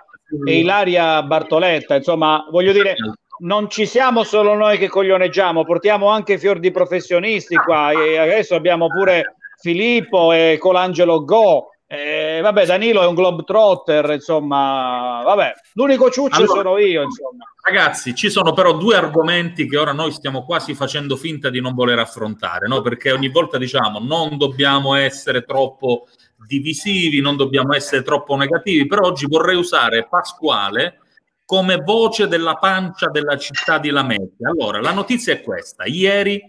e 0.46 0.58
Ilaria 0.58 1.22
Bartoletta. 1.22 1.96
Insomma, 1.96 2.46
voglio 2.50 2.72
dire, 2.72 2.96
non 3.38 3.68
ci 3.68 3.86
siamo 3.86 4.22
solo 4.22 4.54
noi 4.54 4.78
che 4.78 4.88
coglioneggiamo, 4.88 5.64
portiamo 5.64 6.08
anche 6.08 6.38
fior 6.38 6.58
di 6.58 6.70
professionisti 6.70 7.56
qua 7.56 7.90
e 7.90 8.18
adesso 8.18 8.54
abbiamo 8.54 8.86
pure 8.88 9.36
Filippo 9.60 10.32
e 10.32 10.56
Colangelo 10.58 11.24
Go. 11.24 11.68
Eh, 11.86 12.40
vabbè, 12.42 12.64
Danilo 12.64 13.02
è 13.02 13.06
un 13.06 13.14
globetrotter, 13.14 14.10
insomma, 14.12 15.20
vabbè, 15.22 15.52
l'unico 15.74 16.10
ciuccio 16.10 16.42
allora, 16.42 16.62
sono 16.62 16.78
io, 16.78 17.02
insomma. 17.02 17.44
Ragazzi, 17.62 18.14
ci 18.14 18.30
sono 18.30 18.52
però 18.52 18.72
due 18.76 18.96
argomenti 18.96 19.68
che 19.68 19.76
ora 19.76 19.92
noi 19.92 20.10
stiamo 20.10 20.44
quasi 20.44 20.74
facendo 20.74 21.14
finta 21.16 21.50
di 21.50 21.60
non 21.60 21.74
voler 21.74 21.98
affrontare, 21.98 22.66
no? 22.66 22.80
Perché 22.80 23.12
ogni 23.12 23.28
volta 23.28 23.58
diciamo 23.58 24.00
non 24.00 24.38
dobbiamo 24.38 24.94
essere 24.94 25.44
troppo 25.44 26.06
divisivi, 26.46 27.20
non 27.20 27.36
dobbiamo 27.36 27.74
essere 27.74 28.02
troppo 28.02 28.34
negativi, 28.34 28.86
però 28.86 29.06
oggi 29.06 29.26
vorrei 29.26 29.56
usare 29.56 30.06
Pasquale 30.08 30.98
come 31.44 31.76
voce 31.76 32.26
della 32.26 32.56
pancia 32.56 33.08
della 33.08 33.36
città 33.36 33.78
di 33.78 33.90
Lamezia. 33.90 34.48
Allora, 34.48 34.80
la 34.80 34.92
notizia 34.92 35.32
è 35.32 35.42
questa. 35.42 35.84
Ieri 35.84 36.42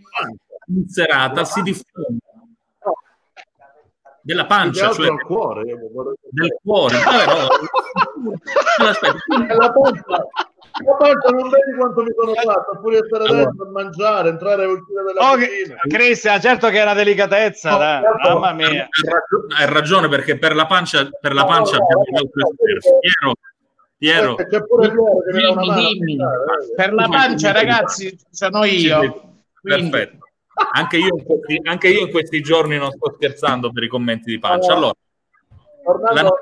in 0.68 0.88
serata 0.88 1.44
si 1.46 1.62
diffonde 1.62 2.20
della 4.26 4.48
pancia, 4.48 4.92
cioè 4.92 5.06
del 5.06 5.22
cuore, 5.22 5.64
del 6.32 6.58
cuore. 6.64 6.96
No. 6.98 8.34
Aspetta. 8.88 9.20
la 9.56 9.72
pancia, 9.72 10.04
la 10.84 10.96
pancia 10.98 11.30
non 11.30 11.50
vedi 11.50 11.78
quanto 11.78 12.02
mi 12.02 12.12
sono 12.18 12.34
fatto, 12.34 12.80
pure 12.82 13.02
stare 13.06 13.26
allora. 13.26 13.44
dentro 13.44 13.68
a 13.68 13.70
mangiare, 13.70 14.30
entrare 14.30 14.64
e 14.64 14.66
uscire 14.66 15.04
dalla 15.04 15.32
oh, 15.32 15.36
cucina. 15.36 15.76
Cristian, 15.88 16.42
certo 16.42 16.70
che 16.70 16.80
è 16.80 16.82
una 16.82 16.96
delicatezza, 16.96 17.70
no, 17.70 17.78
certo. 17.78 18.40
mamma 18.40 18.54
mia. 18.54 18.88
Hai 19.60 19.72
ragione 19.72 20.08
perché 20.08 20.40
per 20.40 20.56
la 20.56 20.66
pancia, 20.66 21.08
per 21.22 21.36
la 21.36 21.46
pancia 21.46 21.78
no, 21.78 21.84
abbiamo 21.84 22.04
un 22.08 22.18
altro 22.18 22.50
esperto. 22.50 23.40
Piero, 23.98 24.36
Piero. 24.36 24.50
C'è 24.50 24.66
pure 24.66 24.90
Piero 24.90 25.56
che 25.56 25.74
dimmi, 25.74 25.94
dimmi. 25.94 26.18
Per 26.76 26.94
la 26.94 27.08
pancia, 27.08 27.52
ragazzi, 27.52 28.18
sono 28.30 28.64
io. 28.64 29.34
Perfetto. 29.62 30.18
Anche 30.74 30.98
io, 30.98 31.22
questi, 31.24 31.60
anche 31.64 31.88
io, 31.90 32.02
in 32.02 32.12
questi 32.12 32.42
giorni 32.42 32.78
non 32.78 32.92
sto 32.92 33.12
scherzando 33.14 33.72
per 33.72 33.84
i 33.84 33.88
commenti 33.88 34.32
di 34.32 34.40
pancia. 34.40 34.74
Allora, 34.74 34.94
tornando, 35.84 36.38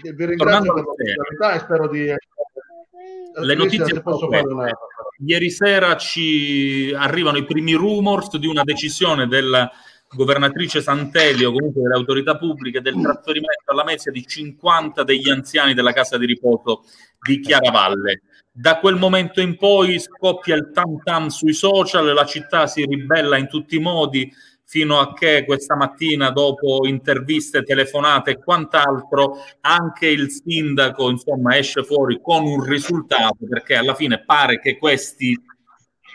vi 0.00 0.26
ringrazio 0.26 0.74
per 0.74 1.54
e 1.54 1.58
spero 1.58 1.88
di 1.88 2.14
le 3.34 3.54
notizie 3.54 4.00
posso 4.02 4.28
fare 4.28 4.46
una... 4.46 4.70
ieri 5.24 5.50
sera 5.50 5.96
ci 5.96 6.92
arrivano 6.94 7.38
i 7.38 7.44
primi 7.44 7.72
rumors 7.72 8.36
di 8.36 8.46
una 8.46 8.62
decisione 8.62 9.26
della 9.26 9.70
governatrice 10.14 10.80
Santelio, 10.80 11.52
comunque 11.52 11.82
delle 11.82 11.94
autorità 11.94 12.36
pubbliche, 12.36 12.80
del 12.80 13.00
trasferimento 13.00 13.70
alla 13.70 13.84
Mezia 13.84 14.12
di 14.12 14.26
50 14.26 15.02
degli 15.04 15.30
anziani 15.30 15.74
della 15.74 15.92
casa 15.92 16.18
di 16.18 16.26
riposo 16.26 16.84
di 17.20 17.40
Chiaravalle. 17.40 18.22
Da 18.50 18.78
quel 18.78 18.96
momento 18.96 19.40
in 19.40 19.56
poi 19.56 19.98
scoppia 19.98 20.54
il 20.54 20.70
tam 20.72 20.98
tam 21.02 21.28
sui 21.28 21.54
social, 21.54 22.12
la 22.12 22.26
città 22.26 22.66
si 22.66 22.84
ribella 22.84 23.38
in 23.38 23.48
tutti 23.48 23.76
i 23.76 23.80
modi, 23.80 24.30
fino 24.64 25.00
a 25.00 25.12
che 25.12 25.44
questa 25.44 25.76
mattina, 25.76 26.30
dopo 26.30 26.86
interviste, 26.86 27.62
telefonate 27.62 28.30
e 28.30 28.38
quant'altro, 28.38 29.36
anche 29.60 30.06
il 30.06 30.30
sindaco 30.30 31.10
insomma 31.10 31.56
esce 31.56 31.82
fuori 31.82 32.20
con 32.22 32.44
un 32.44 32.62
risultato, 32.64 33.36
perché 33.48 33.76
alla 33.76 33.94
fine 33.94 34.22
pare 34.24 34.60
che 34.60 34.78
questi 34.78 35.38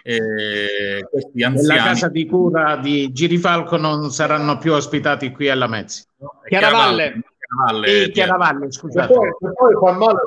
eh, 0.08 1.06
questi 1.10 1.44
anziani. 1.44 1.80
La 1.80 1.84
casa 1.84 2.08
di 2.08 2.26
cura 2.26 2.78
di 2.78 3.12
Girifalco 3.12 3.76
non 3.76 4.10
saranno 4.10 4.58
più 4.58 4.72
ospitati 4.72 5.32
qui 5.32 5.50
alla 5.50 5.68
Mezzi. 5.68 6.06
Chiaravalle. 6.48 7.22
Chiaravalle, 7.38 8.04
e 8.04 8.12
Chiaravalle 8.12 8.72
scusate. 8.72 9.12
E 9.12 9.16
poi, 9.16 9.28
e 9.28 9.54
poi 9.54 9.74
fa 9.74 9.92
male, 9.92 10.20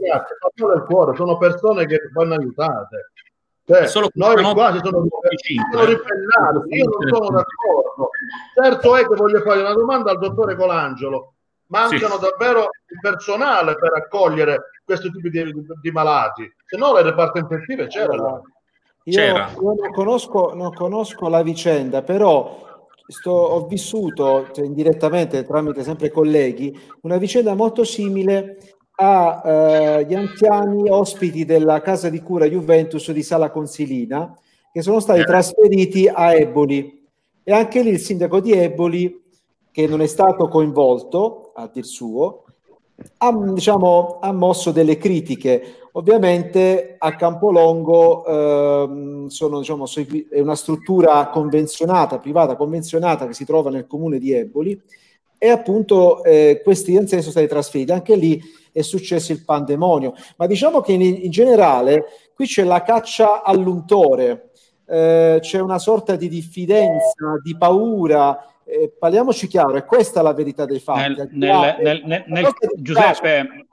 ragazzi, 0.00 0.34
fa 0.38 0.50
male 0.54 0.74
il 0.76 0.82
cuore, 0.82 1.16
sono 1.16 1.36
persone 1.38 1.86
che 1.86 1.98
vanno 2.12 2.34
aiutate. 2.34 3.10
Cioè, 3.66 3.88
Solo 3.88 4.08
noi 4.14 4.40
qua 4.52 4.72
ci 4.72 4.80
sono, 4.84 5.04
sono 5.08 5.84
ribellati, 5.84 6.74
io 6.76 6.84
non 6.84 7.08
sono 7.12 7.30
d'accordo. 7.30 8.10
Certo 8.54 8.96
è 8.96 9.08
che 9.08 9.14
voglio 9.16 9.40
fare 9.40 9.60
una 9.60 9.72
domanda 9.72 10.12
al 10.12 10.18
dottore 10.18 10.54
Colangelo. 10.54 11.32
Mancano 11.66 12.14
sì. 12.14 12.20
davvero 12.20 12.60
il 12.60 12.98
personale 13.00 13.74
per 13.74 13.92
accogliere 13.92 14.70
questo 14.84 15.10
tipo 15.10 15.28
di, 15.28 15.52
di 15.80 15.90
malati, 15.90 16.48
se 16.64 16.76
no 16.76 16.94
le 16.94 17.02
reparti 17.02 17.40
infettive 17.40 17.88
c'erano. 17.88 18.42
Io, 19.08 19.20
io 19.20 19.34
non, 19.60 19.92
conosco, 19.92 20.52
non, 20.54 20.72
conosco, 20.72 21.28
la 21.28 21.42
vicenda, 21.42 22.02
però 22.02 22.58
sto, 23.06 23.30
ho 23.30 23.66
vissuto 23.66 24.48
cioè, 24.52 24.64
indirettamente 24.64 25.44
tramite 25.44 25.84
sempre 25.84 26.10
colleghi 26.10 26.76
una 27.02 27.16
vicenda 27.16 27.54
molto 27.54 27.84
simile 27.84 28.58
agli 28.96 30.12
eh, 30.12 30.16
anziani 30.16 30.90
ospiti 30.90 31.44
della 31.44 31.80
casa 31.82 32.08
di 32.08 32.20
cura 32.20 32.46
Juventus 32.46 33.12
di 33.12 33.22
Sala 33.22 33.50
Consilina 33.50 34.36
che 34.72 34.82
sono 34.82 34.98
stati 34.98 35.20
eh. 35.20 35.24
trasferiti 35.24 36.08
a 36.08 36.34
Eboli. 36.34 37.04
E 37.44 37.52
anche 37.52 37.82
lì 37.82 37.90
il 37.90 38.00
sindaco 38.00 38.40
di 38.40 38.52
Eboli 38.52 39.22
che 39.70 39.86
non 39.86 40.00
è 40.00 40.06
stato 40.06 40.48
coinvolto 40.48 41.52
a 41.54 41.70
dir 41.72 41.84
suo 41.84 42.42
ha, 43.18 43.32
diciamo, 43.52 44.18
ha 44.20 44.32
mosso 44.32 44.70
delle 44.70 44.96
critiche 44.96 45.85
Ovviamente 45.96 46.96
a 46.98 47.16
Campolongo 47.16 48.26
ehm, 48.26 49.26
sono, 49.28 49.60
diciamo, 49.60 49.86
è 50.30 50.40
una 50.40 50.54
struttura 50.54 51.26
convenzionata, 51.28 52.18
privata 52.18 52.54
convenzionata 52.54 53.26
che 53.26 53.32
si 53.32 53.46
trova 53.46 53.70
nel 53.70 53.86
comune 53.86 54.18
di 54.18 54.30
Eboli 54.32 54.78
e 55.38 55.48
appunto 55.48 56.22
eh, 56.22 56.60
questi 56.62 56.94
anziani 56.98 57.22
sono 57.22 57.32
stati 57.32 57.46
trasferiti. 57.46 57.92
Anche 57.92 58.14
lì 58.14 58.38
è 58.72 58.82
successo 58.82 59.32
il 59.32 59.42
pandemonio. 59.42 60.12
Ma 60.36 60.46
diciamo 60.46 60.82
che 60.82 60.92
in, 60.92 61.00
in 61.00 61.30
generale 61.30 62.04
qui 62.34 62.44
c'è 62.44 62.64
la 62.64 62.82
caccia 62.82 63.42
all'untore, 63.42 64.50
eh, 64.86 65.38
c'è 65.40 65.60
una 65.60 65.78
sorta 65.78 66.14
di 66.14 66.28
diffidenza, 66.28 67.40
di 67.42 67.56
paura. 67.56 68.52
Eh, 68.64 68.92
parliamoci 68.98 69.46
chiaro, 69.46 69.76
è 69.76 69.84
questa 69.86 70.20
la 70.20 70.34
verità 70.34 70.66
dei 70.66 70.78
fatti. 70.78 71.14
Nel, 71.14 71.28
nel, 71.32 72.02
nel, 72.04 72.24
nel 72.26 72.54
Giuseppe, 72.76 73.65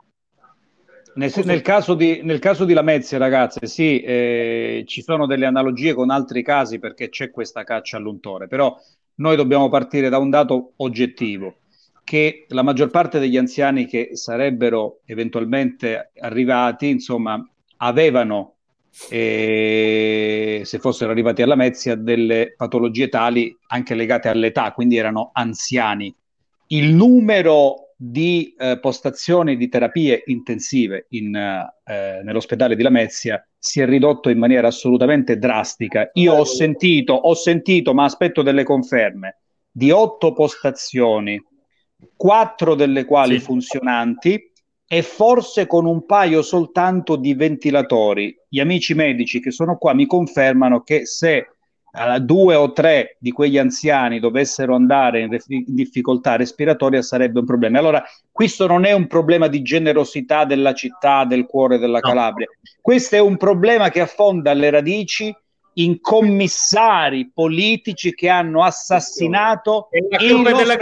nel, 1.15 1.31
nel, 1.45 1.61
caso 1.61 1.93
di, 1.93 2.21
nel, 2.23 2.39
caso 2.39 2.65
di, 2.65 2.73
Lamezia, 2.73 3.17
ragazze, 3.17 3.67
sì, 3.67 4.01
eh, 4.01 4.83
ci 4.87 5.01
sono 5.01 5.25
delle 5.25 5.45
analogie 5.45 5.93
con 5.93 6.09
altri 6.09 6.43
casi 6.43 6.79
perché 6.79 7.09
c'è 7.09 7.29
questa 7.29 7.63
caccia 7.63 7.97
all'untore, 7.97 8.47
però 8.47 8.75
noi 9.15 9.35
dobbiamo 9.35 9.69
partire 9.69 10.09
da 10.09 10.17
un 10.17 10.29
dato 10.29 10.73
oggettivo, 10.77 11.57
che 12.03 12.45
la 12.49 12.63
maggior 12.63 12.89
parte 12.89 13.19
degli 13.19 13.37
anziani 13.37 13.85
che 13.85 14.11
sarebbero 14.13 15.01
eventualmente 15.05 16.11
arrivati, 16.19 16.89
insomma, 16.89 17.39
avevano, 17.77 18.55
eh, 19.09 20.61
se 20.63 20.79
fossero 20.79 21.11
arrivati 21.11 21.41
alla 21.41 21.55
Lamezia, 21.55 21.95
delle 21.95 22.53
patologie 22.57 23.09
tali 23.09 23.55
anche 23.67 23.93
legate 23.93 24.29
all'età, 24.29 24.71
quindi 24.71 24.97
erano 24.97 25.29
anziani. 25.33 26.13
Il 26.67 26.93
numero 26.93 27.92
di 28.05 28.53
eh, 28.57 28.79
postazioni 28.79 29.55
di 29.55 29.69
terapie 29.69 30.23
intensive 30.25 31.05
in, 31.11 31.33
eh, 31.35 32.21
nell'ospedale 32.21 32.75
di 32.75 32.83
Lamezia 32.83 33.41
si 33.57 33.79
è 33.79 33.85
ridotto 33.85 34.27
in 34.27 34.37
maniera 34.37 34.67
assolutamente 34.67 35.37
drastica. 35.37 36.09
Io 36.15 36.33
ho 36.33 36.43
sentito, 36.43 37.13
ho 37.13 37.33
sentito, 37.33 37.93
ma 37.93 38.03
aspetto 38.03 38.41
delle 38.41 38.65
conferme, 38.65 39.37
di 39.71 39.89
otto 39.91 40.33
postazioni, 40.33 41.41
quattro 42.17 42.75
delle 42.75 43.05
quali 43.05 43.39
sì. 43.39 43.45
funzionanti 43.45 44.51
e 44.85 45.01
forse 45.01 45.65
con 45.65 45.85
un 45.85 46.05
paio 46.05 46.41
soltanto 46.41 47.15
di 47.15 47.33
ventilatori. 47.33 48.35
Gli 48.49 48.59
amici 48.59 48.93
medici 48.93 49.39
che 49.39 49.51
sono 49.51 49.77
qua 49.77 49.93
mi 49.93 50.07
confermano 50.07 50.81
che 50.81 51.05
se 51.05 51.52
due 52.21 52.55
o 52.55 52.73
tre 52.73 53.17
di 53.19 53.31
quegli 53.31 53.59
anziani 53.59 54.19
dovessero 54.19 54.73
andare 54.73 55.21
in, 55.21 55.29
ref- 55.29 55.49
in, 55.49 55.63
difficoltà 55.67 56.35
respiratoria 56.35 57.03
sarebbe 57.03 57.39
un 57.39 57.45
problema. 57.45 57.77
Allora, 57.77 58.03
questo 58.31 58.65
non 58.65 58.83
è 58.85 58.93
un 58.93 59.05
problema 59.05 59.47
di 59.47 59.61
generosità 59.61 60.43
della 60.43 60.73
città, 60.73 61.23
del 61.23 61.45
cuore 61.45 61.77
della 61.77 61.99
Calabria, 61.99 62.47
questo 62.81 63.15
è 63.15 63.19
un 63.19 63.37
problema 63.37 63.89
che 63.89 64.01
affonda 64.01 64.53
le 64.53 64.69
radici 64.71 65.35
in 65.75 65.99
commissari 66.01 67.31
politici 67.33 68.13
che 68.13 68.29
hanno 68.29 68.63
assassinato 68.63 69.89
il 69.91 70.41
della... 70.43 70.75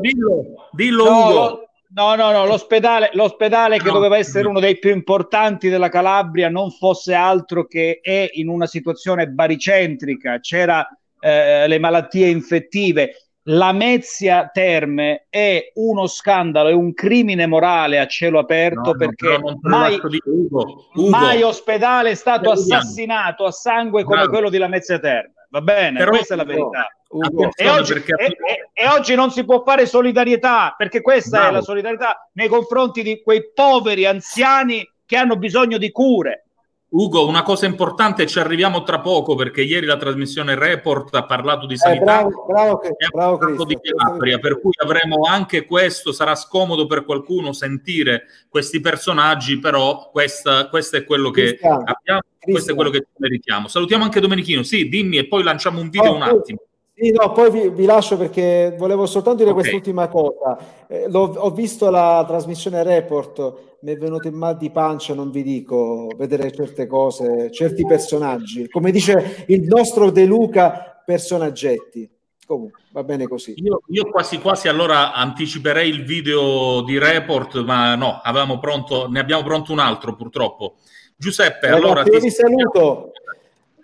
dillo, 0.00 0.68
dillo 0.72 1.04
no, 1.04 1.67
No, 1.90 2.14
no, 2.14 2.30
no, 2.32 2.44
l'ospedale, 2.44 3.10
l'ospedale 3.14 3.78
che 3.78 3.90
doveva 3.90 4.18
essere 4.18 4.46
uno 4.46 4.60
dei 4.60 4.78
più 4.78 4.90
importanti 4.90 5.70
della 5.70 5.88
Calabria 5.88 6.50
non 6.50 6.70
fosse 6.70 7.14
altro 7.14 7.66
che 7.66 8.00
è 8.02 8.28
in 8.32 8.48
una 8.48 8.66
situazione 8.66 9.28
baricentrica, 9.28 10.38
c'era 10.38 10.86
eh, 11.18 11.66
le 11.66 11.78
malattie 11.78 12.28
infettive. 12.28 13.30
La 13.48 13.72
Mezia 13.72 14.50
Terme 14.52 15.26
è 15.30 15.70
uno 15.76 16.06
scandalo, 16.06 16.68
è 16.68 16.74
un 16.74 16.92
crimine 16.92 17.46
morale 17.46 17.98
a 17.98 18.06
cielo 18.06 18.38
aperto 18.38 18.92
no, 18.92 18.96
perché 18.96 19.38
no, 19.38 19.58
mai, 19.62 19.98
Ugo, 20.24 20.90
Ugo. 20.92 21.08
mai, 21.08 21.42
ospedale 21.42 22.10
è 22.10 22.14
stato 22.14 22.50
assassinato 22.50 23.46
a 23.46 23.50
sangue 23.50 24.04
come 24.04 24.24
no. 24.24 24.28
quello 24.28 24.50
di 24.50 24.58
Lamezia 24.58 24.98
Terme. 24.98 25.32
Va 25.48 25.62
bene, 25.62 25.98
Però, 26.00 26.10
questa 26.10 26.34
è 26.34 26.36
la 26.36 26.44
verità. 26.44 26.88
Ugo, 27.10 27.48
e, 27.54 27.68
oggi, 27.70 27.94
perché... 27.94 28.12
e, 28.16 28.24
e, 28.26 28.70
e, 28.74 28.88
oggi, 28.88 29.14
non 29.14 29.30
si 29.30 29.44
può 29.44 29.62
fare 29.64 29.86
solidarietà 29.86 30.74
perché 30.76 31.00
questa 31.00 31.38
Bravo. 31.38 31.48
è 31.48 31.52
la 31.52 31.62
solidarietà 31.62 32.28
nei 32.32 32.48
confronti 32.48 33.02
di 33.02 33.22
quei 33.22 33.50
poveri 33.54 34.04
anziani 34.04 34.86
che 35.06 35.16
hanno 35.16 35.36
bisogno 35.36 35.78
di 35.78 35.90
cure. 35.90 36.44
Ugo, 36.90 37.26
una 37.26 37.42
cosa 37.42 37.66
importante, 37.66 38.26
ci 38.26 38.38
arriviamo 38.38 38.82
tra 38.82 39.00
poco 39.00 39.34
perché 39.34 39.60
ieri 39.60 39.84
la 39.84 39.98
trasmissione 39.98 40.54
Report 40.54 41.14
ha 41.14 41.24
parlato 41.24 41.66
di 41.66 41.76
sanità 41.76 42.00
eh, 42.00 42.04
bravo, 42.04 42.44
bravo, 42.46 42.82
e 42.82 42.88
ha 42.88 43.08
bravo 43.12 43.36
parlato 43.36 43.64
di 43.64 43.78
Calabria, 43.78 44.38
per 44.38 44.58
cui 44.58 44.72
avremo 44.82 45.26
anche 45.28 45.66
questo, 45.66 46.12
sarà 46.12 46.34
scomodo 46.34 46.86
per 46.86 47.04
qualcuno 47.04 47.52
sentire 47.52 48.24
questi 48.48 48.80
personaggi, 48.80 49.58
però 49.58 50.08
questa, 50.10 50.68
questo 50.68 50.96
è 50.96 51.04
quello 51.04 51.30
che 51.30 51.56
Cristian, 51.56 51.82
abbiamo, 51.84 52.20
Cristian. 52.20 52.52
questo 52.52 52.72
è 52.72 52.74
quello 52.74 52.90
che 52.90 53.06
meritiamo. 53.16 53.68
Salutiamo 53.68 54.04
anche 54.04 54.20
Domenichino, 54.20 54.62
sì, 54.62 54.88
dimmi 54.88 55.18
e 55.18 55.26
poi 55.26 55.42
lanciamo 55.42 55.80
un 55.80 55.90
video 55.90 56.12
oh, 56.12 56.16
un 56.16 56.22
attimo. 56.22 56.58
Sì, 57.00 57.12
no, 57.12 57.30
poi 57.30 57.48
vi, 57.52 57.68
vi, 57.68 57.84
lascio 57.84 58.16
perché 58.16 58.74
volevo 58.76 59.06
soltanto 59.06 59.38
dire 59.38 59.50
okay. 59.50 59.62
quest'ultima 59.62 60.08
cosa. 60.08 60.58
Eh, 60.88 61.06
ho 61.12 61.50
visto 61.50 61.90
la 61.90 62.24
trasmissione 62.26 62.82
report, 62.82 63.78
mi 63.82 63.92
è 63.92 63.96
venuto 63.96 64.26
in 64.26 64.34
mal 64.34 64.56
di 64.56 64.70
pancia, 64.70 65.14
non 65.14 65.30
vi 65.30 65.44
dico, 65.44 66.08
vedere 66.16 66.50
certe 66.50 66.88
cose, 66.88 67.52
certi 67.52 67.86
personaggi. 67.86 68.68
Come 68.68 68.90
dice 68.90 69.44
il 69.46 69.62
nostro 69.62 70.10
De 70.10 70.24
Luca, 70.24 71.00
personaggetti. 71.04 72.10
Comunque, 72.44 72.80
va 72.90 73.04
bene 73.04 73.28
così. 73.28 73.54
Io, 73.58 73.82
io 73.88 74.10
quasi 74.10 74.40
quasi 74.40 74.66
allora 74.66 75.12
anticiperei 75.12 75.88
il 75.88 76.04
video 76.04 76.82
di 76.82 76.98
report, 76.98 77.62
ma 77.62 77.94
no, 77.94 78.20
avevamo 78.24 78.58
pronto, 78.58 79.08
ne 79.08 79.20
abbiamo 79.20 79.44
pronto 79.44 79.70
un 79.70 79.78
altro 79.78 80.16
purtroppo. 80.16 80.78
Giuseppe, 81.16 81.68
Ragazzi, 81.68 81.84
allora... 81.84 82.02
Ti 82.02 82.30
saluto. 82.30 83.12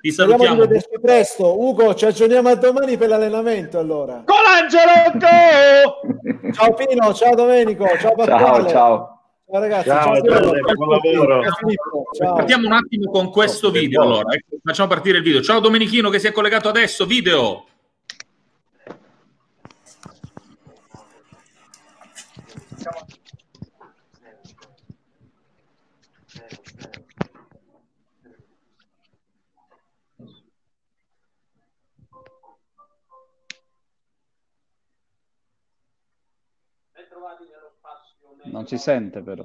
Ti 0.05 0.13
salutiamo. 0.13 0.65
Speriamo 0.65 0.67
di 0.67 1.01
presto. 1.01 1.59
Ugo, 1.59 1.95
ci 1.95 2.05
aggiorniamo 2.05 2.51
a 2.51 2.55
domani 2.57 2.99
per 2.99 3.09
l'allenamento 3.09 3.79
allora. 3.79 4.23
Colangelo, 4.27 5.13
go! 5.15 6.53
ciao 6.53 6.75
Pino, 6.75 7.15
ciao 7.15 7.35
Domenico, 7.35 7.87
ciao 7.99 8.15
Pasquale. 8.15 8.69
Ciao, 8.69 8.69
ciao. 8.69 9.23
Ciao 9.51 9.61
ragazzi, 9.61 9.89
ciao, 9.89 10.15
ciao, 10.17 10.43
ciao 10.43 10.75
buon 10.75 10.89
lavoro. 10.91 11.43
Ciao. 12.19 12.35
Partiamo 12.35 12.67
un 12.67 12.73
attimo 12.75 13.11
con 13.11 13.31
questo 13.31 13.71
video 13.71 14.03
allora. 14.03 14.35
Ecco, 14.35 14.59
facciamo 14.63 14.89
partire 14.91 15.17
il 15.17 15.25
video. 15.25 15.41
Ciao 15.41 15.61
Domenichino 15.61 16.11
che 16.11 16.19
si 16.19 16.27
è 16.27 16.33
collegato 16.33 16.69
adesso, 16.69 17.07
video. 17.07 17.65
Non 38.55 38.69
si 38.69 38.79
sente 38.79 39.21
però. 39.21 39.45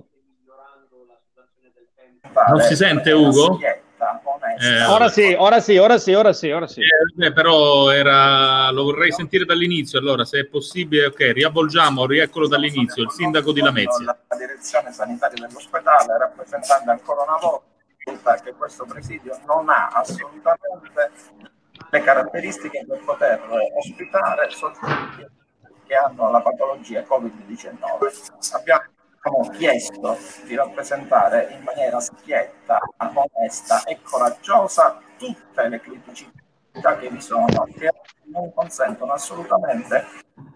Non 2.49 2.61
si 2.61 2.75
sente 2.75 3.11
Ugo? 3.11 3.57
Eh, 4.59 4.85
ora 4.85 5.09
sì, 5.09 5.33
ora 5.33 5.59
sì, 5.59 5.77
ora 5.77 5.97
sì, 5.97 6.13
ora 6.13 6.31
sì, 6.31 6.51
ora 6.51 6.67
sì. 6.67 6.81
Eh, 7.17 7.33
però 7.33 7.89
era... 7.89 8.69
lo 8.69 8.83
vorrei 8.83 9.11
sentire 9.11 9.45
dall'inizio, 9.45 9.97
allora 9.97 10.25
se 10.25 10.41
è 10.41 10.45
possibile, 10.45 11.07
ok, 11.07 11.31
riavvolgiamo, 11.33 12.05
rieccolo 12.05 12.47
dall'inizio, 12.47 13.01
il 13.01 13.09
sindaco 13.09 13.51
di 13.51 13.61
Lamezia. 13.61 14.05
La 14.05 14.37
direzione 14.37 14.91
sanitaria 14.91 15.47
dell'ospedale 15.47 16.17
rappresentando 16.19 16.91
ancora 16.91 17.23
una 17.23 17.37
volta 17.41 18.35
che 18.43 18.53
questo 18.53 18.85
presidio 18.85 19.39
non 19.47 19.69
ha 19.69 19.87
assolutamente 19.87 21.11
le 21.89 22.01
caratteristiche 22.01 22.85
per 22.87 22.99
poter 23.03 23.41
ospitare 23.75 24.49
soggetti 24.51 25.37
che 25.87 25.95
hanno 25.95 26.29
la 26.29 26.41
patologia 26.41 27.01
Covid-19. 27.01 28.53
Abbiamo 28.53 28.83
chiesto 29.57 30.17
di 30.45 30.55
rappresentare 30.55 31.49
in 31.51 31.63
maniera 31.63 31.99
schietta, 31.99 32.79
onesta 32.97 33.83
e 33.83 33.99
coraggiosa 34.01 34.99
tutte 35.17 35.67
le 35.67 35.79
criticità 35.79 36.97
che 36.97 37.09
vi 37.09 37.21
sono 37.21 37.67
che 37.77 37.89
non 38.31 38.53
consentono 38.53 39.11
assolutamente 39.11 40.05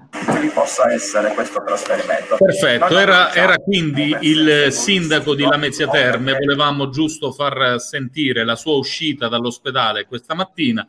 che 0.09 0.39
vi 0.39 0.49
possa 0.49 0.91
essere 0.91 1.33
questo 1.33 1.63
trasferimento. 1.63 2.37
Perfetto, 2.37 2.97
era, 2.97 3.33
era 3.33 3.57
quindi 3.57 4.15
il 4.21 4.71
sindaco 4.71 5.33
di 5.33 5.43
Lamezia 5.43 5.87
Terme, 5.87 6.33
volevamo 6.33 6.89
giusto 6.89 7.31
far 7.31 7.79
sentire 7.79 8.45
la 8.45 8.55
sua 8.55 8.75
uscita 8.75 9.27
dall'ospedale 9.27 10.05
questa 10.05 10.35
mattina 10.35 10.87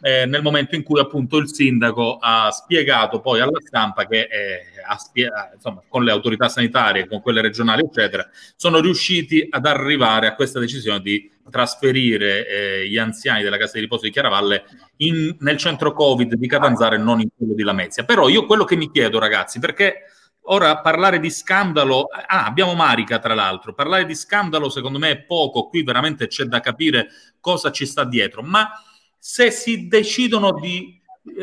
eh, 0.00 0.26
nel 0.26 0.42
momento 0.42 0.74
in 0.74 0.82
cui 0.82 1.00
appunto 1.00 1.38
il 1.38 1.52
sindaco 1.52 2.18
ha 2.20 2.50
spiegato 2.50 3.20
poi 3.20 3.40
alla 3.40 3.60
stampa 3.64 4.06
che 4.06 4.20
eh, 4.20 4.62
spie- 4.96 5.30
insomma, 5.54 5.82
con 5.88 6.04
le 6.04 6.10
autorità 6.10 6.48
sanitarie, 6.48 7.06
con 7.06 7.20
quelle 7.20 7.40
regionali, 7.40 7.82
eccetera, 7.82 8.28
sono 8.56 8.80
riusciti 8.80 9.46
ad 9.50 9.66
arrivare 9.66 10.26
a 10.26 10.34
questa 10.34 10.60
decisione 10.60 11.00
di 11.00 11.30
trasferire 11.50 12.46
eh, 12.46 12.88
gli 12.88 12.98
anziani 12.98 13.42
della 13.42 13.56
casa 13.56 13.72
di 13.74 13.80
riposo 13.80 14.04
di 14.04 14.10
Chiaravalle 14.10 14.64
in, 14.98 15.36
nel 15.40 15.56
centro 15.56 15.92
Covid 15.92 16.34
di 16.34 16.46
Catanzaro 16.46 16.94
e 16.94 16.98
non 16.98 17.20
in 17.20 17.28
quello 17.36 17.54
di 17.54 17.62
Lamezia. 17.62 18.04
Però 18.04 18.28
io 18.28 18.46
quello 18.46 18.64
che 18.64 18.76
mi 18.76 18.90
chiedo, 18.90 19.18
ragazzi, 19.18 19.58
perché 19.58 20.04
ora 20.50 20.78
parlare 20.78 21.18
di 21.18 21.30
scandalo, 21.30 22.06
ah, 22.10 22.44
abbiamo 22.44 22.74
Marica 22.74 23.18
tra 23.18 23.34
l'altro, 23.34 23.74
parlare 23.74 24.06
di 24.06 24.14
scandalo 24.14 24.68
secondo 24.70 24.98
me 24.98 25.10
è 25.10 25.22
poco, 25.22 25.68
qui 25.68 25.82
veramente 25.82 26.26
c'è 26.26 26.44
da 26.44 26.60
capire 26.60 27.08
cosa 27.40 27.70
ci 27.70 27.86
sta 27.86 28.04
dietro, 28.04 28.42
ma 28.42 28.70
se 29.18 29.50
si 29.50 29.88
decidono 29.88 30.52
di 30.52 30.97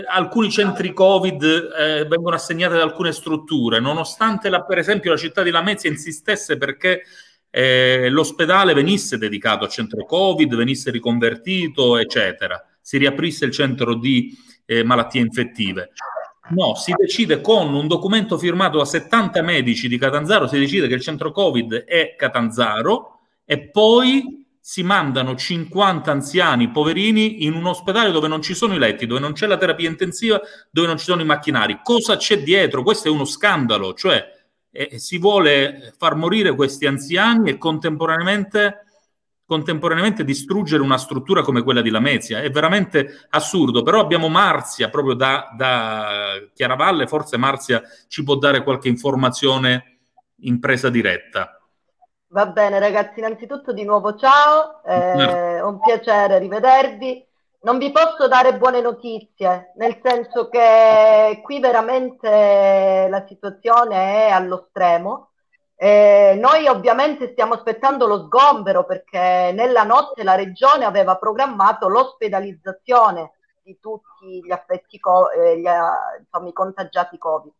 alcuni 0.07 0.49
centri 0.49 0.93
Covid 0.93 1.43
eh, 1.43 2.05
vengono 2.05 2.35
assegnati 2.35 2.73
ad 2.73 2.81
alcune 2.81 3.11
strutture, 3.11 3.79
nonostante 3.79 4.49
la, 4.49 4.63
per 4.63 4.77
esempio 4.77 5.11
la 5.11 5.17
città 5.17 5.43
di 5.43 5.51
Lamezia 5.51 5.89
insistesse 5.89 6.57
perché 6.57 7.03
eh, 7.49 8.09
l'ospedale 8.09 8.73
venisse 8.73 9.17
dedicato 9.17 9.65
a 9.65 9.69
centro 9.69 10.05
Covid, 10.05 10.55
venisse 10.55 10.91
riconvertito, 10.91 11.97
eccetera, 11.97 12.61
si 12.81 12.97
riaprisse 12.97 13.45
il 13.45 13.51
centro 13.51 13.95
di 13.95 14.35
eh, 14.65 14.83
malattie 14.83 15.21
infettive. 15.21 15.91
No, 16.49 16.75
si 16.75 16.93
decide 16.95 17.41
con 17.41 17.73
un 17.73 17.87
documento 17.87 18.37
firmato 18.37 18.77
da 18.77 18.85
70 18.85 19.41
medici 19.41 19.87
di 19.87 19.97
Catanzaro, 19.97 20.47
si 20.47 20.59
decide 20.59 20.87
che 20.87 20.93
il 20.93 21.01
centro 21.01 21.31
Covid 21.31 21.85
è 21.85 22.15
Catanzaro 22.15 23.19
e 23.45 23.69
poi 23.69 24.44
si 24.67 24.81
mandano 24.81 25.35
50 25.35 26.09
anziani 26.09 26.71
poverini 26.71 27.45
in 27.45 27.53
un 27.53 27.67
ospedale 27.67 28.09
dove 28.09 28.27
non 28.27 28.41
ci 28.41 28.55
sono 28.55 28.73
i 28.73 28.79
letti, 28.79 29.05
dove 29.05 29.19
non 29.19 29.33
c'è 29.33 29.45
la 29.45 29.57
terapia 29.57 29.87
intensiva, 29.87 30.41
dove 30.71 30.87
non 30.87 30.97
ci 30.97 31.03
sono 31.03 31.21
i 31.21 31.25
macchinari. 31.25 31.81
Cosa 31.83 32.17
c'è 32.17 32.41
dietro? 32.41 32.81
Questo 32.81 33.07
è 33.07 33.11
uno 33.11 33.25
scandalo, 33.25 33.93
cioè 33.93 34.27
eh, 34.71 34.97
si 34.97 35.19
vuole 35.19 35.93
far 35.99 36.15
morire 36.15 36.55
questi 36.55 36.87
anziani 36.87 37.51
e 37.51 37.57
contemporaneamente, 37.59 38.85
contemporaneamente 39.45 40.23
distruggere 40.23 40.81
una 40.81 40.97
struttura 40.97 41.43
come 41.43 41.61
quella 41.61 41.83
di 41.83 41.91
Lamezia. 41.91 42.41
È 42.41 42.49
veramente 42.49 43.27
assurdo, 43.29 43.83
però 43.83 43.99
abbiamo 43.99 44.29
Marzia 44.29 44.89
proprio 44.89 45.13
da, 45.13 45.53
da 45.55 46.43
Chiaravalle, 46.55 47.05
forse 47.05 47.37
Marzia 47.37 47.83
ci 48.07 48.23
può 48.23 48.35
dare 48.35 48.63
qualche 48.63 48.87
informazione 48.87 49.99
in 50.37 50.59
presa 50.59 50.89
diretta. 50.89 51.54
Va 52.35 52.47
bene 52.47 52.79
ragazzi, 52.79 53.19
innanzitutto 53.19 53.71
di 53.71 53.85
nuovo 53.85 54.17
ciao, 54.17 54.83
è 54.83 55.61
un 55.61 55.79
piacere 55.79 56.37
rivedervi. 56.37 57.25
Non 57.61 57.77
vi 57.77 57.93
posso 57.93 58.27
dare 58.27 58.57
buone 58.57 58.81
notizie, 58.81 59.71
nel 59.77 60.01
senso 60.03 60.49
che 60.49 61.39
qui 61.41 61.61
veramente 61.61 63.07
la 63.09 63.23
situazione 63.25 64.27
è 64.27 64.31
allo 64.31 64.65
stremo. 64.67 65.29
Eh, 65.77 66.37
noi 66.37 66.67
ovviamente 66.67 67.31
stiamo 67.31 67.53
aspettando 67.53 68.05
lo 68.05 68.25
sgombero 68.25 68.83
perché 68.83 69.53
nella 69.53 69.83
notte 69.83 70.25
la 70.25 70.35
regione 70.35 70.83
aveva 70.83 71.15
programmato 71.15 71.87
l'ospedalizzazione 71.87 73.31
di 73.63 73.79
tutti 73.79 74.43
gli 74.43 74.51
affetti, 74.51 74.99
co- 74.99 75.31
eh, 75.31 75.57
gli, 75.57 75.67
insomma, 76.19 76.49
i 76.49 76.53
contagiati 76.53 77.17
Covid. 77.17 77.53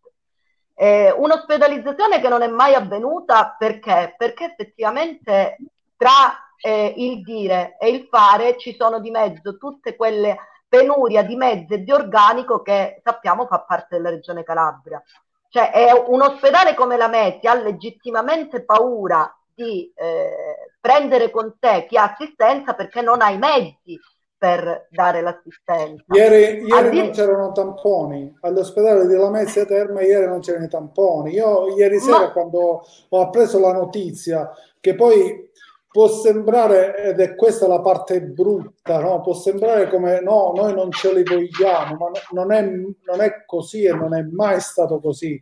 Eh, 0.77 1.09
un'ospedalizzazione 1.11 2.19
che 2.19 2.27
non 2.27 2.41
è 2.41 2.47
mai 2.47 2.73
avvenuta 2.73 3.55
perché? 3.57 4.13
Perché 4.17 4.45
effettivamente 4.45 5.57
tra 5.95 6.37
eh, 6.61 6.93
il 6.97 7.23
dire 7.23 7.77
e 7.79 7.89
il 7.89 8.07
fare 8.09 8.57
ci 8.57 8.75
sono 8.77 8.99
di 8.99 9.09
mezzo 9.09 9.57
tutte 9.57 9.95
quelle 9.95 10.37
penuria 10.67 11.23
di 11.23 11.37
mezzi 11.37 11.73
e 11.73 11.83
di 11.83 11.91
organico 11.91 12.61
che 12.61 12.99
sappiamo 13.03 13.45
fa 13.45 13.61
parte 13.61 13.95
della 13.95 14.09
regione 14.09 14.43
Calabria. 14.43 15.01
Cioè 15.47 16.03
un 16.07 16.21
ospedale 16.21 16.73
come 16.73 16.97
la 16.97 17.07
Meti 17.07 17.47
ha 17.47 17.53
legittimamente 17.53 18.65
paura 18.65 19.33
di 19.53 19.89
eh, 19.95 20.73
prendere 20.81 21.31
con 21.31 21.55
sé 21.61 21.85
chi 21.87 21.95
ha 21.95 22.11
assistenza 22.11 22.73
perché 22.73 23.01
non 23.01 23.21
ha 23.21 23.29
i 23.29 23.37
mezzi 23.37 23.97
per 24.45 24.85
dare 24.91 25.21
l'assistenza. 25.21 26.03
Ieri, 26.09 26.61
ieri 26.67 26.97
non 26.99 27.09
c'erano 27.09 27.51
tamponi, 27.51 28.31
all'ospedale 28.41 29.07
di 29.07 29.15
Lamezia 29.15 29.65
Terme 29.65 30.03
ieri 30.03 30.27
non 30.27 30.39
c'erano 30.39 30.65
i 30.65 30.69
tamponi. 30.69 31.33
Io 31.33 31.75
ieri 31.75 31.99
sera 31.99 32.19
Ma... 32.19 32.31
quando 32.31 32.85
ho 33.09 33.21
appreso 33.21 33.57
la 33.57 33.73
notizia, 33.73 34.51
che 34.79 34.93
poi 34.93 35.49
può 35.87 36.07
sembrare, 36.09 36.95
ed 36.95 37.19
è 37.21 37.33
questa 37.33 37.65
la 37.65 37.81
parte 37.81 38.21
brutta, 38.21 38.99
no? 38.99 39.21
può 39.21 39.33
sembrare 39.33 39.89
come 39.89 40.21
no, 40.21 40.53
noi 40.55 40.75
non 40.75 40.91
ce 40.91 41.11
li 41.11 41.23
vogliamo, 41.23 41.95
ma 41.95 42.11
non 42.31 42.51
è, 42.51 42.61
non 42.61 43.21
è 43.21 43.45
così 43.47 43.85
e 43.85 43.93
non 43.93 44.13
è 44.13 44.21
mai 44.21 44.59
stato 44.59 44.99
così. 44.99 45.41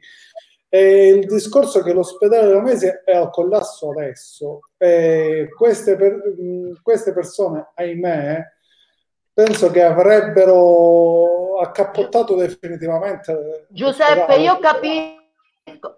E 0.70 1.08
il 1.10 1.26
discorso 1.26 1.80
è 1.80 1.84
che 1.84 1.92
l'ospedale 1.92 2.48
della 2.48 2.62
Mese 2.62 3.02
è 3.04 3.14
al 3.14 3.32
collasso 3.32 3.90
adesso. 3.90 4.62
E 4.78 5.50
queste, 5.56 5.98
per, 5.98 6.22
queste 6.82 7.12
persone, 7.12 7.72
ahimè, 7.76 8.53
penso 9.34 9.72
che 9.72 9.84
avrebbero 9.84 11.60
accappottato 11.60 12.36
definitivamente. 12.36 13.68
Giuseppe, 13.70 14.36
io 14.36 14.60
capisco. 14.60 15.22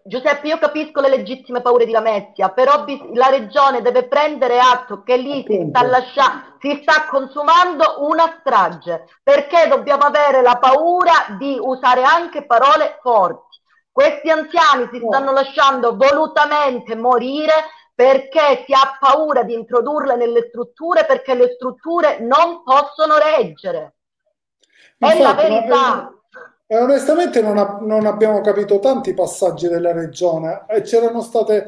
Giuseppe, 0.04 0.48
io 0.48 0.60
capisco 0.60 1.02
le 1.02 1.10
legittime 1.10 1.62
paure 1.62 1.86
di 1.86 1.92
Lamezia, 1.92 2.50
però 2.50 2.86
la 3.14 3.30
regione 3.30 3.82
deve 3.82 4.08
prendere 4.08 4.60
atto 4.60 5.02
che 5.02 5.18
lì 5.18 5.44
si 5.48 5.66
sta, 5.70 5.82
lascia- 5.82 6.56
si 6.60 6.80
sta 6.84 7.08
consumando 7.10 7.96
una 8.02 8.38
strage, 8.40 9.06
perché 9.24 9.68
dobbiamo 9.68 10.04
avere 10.04 10.44
la 10.44 10.58
paura 10.58 11.36
di 11.40 11.58
usare 11.60 12.04
anche 12.04 12.46
parole 12.46 13.00
forti. 13.02 13.60
Questi 13.92 14.30
anziani 14.30 14.88
si 14.92 15.02
stanno 15.04 15.32
lasciando 15.32 15.96
volutamente 15.96 16.96
morire 16.96 17.54
perché 17.96 18.66
si 18.66 18.74
ha 18.74 18.98
paura 19.00 19.44
di 19.44 19.54
introdurle 19.54 20.18
nelle 20.18 20.48
strutture 20.50 21.06
perché 21.06 21.34
le 21.34 21.54
strutture 21.54 22.20
non 22.20 22.62
possono 22.62 23.16
reggere. 23.18 23.96
È 24.98 25.06
Infatti, 25.06 25.22
la 25.22 25.34
verità. 25.34 26.10
E 26.68 26.78
onestamente 26.78 27.42
non, 27.42 27.58
ha, 27.58 27.78
non, 27.80 28.06
abbiamo 28.06 28.42
capito 28.42 28.80
tanti 28.80 29.14
passaggi 29.14 29.68
della 29.68 29.94
regione 29.94 30.66
e 30.68 30.82
c'erano 30.82 31.22
state 31.22 31.68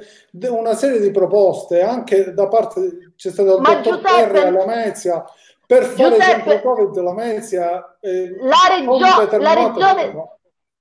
una 0.49 0.73
serie 0.73 0.99
di 0.99 1.11
proposte 1.11 1.83
anche 1.83 2.33
da 2.33 2.47
parte 2.47 3.13
c'è 3.15 3.29
stato 3.29 3.57
il 3.57 3.61
Ma 3.61 3.75
dottor 3.75 4.01
Giuseppe, 4.01 4.47
alla 4.47 4.65
Mezia 4.65 5.23
per 5.67 5.83
fare 5.83 6.15
Giuseppe, 6.15 6.53
il 6.55 6.61
Covid 6.61 6.97
la 6.97 7.13
Mezia 7.13 7.97
eh, 7.99 8.37
la, 8.39 8.55
regio- 8.69 9.37
la 9.37 9.53
regione 9.53 10.37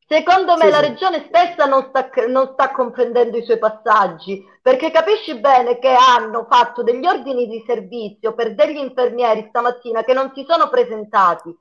Secondo 0.09 0.57
me 0.57 0.67
sì, 0.67 0.71
la 0.71 0.81
regione 0.81 1.25
stessa 1.27 1.67
non 1.67 1.89
sta, 1.89 2.09
non 2.29 2.51
sta, 2.53 2.71
comprendendo 2.71 3.39
i 3.39 3.45
suoi 3.45 3.59
passaggi, 3.59 4.41
perché 4.67 4.91
capisci 4.91 5.39
bene 5.39 5.79
che 5.79 5.95
hanno 5.95 6.45
fatto 6.51 6.83
degli 6.83 7.07
ordini 7.07 7.47
di 7.47 7.62
servizio 7.64 8.35
per 8.35 8.57
degli 8.57 8.79
infermieri 8.79 9.47
stamattina 9.49 10.03
che 10.03 10.12
non 10.12 10.33
si 10.35 10.45
sono 10.45 10.69
presentati 10.69 11.57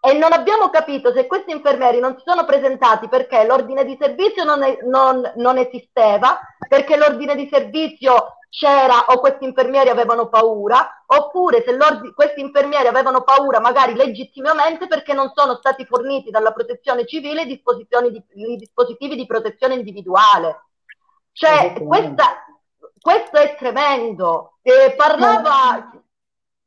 e 0.00 0.14
non 0.14 0.32
abbiamo 0.32 0.68
capito 0.68 1.12
se 1.12 1.28
questi 1.28 1.52
infermieri 1.52 2.00
non 2.00 2.16
si 2.16 2.24
sono 2.26 2.44
presentati 2.44 3.06
perché 3.06 3.44
l'ordine 3.44 3.84
di 3.84 3.96
servizio 4.00 4.42
non, 4.42 4.64
è, 4.64 4.78
non, 4.82 5.32
non 5.36 5.58
esisteva, 5.58 6.40
perché 6.68 6.96
l'ordine 6.96 7.36
di 7.36 7.48
servizio 7.48 8.38
c'era 8.48 9.04
o 9.06 9.20
questi 9.20 9.44
infermieri 9.44 9.88
avevano 9.88 10.28
paura, 10.28 11.04
oppure 11.06 11.62
se 11.64 11.76
questi 12.16 12.40
infermieri 12.40 12.88
avevano 12.88 13.22
paura 13.22 13.60
magari 13.60 13.94
legittimamente 13.94 14.88
perché 14.88 15.12
non 15.12 15.30
sono 15.36 15.54
stati 15.54 15.84
forniti 15.84 16.30
dalla 16.30 16.50
protezione 16.50 17.06
civile 17.06 17.42
i, 17.42 17.46
di, 17.46 18.24
i 18.34 18.56
dispositivi 18.56 19.14
di 19.14 19.26
protezione 19.26 19.74
individuale. 19.74 20.64
Cioè, 21.32 21.72
questa, 21.82 22.44
questo 23.00 23.36
è 23.36 23.56
tremendo. 23.56 24.58
Eh, 24.62 24.94
parlava, 24.96 25.90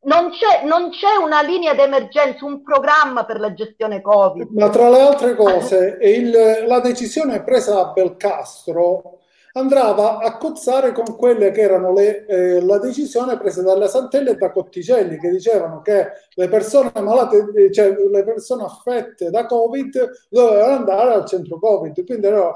non 0.04 0.32
c'è, 0.32 0.66
non 0.66 0.90
c'è, 0.90 1.16
una 1.24 1.42
linea 1.42 1.74
d'emergenza, 1.74 2.46
un 2.46 2.62
programma 2.62 3.26
per 3.26 3.40
la 3.40 3.54
gestione 3.54 4.02
Covid. 4.02 4.50
Ma 4.52 4.70
tra 4.70 4.90
le 4.90 5.02
altre 5.02 5.36
cose, 5.36 5.98
il, 6.02 6.66
la 6.66 6.80
decisione 6.80 7.44
presa 7.44 7.76
da 7.76 7.86
Belcastro 7.88 9.20
andava 9.54 10.18
a 10.18 10.38
cozzare 10.38 10.92
con 10.94 11.16
quelle 11.16 11.52
che 11.52 11.62
erano 11.62 11.94
le, 11.94 12.26
eh, 12.26 12.62
la 12.62 12.80
decisione 12.80 13.38
presa 13.38 13.62
dalle 13.62 13.88
Santelle 13.88 14.32
e 14.32 14.36
da 14.36 14.52
Cotticelli 14.52 15.20
che 15.20 15.30
dicevano 15.30 15.82
che 15.82 16.08
le 16.34 16.50
persone 16.50 16.92
malate, 16.96 17.52
eh, 17.56 17.72
cioè 17.72 17.96
le 17.96 18.24
persone 18.24 18.64
affette 18.64 19.30
da 19.30 19.46
Covid 19.46 20.28
dovevano 20.30 20.74
andare 20.74 21.14
al 21.14 21.26
centro 21.26 21.60
Covid. 21.60 22.04
Quindi 22.04 22.26
era, 22.26 22.52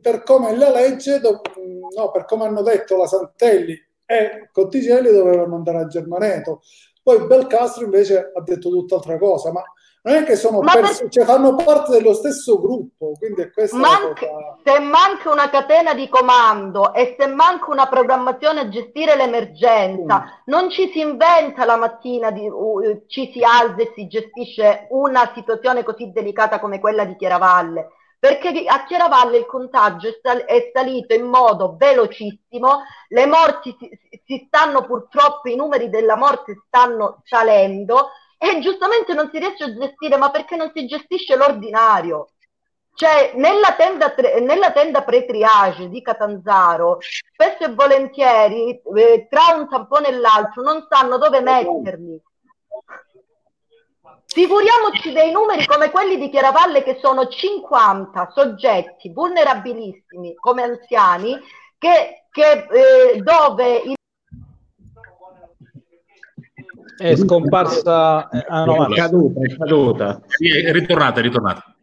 per 0.00 0.22
come 0.22 0.56
la 0.56 0.70
legge, 0.70 1.20
no, 1.20 2.10
per 2.10 2.24
come 2.24 2.46
hanno 2.46 2.62
detto 2.62 2.96
la 2.96 3.06
Santelli 3.06 3.76
e 4.04 4.48
Cotticelli 4.52 5.10
dovevano 5.10 5.56
andare 5.56 5.78
a 5.78 5.86
Germaneto. 5.86 6.60
Poi 7.02 7.26
Belcastro 7.26 7.84
invece 7.84 8.32
ha 8.34 8.42
detto 8.42 8.68
tutt'altra 8.70 9.18
cosa, 9.18 9.50
ma 9.52 9.62
non 10.02 10.16
è 10.16 10.24
che 10.24 10.36
sono 10.36 10.60
pers- 10.60 11.00
per... 11.00 11.08
cioè, 11.10 11.24
fanno 11.24 11.54
parte 11.54 11.92
dello 11.92 12.14
stesso 12.14 12.60
gruppo, 12.60 13.12
quindi 13.18 13.42
è 13.42 13.50
questa 13.50 13.76
manca, 13.76 14.26
cosa... 14.26 14.56
Se 14.64 14.78
manca 14.78 15.30
una 15.30 15.50
catena 15.50 15.94
di 15.94 16.08
comando 16.08 16.94
e 16.94 17.16
se 17.18 17.26
manca 17.26 17.70
una 17.70 17.88
programmazione 17.88 18.60
a 18.60 18.68
gestire 18.68 19.16
l'emergenza, 19.16 20.20
mm. 20.20 20.42
non 20.46 20.70
ci 20.70 20.90
si 20.92 21.00
inventa 21.00 21.64
la 21.64 21.76
mattina, 21.76 22.30
di, 22.30 22.48
uh, 22.48 23.04
ci 23.06 23.30
si 23.32 23.42
alza 23.42 23.82
e 23.82 23.92
si 23.94 24.06
gestisce 24.06 24.86
una 24.90 25.30
situazione 25.34 25.82
così 25.82 26.10
delicata 26.12 26.60
come 26.60 26.78
quella 26.80 27.04
di 27.04 27.16
Chiaravalle 27.16 27.88
perché 28.18 28.64
a 28.66 28.84
Chiaravalle 28.84 29.38
il 29.38 29.46
contagio 29.46 30.08
è, 30.08 30.18
sal- 30.20 30.44
è, 30.44 30.70
salito 30.72 31.14
in 31.14 31.26
modo 31.26 31.76
velocissimo, 31.76 32.82
le 33.08 33.26
morti 33.26 33.76
si, 33.78 33.88
si 34.24 34.44
stanno 34.46 34.84
purtroppo, 34.84 35.48
i 35.48 35.56
numeri 35.56 35.88
della 35.88 36.16
morte 36.16 36.64
stanno 36.66 37.22
salendo 37.24 38.10
e 38.36 38.60
giustamente 38.60 39.14
non 39.14 39.30
si 39.32 39.38
riesce 39.38 39.64
a 39.64 39.74
gestire, 39.74 40.16
ma 40.16 40.30
perché 40.30 40.56
non 40.56 40.70
si 40.74 40.86
gestisce 40.86 41.36
l'ordinario? 41.36 42.30
Cioè, 42.94 43.32
nella 43.36 43.74
tenda, 43.76 44.12
nella 44.40 44.72
tenda 44.72 45.04
pre-triage 45.04 45.88
di 45.88 46.02
Catanzaro, 46.02 46.98
spesso 47.00 47.64
e 47.64 47.72
volentieri, 47.72 48.80
eh, 48.96 49.28
tra 49.30 49.54
un 49.56 49.68
tampone 49.68 50.08
e 50.08 50.12
l'altro, 50.12 50.62
non 50.62 50.84
sanno 50.90 51.16
dove 51.16 51.40
metterli. 51.40 52.20
Figuriamoci 54.38 55.10
dei 55.12 55.32
numeri 55.32 55.66
come 55.66 55.90
quelli 55.90 56.16
di 56.16 56.30
Chiaravalle 56.30 56.84
che 56.84 57.00
sono 57.02 57.26
50 57.26 58.30
soggetti 58.32 59.10
vulnerabilissimi 59.12 60.36
come 60.36 60.62
anziani 60.62 61.36
che, 61.76 62.26
che 62.30 62.66
eh, 62.70 63.20
dove 63.20 63.82
il 63.84 63.96
è 66.96 67.16
scomparsa. 67.16 68.28
Eh, 68.28 68.46
ah, 68.48 68.64
no, 68.64 68.86
è 68.86 68.94
caduta, 68.94 69.40
è 69.40 69.56
caduta. 69.56 70.22
Sì, 70.28 70.56
è 70.56 70.70
ritornata, 70.70 71.18
è 71.18 71.22
ritornata. 71.22 71.76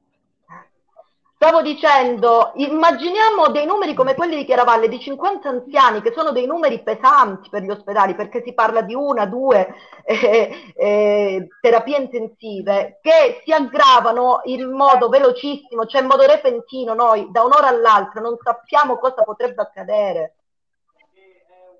Stavo 1.46 1.62
dicendo, 1.62 2.54
immaginiamo 2.56 3.50
dei 3.50 3.68
numeri 3.68 3.93
come 3.93 4.16
quelli 4.16 4.36
di 4.36 4.46
Chiaravalle, 4.46 4.88
di 4.88 5.00
50 5.00 5.48
anziani, 5.48 6.02
che 6.02 6.12
sono 6.12 6.32
dei 6.32 6.48
numeri 6.48 6.82
pesanti 6.82 7.50
per 7.50 7.62
gli 7.62 7.70
ospedali, 7.70 8.16
perché 8.16 8.41
si 8.43 8.56
parla 8.56 8.82
di 8.82 8.96
una, 8.96 9.28
due 9.28 9.76
eh, 10.06 10.74
eh, 10.76 11.48
terapie 11.62 11.98
intensive, 11.98 12.98
che 13.00 13.43
si 13.46 13.52
aggravano 13.52 14.41
in 14.46 14.72
modo 14.72 15.08
velocissimo, 15.08 15.86
cioè 15.86 16.02
in 16.02 16.08
modo 16.08 16.26
repentino. 16.26 16.96
Noi 16.96 17.28
da 17.30 17.43
un'ora 17.43 17.68
all'altra 17.68 18.22
non 18.22 18.38
sappiamo 18.41 18.98
cosa 18.98 19.22
potrebbe 19.22 19.62
accadere 19.62 20.34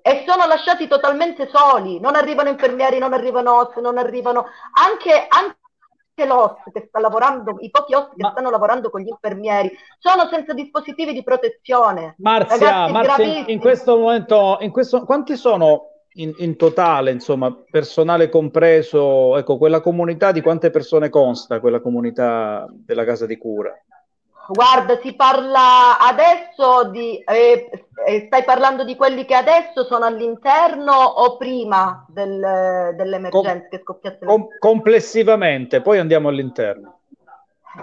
e 0.00 0.22
sono 0.24 0.46
lasciati 0.46 0.86
totalmente 0.86 1.50
soli, 1.52 1.98
non 1.98 2.14
arrivano 2.14 2.50
infermieri, 2.50 3.00
non 3.00 3.12
arrivano 3.12 3.58
OS, 3.58 3.74
non 3.78 3.98
arrivano 3.98 4.46
anche, 4.74 5.26
anche 5.28 5.56
l'OS 6.24 6.70
che 6.72 6.86
sta 6.88 7.00
lavorando, 7.00 7.56
i 7.60 7.70
pochi 7.70 7.94
OS 7.94 8.08
che 8.10 8.22
Ma... 8.22 8.30
stanno 8.30 8.50
lavorando 8.50 8.88
con 8.88 9.00
gli 9.00 9.08
infermieri, 9.08 9.70
sono 9.98 10.26
senza 10.30 10.54
dispositivi 10.54 11.12
di 11.12 11.22
protezione. 11.22 12.14
Marzia, 12.18 12.88
Marzia 12.88 13.44
in 13.46 13.58
questo 13.58 13.98
momento, 13.98 14.56
in 14.60 14.70
questo, 14.70 15.04
quanti 15.04 15.36
sono 15.36 15.90
in, 16.14 16.32
in, 16.38 16.56
totale, 16.56 17.10
insomma, 17.10 17.54
personale 17.70 18.28
compreso, 18.28 19.36
ecco, 19.36 19.58
quella 19.58 19.80
comunità 19.80 20.32
di 20.32 20.40
quante 20.40 20.70
persone 20.70 21.10
consta, 21.10 21.60
quella 21.60 21.80
comunità 21.80 22.66
della 22.70 23.04
casa 23.04 23.26
di 23.26 23.36
cura? 23.36 23.72
Guarda, 24.48 24.98
si 25.00 25.14
parla 25.14 25.98
adesso 25.98 26.90
di... 26.90 27.18
Eh, 27.18 27.70
eh, 28.06 28.24
stai 28.26 28.44
parlando 28.44 28.84
di 28.84 28.94
quelli 28.94 29.24
che 29.24 29.34
adesso 29.34 29.84
sono 29.84 30.04
all'interno 30.04 30.92
o 30.92 31.36
prima 31.36 32.04
del, 32.08 32.94
dell'emergenza 32.94 33.52
Com- 33.52 33.68
che 33.68 33.80
scoppiasse? 33.82 34.24
Com- 34.24 34.48
complessivamente, 34.58 35.80
poi 35.80 35.98
andiamo 35.98 36.28
all'interno. 36.28 37.00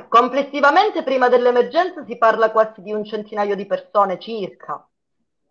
Complessivamente 0.07 1.03
prima 1.03 1.30
dell'emergenza 1.30 2.03
si 2.05 2.18
parla 2.18 2.51
quasi 2.51 2.82
di 2.82 2.93
un 2.93 3.03
centinaio 3.03 3.55
di 3.55 3.66
persone 3.66 4.20
circa. 4.20 4.88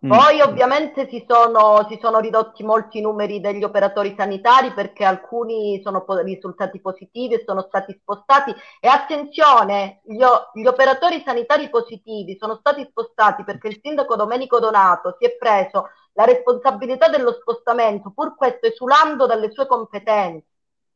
Mm. 0.05 0.09
Poi 0.09 0.41
ovviamente 0.41 1.07
si 1.09 1.25
sono, 1.29 1.87
si 1.89 1.97
sono, 2.03 2.19
ridotti 2.19 2.65
molti 2.65 3.01
numeri 3.01 3.41
degli 3.41 3.63
operatori 3.63 4.15
sanitari 4.19 4.73
perché 4.73 5.05
alcuni 5.05 5.81
sono 5.85 6.03
po- 6.03 6.19
risultati 6.19 6.81
positivi 6.81 7.35
e 7.35 7.45
sono 7.47 7.67
stati 7.69 7.97
spostati. 8.01 8.53
E 8.81 8.89
attenzione, 8.89 10.01
gli, 10.03 10.25
gli, 10.55 10.67
operatori 10.67 11.23
sanitari 11.25 11.71
positivi 11.71 12.37
sono 12.37 12.57
stati 12.57 12.85
spostati 12.91 13.45
perché 13.45 13.69
il 13.69 13.79
sindaco 13.81 14.17
Domenico 14.17 14.59
Donato 14.59 15.17
si 15.21 15.25
è 15.25 15.37
preso 15.37 15.91
la 16.15 16.25
responsabilità 16.25 17.09
dello 17.09 17.39
spostamento, 17.41 18.11
pur 18.13 18.35
questo 18.35 18.67
esulando 18.67 19.27
dalle 19.27 19.53
sue 19.53 19.69
competenze. 19.69 20.47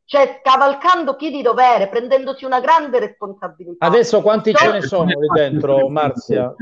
Cioè 0.05 0.41
scavalcando 0.41 1.15
chi 1.15 1.31
di 1.31 1.43
dovere, 1.43 1.89
prendendosi 1.89 2.45
una 2.45 2.61
grande 2.61 2.99
responsabilità. 2.99 3.87
Adesso 3.87 4.21
quanti 4.21 4.51
so- 4.51 4.59
ce 4.59 4.73
ne 4.73 4.81
sono 4.81 5.05
lì 5.05 5.29
dentro, 5.33 5.89
Marzia? 5.89 6.53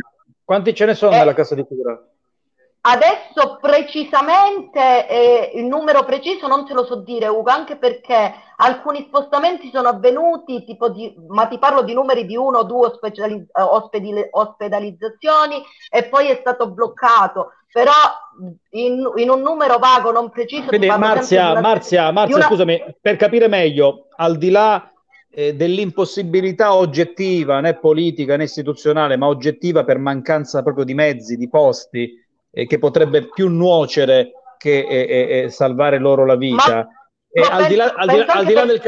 Quanti 0.45 0.75
ce 0.75 0.85
ne 0.85 0.95
sono 0.95 1.15
eh, 1.15 1.19
nella 1.19 1.33
casa 1.33 1.55
di 1.55 1.65
cura? 1.65 1.99
Adesso 2.87 3.61
precisamente 3.63 5.09
eh, 5.09 5.53
il 5.55 5.65
numero 5.65 6.05
preciso 6.05 6.47
non 6.47 6.67
te 6.67 6.75
lo 6.75 6.85
so 6.85 6.97
dire 6.97 7.29
Ugo, 7.29 7.49
anche 7.49 7.77
perché 7.77 8.35
alcuni 8.57 9.07
spostamenti 9.09 9.71
sono 9.73 9.89
avvenuti, 9.89 10.65
tipo 10.67 10.91
di, 10.91 11.15
ma 11.29 11.47
ti 11.47 11.59
parlo 11.59 11.83
di 11.83 11.95
numeri 11.95 12.27
di 12.27 12.37
uno 12.37 12.59
o 12.59 12.65
due 12.65 12.89
ospedali, 12.89 13.43
ospedali, 13.53 14.29
ospedalizzazioni 14.31 15.63
e 15.91 16.05
poi 16.05 16.29
è 16.29 16.37
stato 16.41 16.69
bloccato, 16.69 17.53
però 17.73 17.91
in, 18.73 19.11
in 19.17 19.31
un 19.31 19.41
numero 19.41 19.79
vago, 19.79 20.13
non 20.13 20.29
preciso. 20.29 20.67
Quindi 20.67 20.89
Marzia, 20.89 21.53
una, 21.53 21.61
Marzia, 21.63 22.11
Marzia 22.11 22.37
una... 22.37 22.45
scusami, 22.45 22.97
per 23.01 23.17
capire 23.17 23.49
meglio, 23.49 24.09
al 24.17 24.37
di 24.37 24.51
là 24.51 24.93
eh, 25.31 25.55
dell'impossibilità 25.55 26.75
oggettiva, 26.75 27.61
né 27.61 27.79
politica 27.79 28.37
né 28.37 28.45
istituzionale, 28.45 29.17
ma 29.17 29.27
oggettiva 29.27 29.85
per 29.85 29.97
mancanza 29.97 30.63
proprio 30.63 30.85
di 30.85 30.93
mezzi, 30.93 31.39
di 31.39 31.49
posti, 31.49 32.23
eh, 32.55 32.67
che 32.67 32.79
potrebbe 32.79 33.29
più 33.29 33.49
nuocere 33.49 34.33
che 34.57 34.87
eh, 35.43 35.51
salvare 35.51 35.99
loro 35.99 36.25
la 36.25 36.37
vita. 36.37 36.77
Ma, 36.77 37.49
al, 37.51 37.67
di 37.67 37.75
là, 37.75 37.93
al, 37.97 38.09
di 38.09 38.17
là, 38.17 38.25
al 38.27 38.45
di 38.47 38.53
là, 38.53 38.65
del, 38.65 38.81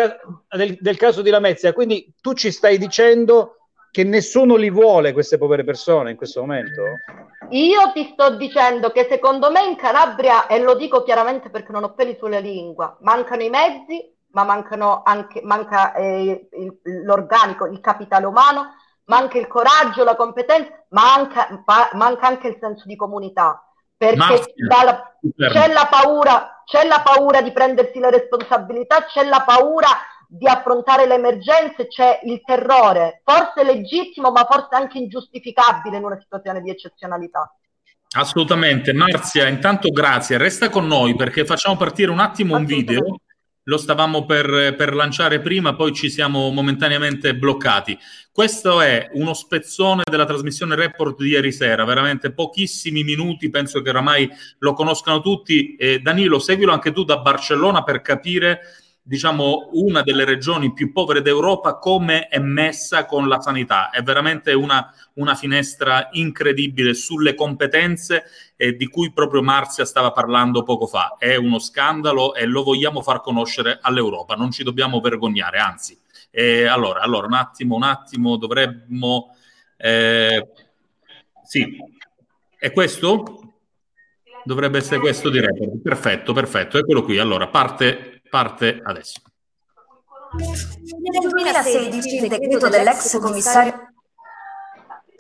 del, 0.51 0.79
del, 0.81 0.97
caso 0.97 1.21
di 1.21 1.31
Lamezia, 1.31 1.73
quindi 1.73 2.15
tu 2.21 2.33
ci 2.33 2.53
stai 2.53 2.79
dicendo 2.79 3.57
che 3.91 4.05
nessuno 4.05 4.55
li 4.55 4.71
vuole 4.71 5.13
queste 5.13 5.37
povere 5.37 5.65
persone 5.65 6.13
in 6.13 6.17
questo 6.17 6.41
momento? 6.41 6.83
Io 7.51 7.93
ti 7.93 8.11
sto 8.13 8.37
dicendo 8.37 8.91
che 8.91 9.07
secondo 9.11 9.51
me 9.51 9.65
in 9.65 9.77
Calabria, 9.77 10.47
e 10.47 10.61
lo 10.61 10.75
dico 10.75 11.03
chiaramente 11.03 11.51
perché 11.51 11.73
non 11.73 11.83
ho 11.83 11.95
peli 11.95 12.17
sulla 12.19 12.39
lingua, 12.39 12.97
mancano 13.01 13.43
i 13.43 13.51
mezzi, 13.51 14.15
ma 14.33 14.45
mancano 14.45 15.03
anche, 15.05 15.41
manca 15.43 15.95
eh, 15.95 16.49
il, 16.53 16.79
l'organico, 17.05 17.67
il 17.67 17.81
capitale 17.81 18.27
umano, 18.27 18.75
manca 19.07 19.39
il 19.39 19.47
coraggio, 19.47 20.05
la 20.05 20.17
competenza, 20.17 20.71
manca, 20.91 21.63
manca 21.93 22.27
anche 22.27 22.49
il 22.49 22.57
senso 22.61 22.85
di 22.87 22.97
comunità. 22.97 23.61
Perché 23.97 24.53
dalla, 24.69 25.17
c'è, 25.51 25.73
la 25.73 25.89
paura, 25.91 26.63
c'è 26.67 26.87
la 26.87 27.01
paura 27.03 27.41
di 27.41 27.51
prendersi 27.51 27.99
le 27.99 28.11
responsabilità, 28.11 29.05
c'è 29.05 29.25
la 29.25 29.43
paura 29.47 29.89
di 30.29 30.47
affrontare 30.47 31.07
le 31.07 31.15
emergenze, 31.15 31.87
c'è 31.87 32.21
il 32.25 32.43
terrore, 32.45 33.23
forse 33.25 33.65
legittimo, 33.65 34.31
ma 34.33 34.45
forse 34.45 34.75
anche 34.75 34.99
ingiustificabile 34.99 35.97
in 35.97 36.05
una 36.05 36.19
situazione 36.21 36.61
di 36.61 36.69
eccezionalità. 36.69 37.51
Assolutamente. 38.17 38.93
Marzia, 38.93 39.47
intanto 39.49 39.89
grazie. 39.89 40.37
Resta 40.37 40.69
con 40.69 40.87
noi 40.87 41.17
perché 41.17 41.47
facciamo 41.47 41.77
partire 41.77 42.11
un 42.11 42.21
attimo 42.21 42.57
un 42.57 42.65
video 42.65 43.21
lo 43.69 43.77
stavamo 43.77 44.25
per, 44.25 44.75
per, 44.77 44.95
lanciare 44.95 45.41
prima, 45.41 45.75
poi 45.75 45.93
ci 45.93 46.09
siamo 46.09 46.51
momentaneamente 46.51 47.35
bloccati. 47.35 47.99
Questo 48.31 48.81
è 48.81 49.09
uno 49.15 49.35
spezzone 49.35 50.03
della 50.09 50.25
trasmissione 50.25 50.77
report 50.77 51.21
di 51.21 51.31
ieri 51.31 51.51
sera, 51.51 51.85
veramente 51.85 52.33
pochissimi 52.33 53.03
minuti, 53.03 53.51
penso 53.51 53.83
che 53.83 53.91
oramai 53.91 54.29
lo 54.59 54.73
conoscano 54.73 55.21
tutti. 55.21 55.75
Eh, 55.77 55.99
Danilo, 55.99 56.39
seguilo 56.39 56.73
anche 56.73 56.93
tu 56.93 57.03
da 57.05 57.19
Barcellona 57.19 57.83
per 57.83 58.03
capire 58.03 58.61
diciamo, 59.07 59.69
una 59.75 60.03
delle 60.03 60.25
regioni 60.25 60.73
più 60.73 60.91
povere 60.91 61.23
d'Europa 61.23 61.79
come 61.79 62.27
è 62.27 62.41
messa 62.41 63.07
con 63.07 63.29
la 63.29 63.41
sanità. 63.41 63.91
È 63.91 64.03
veramente 64.03 64.53
una, 64.53 64.93
una 65.15 65.37
finestra 65.37 66.09
incredibile 66.13 66.93
sulle 66.93 67.35
competenze 67.35 68.25
eh, 68.57 68.75
di 68.75 68.89
cui 68.89 69.13
proprio 69.13 69.43
Marzia 69.43 69.85
stava 69.85 70.11
parlando 70.11 70.65
poco 70.65 70.87
fa. 70.87 71.15
È 71.19 71.37
uno 71.37 71.61
scandalo 71.61 72.35
e 72.35 72.47
lo 72.47 72.65
vogliamo 72.65 73.01
far 73.01 73.21
conoscere 73.21 73.79
all'Europa, 73.81 74.35
non 74.35 74.51
ci 74.51 74.65
dobbiamo 74.65 74.99
vergognare, 75.01 75.59
anzi. 75.59 75.97
Eh, 76.33 76.67
allora, 76.67 77.01
allora, 77.01 77.27
un 77.27 77.35
attimo, 77.35 77.77
un 77.77 77.85
attimo, 77.85 78.37
dovremmo... 78.37 79.37
Eh, 79.77 80.49
sì, 81.45 81.77
è 82.59 82.73
questo? 82.73 83.55
Dovrebbe 84.43 84.79
essere 84.79 84.99
questo 84.99 85.31
di 85.31 85.39
report. 85.39 85.81
Perfetto, 85.81 86.33
perfetto, 86.33 86.79
eccolo 86.79 87.05
qui. 87.05 87.19
Allora, 87.19 87.47
parte 87.47 88.16
parte 88.29 88.81
adesso. 88.83 89.21
Nel 90.37 91.31
2016 91.31 92.17
il 92.17 92.29
decreto 92.29 92.69
dell'ex 92.69 93.19
commissario 93.19 93.95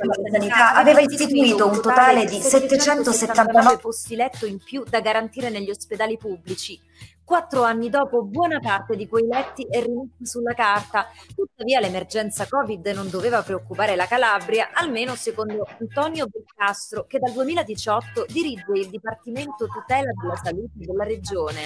la 0.04 0.30
sanità 0.30 0.74
aveva 0.74 1.00
istituito 1.00 1.66
un 1.66 1.80
totale 1.80 2.26
di 2.26 2.38
779 2.38 3.78
posti 3.78 4.14
letto 4.14 4.44
in 4.44 4.58
più 4.62 4.84
da 4.84 5.00
garantire 5.00 5.48
negli 5.48 5.70
ospedali 5.70 6.18
pubblici, 6.18 6.78
Quattro 7.26 7.64
anni 7.64 7.90
dopo, 7.90 8.22
buona 8.22 8.60
parte 8.60 8.94
di 8.94 9.08
quei 9.08 9.26
letti 9.26 9.66
è 9.68 9.82
rimasta 9.82 10.24
sulla 10.24 10.54
carta. 10.54 11.06
Tuttavia, 11.34 11.80
l'emergenza 11.80 12.46
Covid 12.46 12.86
non 12.94 13.10
doveva 13.10 13.42
preoccupare 13.42 13.96
la 13.96 14.06
Calabria, 14.06 14.70
almeno 14.72 15.16
secondo 15.16 15.66
Antonio 15.80 16.28
Belcastro, 16.28 17.04
che 17.06 17.18
dal 17.18 17.32
2018 17.32 18.26
dirige 18.28 18.64
il 18.74 18.88
Dipartimento 18.90 19.66
Tutela 19.66 20.12
della 20.22 20.36
Salute 20.36 20.70
della 20.74 21.02
Regione. 21.02 21.62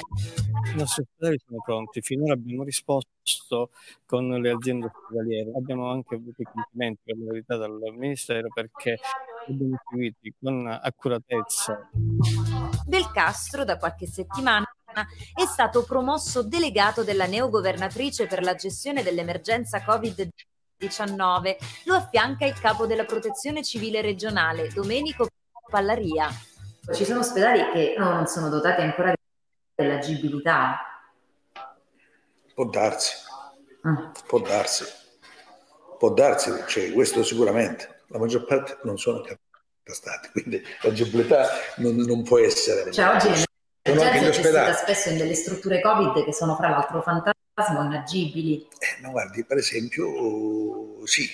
I 0.72 0.78
nostri 0.78 1.02
ospedali 1.02 1.38
sono 1.46 1.60
pronti. 1.62 2.00
Finora 2.00 2.32
abbiamo 2.32 2.64
risposto 2.64 3.68
con 4.06 4.28
le 4.28 4.50
aziende 4.50 4.86
ospedaliere. 4.86 5.52
Abbiamo 5.54 5.90
anche 5.90 6.14
avuto 6.14 6.40
i 6.40 6.46
complimenti 6.50 7.02
per 7.04 7.18
la 7.18 7.32
verità 7.32 7.56
dal 7.56 7.78
Ministero 7.98 8.48
perché 8.48 8.98
abbiamo 9.46 9.76
seguiti 9.90 10.34
con 10.40 10.66
accuratezza. 10.66 11.90
Belcastro, 12.86 13.64
da 13.64 13.76
qualche 13.76 14.06
settimana, 14.06 14.64
è 15.34 15.44
stato 15.46 15.84
promosso 15.84 16.42
delegato 16.42 17.02
della 17.02 17.26
neogovernatrice 17.26 18.26
per 18.26 18.42
la 18.42 18.54
gestione 18.54 19.02
dell'emergenza 19.02 19.78
Covid-19. 19.78 21.56
Lo 21.84 21.94
affianca 21.94 22.46
il 22.46 22.58
capo 22.58 22.86
della 22.86 23.04
protezione 23.04 23.62
civile 23.62 24.00
regionale, 24.00 24.68
Domenico 24.68 25.28
Pallaria. 25.68 26.28
Ci 26.92 27.04
sono 27.04 27.20
ospedali 27.20 27.70
che 27.72 27.94
non 27.96 28.26
sono 28.26 28.48
dotati 28.48 28.80
ancora 28.82 29.14
dell'agibilità. 29.74 31.04
Può 32.54 32.64
darsi, 32.66 33.14
ah. 33.82 34.12
può 34.26 34.40
darsi, 34.40 34.84
può 35.98 36.12
darsi, 36.12 36.50
cioè, 36.66 36.92
questo 36.92 37.22
sicuramente. 37.22 38.02
La 38.08 38.18
maggior 38.18 38.44
parte 38.44 38.78
non 38.82 38.98
sono 38.98 39.22
stati, 39.84 40.30
quindi 40.32 40.62
l'agibilità 40.82 41.48
non, 41.76 41.94
non 41.96 42.22
può 42.22 42.38
essere. 42.38 42.90
Cioè, 42.90 43.14
oggi 43.14 43.44
sono 43.82 44.02
anche 44.02 44.20
gli 44.20 44.26
ospedali. 44.26 44.74
spesso 44.74 45.08
in 45.10 45.16
delle 45.16 45.34
strutture 45.34 45.80
Covid 45.80 46.24
che 46.24 46.32
sono 46.32 46.54
fra 46.56 46.68
l'altro 46.68 47.02
fantasma 47.02 47.84
inagibili. 47.84 48.66
Eh, 48.78 49.00
no, 49.02 49.10
guardi, 49.10 49.44
per 49.44 49.58
esempio, 49.58 51.06
sì, 51.06 51.28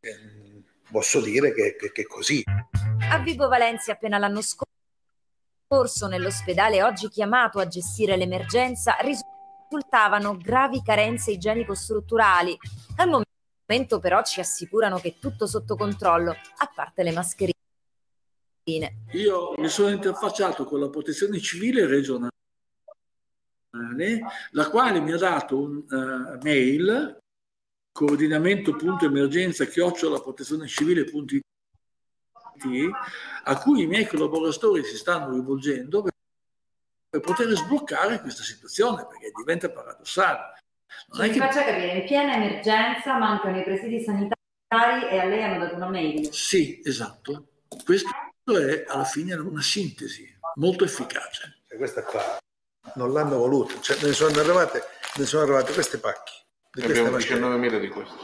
eh, 0.00 0.62
posso 0.90 1.20
dire 1.20 1.52
che, 1.52 1.76
che, 1.76 1.92
che 1.92 2.02
è 2.02 2.06
così. 2.06 2.42
A 3.10 3.18
Vibo 3.18 3.48
Valencia 3.48 3.92
appena 3.92 4.18
l'anno 4.18 4.40
scorso 4.42 6.06
nell'ospedale 6.06 6.82
oggi 6.82 7.08
chiamato 7.08 7.58
a 7.58 7.66
gestire 7.66 8.16
l'emergenza 8.16 8.96
risultavano 9.00 10.36
gravi 10.36 10.82
carenze 10.82 11.32
igienico-strutturali. 11.32 12.56
Al 12.96 13.08
momento 13.08 13.98
però 13.98 14.22
ci 14.22 14.40
assicurano 14.40 14.98
che 14.98 15.08
è 15.08 15.18
tutto 15.18 15.46
sotto 15.46 15.76
controllo, 15.76 16.30
a 16.30 16.72
parte 16.74 17.02
le 17.02 17.12
mascherine. 17.12 17.57
Io 19.12 19.54
mi 19.56 19.68
sono 19.68 19.88
interfacciato 19.88 20.64
con 20.64 20.80
la 20.80 20.90
protezione 20.90 21.40
civile 21.40 21.86
regionale, 21.86 22.32
la 24.50 24.68
quale 24.68 25.00
mi 25.00 25.12
ha 25.12 25.16
dato 25.16 25.58
un 25.58 25.76
uh, 25.88 26.38
mail 26.42 27.18
coordinamento.emergenza 27.92 29.64
chiocciola 29.64 30.20
protezione 30.20 30.66
civile.it 30.66 31.42
a 33.44 33.58
cui 33.58 33.82
i 33.82 33.86
miei 33.86 34.06
collaboratori 34.06 34.84
si 34.84 34.96
stanno 34.96 35.32
rivolgendo 35.32 36.02
per, 36.02 36.12
per 37.08 37.20
poter 37.20 37.48
sbloccare 37.56 38.20
questa 38.20 38.42
situazione 38.42 39.06
perché 39.06 39.30
diventa 39.34 39.70
paradossale. 39.70 40.58
Non 41.08 41.26
cioè, 41.26 41.30
che... 41.30 41.38
faccia 41.38 41.64
capire, 41.64 41.98
in 41.98 42.06
piena 42.06 42.34
emergenza 42.34 43.16
mancano 43.16 43.58
i 43.58 43.62
presidi 43.62 44.02
sanitari 44.02 45.08
e 45.08 45.18
a 45.18 45.24
lei 45.24 45.42
hanno 45.42 45.58
dato 45.58 45.76
una 45.76 45.88
mail. 45.88 46.32
Sì, 46.32 46.80
esatto. 46.84 47.46
Questo 47.84 48.08
è 48.56 48.84
alla 48.86 49.04
fine 49.04 49.34
una 49.34 49.62
sintesi 49.62 50.26
molto 50.54 50.84
efficace. 50.84 51.62
E 51.68 51.76
questa 51.76 52.02
qua 52.02 52.38
non 52.94 53.12
l'hanno 53.12 53.36
voluta, 53.36 53.78
cioè, 53.80 54.02
ne, 54.02 54.12
sono 54.12 54.38
arrivate, 54.38 54.82
ne 55.16 55.26
sono 55.26 55.42
arrivate 55.42 55.72
queste 55.72 55.98
pacche. 55.98 56.32
Ne 56.74 56.84
abbiamo 56.84 57.16
19.000 57.16 57.80
di 57.80 57.88
queste. 57.88 58.14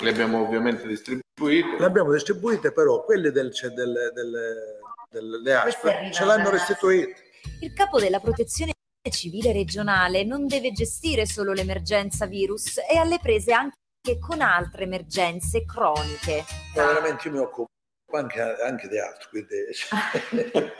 Le 0.00 0.10
abbiamo 0.10 0.42
ovviamente 0.42 0.86
distribuite. 0.86 1.76
Le 1.78 1.84
abbiamo 1.84 2.12
distribuite, 2.12 2.72
però 2.72 3.04
quelle 3.04 3.30
del, 3.32 3.52
cioè, 3.52 3.70
del, 3.70 4.10
del, 4.14 4.80
delle 5.10 5.54
ASP 5.54 6.10
ce 6.10 6.24
l'hanno 6.24 6.50
restituite. 6.50 7.14
Il 7.60 7.72
capo 7.72 7.98
della 7.98 8.20
protezione 8.20 8.72
civile 9.10 9.52
regionale 9.52 10.24
non 10.24 10.46
deve 10.46 10.72
gestire 10.72 11.26
solo 11.26 11.52
l'emergenza 11.52 12.26
virus, 12.26 12.78
è 12.78 12.96
alle 12.96 13.18
prese 13.20 13.52
anche 13.52 14.18
con 14.20 14.40
altre 14.40 14.84
emergenze 14.84 15.64
croniche. 15.64 16.44
Ma 16.74 16.86
veramente 16.86 17.28
io 17.28 17.34
mi 17.34 17.40
occupo 17.40 17.68
anche, 18.16 18.40
anche 18.40 18.88
di 18.88 18.98
altro, 18.98 19.28
quindi 19.30 19.56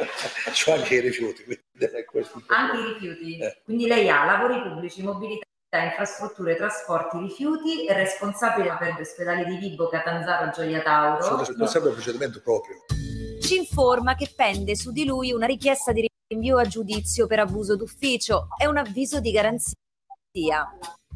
c'ho 0.52 0.72
anche 0.72 0.94
i 0.94 1.00
rifiuti. 1.00 1.44
anche 2.46 2.76
i 2.76 2.92
rifiuti? 2.92 3.38
Eh. 3.38 3.60
Quindi 3.64 3.86
lei 3.86 4.08
ha 4.08 4.24
lavori 4.24 4.60
pubblici, 4.62 5.02
mobilità, 5.02 5.46
infrastrutture, 5.82 6.56
trasporti, 6.56 7.18
rifiuti, 7.18 7.86
è 7.86 7.94
responsabile 7.94 8.76
per 8.78 8.94
gli 8.96 9.00
ospedali 9.00 9.44
di 9.44 9.56
Vibo, 9.56 9.88
Catanzaro, 9.88 10.50
Gioia 10.50 10.82
Tauro. 10.82 11.22
Sono 11.22 11.38
responsabile 11.38 11.92
del 11.92 11.94
procedimento 11.94 12.40
proprio. 12.42 12.76
ci 13.40 13.56
informa 13.56 14.14
che 14.14 14.32
pende 14.34 14.76
su 14.76 14.92
di 14.92 15.04
lui 15.04 15.32
una 15.32 15.46
richiesta 15.46 15.92
di 15.92 16.08
rinvio 16.28 16.58
a 16.58 16.64
giudizio 16.64 17.26
per 17.26 17.40
abuso 17.40 17.76
d'ufficio 17.76 18.48
e 18.60 18.66
un 18.66 18.76
avviso 18.76 19.20
di 19.20 19.30
garanzia. 19.30 19.76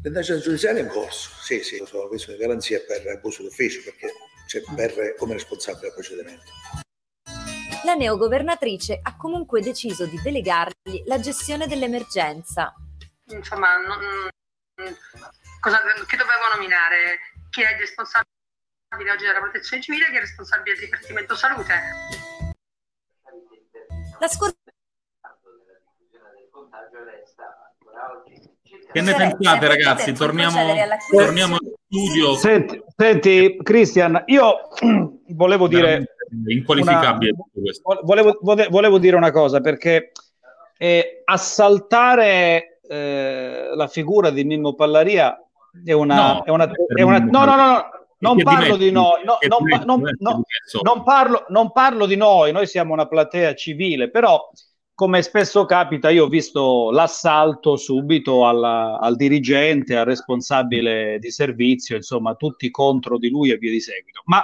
L'indagine 0.03 0.39
giudiziaria 0.39 0.81
è 0.81 0.83
in 0.83 0.89
corso, 0.89 1.29
sì, 1.41 1.63
sì, 1.63 1.79
lo 1.79 1.85
so, 1.85 2.03
avviso 2.03 2.31
di 2.31 2.37
garanzia 2.37 2.79
per 2.85 3.07
abuso 3.07 3.41
d'ufficio 3.43 3.81
perché 3.83 4.11
c'è 4.45 4.61
per 4.75 5.15
come 5.17 5.33
responsabile 5.33 5.81
del 5.87 5.93
procedimento. 5.93 6.51
La 7.83 7.93
neogovernatrice 7.93 8.99
ha 9.01 9.15
comunque 9.15 9.61
deciso 9.61 10.05
di 10.05 10.19
delegargli 10.21 11.03
la 11.05 11.19
gestione 11.19 11.67
dell'emergenza. 11.67 12.73
Insomma, 13.25 13.77
non, 13.77 14.29
cosa, 15.59 15.81
che 16.07 16.17
dovevo 16.17 16.47
nominare? 16.55 17.19
Chi 17.49 17.61
è 17.61 17.73
il 17.73 17.79
responsabile 17.79 18.25
oggi 19.11 19.25
della 19.25 19.39
protezione 19.39 19.81
civile, 19.81 20.09
chi 20.09 20.15
è 20.15 20.19
responsabile 20.19 20.75
del 20.75 20.85
Dipartimento 20.85 21.35
Salute? 21.35 21.73
La 24.19 24.27
scorsa 24.27 24.55
che 28.91 29.01
ne 29.01 29.13
pensate 29.13 29.67
ragazzi? 29.67 30.13
Torniamo, 30.13 30.73
torniamo 31.09 31.57
studio. 31.87 32.35
Senti, 32.35 32.81
senti 32.95 33.57
Christian, 33.61 34.23
io 34.27 34.69
volevo 35.29 35.67
dire... 35.67 36.15
Inqualificabile. 36.47 37.33
Una, 37.83 37.99
volevo, 38.01 38.37
volevo, 38.41 38.97
dire 38.97 39.15
una 39.15 39.31
cosa, 39.31 39.61
perché 39.61 40.11
eh, 40.77 41.21
assaltare 41.23 42.79
eh, 42.87 43.69
la 43.73 43.87
figura 43.87 44.31
di 44.31 44.43
Mimmo 44.43 44.73
Pallaria 44.73 45.39
è 45.83 45.93
una... 45.93 46.15
No, 46.15 46.43
è 46.43 46.49
una, 46.49 46.69
è 46.95 47.01
una 47.01 47.19
no, 47.19 47.45
no, 47.45 47.45
no, 47.45 47.55
no, 47.55 47.89
non 48.17 48.41
parlo 48.41 48.75
di 48.75 48.91
noi, 48.91 49.23
no, 49.23 49.37
non, 49.47 50.01
non, 50.19 50.41
non, 50.81 51.03
parlo, 51.03 51.45
non 51.49 51.71
parlo 51.71 52.05
di 52.05 52.15
noi, 52.15 52.51
noi 52.51 52.65
siamo 52.65 52.93
una 52.93 53.07
platea 53.07 53.53
civile, 53.53 54.09
però 54.09 54.49
come 54.95 55.21
spesso 55.21 55.65
capita, 55.65 56.09
io 56.09 56.23
ho 56.23 56.29
visto 56.29 56.89
l'assalto 56.89 57.75
subito 57.75 58.47
alla, 58.47 58.97
al 58.97 59.17
dirigente, 59.17 59.97
al 59.97 60.05
responsabile 60.05 61.19
di 61.19 61.29
servizio, 61.31 61.97
insomma, 61.97 62.35
tutti 62.35 62.71
contro 62.71 63.17
di 63.17 63.29
lui 63.29 63.51
e 63.51 63.57
via 63.57 63.71
di 63.71 63.81
seguito. 63.81 64.21
Ma 64.25 64.41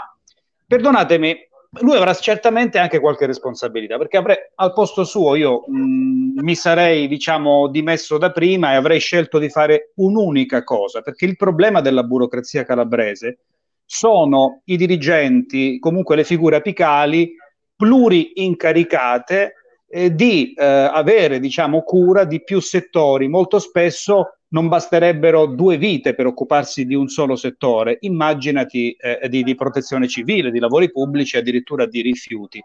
perdonatemi, 0.68 1.36
lui 1.80 1.96
avrà 1.96 2.14
certamente 2.16 2.80
anche 2.80 3.00
qualche 3.00 3.26
responsabilità, 3.26 3.98
perché 3.98 4.18
avrei, 4.18 4.36
al 4.56 4.74
posto 4.74 5.06
suo 5.06 5.36
io 5.36 5.64
mh, 5.66 6.42
mi 6.44 6.56
sarei, 6.56 7.08
diciamo, 7.08 7.70
dimesso 7.70 8.18
da 8.18 8.32
prima 8.32 8.74
e 8.74 8.76
avrei 8.76 9.00
scelto 9.00 9.40
di 9.40 9.50
fare 9.50 9.94
un'unica 9.96 10.66
cosa, 10.66 11.00
perché 11.00 11.24
il 11.24 11.38
problema 11.38 11.80
della 11.80 12.04
burocrazia 12.04 12.66
calabrese 12.66 13.40
sono 13.86 14.64
i 14.66 14.76
dirigenti, 14.76 15.80
comunque 15.80 16.18
le 16.18 16.26
figure 16.26 16.58
apicali 16.58 17.36
pluri-incaricate 17.74 19.56
eh, 19.92 20.16
di 20.16 20.54
eh, 20.54 20.64
avere 20.66 21.40
diciamo, 21.40 21.84
cura 21.84 22.24
di 22.24 22.44
più 22.44 22.60
settori. 22.60 23.28
Molto 23.28 23.60
spesso 23.60 24.38
non 24.50 24.68
basterebbero 24.68 25.48
due 25.48 25.78
vite 25.78 26.16
per 26.16 26.26
occuparsi 26.26 26.86
di 26.86 26.96
un 26.96 27.08
solo 27.08 27.36
settore. 27.36 27.98
Immaginati 28.02 28.92
eh, 28.94 29.28
di, 29.30 29.44
di, 29.44 29.56
protezione 29.56 30.08
civile, 30.08 30.52
di 30.52 30.60
lavori 30.60 30.92
pubblici, 30.92 31.38
addirittura 31.38 31.86
di 31.86 32.02
rifiuti. 32.02 32.62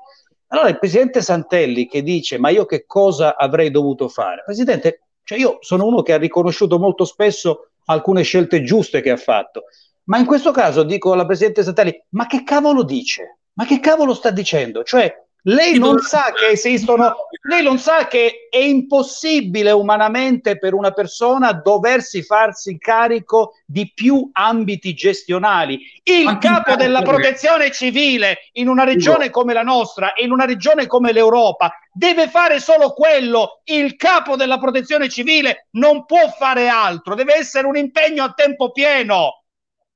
Allora 0.49 0.69
il 0.69 0.79
presidente 0.79 1.21
Santelli 1.23 1.89
che 1.89 2.03
dice: 2.03 2.39
Ma 2.39 2.51
io 2.51 2.65
che 2.65 2.85
cosa 2.87 3.37
avrei 3.37 3.71
dovuto 3.71 4.09
fare? 4.09 4.43
Presidente, 4.45 5.03
cioè 5.25 5.39
io 5.39 5.59
sono 5.61 5.87
uno 5.87 6.03
che 6.03 6.13
ha 6.13 6.19
riconosciuto 6.19 6.79
molto 6.79 7.05
spesso 7.05 7.71
alcune 7.87 8.23
scelte 8.23 8.63
giuste 8.63 9.01
che 9.01 9.11
ha 9.11 9.17
fatto. 9.17 9.65
Ma 10.05 10.19
in 10.19 10.27
questo 10.27 10.53
caso 10.53 10.85
dico 10.85 11.13
alla 11.13 11.27
Presidente 11.27 11.65
Santelli, 11.65 12.01
ma 12.11 12.27
che 12.27 12.45
cavolo 12.45 12.85
dice? 12.85 13.39
Ma 13.55 13.65
che 13.65 13.81
cavolo 13.81 14.15
sta 14.15 14.31
dicendo? 14.31 14.85
Cioè, 14.85 15.13
lei 15.49 15.79
non 15.79 16.01
sa 16.01 16.33
che 16.33 16.49
esistono, 16.49 17.15
lei 17.43 17.63
non 17.63 17.79
sa 17.79 18.09
che 18.09 18.49
è 18.51 18.59
impossibile 18.59 19.71
umanamente 19.71 20.59
per 20.59 20.75
una 20.75 20.91
persona 20.91 21.53
doversi 21.53 22.23
farsi 22.23 22.79
carico 22.79 23.55
di 23.65 23.93
più 23.95 24.29
ambiti 24.33 24.93
gestionali. 24.95 25.81
Il 26.03 26.39
capo 26.39 26.75
della 26.75 27.03
protezione 27.03 27.71
civile 27.71 28.51
in 28.53 28.67
una 28.67 28.83
regione 28.83 29.31
come 29.31 29.53
la 29.53 29.63
nostra 29.63 30.15
e 30.15 30.25
in 30.25 30.33
una 30.33 30.47
regione 30.47 30.87
come 30.87 31.13
l'Europa 31.13 31.73
deve 31.93 32.29
fare 32.29 32.59
solo 32.59 32.93
quello. 32.93 33.61
Il 33.65 33.95
capo 33.95 34.35
della 34.35 34.59
protezione 34.59 35.09
civile 35.09 35.69
non 35.73 36.07
può 36.07 36.29
fare 36.37 36.67
altro, 36.67 37.15
deve 37.15 37.37
essere 37.37 37.69
un 37.69 37.77
impegno 37.77 38.25
a 38.25 38.33
tempo 38.33 38.73
pieno. 38.73 39.45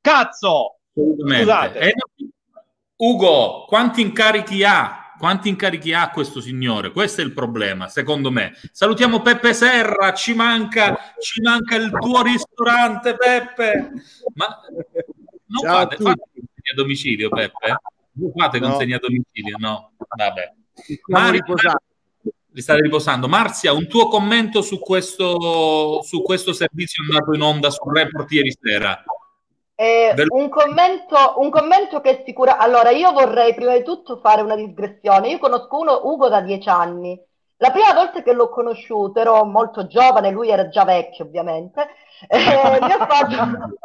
Cazzo! 0.01 0.77
Scusate. 0.95 1.79
Eh, 1.79 1.95
Ugo, 2.97 3.65
quanti 3.67 4.03
incarichi 4.03 4.63
ha? 4.63 5.00
Quanti 5.21 5.51
incarichi 5.51 5.93
ha 5.93 6.09
questo 6.09 6.41
signore? 6.41 6.93
Questo 6.93 7.21
è 7.21 7.25
il 7.25 7.35
problema, 7.35 7.89
secondo 7.89 8.31
me. 8.31 8.55
Salutiamo 8.73 9.21
Peppe 9.21 9.53
Serra, 9.53 10.15
ci 10.15 10.33
manca, 10.33 10.97
ci 11.19 11.43
manca 11.43 11.77
il 11.77 11.91
tuo 11.91 12.23
ristorante, 12.23 13.15
Peppe. 13.17 13.93
Ma 14.33 14.59
non 15.45 15.63
Ciao 15.63 15.75
fate, 15.75 15.97
fate 15.97 16.23
consegna 16.33 16.73
a 16.73 16.75
domicilio, 16.75 17.29
Peppe? 17.29 17.81
Non 18.13 18.33
fate 18.35 18.61
consegna 18.61 18.93
no. 18.93 18.97
a 18.97 19.09
domicilio? 19.09 19.57
No, 19.59 19.93
vabbè. 20.17 20.55
Mario, 21.09 21.45
vi 22.53 22.63
state 22.63 22.81
riposando. 22.81 23.29
Marzia, 23.29 23.75
un 23.75 23.89
tuo 23.89 24.09
commento 24.09 24.63
su 24.63 24.79
questo, 24.79 26.01
su 26.01 26.23
questo 26.23 26.55
servizio 26.55 27.03
andato 27.03 27.35
in 27.35 27.43
onda 27.43 27.69
sul 27.69 27.93
report 27.95 28.33
ieri 28.33 28.57
sera? 28.59 29.05
Eh, 29.81 30.15
un, 30.29 30.51
commento, 30.51 31.17
un, 31.37 31.49
commento, 31.49 32.03
che 32.03 32.23
sicura. 32.27 32.59
Allora, 32.59 32.91
io 32.91 33.13
vorrei 33.13 33.55
prima 33.55 33.73
di 33.73 33.83
tutto 33.83 34.19
fare 34.23 34.43
una 34.43 34.55
digressione. 34.55 35.29
Io 35.29 35.39
conosco 35.39 35.79
uno, 35.79 36.01
Ugo, 36.03 36.29
da 36.29 36.43
dieci 36.43 36.69
anni. 36.69 37.19
La 37.57 37.71
prima 37.71 37.95
volta 37.95 38.23
che 38.23 38.35
l'ho 38.35 38.51
conosciuto 38.51 39.19
ero 39.19 39.43
molto 39.47 39.87
giovane, 39.87 40.33
lui 40.33 40.51
era 40.51 40.69
già 40.69 40.85
vecchio, 40.85 41.25
ovviamente. 41.25 41.89
Eh, 42.29 42.37
mi, 42.79 42.93
ha 42.93 43.07
fatto, 43.07 43.79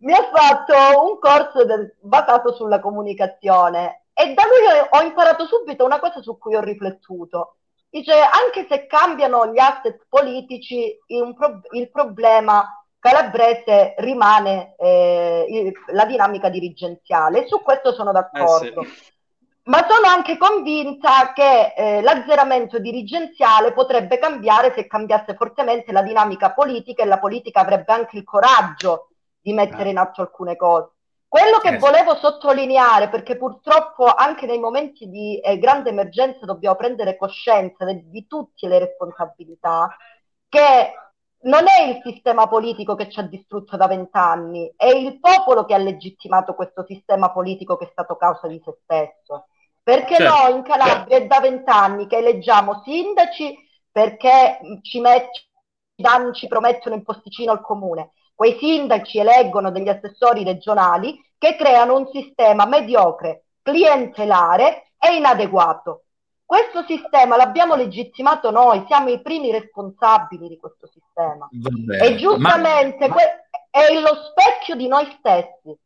mi, 0.00 0.12
ha 0.12 0.30
fatto, 0.30 0.74
un 1.06 1.18
corso 1.20 1.64
del, 1.64 1.96
basato 2.02 2.52
sulla 2.52 2.78
comunicazione 2.78 4.02
e 4.12 4.34
da 4.34 4.42
lui 4.42 4.58
ho 4.90 5.06
imparato 5.06 5.46
subito 5.46 5.86
una 5.86 6.00
cosa 6.00 6.20
su 6.20 6.36
cui 6.36 6.54
ho 6.54 6.60
riflettuto. 6.60 7.56
Dice, 7.88 8.12
anche 8.12 8.66
se 8.68 8.86
cambiano 8.86 9.46
gli 9.46 9.58
asset 9.58 10.04
politici, 10.06 10.98
il, 11.06 11.34
il 11.70 11.90
problema 11.90 12.85
calabrese 12.98 13.94
rimane 13.98 14.74
eh, 14.76 15.72
la 15.92 16.04
dinamica 16.04 16.48
dirigenziale. 16.48 17.46
Su 17.46 17.62
questo 17.62 17.92
sono 17.92 18.12
d'accordo. 18.12 18.82
Eh 18.82 18.86
sì. 18.86 19.14
Ma 19.66 19.84
sono 19.88 20.06
anche 20.06 20.36
convinta 20.36 21.32
che 21.32 21.74
eh, 21.76 22.00
l'azzeramento 22.00 22.78
dirigenziale 22.78 23.72
potrebbe 23.72 24.18
cambiare 24.18 24.72
se 24.76 24.86
cambiasse 24.86 25.34
fortemente 25.34 25.90
la 25.90 26.02
dinamica 26.02 26.52
politica 26.52 27.02
e 27.02 27.06
la 27.06 27.18
politica 27.18 27.60
avrebbe 27.60 27.92
anche 27.92 28.16
il 28.16 28.22
coraggio 28.22 29.08
di 29.40 29.52
mettere 29.52 29.90
in 29.90 29.98
atto 29.98 30.20
alcune 30.20 30.54
cose. 30.54 30.90
Quello 31.26 31.58
che 31.58 31.78
volevo 31.78 32.14
sottolineare, 32.14 33.08
perché 33.08 33.36
purtroppo 33.36 34.04
anche 34.06 34.46
nei 34.46 34.60
momenti 34.60 35.08
di 35.08 35.40
eh, 35.40 35.58
grande 35.58 35.90
emergenza 35.90 36.46
dobbiamo 36.46 36.76
prendere 36.76 37.16
coscienza 37.16 37.84
de- 37.84 38.04
di 38.04 38.26
tutte 38.28 38.68
le 38.68 38.78
responsabilità, 38.78 39.94
che 40.48 40.92
non 41.46 41.64
è 41.66 41.88
il 41.88 42.00
sistema 42.04 42.48
politico 42.48 42.94
che 42.94 43.08
ci 43.10 43.18
ha 43.20 43.22
distrutto 43.22 43.76
da 43.76 43.86
vent'anni, 43.86 44.72
è 44.76 44.86
il 44.86 45.18
popolo 45.20 45.64
che 45.64 45.74
ha 45.74 45.78
legittimato 45.78 46.54
questo 46.54 46.84
sistema 46.86 47.30
politico 47.30 47.76
che 47.76 47.86
è 47.86 47.88
stato 47.90 48.16
causa 48.16 48.46
di 48.48 48.60
se 48.64 48.78
stesso. 48.82 49.46
Perché 49.82 50.16
certo. 50.16 50.34
noi 50.34 50.52
in 50.56 50.62
Calabria 50.62 51.16
è 51.16 51.26
da 51.26 51.38
vent'anni 51.40 52.06
che 52.08 52.16
eleggiamo 52.16 52.82
sindaci 52.84 53.56
perché 53.92 54.58
ci, 54.82 55.00
met- 55.00 55.46
danno, 55.94 56.32
ci 56.32 56.48
promettono 56.48 56.96
in 56.96 57.04
posticino 57.04 57.52
al 57.52 57.60
comune. 57.60 58.10
Quei 58.34 58.56
sindaci 58.58 59.18
eleggono 59.18 59.70
degli 59.70 59.88
assessori 59.88 60.42
regionali 60.42 61.18
che 61.38 61.54
creano 61.54 61.96
un 61.96 62.08
sistema 62.12 62.66
mediocre, 62.66 63.44
clientelare 63.62 64.90
e 64.98 65.14
inadeguato. 65.14 66.05
Questo 66.46 66.84
sistema 66.86 67.36
l'abbiamo 67.36 67.74
legittimato 67.74 68.52
noi, 68.52 68.84
siamo 68.86 69.08
i 69.08 69.20
primi 69.20 69.50
responsabili 69.50 70.46
di 70.46 70.56
questo 70.56 70.86
sistema. 70.86 71.48
Vabbè, 71.50 72.04
e 72.04 72.14
giustamente 72.14 73.08
ma... 73.08 73.14
que- 73.14 73.48
è 73.68 74.00
lo 74.00 74.14
specchio 74.30 74.76
di 74.76 74.86
noi 74.86 75.06
stessi. 75.18 75.76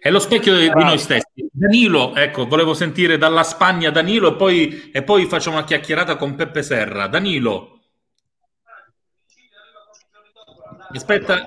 È 0.00 0.10
lo 0.10 0.18
specchio 0.18 0.54
di, 0.54 0.70
di 0.70 0.84
noi 0.84 0.98
stessi. 0.98 1.48
Danilo, 1.50 2.14
ecco, 2.14 2.46
volevo 2.46 2.74
sentire 2.74 3.16
dalla 3.16 3.42
Spagna 3.42 3.90
Danilo 3.90 4.34
e 4.34 4.36
poi, 4.36 4.90
e 4.92 5.02
poi 5.02 5.24
facciamo 5.24 5.56
una 5.56 5.64
chiacchierata 5.64 6.16
con 6.16 6.34
Peppe 6.34 6.62
Serra. 6.62 7.06
Danilo. 7.06 7.80
Aspetta, 10.92 11.46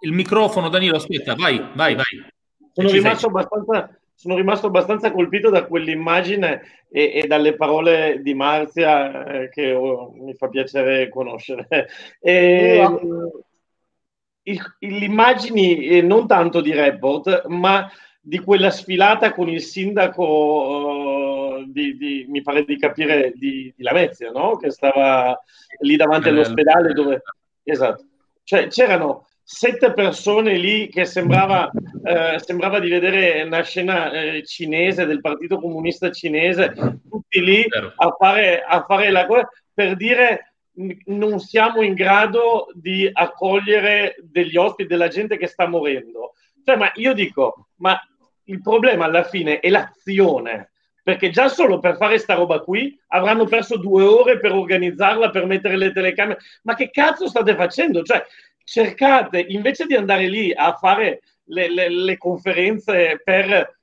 il 0.00 0.12
microfono, 0.12 0.68
Danilo, 0.68 0.96
aspetta, 0.96 1.36
vai, 1.36 1.58
vai, 1.74 1.94
vai. 1.94 2.26
Sono 2.72 2.88
rimasto 2.90 3.28
abbastanza 3.28 3.98
sono 4.14 4.36
rimasto 4.36 4.68
abbastanza 4.68 5.10
colpito 5.10 5.50
da 5.50 5.66
quell'immagine 5.66 6.62
e, 6.90 7.12
e 7.14 7.26
dalle 7.26 7.54
parole 7.56 8.20
di 8.22 8.34
Marzia 8.34 9.26
eh, 9.26 9.48
che 9.48 9.72
oh, 9.72 10.12
mi 10.16 10.34
fa 10.34 10.48
piacere 10.48 11.08
conoscere. 11.08 11.66
E, 12.20 12.88
il, 14.46 14.60
l'immagini 14.80 15.86
eh, 15.86 16.02
non 16.02 16.26
tanto 16.26 16.60
di 16.60 16.72
report, 16.72 17.46
ma 17.46 17.90
di 18.20 18.38
quella 18.38 18.70
sfilata 18.70 19.32
con 19.32 19.48
il 19.48 19.60
sindaco 19.60 21.58
uh, 21.58 21.64
di, 21.70 21.96
di, 21.96 22.24
mi 22.28 22.40
pare 22.40 22.64
di 22.64 22.78
capire, 22.78 23.32
di, 23.34 23.72
di 23.76 23.82
Lamezia, 23.82 24.30
no? 24.30 24.56
Che 24.56 24.70
stava 24.70 25.38
lì 25.80 25.96
davanti 25.96 26.28
all'ospedale 26.28 26.92
dove... 26.92 27.22
Esatto. 27.62 28.04
Cioè, 28.42 28.68
c'erano 28.68 29.26
sette 29.46 29.92
persone 29.92 30.56
lì 30.56 30.88
che 30.88 31.04
sembrava, 31.04 31.70
eh, 32.02 32.38
sembrava 32.38 32.80
di 32.80 32.88
vedere 32.88 33.42
una 33.42 33.62
scena 33.62 34.10
eh, 34.10 34.42
cinese 34.44 35.04
del 35.04 35.20
Partito 35.20 35.60
Comunista 35.60 36.10
Cinese, 36.10 36.72
tutti 37.08 37.44
lì 37.44 37.64
a 37.96 38.16
fare, 38.18 38.62
a 38.62 38.84
fare 38.88 39.10
la 39.10 39.26
cosa 39.26 39.48
per 39.72 39.96
dire 39.96 40.54
non 41.06 41.38
siamo 41.38 41.82
in 41.82 41.94
grado 41.94 42.68
di 42.74 43.08
accogliere 43.12 44.16
degli 44.22 44.56
ospiti, 44.56 44.88
della 44.88 45.08
gente 45.08 45.36
che 45.36 45.46
sta 45.46 45.68
morendo. 45.68 46.32
Cioè, 46.64 46.76
ma 46.76 46.90
io 46.94 47.12
dico, 47.12 47.68
ma 47.76 48.00
il 48.44 48.60
problema 48.60 49.04
alla 49.04 49.24
fine 49.24 49.60
è 49.60 49.68
l'azione, 49.68 50.70
perché 51.02 51.30
già 51.30 51.48
solo 51.48 51.78
per 51.78 51.96
fare 51.96 52.18
sta 52.18 52.34
roba 52.34 52.60
qui 52.60 52.98
avranno 53.08 53.44
perso 53.44 53.76
due 53.76 54.02
ore 54.02 54.38
per 54.38 54.52
organizzarla, 54.52 55.30
per 55.30 55.46
mettere 55.46 55.76
le 55.76 55.92
telecamere. 55.92 56.40
Ma 56.62 56.74
che 56.74 56.90
cazzo 56.90 57.28
state 57.28 57.54
facendo? 57.54 58.02
Cioè, 58.02 58.24
cercate, 58.64 59.44
invece 59.48 59.86
di 59.86 59.94
andare 59.94 60.28
lì 60.28 60.52
a 60.52 60.72
fare 60.74 61.20
le, 61.44 61.70
le, 61.70 61.88
le 61.88 62.18
conferenze 62.18 63.20
per 63.22 63.78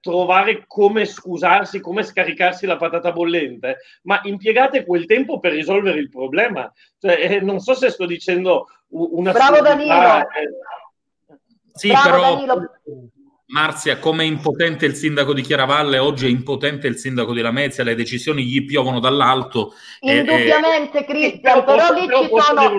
trovare 0.00 0.64
come 0.66 1.04
scusarsi, 1.04 1.80
come 1.80 2.02
scaricarsi 2.02 2.66
la 2.66 2.76
patata 2.76 3.12
bollente, 3.12 3.78
ma 4.02 4.20
impiegate 4.24 4.84
quel 4.84 5.06
tempo 5.06 5.38
per 5.38 5.52
risolvere 5.52 5.98
il 5.98 6.08
problema. 6.08 6.72
Cioè, 6.98 7.18
eh, 7.20 7.40
non 7.40 7.60
so 7.60 7.74
se 7.74 7.90
sto 7.90 8.06
dicendo 8.06 8.66
una... 8.88 9.32
Bravo 9.32 9.60
Danilo! 9.60 10.18
Eh. 10.18 10.24
Sì, 11.72 11.88
Bravo 11.88 12.10
però... 12.10 12.34
Danilo. 12.34 12.70
Marzia, 13.50 13.98
come 13.98 14.26
impotente 14.26 14.84
il 14.84 14.94
sindaco 14.94 15.32
di 15.32 15.40
Chiaravalle, 15.40 15.96
oggi 15.96 16.26
è 16.26 16.28
impotente 16.28 16.86
il 16.86 16.98
sindaco 16.98 17.32
di 17.32 17.40
Lamezia, 17.40 17.82
le 17.82 17.94
decisioni 17.94 18.44
gli 18.44 18.62
piovono 18.66 19.00
dall'alto. 19.00 19.72
Indubbiamente, 20.00 20.98
e, 20.98 21.04
Cristian, 21.06 21.64
però 21.64 21.94
lì 21.94 22.02
ci 22.02 22.28
posso 22.28 22.54
sono... 22.54 22.78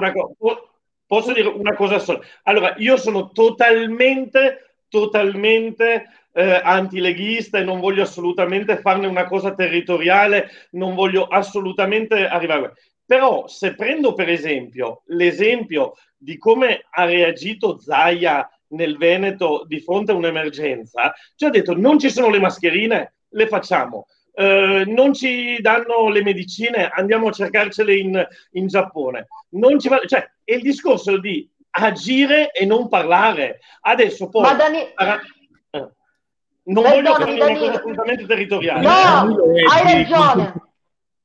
Posso 1.09 1.33
dire 1.33 1.47
una 1.47 1.73
cosa 1.73 1.97
sola? 1.97 2.19
Allora, 2.43 2.75
io 2.77 2.95
sono 2.95 3.31
totalmente, 3.31 4.75
totalmente 4.89 6.27
eh, 6.33 6.61
antileghista 6.63 7.57
e 7.57 7.63
non 7.63 7.79
voglio 7.79 8.03
assolutamente 8.03 8.77
farne 8.77 9.07
una 9.07 9.25
cosa 9.25 9.55
territoriale, 9.55 10.67
non 10.73 10.93
voglio 10.93 11.25
assolutamente 11.25 12.27
arrivare. 12.27 12.73
Però 13.07 13.47
se 13.47 13.73
prendo 13.73 14.13
per 14.13 14.29
esempio 14.29 15.01
l'esempio 15.07 15.95
di 16.15 16.37
come 16.37 16.85
ha 16.91 17.05
reagito 17.05 17.79
Zaia 17.79 18.47
nel 18.67 18.95
Veneto 18.97 19.65
di 19.67 19.79
fronte 19.79 20.11
a 20.11 20.15
un'emergenza, 20.15 21.11
ci 21.35 21.45
ha 21.45 21.49
detto 21.49 21.75
non 21.75 21.97
ci 21.97 22.11
sono 22.11 22.29
le 22.29 22.37
mascherine, 22.37 23.13
le 23.29 23.47
facciamo. 23.47 24.05
Uh, 24.39 24.89
non 24.89 25.13
ci 25.13 25.57
danno 25.59 26.07
le 26.07 26.23
medicine, 26.23 26.87
andiamo 26.87 27.27
a 27.27 27.31
cercarcele 27.33 27.93
in, 27.93 28.27
in 28.51 28.67
Giappone. 28.67 29.27
Non 29.49 29.77
ci 29.79 29.89
va- 29.89 29.99
cioè, 30.05 30.31
è 30.45 30.53
il 30.53 30.61
discorso 30.61 31.17
di 31.17 31.45
agire 31.71 32.51
e 32.51 32.65
non 32.65 32.87
parlare. 32.87 33.59
Adesso 33.81 34.29
poi... 34.29 34.55
Dani- 34.55 34.79
eh, 34.79 35.89
non 36.63 36.83
voglio 36.83 37.15
fare 37.15 37.33
una 37.33 37.57
cosa 37.57 37.71
assolutamente 37.73 38.25
territoriale. 38.25 38.81
No, 38.81 39.35
hai 39.69 40.05
ragione. 40.05 40.53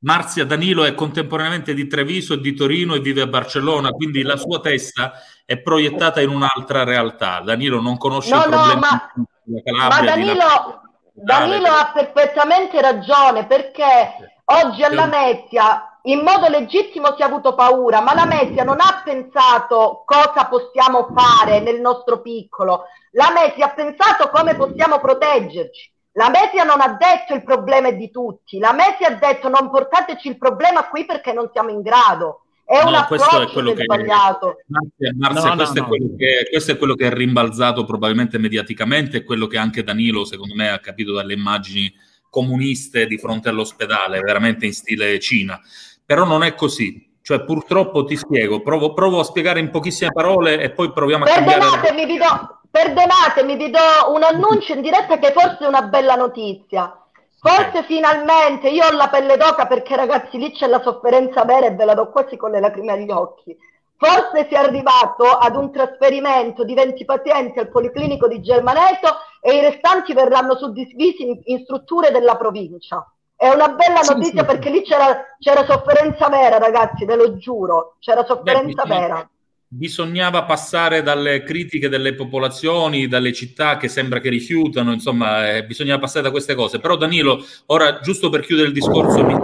Marzia 0.01 0.45
Danilo 0.45 0.83
è 0.83 0.95
contemporaneamente 0.95 1.73
di 1.73 1.87
Treviso 1.87 2.35
e 2.35 2.41
di 2.41 2.53
Torino 2.53 2.95
e 2.95 3.01
vive 3.01 3.23
a 3.23 3.29
Barcellona, 3.29 3.91
quindi 3.91 4.23
la 4.23 4.37
sua 4.37 4.59
testa 4.59 5.13
è 5.45 5.61
proiettata 5.61 6.21
in 6.21 6.31
un'altra 6.31 6.83
realtà. 6.83 7.41
Danilo 7.41 7.81
non 7.81 7.97
conosce 7.97 8.35
no, 8.35 8.41
i 8.41 8.49
problemi 8.49 8.81
no, 8.81 8.81
ma, 8.81 9.89
ma 9.89 10.01
Danilo, 10.03 10.83
Danilo 11.17 11.69
ha 11.69 11.93
perfettamente 11.95 12.81
ragione 12.81 13.47
perché 13.47 14.33
oggi 14.47 14.83
alla 14.83 15.07
Mezzia 15.07 15.99
in 16.03 16.21
modo 16.21 16.49
legittimo 16.49 17.15
si 17.15 17.23
è 17.23 17.25
avuto 17.25 17.55
paura, 17.55 18.01
ma 18.01 18.15
la 18.15 18.27
Mezzia 18.27 18.65
non 18.65 18.81
ha 18.81 19.01
pensato 19.05 20.03
cosa 20.05 20.47
possiamo 20.49 21.09
fare 21.15 21.61
nel 21.61 21.81
nostro 21.81 22.21
piccolo, 22.21 22.87
la 23.13 23.31
Mezzia 23.33 23.67
ha 23.67 23.75
pensato 23.75 24.29
come 24.29 24.57
possiamo 24.57 24.99
proteggerci. 24.99 25.93
La 26.17 26.29
Mesia 26.29 26.63
non 26.63 26.81
ha 26.81 26.97
detto 26.97 27.35
il 27.35 27.43
problema 27.43 27.89
è 27.89 27.97
di 27.97 28.11
tutti, 28.11 28.59
la 28.59 28.73
Mesia 28.73 29.09
ha 29.09 29.15
detto 29.15 29.49
non 29.49 29.69
portateci 29.69 30.29
il 30.29 30.39
problema 30.39 30.89
qui 30.89 31.05
perché 31.05 31.33
non 31.33 31.51
siamo 31.53 31.71
in 31.71 31.81
grado. 31.83 32.44
È 32.67 32.83
no, 32.83 32.89
un 32.89 32.95
approccio 32.95 33.43
è 33.43 33.53
quello 33.53 33.73
che 33.75 33.83
sbagliato. 33.83 34.57
Marzia, 34.67 35.13
Marzia 35.17 35.51
no, 35.51 35.57
questo, 35.57 35.81
no, 35.81 35.95
è 35.95 36.17
che, 36.17 36.49
questo, 36.51 36.73
è 36.73 36.79
quello 36.79 36.95
che, 36.95 37.07
è 37.07 37.13
rimbalzato 37.13 37.85
probabilmente 37.85 38.39
mediaticamente, 38.39 39.19
è 39.19 39.25
quello 39.25 39.47
che 39.47 39.59
anche 39.59 39.83
Danilo, 39.83 40.25
secondo 40.25 40.55
me, 40.55 40.71
ha 40.71 40.79
capito 40.79 41.13
dalle 41.13 41.35
immagini 41.35 41.93
comuniste 42.31 43.07
di 43.07 43.19
fronte 43.19 43.51
all'ospedale, 43.51 44.21
veramente 44.21 44.65
in 44.65 44.73
stile 44.73 45.21
Cina. 45.21 45.61
Però 46.05 46.25
non 46.25 46.43
è 46.43 46.55
così. 46.55 47.13
Cioè, 47.21 47.45
purtroppo 47.45 48.05
ti 48.05 48.17
spiego, 48.17 48.61
provo, 48.61 48.93
provo 48.93 49.21
a 49.21 49.25
spiegare 49.25 49.61
in 49.61 49.71
pochissime 49.71 50.13
parole 50.13 50.61
e 50.61 50.71
poi 50.71 50.93
proviamo 50.93 51.25
a 51.25 51.27
Perdonatemi, 51.27 51.71
cambiare... 51.71 52.07
vi 52.07 52.19
do, 52.19 52.61
perdonatemi, 52.71 53.57
vi 53.57 53.71
do 53.71 54.13
un 54.13 54.23
annuncio 54.23 54.75
in 54.75 54.83
diretta 54.83 55.19
che 55.19 55.33
forse 55.33 55.59
è 55.61 55.67
una 55.67 55.83
bella 55.83 56.17
notizia. 56.17 57.04
Forse 57.47 57.69
okay. 57.69 57.83
finalmente 57.83 58.71
io 58.71 58.87
ho 58.87 58.93
la 58.93 59.11
pelle 59.11 59.37
d'oca 59.37 59.67
perché 59.67 59.95
ragazzi 59.97 60.39
lì 60.39 60.51
c'è 60.53 60.67
la 60.67 60.81
sofferenza 60.81 61.45
vera 61.45 61.67
e 61.67 61.75
ve 61.75 61.85
la 61.85 61.93
do 61.93 62.09
quasi 62.09 62.39
con 62.39 62.51
le 62.51 62.59
lacrime 62.59 62.93
agli 62.93 63.11
occhi. 63.11 63.55
Forse 63.99 64.47
si 64.49 64.55
è 64.55 64.57
arrivato 64.57 65.25
ad 65.25 65.55
un 65.55 65.71
trasferimento 65.71 66.65
di 66.65 66.73
20 66.73 67.05
pazienti 67.05 67.59
al 67.59 67.69
Policlinico 67.69 68.29
di 68.29 68.41
Germaneto 68.41 69.17
e 69.43 69.57
i 69.57 69.61
restanti 69.61 70.15
verranno 70.15 70.57
suddivisi 70.57 71.29
in, 71.29 71.39
in 71.45 71.59
strutture 71.65 72.11
della 72.11 72.39
provincia. 72.39 73.07
È 73.37 73.49
una 73.51 73.69
bella 73.69 74.01
notizia 74.01 74.41
sì, 74.41 74.47
perché 74.47 74.71
lì 74.71 74.83
c'era, 74.83 75.23
c'era, 75.39 75.67
sofferenza 75.67 76.31
vera, 76.31 76.57
ragazzi, 76.57 77.05
ve 77.05 77.17
lo 77.17 77.37
giuro, 77.37 77.97
c'era 77.99 78.25
sofferenza 78.25 78.85
Beh, 78.85 78.89
vera 78.89 79.29
bisognava 79.77 80.45
passare 80.45 81.03
dalle 81.03 81.43
critiche 81.43 81.89
delle 81.89 82.15
popolazioni, 82.15 83.09
dalle 83.09 83.33
città 83.33 83.77
che 83.77 83.89
sembra 83.89 84.21
che 84.21 84.29
rifiutano, 84.29 84.93
insomma, 84.93 85.57
eh, 85.57 85.65
bisognava 85.65 85.99
passare 85.99 86.23
da 86.23 86.31
queste 86.31 86.55
cose. 86.55 86.79
Però 86.79 86.97
Danilo, 86.97 87.45
ora 87.67 87.99
giusto 87.99 88.31
per 88.31 88.43
chiudere 88.43 88.69
il 88.69 88.75
discorso 88.75 89.27
che, 89.27 89.35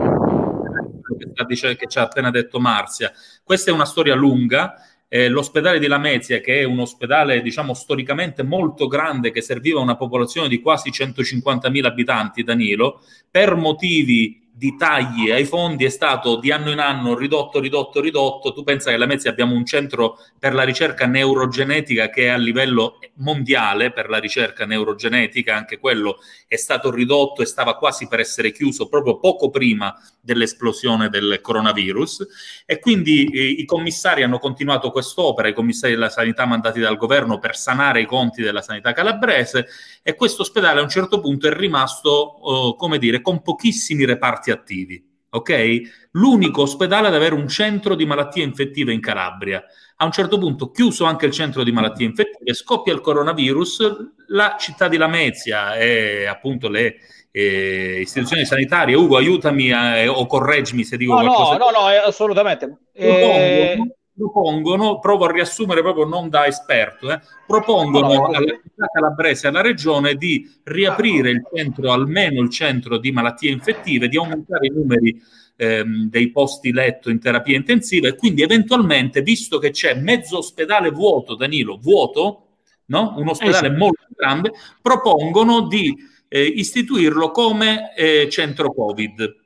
che 1.76 1.86
ci 1.88 1.98
ha 1.98 2.02
appena 2.02 2.30
detto 2.30 2.60
Marzia, 2.60 3.12
questa 3.42 3.70
è 3.70 3.74
una 3.74 3.84
storia 3.84 4.14
lunga. 4.14 4.74
Eh, 5.12 5.28
l'ospedale 5.28 5.80
di 5.80 5.88
Lamezia, 5.88 6.38
che 6.38 6.60
è 6.60 6.62
un 6.62 6.78
ospedale, 6.78 7.42
diciamo, 7.42 7.74
storicamente 7.74 8.44
molto 8.44 8.86
grande, 8.86 9.32
che 9.32 9.40
serviva 9.40 9.80
una 9.80 9.96
popolazione 9.96 10.46
di 10.46 10.60
quasi 10.60 10.90
150.000 10.90 11.84
abitanti, 11.84 12.44
Danilo, 12.44 13.02
per 13.28 13.56
motivi 13.56 14.39
di 14.60 14.76
tagli 14.76 15.30
ai 15.30 15.46
fondi 15.46 15.86
è 15.86 15.88
stato 15.88 16.36
di 16.36 16.52
anno 16.52 16.70
in 16.70 16.80
anno 16.80 17.16
ridotto, 17.16 17.60
ridotto, 17.60 17.98
ridotto. 17.98 18.52
Tu 18.52 18.62
pensa 18.62 18.90
che 18.90 18.98
la 18.98 19.06
Mezzi 19.06 19.26
abbiamo 19.26 19.54
un 19.54 19.64
centro 19.64 20.18
per 20.38 20.52
la 20.52 20.64
ricerca 20.64 21.06
neurogenetica 21.06 22.10
che 22.10 22.24
è 22.24 22.28
a 22.28 22.36
livello 22.36 22.98
mondiale 23.14 23.90
per 23.90 24.10
la 24.10 24.18
ricerca 24.18 24.66
neurogenetica, 24.66 25.56
anche 25.56 25.78
quello 25.78 26.18
è 26.46 26.56
stato 26.56 26.90
ridotto 26.90 27.40
e 27.40 27.46
stava 27.46 27.76
quasi 27.76 28.06
per 28.06 28.20
essere 28.20 28.52
chiuso 28.52 28.86
proprio 28.86 29.18
poco 29.18 29.48
prima 29.48 29.98
dell'esplosione 30.20 31.08
del 31.08 31.38
coronavirus 31.40 32.26
e 32.66 32.78
quindi 32.80 33.30
eh, 33.32 33.42
i 33.42 33.64
commissari 33.64 34.22
hanno 34.22 34.38
continuato 34.38 34.90
quest'opera, 34.90 35.48
i 35.48 35.54
commissari 35.54 35.94
della 35.94 36.10
sanità 36.10 36.44
mandati 36.44 36.80
dal 36.80 36.98
governo 36.98 37.38
per 37.38 37.56
sanare 37.56 38.02
i 38.02 38.06
conti 38.06 38.42
della 38.42 38.60
sanità 38.60 38.92
calabrese 38.92 39.66
e 40.02 40.14
questo 40.14 40.42
ospedale 40.42 40.80
a 40.80 40.82
un 40.82 40.90
certo 40.90 41.18
punto 41.20 41.46
è 41.46 41.52
rimasto, 41.54 42.72
eh, 42.72 42.76
come 42.76 42.98
dire, 42.98 43.22
con 43.22 43.40
pochissimi 43.40 44.04
reparti 44.04 44.49
attivi. 44.50 45.08
Ok? 45.30 46.08
L'unico 46.12 46.62
ospedale 46.62 47.06
ad 47.06 47.14
avere 47.14 47.34
un 47.34 47.48
centro 47.48 47.94
di 47.94 48.04
malattie 48.04 48.42
infettive 48.42 48.92
in 48.92 49.00
Calabria. 49.00 49.62
A 49.96 50.04
un 50.04 50.12
certo 50.12 50.38
punto, 50.38 50.70
chiuso 50.70 51.04
anche 51.04 51.26
il 51.26 51.32
centro 51.32 51.62
di 51.62 51.72
malattie 51.72 52.06
infettive, 52.06 52.54
scoppia 52.54 52.92
il 52.92 53.00
coronavirus, 53.00 54.12
la 54.28 54.56
città 54.58 54.88
di 54.88 54.96
Lamezia 54.96 55.76
e 55.76 56.26
appunto 56.26 56.68
le 56.68 56.96
eh, 57.30 58.00
istituzioni 58.00 58.44
sanitarie. 58.44 58.96
Ugo, 58.96 59.16
aiutami 59.16 59.70
a, 59.72 59.96
eh, 59.98 60.08
o 60.08 60.26
correggimi 60.26 60.84
se 60.84 60.96
dico 60.96 61.12
no, 61.12 61.20
qualcosa. 61.20 61.56
No, 61.58 61.70
no, 61.70 61.80
no, 61.80 61.86
assolutamente. 62.06 62.78
Eh... 62.92 63.78
Propongono, 64.12 64.98
provo 64.98 65.24
a 65.24 65.32
riassumere 65.32 65.82
proprio 65.82 66.04
non 66.04 66.28
da 66.28 66.46
esperto, 66.46 67.10
eh, 67.10 67.20
propongono 67.46 68.08
no, 68.08 68.14
no, 68.14 68.24
alla 68.26 68.60
città 68.62 68.86
calabrese 68.92 69.46
e 69.46 69.48
alla 69.50 69.62
regione 69.62 70.14
di 70.14 70.46
riaprire 70.64 71.30
il 71.30 71.42
centro, 71.54 71.92
almeno 71.92 72.42
il 72.42 72.50
centro 72.50 72.98
di 72.98 73.12
malattie 73.12 73.50
infettive, 73.50 74.08
di 74.08 74.18
aumentare 74.18 74.66
i 74.66 74.70
numeri 74.70 75.22
ehm, 75.56 76.08
dei 76.08 76.30
posti 76.30 76.72
letto 76.72 77.10
in 77.10 77.20
terapia 77.20 77.56
intensiva 77.56 78.08
e 78.08 78.16
quindi 78.16 78.42
eventualmente, 78.42 79.22
visto 79.22 79.58
che 79.58 79.70
c'è 79.70 79.94
mezzo 79.94 80.38
ospedale 80.38 80.90
vuoto, 80.90 81.34
Danilo, 81.34 81.78
vuoto, 81.80 82.46
no? 82.86 83.14
un 83.16 83.28
ospedale 83.28 83.68
sì. 83.68 83.76
molto 83.76 84.06
grande, 84.14 84.52
propongono 84.80 85.66
di 85.66 85.94
eh, 86.28 86.42
istituirlo 86.42 87.30
come 87.30 87.94
eh, 87.94 88.28
centro 88.30 88.72
Covid. 88.72 89.36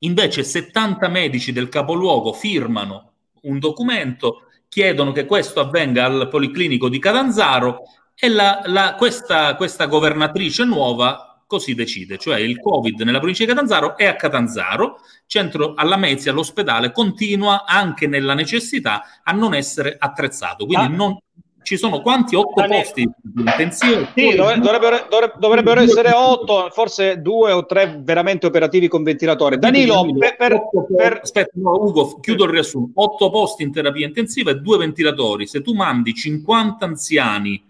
Invece 0.00 0.42
70 0.44 1.08
medici 1.08 1.52
del 1.52 1.68
capoluogo 1.68 2.32
firmano 2.32 3.09
un 3.42 3.58
documento, 3.58 4.46
chiedono 4.68 5.12
che 5.12 5.26
questo 5.26 5.60
avvenga 5.60 6.04
al 6.04 6.28
Policlinico 6.28 6.88
di 6.88 6.98
Catanzaro 6.98 7.82
e 8.14 8.28
la, 8.28 8.62
la, 8.66 8.94
questa, 8.96 9.56
questa 9.56 9.86
governatrice 9.86 10.64
nuova 10.64 11.30
così 11.50 11.74
decide, 11.74 12.16
cioè 12.16 12.38
il 12.38 12.60
Covid 12.60 13.00
nella 13.00 13.18
provincia 13.18 13.42
di 13.42 13.50
Catanzaro 13.50 13.96
è 13.96 14.06
a 14.06 14.14
Catanzaro, 14.14 15.00
centro 15.26 15.74
alla 15.74 15.96
Mezia, 15.96 16.30
l'ospedale 16.30 16.92
continua 16.92 17.64
anche 17.66 18.06
nella 18.06 18.34
necessità 18.34 19.20
a 19.24 19.32
non 19.32 19.54
essere 19.54 19.96
attrezzato, 19.98 20.64
quindi 20.64 20.84
ah. 20.84 20.96
non, 20.96 21.18
ci 21.62 21.76
sono 21.76 22.00
quanti? 22.00 22.34
Otto 22.36 22.64
posti 22.66 23.08
intensivi? 23.36 24.08
Sì, 24.14 24.34
dovrebbero, 24.34 25.06
dovrebbero, 25.38 25.80
essere 25.80 26.10
otto, 26.12 26.68
forse 26.70 27.20
due 27.20 27.52
o 27.52 27.66
tre 27.66 28.00
veramente 28.02 28.46
operativi 28.46 28.88
con 28.88 29.02
ventilatore. 29.02 29.58
Danilo, 29.58 30.06
per, 30.16 30.36
per, 30.36 30.60
per... 30.96 31.20
aspetta, 31.22 31.52
no, 31.54 31.72
Ugo, 31.72 32.18
chiudo 32.20 32.44
il 32.44 32.50
riassunto. 32.50 33.00
Otto 33.00 33.30
posti 33.30 33.62
in 33.62 33.72
terapia 33.72 34.06
intensiva 34.06 34.50
e 34.50 34.56
due 34.56 34.78
ventilatori. 34.78 35.46
Se 35.46 35.62
tu 35.62 35.74
mandi 35.74 36.14
50 36.14 36.84
anziani 36.84 37.62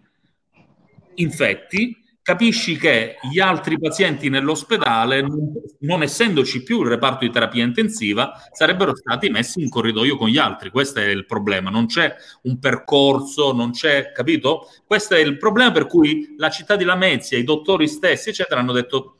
infetti, 1.14 1.99
capisci 2.30 2.76
che 2.76 3.16
gli 3.22 3.40
altri 3.40 3.76
pazienti 3.76 4.28
nell'ospedale, 4.28 5.20
non, 5.20 5.52
non, 5.80 6.02
essendoci 6.04 6.62
più 6.62 6.82
il 6.82 6.88
reparto 6.88 7.24
di 7.24 7.32
terapia 7.32 7.64
intensiva, 7.64 8.40
sarebbero 8.52 8.94
stati 8.94 9.28
messi 9.30 9.60
in 9.60 9.68
corridoio 9.68 10.16
con 10.16 10.28
gli 10.28 10.38
altri. 10.38 10.70
Questo 10.70 11.00
è 11.00 11.06
il 11.06 11.26
problema. 11.26 11.70
Non 11.70 11.86
c'è 11.86 12.14
un 12.42 12.60
percorso, 12.60 13.52
non 13.52 13.72
c'è, 13.72 14.12
capito? 14.12 14.68
Questo 14.86 15.16
è 15.16 15.18
il 15.18 15.38
problema 15.38 15.72
per 15.72 15.88
cui 15.88 16.36
la 16.36 16.50
città 16.50 16.76
di 16.76 16.84
Lamezia, 16.84 17.36
i 17.36 17.42
dottori 17.42 17.88
stessi, 17.88 18.28
eccetera, 18.28 18.60
hanno 18.60 18.72
detto 18.72 19.16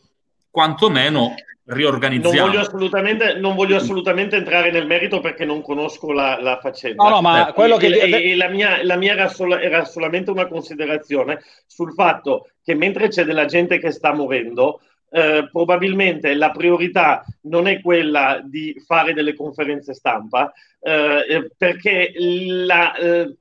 quantomeno 0.48 1.34
riorganizziamo. 1.70 2.36
Non 2.36 2.47
voglio 2.47 2.60
assolutamente, 2.60 3.34
non 3.34 3.55
voglio 3.55 3.76
assolutamente 3.76 4.36
entrare 4.36 4.70
nel 4.70 4.86
merito 4.86 5.20
perché 5.20 5.44
non 5.44 5.62
conosco 5.62 6.12
la, 6.12 6.40
la 6.40 6.59
faccenda. 6.60 7.02
No, 7.02 7.10
no, 7.10 7.20
ma 7.20 7.48
eh, 7.48 7.52
quello 7.52 7.76
che... 7.76 7.86
E, 7.86 8.30
e 8.30 8.36
la 8.36 8.48
mia, 8.48 8.84
la 8.84 8.97
mia 8.97 9.12
era, 9.12 9.28
solo, 9.28 9.59
era, 9.59 9.84
solamente 9.84 10.30
una 10.30 10.47
considerazione 10.47 11.42
sul 11.66 11.92
fatto 11.92 12.51
che 12.62 12.74
mentre 12.74 13.09
c'è 13.09 13.24
della 13.24 13.44
gente 13.44 13.78
che 13.78 13.90
sta 13.90 14.12
morendo, 14.12 14.80
eh, 15.10 15.48
probabilmente 15.51 16.34
la 16.34 16.51
priorità 16.51 17.24
non 17.42 17.66
è 17.66 17.80
quella 17.80 18.40
di 18.44 18.80
fare 18.84 19.12
delle 19.12 19.34
conferenze 19.34 19.94
stampa, 19.94 20.52
eh, 20.80 21.51
perché 21.56 22.12
la, 22.16 22.94
eh, 22.94 23.36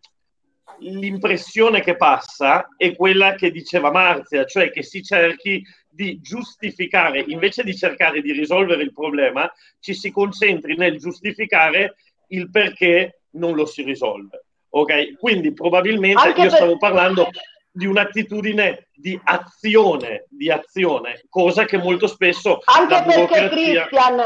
l'impressione 0.79 1.81
che 1.81 1.95
passa 1.95 2.67
è 2.77 2.95
quella 2.95 3.35
che 3.35 3.51
diceva 3.51 3.91
Marzia, 3.91 4.45
cioè 4.45 4.71
che 4.71 4.83
si 4.83 5.03
cerchi 5.03 5.63
di 5.99 6.21
giustificare, 6.21 7.25
invece 7.27 7.61
di 7.61 7.75
cercare 7.75 8.21
di 8.21 8.31
risolvere 8.31 8.83
il 8.83 8.93
problema, 8.93 9.51
ci 9.81 9.93
si 9.93 10.11
concentri 10.11 10.77
nel 10.77 10.97
giustificare 10.97 11.95
il 12.29 12.49
perché 12.49 13.23
non 13.31 13.53
lo 13.53 13.65
si 13.65 13.83
risolve. 13.83 14.45
Ok? 14.69 15.17
Quindi 15.17 15.51
probabilmente 15.51 16.21
Anche 16.21 16.39
io 16.39 16.47
per... 16.47 16.55
stavo 16.55 16.77
parlando 16.77 17.27
di 17.69 17.85
un'attitudine 17.85 18.87
di 18.95 19.19
azione, 19.21 20.25
di 20.29 20.49
azione, 20.49 21.25
cosa 21.27 21.65
che 21.65 21.77
molto 21.77 22.07
spesso 22.07 22.61
Anche 22.63 22.93
la 22.93 23.01
burocrazia... 23.01 23.49
perché 23.49 23.87
Christian 23.89 24.25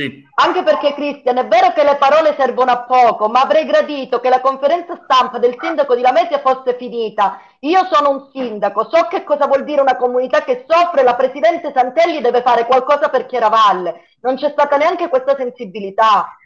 sì. 0.00 0.26
Anche 0.36 0.62
perché, 0.62 0.94
Cristian, 0.94 1.36
è 1.36 1.46
vero 1.46 1.72
che 1.72 1.84
le 1.84 1.96
parole 1.96 2.34
servono 2.38 2.70
a 2.70 2.84
poco, 2.84 3.28
ma 3.28 3.42
avrei 3.42 3.66
gradito 3.66 4.18
che 4.20 4.30
la 4.30 4.40
conferenza 4.40 4.98
stampa 5.04 5.38
del 5.38 5.56
sindaco 5.60 5.94
di 5.94 6.00
Lamezia 6.00 6.40
fosse 6.40 6.76
finita. 6.78 7.38
Io 7.60 7.86
sono 7.90 8.10
un 8.10 8.30
sindaco, 8.32 8.88
so 8.90 9.06
che 9.10 9.22
cosa 9.24 9.46
vuol 9.46 9.64
dire 9.64 9.82
una 9.82 9.96
comunità 9.96 10.42
che 10.42 10.64
soffre, 10.66 11.02
la 11.02 11.14
Presidente 11.14 11.70
Santelli 11.74 12.22
deve 12.22 12.40
fare 12.40 12.64
qualcosa 12.64 13.10
per 13.10 13.26
Chiaravalle. 13.26 14.08
Non 14.22 14.36
c'è 14.36 14.50
stata 14.50 14.78
neanche 14.78 15.08
questa 15.08 15.36
sensibilità. 15.36 16.36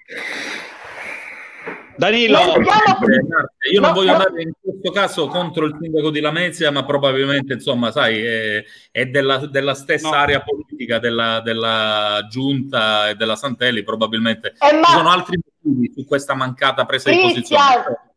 Danilo, 1.97 2.39
io 3.73 3.81
non 3.81 3.93
voglio 3.93 4.13
andare 4.13 4.43
in 4.43 4.53
questo 4.61 4.91
caso 4.91 5.27
contro 5.29 5.67
il 5.67 5.77
sindaco 5.81 6.11
di 6.11 6.21
Lamezia, 6.21 6.71
ma 6.71 6.85
probabilmente, 6.85 7.55
insomma, 7.55 7.91
sai, 7.91 8.23
è, 8.23 8.65
è 8.91 9.07
della, 9.07 9.47
della, 9.47 9.75
stessa 9.75 10.11
no. 10.11 10.15
area 10.17 10.43
politica 10.43 10.99
della, 10.99 11.41
della, 11.41 12.27
giunta 12.29 13.11
e 13.11 13.15
della 13.15 13.37
Santelli, 13.37 13.83
probabilmente 13.83 14.49
eh, 14.49 14.83
ci 14.85 14.93
sono 14.93 15.11
altri 15.11 15.39
motivi 15.63 15.93
su 15.95 16.05
questa 16.05 16.35
mancata 16.35 16.85
presa 16.85 17.11
di 17.11 17.21
posizione. 17.21 18.13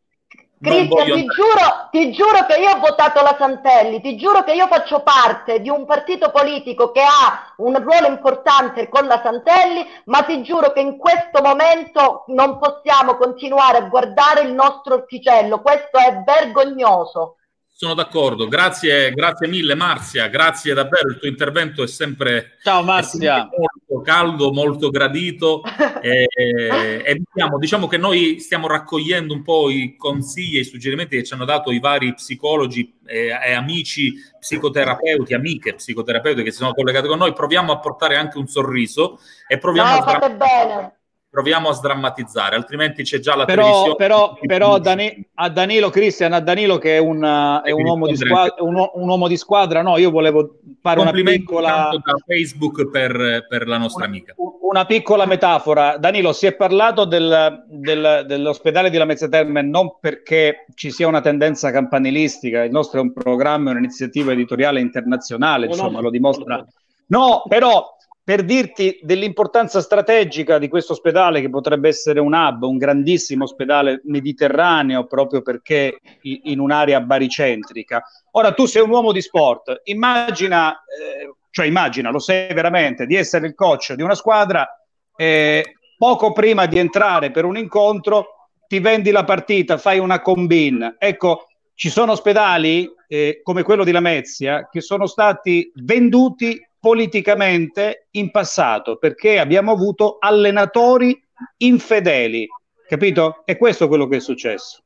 Cristian, 0.60 1.06
ti 1.06 1.24
giuro, 1.24 1.88
ti 1.90 2.12
giuro 2.12 2.46
che 2.46 2.60
io 2.60 2.70
ho 2.70 2.78
votato 2.80 3.22
la 3.22 3.36
Santelli, 3.38 4.00
ti 4.00 4.16
giuro 4.16 4.42
che 4.42 4.54
io 4.54 4.66
faccio 4.66 5.00
parte 5.00 5.60
di 5.60 5.68
un 5.68 5.86
partito 5.86 6.30
politico 6.30 6.90
che 6.90 7.02
ha 7.02 7.54
un 7.58 7.80
ruolo 7.80 8.08
importante 8.08 8.88
con 8.88 9.06
la 9.06 9.20
Santelli, 9.22 9.86
ma 10.06 10.22
ti 10.22 10.42
giuro 10.42 10.72
che 10.72 10.80
in 10.80 10.96
questo 10.96 11.40
momento 11.42 12.24
non 12.28 12.58
possiamo 12.58 13.16
continuare 13.16 13.78
a 13.78 13.88
guardare 13.88 14.42
il 14.42 14.52
nostro 14.52 14.94
orticello, 14.94 15.60
questo 15.60 15.98
è 15.98 16.22
vergognoso. 16.24 17.36
Sono 17.70 17.94
d'accordo, 17.94 18.48
grazie, 18.48 19.12
grazie 19.12 19.46
mille 19.46 19.76
Marzia, 19.76 20.26
grazie 20.26 20.74
davvero, 20.74 21.10
il 21.10 21.18
tuo 21.20 21.28
intervento 21.28 21.84
è 21.84 21.86
sempre, 21.86 22.58
Ciao, 22.64 22.82
Marzia. 22.82 23.36
Sempre 23.36 23.67
molto 23.88 24.00
caldo, 24.02 24.52
molto 24.52 24.90
gradito 24.90 25.62
e, 26.02 26.28
e 26.34 27.22
diciamo, 27.32 27.58
diciamo, 27.58 27.86
che 27.86 27.96
noi 27.96 28.38
stiamo 28.38 28.66
raccogliendo 28.66 29.32
un 29.32 29.42
po' 29.42 29.70
i 29.70 29.96
consigli 29.96 30.56
e 30.56 30.60
i 30.60 30.64
suggerimenti 30.64 31.16
che 31.16 31.24
ci 31.24 31.32
hanno 31.32 31.44
dato 31.44 31.70
i 31.70 31.80
vari 31.80 32.14
psicologi 32.14 32.98
e, 33.06 33.28
e 33.28 33.52
amici 33.52 34.14
psicoterapeuti, 34.38 35.34
amiche 35.34 35.74
psicoterapeuti 35.74 36.42
che 36.42 36.50
si 36.50 36.58
sono 36.58 36.74
collegati 36.74 37.08
con 37.08 37.18
noi, 37.18 37.32
proviamo 37.32 37.72
a 37.72 37.78
portare 37.78 38.16
anche 38.16 38.38
un 38.38 38.46
sorriso 38.46 39.18
e 39.46 39.58
proviamo 39.58 39.98
no, 39.98 40.04
a... 40.04 40.30
bene 40.30 40.97
proviamo 41.30 41.68
a 41.68 41.72
sdrammatizzare, 41.72 42.56
altrimenti 42.56 43.02
c'è 43.02 43.18
già 43.18 43.36
la 43.36 43.44
però, 43.44 43.62
televisione. 43.62 43.96
Però, 43.96 44.38
però 44.40 44.78
Dani- 44.78 45.28
a 45.34 45.48
Danilo 45.50 45.90
Cristian, 45.90 46.32
a 46.32 46.40
Danilo 46.40 46.78
che 46.78 46.96
è, 46.96 46.98
un, 46.98 47.22
è 47.64 47.70
un, 47.70 47.84
uomo 47.84 48.14
squadra, 48.14 48.54
un, 48.62 48.74
un, 48.94 49.08
uomo 49.08 49.28
di 49.28 49.36
squadra, 49.36 49.82
no, 49.82 49.98
io 49.98 50.10
volevo 50.10 50.58
fare 50.80 51.00
una 51.00 51.10
piccola... 51.10 51.90
da 52.02 52.14
Facebook 52.26 52.88
per, 52.88 53.46
per 53.46 53.68
la 53.68 53.76
nostra 53.76 54.06
una, 54.06 54.12
amica. 54.12 54.34
Una 54.36 54.86
piccola 54.86 55.26
metafora. 55.26 55.98
Danilo, 55.98 56.32
si 56.32 56.46
è 56.46 56.54
parlato 56.54 57.04
del, 57.04 57.64
del, 57.68 58.24
dell'ospedale 58.26 58.88
di 58.88 58.96
Lamezia 58.96 59.28
Terme 59.28 59.60
non 59.62 59.98
perché 60.00 60.64
ci 60.74 60.90
sia 60.90 61.08
una 61.08 61.20
tendenza 61.20 61.70
campanilistica, 61.70 62.64
il 62.64 62.70
nostro 62.70 63.00
è 63.00 63.02
un 63.02 63.12
programma, 63.12 63.70
un'iniziativa 63.72 64.32
editoriale 64.32 64.80
internazionale, 64.80 65.66
insomma, 65.66 66.00
lo 66.00 66.10
dimostra. 66.10 66.64
No, 67.10 67.42
però 67.48 67.96
per 68.28 68.44
dirti 68.44 68.98
dell'importanza 69.00 69.80
strategica 69.80 70.58
di 70.58 70.68
questo 70.68 70.92
ospedale 70.92 71.40
che 71.40 71.48
potrebbe 71.48 71.88
essere 71.88 72.20
un 72.20 72.34
hub, 72.34 72.64
un 72.64 72.76
grandissimo 72.76 73.44
ospedale 73.44 74.02
mediterraneo 74.04 75.06
proprio 75.06 75.40
perché 75.40 75.98
in 76.24 76.60
un'area 76.60 77.00
baricentrica. 77.00 78.02
Ora 78.32 78.52
tu 78.52 78.66
sei 78.66 78.82
un 78.82 78.90
uomo 78.90 79.12
di 79.12 79.22
sport, 79.22 79.80
immagina, 79.84 80.74
eh, 80.74 81.36
cioè 81.48 81.64
immagina, 81.64 82.10
lo 82.10 82.18
sei 82.18 82.52
veramente, 82.52 83.06
di 83.06 83.14
essere 83.14 83.46
il 83.46 83.54
coach 83.54 83.94
di 83.94 84.02
una 84.02 84.14
squadra 84.14 84.68
eh, 85.16 85.76
poco 85.96 86.32
prima 86.32 86.66
di 86.66 86.78
entrare 86.78 87.30
per 87.30 87.46
un 87.46 87.56
incontro 87.56 88.50
ti 88.66 88.78
vendi 88.78 89.10
la 89.10 89.24
partita, 89.24 89.78
fai 89.78 89.98
una 89.98 90.20
combine. 90.20 90.96
Ecco, 90.98 91.46
ci 91.74 91.88
sono 91.88 92.12
ospedali 92.12 92.90
eh, 93.08 93.40
come 93.42 93.62
quello 93.62 93.84
di 93.84 93.90
Lamezia 93.90 94.68
che 94.70 94.82
sono 94.82 95.06
stati 95.06 95.72
venduti 95.76 96.60
politicamente 96.88 98.06
in 98.12 98.30
passato 98.30 98.96
perché 98.96 99.38
abbiamo 99.38 99.72
avuto 99.72 100.16
allenatori 100.18 101.22
infedeli, 101.58 102.48
capito? 102.88 103.42
E 103.44 103.58
questo 103.58 103.84
è 103.84 103.88
quello 103.88 104.08
che 104.08 104.16
è 104.16 104.20
successo. 104.20 104.82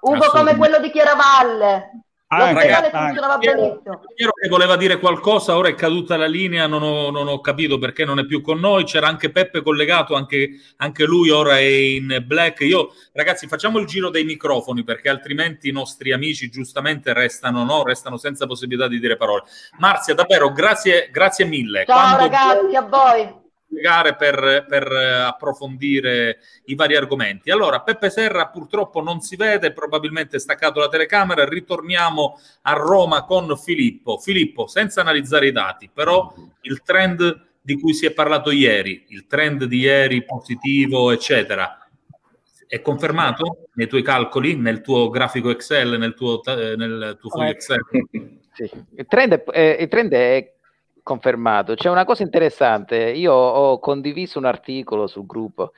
Ugo 0.00 0.26
come 0.30 0.56
quello 0.56 0.80
di 0.80 0.90
Chiaravalle. 0.90 2.05
Anche, 2.28 2.70
anche. 2.72 3.20
Piero, 3.38 3.80
Piero 4.14 4.32
che 4.32 4.48
voleva 4.48 4.76
dire 4.76 4.98
qualcosa, 4.98 5.56
ora 5.56 5.68
è 5.68 5.76
caduta 5.76 6.16
la 6.16 6.26
linea, 6.26 6.66
non 6.66 6.82
ho, 6.82 7.10
non 7.10 7.28
ho, 7.28 7.40
capito 7.40 7.78
perché 7.78 8.04
non 8.04 8.18
è 8.18 8.26
più 8.26 8.40
con 8.40 8.58
noi. 8.58 8.82
C'era 8.82 9.06
anche 9.06 9.30
Peppe 9.30 9.62
collegato, 9.62 10.16
anche, 10.16 10.50
anche, 10.78 11.04
lui 11.04 11.30
ora 11.30 11.58
è 11.58 11.62
in 11.62 12.24
black. 12.26 12.60
Io, 12.62 12.92
ragazzi, 13.12 13.46
facciamo 13.46 13.78
il 13.78 13.86
giro 13.86 14.10
dei 14.10 14.24
microfoni 14.24 14.82
perché 14.82 15.08
altrimenti 15.08 15.68
i 15.68 15.72
nostri 15.72 16.12
amici 16.12 16.50
giustamente 16.50 17.12
restano, 17.12 17.62
no? 17.62 17.84
restano 17.84 18.16
senza 18.16 18.46
possibilità 18.46 18.88
di 18.88 18.98
dire 18.98 19.16
parole. 19.16 19.44
Marzia, 19.78 20.14
davvero, 20.14 20.50
grazie, 20.50 21.08
grazie 21.12 21.44
mille. 21.44 21.84
Ciao 21.86 21.96
Quando 21.96 22.16
ragazzi, 22.16 22.74
a 22.74 22.82
voi 22.82 23.44
spiegare 23.68 24.14
per, 24.14 24.64
per, 24.68 24.90
approfondire 24.90 26.38
i 26.66 26.74
vari 26.74 26.96
argomenti. 26.96 27.50
Allora, 27.50 27.80
Peppe 27.80 28.10
Serra 28.10 28.48
purtroppo 28.48 29.02
non 29.02 29.20
si 29.20 29.36
vede, 29.36 29.72
probabilmente 29.72 30.36
è 30.36 30.40
staccato 30.40 30.80
la 30.80 30.88
telecamera. 30.88 31.44
Ritorniamo 31.44 32.38
a 32.62 32.72
Roma 32.72 33.24
con 33.24 33.56
Filippo. 33.58 34.18
Filippo, 34.18 34.66
senza 34.66 35.00
analizzare 35.00 35.48
i 35.48 35.52
dati, 35.52 35.90
però 35.92 36.32
il 36.62 36.82
trend 36.82 37.44
di 37.60 37.78
cui 37.80 37.94
si 37.94 38.06
è 38.06 38.12
parlato 38.12 38.52
ieri, 38.52 39.06
il 39.08 39.26
trend 39.26 39.64
di 39.64 39.78
ieri 39.78 40.24
positivo, 40.24 41.10
eccetera, 41.10 41.80
è 42.68 42.80
confermato 42.80 43.66
nei 43.74 43.88
tuoi 43.88 44.02
calcoli, 44.02 44.54
nel 44.54 44.80
tuo 44.80 45.10
grafico 45.10 45.50
Excel, 45.50 45.98
nel 45.98 46.14
tuo, 46.14 46.40
nel 46.44 47.16
tuo 47.20 47.30
foglio 47.30 47.50
Excel? 47.50 47.80
Sì. 48.56 48.70
Il, 48.96 49.04
trend 49.06 49.34
è, 49.34 49.44
eh, 49.50 49.82
il 49.82 49.88
trend 49.88 50.12
è 50.12 50.55
confermato. 51.06 51.74
C'è 51.74 51.88
una 51.88 52.04
cosa 52.04 52.24
interessante, 52.24 52.96
io 52.96 53.32
ho 53.32 53.78
condiviso 53.78 54.40
un 54.40 54.44
articolo 54.44 55.06
sul 55.06 55.24
gruppo, 55.24 55.70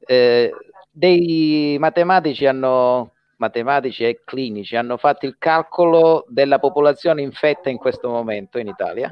eh, 0.00 0.52
dei 0.90 1.76
matematici 1.78 2.46
hanno 2.46 3.12
matematici 3.36 4.02
e 4.02 4.22
clinici 4.24 4.74
hanno 4.74 4.96
fatto 4.96 5.26
il 5.26 5.36
calcolo 5.38 6.24
della 6.26 6.58
popolazione 6.58 7.22
infetta 7.22 7.70
in 7.70 7.76
questo 7.76 8.08
momento 8.08 8.58
in 8.58 8.66
Italia. 8.66 9.08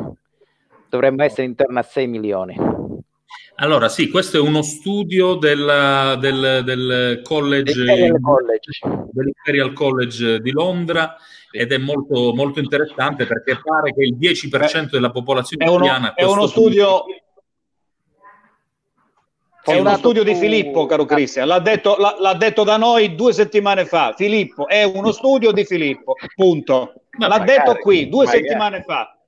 Dovremmo 0.88 1.22
essere 1.22 1.44
intorno 1.44 1.78
a 1.78 1.82
6 1.82 2.06
milioni. 2.08 2.79
Allora, 3.56 3.88
sì, 3.90 4.08
questo 4.08 4.38
è 4.38 4.40
uno 4.40 4.62
studio 4.62 5.34
del, 5.34 6.16
del, 6.18 6.62
del 6.64 7.20
college, 7.22 7.78
Imperial 7.80 8.20
College. 8.20 8.80
dell'Imperial 9.12 9.72
College 9.74 10.40
di 10.40 10.50
Londra 10.50 11.16
ed 11.50 11.72
è 11.72 11.78
molto, 11.78 12.32
molto 12.34 12.60
interessante 12.60 13.26
perché 13.26 13.60
pare 13.62 13.92
che 13.92 14.02
il 14.02 14.16
10% 14.16 14.90
della 14.90 15.10
popolazione 15.10 15.64
È 15.64 15.68
uno, 15.68 15.84
italiana... 15.84 16.14
è 16.14 16.24
uno 16.24 16.46
studio... 16.46 17.04
È 19.62 19.78
uno 19.78 19.94
studio 19.98 20.22
di 20.24 20.34
Filippo, 20.34 20.86
caro 20.86 21.04
Cristian. 21.04 21.46
L'ha 21.46 21.58
detto, 21.58 21.96
l'ha- 21.98 22.16
l'ha 22.18 22.34
detto 22.34 22.64
da 22.64 22.78
noi 22.78 23.14
due 23.14 23.34
settimane 23.34 23.84
fa. 23.84 24.14
Filippo, 24.16 24.66
è 24.66 24.84
uno 24.84 25.12
studio 25.12 25.52
di 25.52 25.66
Filippo. 25.66 26.14
Punto. 26.34 26.94
L'ha 27.18 27.28
magari, 27.28 27.58
detto 27.58 27.74
qui 27.74 28.08
due 28.08 28.24
magari. 28.24 28.42
settimane 28.42 28.82
fa. 28.82 29.19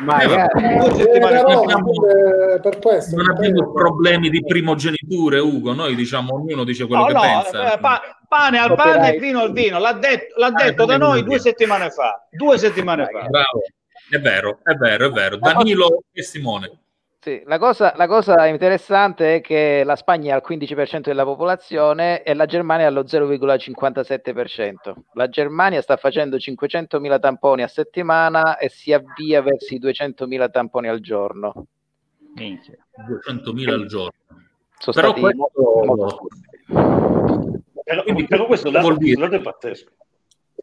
Magari. 0.00 0.32
Eh, 0.34 0.76
eh, 0.76 2.60
per 2.60 2.78
questo 2.80 3.16
Non 3.16 3.30
abbiamo 3.30 3.72
problemi 3.72 4.28
di 4.28 4.44
primogeniture, 4.44 5.38
Ugo. 5.38 5.72
Noi 5.72 5.94
diciamo, 5.94 6.34
ognuno 6.34 6.64
dice 6.64 6.86
quello 6.86 7.02
No, 7.02 7.06
che 7.08 7.12
no, 7.12 7.20
pensa. 7.20 7.74
eh, 7.74 7.78
pa- 7.78 8.00
pane 8.28 8.58
al 8.58 8.74
pane 8.74 9.14
e 9.14 9.18
vino 9.18 9.40
al 9.40 9.52
vino. 9.52 9.78
L'ha 9.78 9.92
detto, 9.92 10.34
l'ha 10.38 10.46
Ah, 10.48 10.50
detto 10.64 10.84
da 10.84 10.96
noi 10.96 11.22
due 11.22 11.38
settimane 11.38 11.90
fa. 11.90 12.26
Due 12.30 12.58
settimane 12.58 13.04
fa. 13.06 13.20
Bravo. 13.28 13.62
È 14.10 14.18
vero, 14.18 14.58
è 14.64 14.74
vero, 14.74 15.06
è 15.06 15.10
vero. 15.10 15.36
Danilo 15.38 16.02
e 16.12 16.22
Simone. 16.22 16.70
Sì, 17.24 17.40
la 17.46 17.56
cosa, 17.56 17.94
la 17.96 18.06
cosa 18.06 18.44
interessante 18.48 19.36
è 19.36 19.40
che 19.40 19.80
la 19.82 19.96
Spagna 19.96 20.34
ha 20.34 20.36
il 20.36 20.42
15% 20.46 21.00
della 21.04 21.24
popolazione 21.24 22.22
e 22.22 22.34
la 22.34 22.44
Germania 22.44 22.88
ha 22.88 22.90
lo 22.90 23.04
0,57%. 23.04 24.94
La 25.14 25.30
Germania 25.30 25.80
sta 25.80 25.96
facendo 25.96 26.36
500.000 26.36 27.18
tamponi 27.18 27.62
a 27.62 27.66
settimana 27.66 28.58
e 28.58 28.68
si 28.68 28.92
avvia 28.92 29.40
verso 29.40 29.72
i 29.72 29.78
200.000 29.80 30.50
tamponi 30.50 30.88
al 30.88 31.00
giorno. 31.00 31.68
200.000 32.36 33.72
al 33.72 33.86
giorno. 33.86 34.12
Sono 34.76 34.94
Però 34.94 35.08
stati 35.16 35.20
questo- 35.22 36.26
Però, 37.84 38.02
Quindi 38.02 38.26
però 38.26 38.44
questo 38.44 38.68
dato, 38.68 38.84
vuol 38.86 38.98
dire- 38.98 39.16
questo 39.16 39.30
dato 39.38 39.40
è 39.40 39.52
pazzesco. 39.52 39.90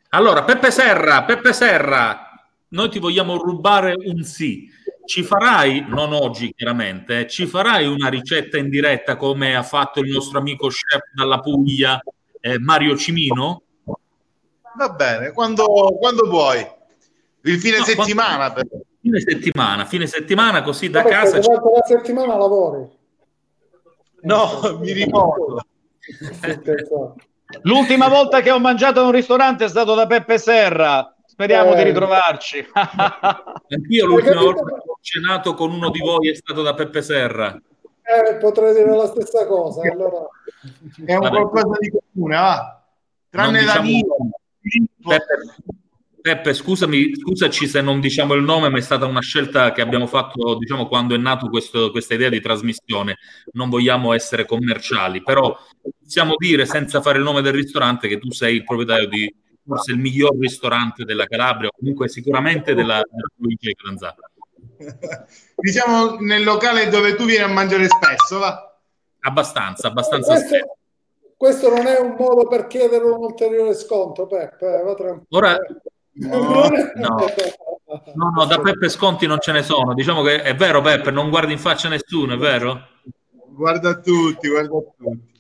Allora, 0.10 0.44
Peppe 0.44 0.70
Serra, 0.70 1.24
Peppe 1.24 1.54
Serra, 1.54 2.30
noi 2.68 2.90
ti 2.90 3.00
vogliamo 3.00 3.38
rubare 3.38 3.96
un 3.98 4.22
sì. 4.22 4.70
Ci 5.12 5.24
farai, 5.24 5.84
non 5.90 6.14
oggi 6.14 6.54
chiaramente, 6.56 7.20
eh, 7.20 7.28
ci 7.28 7.46
farai 7.46 7.86
una 7.86 8.08
ricetta 8.08 8.58
in 8.58 8.70
diretta 8.70 9.18
come 9.18 9.58
ha 9.58 9.62
fatto 9.62 10.00
il 10.00 10.10
nostro 10.10 10.40
amico 10.40 10.70
chef 10.70 11.02
dalla 11.14 11.42
Puglia, 11.42 12.02
eh, 12.40 12.58
Mario 12.60 12.96
Cimino? 12.96 13.62
Va 14.78 14.88
bene, 14.92 15.34
quando, 15.34 15.66
quando 16.00 16.30
vuoi. 16.30 16.66
Il 17.42 17.60
fine 17.60 17.80
No, 17.80 17.84
settimana. 17.84 18.54
per- 18.54 18.68
Fine 19.02 19.20
settimana, 19.20 19.84
fine 19.84 20.08
settimana, 20.08 20.62
così 20.62 20.90
da 20.90 21.02
Perché 21.02 21.18
casa. 21.18 21.42
ci- 21.42 21.50
la 21.50 21.60
settimana 21.86 22.38
lavori. 22.38 22.88
No, 24.22 24.78
mi 24.80 24.94
ricordo. 24.94 25.66
L'ultima 27.64 28.08
volta 28.08 28.40
che 28.40 28.50
ho 28.52 28.60
mangiato 28.62 29.02
a 29.02 29.04
un 29.04 29.12
ristorante 29.12 29.66
è 29.66 29.68
stato 29.68 29.94
da 29.94 30.08
Peppe 30.08 30.38
Serra. 30.38 31.14
Speriamo 31.42 31.74
Eh. 31.74 31.76
di 31.78 31.84
ritrovarci. 31.84 32.68
Anch'io 33.68 34.06
l'ultima 34.06 34.42
volta 34.42 34.64
che 34.64 34.74
ho 34.86 34.98
cenato 35.02 35.54
con 35.56 35.72
uno 35.72 35.90
di 35.90 35.98
voi 36.00 36.30
è 36.30 36.36
stato 36.36 36.62
da 36.62 36.76
Peppe 36.76 37.02
Serra. 37.02 37.52
Eh, 38.04 38.36
potrei 38.36 38.76
dire 38.76 38.96
la 38.96 39.08
stessa 39.08 39.48
cosa. 39.48 39.82
Allora, 39.92 40.28
È 41.04 41.14
un 41.16 41.20
Vabbè. 41.20 41.30
qualcosa 41.48 41.78
di 41.80 41.92
comune, 42.14 42.36
va. 42.36 42.84
Tranne 43.30 43.52
Non 43.52 43.60
diciamo- 43.62 43.82
Danilo. 43.82 44.16
Peppe, 45.02 45.36
Peppe, 46.22 46.54
scusami, 46.54 47.16
scusaci 47.16 47.66
se 47.66 47.82
non 47.82 48.00
diciamo 48.00 48.36
il 48.36 48.44
nome, 48.44 48.70
ma 48.70 48.78
è 48.78 48.82
stata 48.82 49.08
una 49.08 49.22
scelta 49.22 49.72
che 49.72 49.82
abbiamo 49.82 50.06
fatto, 50.06 50.56
diciamo, 50.60 50.86
quando 50.88 51.16
è 51.16 51.18
nato 51.18 51.50
questo- 51.50 51.90
questa 51.90 52.14
idea 52.14 52.30
di 52.30 52.40
trasmissione. 52.40 53.18
Non 53.54 53.70
vogliamo 53.70 54.14
essere 54.14 54.46
commerciali, 54.46 55.24
però 55.24 55.58
possiamo 56.04 56.36
dire, 56.38 56.68
senza 56.68 57.02
fare 57.02 57.18
il 57.18 57.24
nome 57.24 57.42
del 57.42 57.54
ristorante, 57.54 58.08
che 58.08 58.20
tu 58.20 58.32
sei 58.32 58.58
il 58.58 58.64
proprietario 58.64 59.08
di 59.08 59.34
forse 59.66 59.92
il 59.92 60.00
miglior 60.00 60.38
ristorante 60.38 61.04
della 61.04 61.26
Calabria, 61.26 61.70
o 61.70 61.72
comunque 61.78 62.10
sicuramente 62.10 62.74
della, 62.74 63.02
della 63.10 63.28
provincia 63.36 63.68
di 63.68 63.74
Catanzaro. 63.76 64.16
Diciamo 65.56 66.18
nel 66.20 66.44
locale 66.44 66.90
dove 66.90 67.16
tu 67.16 67.26
vieni 67.26 67.44
a 67.44 67.48
mangiare 67.48 67.88
spesso, 67.88 68.40
va. 68.40 68.76
Abbastanza, 69.22 69.88
abbastanza 69.88 70.34
questo, 70.34 70.48
spesso. 70.48 70.78
questo 71.38 71.70
non 71.70 71.86
è 71.86 72.00
un 72.00 72.16
modo 72.18 72.48
per 72.48 72.68
chiedere 72.68 73.04
un 73.04 73.22
ulteriore 73.24 73.76
sconto, 73.76 74.26
Peppe. 74.26 74.80
eh, 74.80 74.84
va 74.84 74.96
tranquillo. 74.96 75.26
Ora, 75.30 75.58
No, 76.14 76.70
no. 76.96 77.16
No, 78.16 78.32
no, 78.36 78.46
da 78.46 78.60
Peppe 78.60 78.90
sconti 78.90 79.28
non 79.28 79.40
ce 79.40 79.52
ne 79.52 79.64
sono. 79.64 79.94
Diciamo 79.94 80.22
che 80.22 80.42
è 80.42 80.56
vero, 80.56 80.82
Peppe, 80.82 81.12
non 81.12 81.30
guardi 81.30 81.54
in 81.54 81.60
faccia 81.60 81.90
nessuno, 81.90 82.34
è 82.34 82.38
vero? 82.38 82.88
Guarda 83.48 84.00
tutti, 84.00 84.48
guarda 84.50 84.70
tutti. 84.70 85.31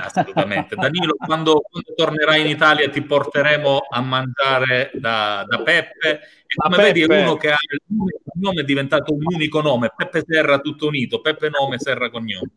Assolutamente. 0.00 0.74
Danilo, 0.74 1.14
quando, 1.14 1.60
quando 1.68 1.94
tornerai 1.94 2.40
in 2.40 2.46
Italia 2.46 2.88
ti 2.88 3.02
porteremo 3.02 3.86
a 3.90 4.00
mangiare 4.00 4.90
da, 4.94 5.44
da 5.48 5.62
Peppe. 5.62 6.20
E 6.46 6.54
come 6.54 6.76
Da 6.76 6.82
vedi 6.82 7.02
è 7.02 7.06
Peppe. 7.06 7.22
uno 7.22 7.36
che 7.36 7.50
ha 7.50 7.56
il 7.70 7.80
nome, 7.86 8.12
il 8.12 8.40
nome 8.40 8.60
è 8.60 8.64
diventato 8.64 9.12
un 9.14 9.22
unico 9.24 9.60
nome, 9.60 9.92
Peppe 9.94 10.22
Serra 10.26 10.58
tutto 10.58 10.86
unito, 10.86 11.20
Peppe 11.20 11.50
nome, 11.50 11.78
Serra 11.78 12.10
cognome. 12.10 12.50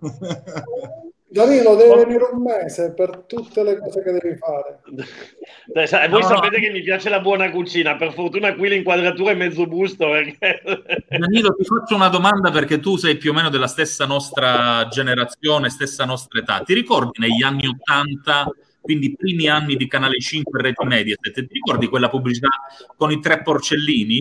Danilo, 1.28 1.74
devi 1.74 2.04
venire 2.04 2.28
un 2.32 2.40
mese 2.40 2.92
per 2.94 3.24
tutte 3.26 3.64
le 3.64 3.78
cose 3.78 4.00
che 4.02 4.12
devi 4.12 4.36
fare. 4.36 5.86
Sai, 5.86 6.08
voi 6.08 6.22
No. 6.22 6.28
sapete 6.28 6.60
che 6.60 6.70
mi 6.70 6.82
piace 6.82 7.08
la 7.08 7.18
buona 7.20 7.50
cucina, 7.50 7.96
per 7.96 8.12
fortuna 8.12 8.54
qui 8.54 8.68
l'inquadratura 8.68 9.32
è 9.32 9.34
mezzo 9.34 9.66
busto. 9.66 10.08
Perché... 10.08 10.62
Danilo, 11.18 11.52
ti 11.54 11.64
faccio 11.64 11.96
una 11.96 12.08
domanda 12.08 12.52
perché 12.52 12.78
tu 12.78 12.96
sei 12.96 13.16
più 13.16 13.32
o 13.32 13.34
meno 13.34 13.50
della 13.50 13.66
stessa 13.66 14.06
nostra 14.06 14.86
generazione, 14.88 15.68
stessa 15.68 16.04
nostra 16.04 16.38
età. 16.38 16.60
Ti 16.60 16.72
ricordi 16.74 17.18
negli 17.18 17.42
anni 17.42 17.66
80, 17.66 18.46
quindi 18.80 19.06
i 19.06 19.16
primi 19.16 19.48
anni 19.48 19.74
di 19.74 19.88
Canale 19.88 20.20
5 20.20 20.60
e 20.60 20.62
Rete 20.62 20.84
Mediaset, 20.84 21.34
ti 21.34 21.48
ricordi 21.54 21.88
quella 21.88 22.08
pubblicità 22.08 22.48
con 22.96 23.10
i 23.10 23.20
tre 23.20 23.42
porcellini? 23.42 24.20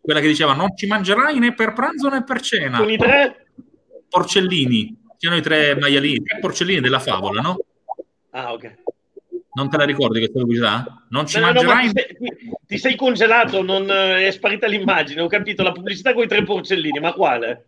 Quella 0.00 0.18
che 0.18 0.26
diceva 0.26 0.52
non 0.54 0.74
ci 0.76 0.86
mangerai 0.88 1.38
né 1.38 1.54
per 1.54 1.74
pranzo 1.74 2.08
né 2.08 2.24
per 2.24 2.40
cena. 2.40 2.78
Con 2.78 2.90
i 2.90 2.96
tre? 2.96 3.46
Porcellini. 4.08 4.97
C'erano 5.18 5.40
i 5.40 5.42
tre 5.42 5.74
maialini, 5.76 6.22
tre 6.22 6.38
porcellini 6.38 6.80
della 6.80 7.00
favola, 7.00 7.40
no? 7.40 7.58
Ah, 8.30 8.52
ok. 8.52 8.74
Non 9.54 9.68
te 9.68 9.76
la 9.76 9.84
ricordi 9.84 10.18
questa 10.20 10.38
pubblicità? 10.38 11.06
Non 11.10 11.26
ci 11.26 11.40
No, 11.40 11.46
no, 11.46 11.52
no, 11.52 11.62
ma 11.62 11.74
mangerai 11.74 12.06
ti, 12.06 12.14
sei, 12.16 12.38
ti 12.66 12.78
sei 12.78 12.96
congelato, 12.96 13.62
non 13.62 13.90
eh, 13.90 14.28
è 14.28 14.30
sparita 14.30 14.68
l'immagine. 14.68 15.20
Ho 15.20 15.26
capito 15.26 15.62
la 15.64 15.72
pubblicità 15.72 16.14
con 16.14 16.22
i 16.22 16.28
tre 16.28 16.44
porcellini, 16.44 17.00
ma 17.00 17.12
quale? 17.12 17.64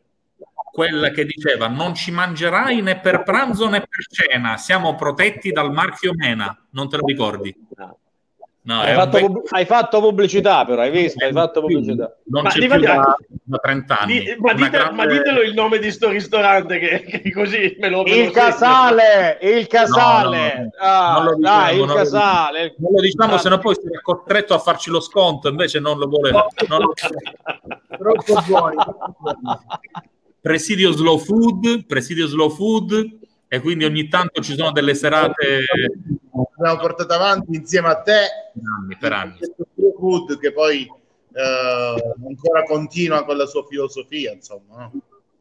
quella 0.70 1.10
che 1.10 1.24
diceva 1.24 1.68
non 1.68 1.94
ci 1.94 2.10
mangerai 2.10 2.81
né 2.81 2.98
per 3.01 3.22
pranzo 3.22 3.68
né 3.68 3.81
per 3.81 4.06
cena, 4.09 4.56
siamo 4.56 4.94
protetti 4.94 5.51
dal 5.51 5.72
marchio 5.72 6.12
Mena, 6.14 6.56
non 6.70 6.89
te 6.89 6.97
lo 6.97 7.05
ricordi? 7.05 7.55
No, 7.77 7.98
hai, 8.78 8.88
è 8.88 8.94
un 8.94 8.97
fatto, 9.01 9.18
pub- 9.18 9.47
hai 9.51 9.64
fatto 9.64 10.01
pubblicità, 10.01 10.64
però 10.64 10.82
hai 10.82 10.90
visto? 10.90 11.24
Hai 11.24 11.32
fatto 11.32 11.60
pubblicità. 11.60 12.16
non 12.26 12.42
Ma 12.42 12.51
c'è 12.51 12.59
più 12.66 12.78
da, 12.80 13.16
da 13.42 13.59
30 13.59 13.98
anni. 14.01 14.18
Di- 14.20 14.36
ma, 14.38 14.52
dite- 14.52 14.70
grande- 14.70 14.94
ma 14.94 15.06
ditelo 15.06 15.40
il 15.42 15.55
nome 15.55 15.78
di 15.78 15.90
sto 15.90 16.09
ristorante 16.10 16.78
che, 16.78 17.02
che 17.22 17.32
così 17.32 17.76
me 17.80 17.88
lo 17.88 18.02
me 18.02 18.10
lo 18.10 18.16
Il 18.16 18.20
segno. 18.24 18.30
casale, 18.32 19.38
il 19.42 19.66
casale. 19.66 20.38
No, 20.55 20.60
no, 20.60 20.62
no. 20.62 20.70
Ah, 20.80 21.12
Non 21.16 21.24
lo 21.24 21.34
diciamo, 21.36 21.56
dai, 21.60 21.72
il 21.72 21.78
non 21.78 21.88
lo 21.88 21.94
casale. 21.94 22.74
Non 22.78 22.92
lo 22.92 23.01
diciamo, 23.01 23.36
se 23.38 23.48
no 23.48 23.59
poi 23.59 23.74
si 23.74 23.80
è 23.86 24.01
costretto 24.01 24.55
a 24.55 24.59
farci 24.59 24.90
lo 24.90 25.01
sconto, 25.01 25.48
invece 25.48 25.80
non 25.80 25.98
lo 25.98 26.06
vuole. 26.06 26.30
non 26.68 26.80
lo- 26.80 26.92
Troppo 27.97 28.42
buoni. 28.47 28.76
Presidio 30.40 30.92
Slow 30.92 31.18
Food, 31.18 31.84
Presidio 31.86 32.26
Slow 32.26 32.48
Food, 32.51 33.18
e 33.47 33.60
quindi 33.60 33.84
ogni 33.84 34.09
tanto 34.09 34.40
ci 34.40 34.55
sono 34.56 34.70
delle 34.72 34.94
serate 34.94 35.64
Abbiamo 36.56 36.80
portato 36.80 37.12
avanti 37.12 37.56
insieme 37.56 37.88
a 37.88 38.00
te 38.00 38.20
per 38.54 38.62
anni, 38.78 38.96
per 38.98 39.12
anni. 39.12 39.38
Food 39.98 40.38
che 40.38 40.52
poi 40.52 40.90
eh, 41.32 42.14
ancora 42.26 42.64
continua 42.64 43.24
con 43.24 43.36
la 43.36 43.46
sua 43.46 43.64
filosofia, 43.64 44.32
insomma. 44.32 44.76
no? 44.76 44.92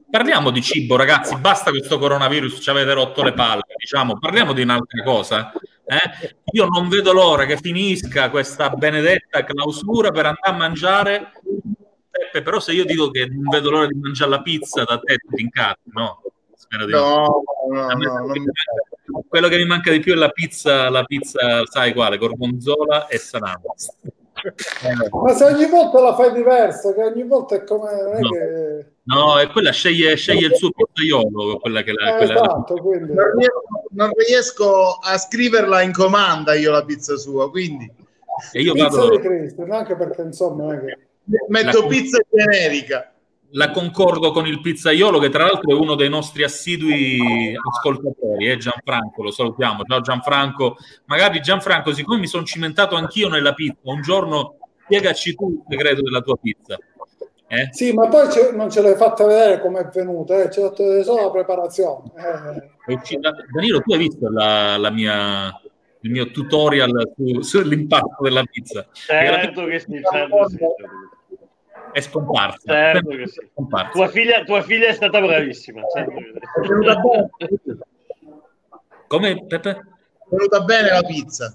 Parliamo 0.09 0.49
di 0.49 0.61
cibo, 0.61 0.95
ragazzi. 0.95 1.35
Basta 1.37 1.69
questo 1.69 1.99
coronavirus, 1.99 2.59
ci 2.61 2.69
avete 2.69 2.93
rotto 2.93 3.21
le 3.23 3.33
palle. 3.33 3.61
Diciamo, 3.77 4.17
parliamo 4.17 4.53
di 4.53 4.63
un'altra 4.63 5.03
cosa. 5.03 5.51
eh? 5.85 6.35
Io 6.53 6.65
non 6.65 6.89
vedo 6.89 7.13
l'ora 7.13 7.45
che 7.45 7.57
finisca 7.57 8.31
questa 8.31 8.69
benedetta 8.71 9.43
clausura 9.43 10.09
per 10.09 10.25
andare 10.25 10.49
a 10.49 10.57
mangiare. 10.57 11.31
Peppe, 12.09 12.41
però, 12.41 12.59
se 12.59 12.71
io 12.71 12.85
dico 12.85 13.11
che 13.11 13.27
non 13.27 13.43
vedo 13.49 13.69
l'ora 13.69 13.85
di 13.85 13.99
mangiare 13.99 14.31
la 14.31 14.41
pizza 14.41 14.83
da 14.83 14.97
te, 14.97 15.17
ti 15.17 15.43
incazzi, 15.43 15.91
no? 15.93 16.23
Spero 16.55 16.85
di 16.85 16.91
No, 16.91 17.43
no, 17.71 17.95
me 17.95 18.05
no, 18.05 18.33
quello, 19.27 19.47
che 19.47 19.57
mi- 19.57 19.65
manca, 19.65 19.91
di 19.91 19.99
più 19.99 20.13
è 20.13 20.15
la 20.15 20.29
pizza, 20.29 20.89
la 20.89 21.03
pizza, 21.03 21.65
sai 21.65 21.93
quale? 21.93 22.17
Gorgonzola 22.17 23.07
e 23.07 23.17
salame. 23.17 23.61
Ma 25.11 25.33
se 25.33 25.43
ogni 25.43 25.67
volta 25.67 25.99
la 25.99 26.15
fai 26.15 26.31
diversa, 26.31 26.93
che 26.93 27.03
ogni 27.03 27.23
volta 27.23 27.55
è 27.55 27.63
come... 27.63 27.91
Non 27.91 28.15
è 28.15 28.19
No. 28.19 28.29
che... 28.29 28.85
No, 29.03 29.37
è 29.39 29.47
quella 29.47 29.71
sceglie, 29.71 30.15
sceglie 30.15 30.47
il 30.47 30.55
suo 30.55 30.69
pizzaiolo, 30.71 31.57
quella 31.57 31.81
che 31.81 31.91
la, 31.93 32.13
Eh, 32.13 32.17
quella- 32.17 32.33
esatto, 32.35 32.73
quindi... 32.75 33.13
Non 33.13 33.31
riesco, 33.35 33.63
non 33.91 34.11
riesco 34.15 34.91
a 35.01 35.17
scriverla 35.17 35.81
in 35.81 35.91
comanda 35.91 36.53
io 36.53 36.71
la 36.71 36.85
pizza 36.85 37.17
sua, 37.17 37.49
quindi... 37.49 37.91
E 38.53 38.61
io 38.61 38.71
Pizza 38.73 38.87
vado... 38.87 39.09
di 39.09 39.19
Cristo, 39.19 39.65
anche 39.69 39.95
perché 39.97 40.21
insomma 40.21 40.79
che... 40.79 40.97
Metto 41.49 41.81
La- 41.81 41.87
pizza 41.87 42.19
generica. 42.29 43.11
La 43.51 43.71
concordo 43.71 44.31
con 44.31 44.45
il 44.45 44.61
pizzaiolo, 44.61 45.17
che 45.17 45.29
tra 45.29 45.45
l'altro 45.45 45.71
è 45.71 45.73
uno 45.73 45.95
dei 45.95 46.09
nostri 46.09 46.43
assidui 46.43 47.55
ascoltatori, 47.55 48.45
è 48.45 48.57
Gianfranco, 48.57 49.23
lo 49.23 49.31
salutiamo. 49.31 49.83
Ciao 49.85 50.01
Gianfranco. 50.01 50.77
Magari 51.05 51.41
Gianfranco, 51.41 51.91
siccome 51.91 52.19
mi 52.19 52.27
sono 52.27 52.43
cimentato 52.43 52.95
anch'io 52.95 53.27
nella 53.27 53.53
pizza, 53.53 53.79
un 53.83 54.01
giorno 54.01 54.57
spiegaci 54.83 55.33
tu 55.33 55.49
il 55.49 55.63
segreto 55.67 56.01
della 56.01 56.21
tua 56.21 56.35
pizza. 56.35 56.77
Eh? 57.47 57.69
Sì, 57.71 57.91
ma 57.91 58.07
poi 58.07 58.31
ce- 58.31 58.51
non 58.51 58.69
ce 58.69 58.81
l'hai 58.83 58.95
fatta 58.95 59.25
vedere 59.25 59.59
come 59.59 59.79
è 59.79 59.87
venuta, 59.87 60.43
eh? 60.43 60.51
ci 60.51 60.59
ho 60.59 60.69
dato 60.69 61.01
solo 61.01 61.23
la 61.23 61.31
preparazione. 61.31 62.11
Eh. 62.85 63.17
Danilo, 63.51 63.81
tu 63.81 63.93
hai 63.93 63.97
visto 63.97 64.29
la, 64.29 64.77
la 64.77 64.91
mia, 64.91 65.59
il 66.01 66.11
mio 66.11 66.29
tutorial 66.29 67.13
su- 67.15 67.41
sull'impatto 67.41 68.21
della 68.21 68.43
pizza? 68.43 68.85
Certo 68.91 69.65
che 69.65 69.79
sì, 69.79 69.99
certo 70.11 70.35
che 70.35 70.49
sì. 70.49 70.57
È 71.91 72.01
scomparsa. 72.01 72.59
Certo 72.65 73.09
che 73.09 73.27
sì. 73.27 73.39
È 73.39 73.47
scomparsa. 73.53 73.91
Tua 73.91 74.07
figlia, 74.07 74.43
tua 74.43 74.61
figlia 74.61 74.87
è 74.87 74.93
stata 74.93 75.19
bravissima. 75.19 75.81
certo 75.93 76.13
che 77.37 77.59
sì. 77.63 77.77
Come 79.07 79.45
Peppe? 79.45 79.69
È 79.69 79.83
venuta 80.29 80.61
bene 80.61 80.89
la 80.89 81.03
pizza. 81.03 81.53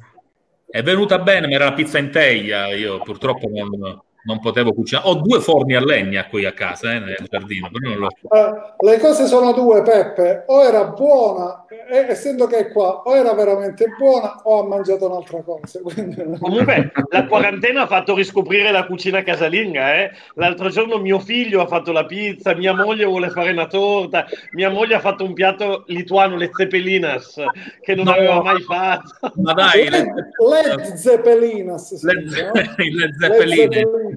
È 0.67 0.83
venuta 0.83 1.19
bene, 1.21 1.47
ma 1.47 1.55
era 1.55 1.67
la 1.67 1.75
pizza 1.75 1.99
in 1.99 2.11
teglia. 2.11 2.67
Io 2.69 2.99
purtroppo 2.99 3.49
non, 3.49 4.03
non 4.25 4.41
potevo 4.41 4.73
cucinare. 4.73 5.09
Ho 5.09 5.15
due 5.17 5.41
forni 5.41 5.75
a 5.75 5.81
legna 5.85 6.27
qui 6.27 6.45
a 6.45 6.53
casa, 6.53 6.93
eh, 6.93 6.99
nel 6.99 7.27
giardino, 7.29 7.69
però 7.71 7.91
non 7.91 7.99
lo 7.99 8.09
Eh, 8.09 8.91
le 8.91 8.99
cose 8.99 9.27
sono 9.27 9.53
due, 9.53 9.83
Peppe. 9.83 10.45
O 10.47 10.63
era 10.63 10.85
buona, 10.87 11.65
eh, 11.91 12.07
essendo 12.11 12.47
che 12.47 12.57
è 12.59 12.73
qua, 12.73 13.03
o 13.03 13.15
era 13.15 13.33
veramente 13.35 13.87
buona 13.99 14.41
o 14.45 14.61
ha 14.61 14.67
mangiato 14.67 15.07
un'altra 15.07 15.43
cosa. 15.43 15.81
Quindi... 15.81 16.17
Comunque, 16.39 16.93
la 17.11 17.27
quarantena 17.27 17.83
ha 17.83 17.87
fatto 17.87 18.15
riscoprire 18.15 18.71
la 18.71 18.85
cucina 18.87 19.23
casalinga. 19.23 19.95
Eh? 19.97 20.11
L'altro 20.35 20.69
giorno 20.69 20.99
mio 20.99 21.19
figlio 21.19 21.61
ha 21.61 21.67
fatto 21.67 21.93
la 21.93 22.05
pizza, 22.07 22.55
mia 22.55 22.75
moglie 22.75 23.05
vuole 23.05 23.29
fare 23.31 23.51
una 23.53 23.67
torta, 23.67 24.27
mia 24.53 24.71
moglie 24.71 24.95
ha 24.95 25.01
fatto 25.01 25.25
un 25.25 25.35
piatto 25.35 25.85
lituano, 25.89 26.37
le 26.37 26.51
zeppelinas, 26.53 27.41
che 27.81 27.95
non 27.95 28.05
No. 28.07 28.13
aveva 28.13 28.43
mai 28.43 28.61
fatto. 28.63 29.33
Ma 29.37 29.53
dai, 29.53 29.89
Led, 29.91 30.07
Led 30.49 30.83
Zeppelinas. 30.97 32.03
le 32.03 32.13
Led 32.15 33.13
zeppeline. 33.19 33.73
Zeppelinas. 33.73 34.13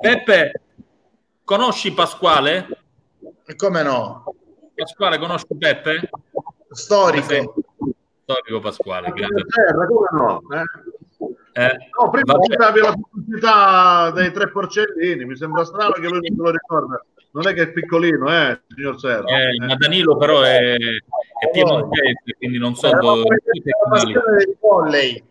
Peppe, 0.00 0.60
conosci 1.44 1.92
Pasquale? 1.92 2.68
E 3.44 3.54
come 3.56 3.82
no? 3.82 4.24
Pasquale, 4.74 5.18
conosci 5.18 5.46
Peppe? 5.58 6.08
Storico. 6.70 7.54
Storico 8.22 8.60
Pasquale, 8.60 9.10
grande. 9.10 9.44
Terra, 9.44 9.86
come 9.86 10.08
no? 10.12 10.40
Eh? 10.52 11.62
Eh, 11.62 11.76
No, 11.98 12.10
prima 12.10 12.34
citavi 12.38 12.80
la 12.80 12.92
pubblicità 12.92 14.10
dei 14.10 14.30
tre 14.30 14.50
porcellini, 14.50 15.24
mi 15.24 15.36
sembra 15.36 15.64
strano 15.64 15.92
che 15.92 16.02
lui 16.02 16.20
non 16.20 16.22
se 16.22 16.34
lo 16.36 16.50
ricorda. 16.50 17.04
Non 17.30 17.48
è 17.48 17.54
che 17.54 17.62
è 17.62 17.72
piccolino, 17.72 18.30
eh, 18.30 18.60
signor 18.74 18.98
Serra. 18.98 19.26
Eh, 19.26 19.58
ma 19.66 19.74
Danilo 19.76 20.16
però 20.16 20.42
è, 20.42 20.74
è 20.74 21.50
piemontese, 21.52 22.34
quindi 22.36 22.58
non 22.58 22.74
so 22.74 22.88
Eh, 22.88 22.94
ma 22.94 23.00
dove... 23.00 23.22
poi 23.22 23.38
la 23.64 23.88
passione 23.88 24.36
dei 24.36 24.56
Polley. 24.58 25.24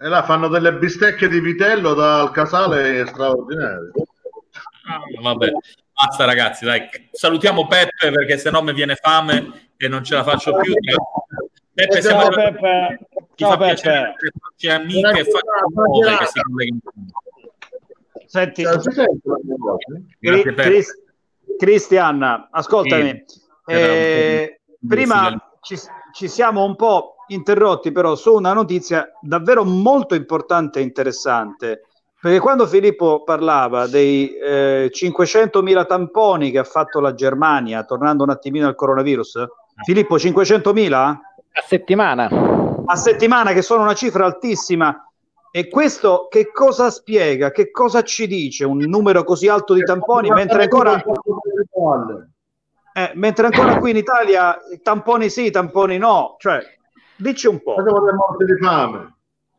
E 0.00 0.06
là 0.06 0.22
fanno 0.22 0.46
delle 0.46 0.74
bistecche 0.74 1.26
di 1.28 1.40
vitello 1.40 1.92
dal 1.92 2.30
casale 2.30 3.04
straordinario. 3.06 3.90
Ah, 4.86 5.00
vabbè, 5.20 5.50
basta 5.92 6.24
ragazzi, 6.24 6.64
dai. 6.64 6.88
Salutiamo 7.10 7.66
Peppe 7.66 8.12
perché 8.12 8.38
sennò 8.38 8.62
mi 8.62 8.72
viene 8.72 8.94
fame 8.94 9.70
e 9.76 9.88
non 9.88 10.04
ce 10.04 10.14
la 10.14 10.22
faccio 10.22 10.54
più. 10.56 10.72
Peppe, 11.74 12.00
siamo 12.00 12.22
Ciao 12.22 12.30
Peppe. 12.30 12.98
Ciao 13.34 13.56
piacere 13.56 14.02
Peppe. 14.02 14.16
che 14.18 14.32
facci 14.38 14.68
amiche 14.68 15.20
e 15.20 15.26
nuove 15.74 16.16
che 16.16 16.26
si 16.26 16.40
collegano. 16.42 16.80
Senti, 18.26 18.62
Grazie, 20.20 20.84
Cristian, 21.58 22.48
ascoltami. 22.52 23.24
Sì. 23.26 23.40
Eh, 23.66 24.60
prima 24.86 25.56
ci, 25.60 25.76
ci 26.12 26.28
siamo 26.28 26.64
un 26.64 26.76
po' 26.76 27.16
interrotti 27.28 27.92
però 27.92 28.14
su 28.14 28.34
una 28.34 28.52
notizia 28.52 29.10
davvero 29.20 29.64
molto 29.64 30.14
importante 30.14 30.80
e 30.80 30.82
interessante. 30.82 31.82
Perché 32.20 32.40
quando 32.40 32.66
Filippo 32.66 33.22
parlava 33.22 33.86
dei 33.86 34.34
eh, 34.36 34.90
500.000 34.92 35.86
tamponi 35.86 36.50
che 36.50 36.58
ha 36.58 36.64
fatto 36.64 36.98
la 36.98 37.14
Germania, 37.14 37.84
tornando 37.84 38.24
un 38.24 38.30
attimino 38.30 38.66
al 38.66 38.74
coronavirus, 38.74 39.46
Filippo 39.84 40.16
500.000? 40.16 40.92
A 40.92 41.20
settimana. 41.64 42.28
A 42.86 42.96
settimana, 42.96 43.52
che 43.52 43.62
sono 43.62 43.82
una 43.82 43.94
cifra 43.94 44.24
altissima. 44.24 45.08
E 45.50 45.68
questo 45.68 46.26
che 46.28 46.50
cosa 46.50 46.90
spiega? 46.90 47.50
Che 47.50 47.70
cosa 47.70 48.02
ci 48.02 48.26
dice 48.26 48.64
un 48.64 48.78
numero 48.78 49.24
così 49.24 49.48
alto 49.48 49.74
di 49.74 49.82
tamponi 49.82 50.28
mentre 50.30 50.64
ancora, 50.64 51.02
eh, 52.92 53.12
mentre 53.14 53.46
ancora 53.46 53.78
qui 53.78 53.90
in 53.90 53.96
Italia 53.96 54.58
tamponi 54.82 55.30
sì, 55.30 55.50
tamponi 55.50 55.96
no? 55.96 56.36
Cioè, 56.38 56.77
dici 57.18 57.46
un 57.46 57.60
po'. 57.62 57.74
morte 57.76 58.44
di 58.44 58.56
fame. 58.60 59.14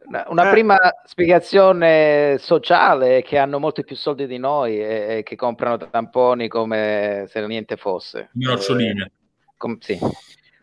Una- 0.07 0.25
Una 0.29 0.47
Eh. 0.47 0.51
prima 0.51 0.77
spiegazione 1.05 2.37
sociale 2.39 3.17
è 3.17 3.23
che 3.23 3.37
hanno 3.37 3.59
molti 3.59 3.83
più 3.83 3.95
soldi 3.95 4.25
di 4.25 4.37
noi 4.37 4.79
e, 4.81 5.17
e 5.17 5.23
che 5.23 5.35
comprano 5.35 5.77
tamponi 5.77 6.47
come 6.47 7.25
se 7.27 7.45
niente 7.45 7.75
fosse. 7.77 8.29
Noccioline. 8.33 9.03
Eh, 9.05 9.11
com- 9.55 9.77
sì. 9.79 9.99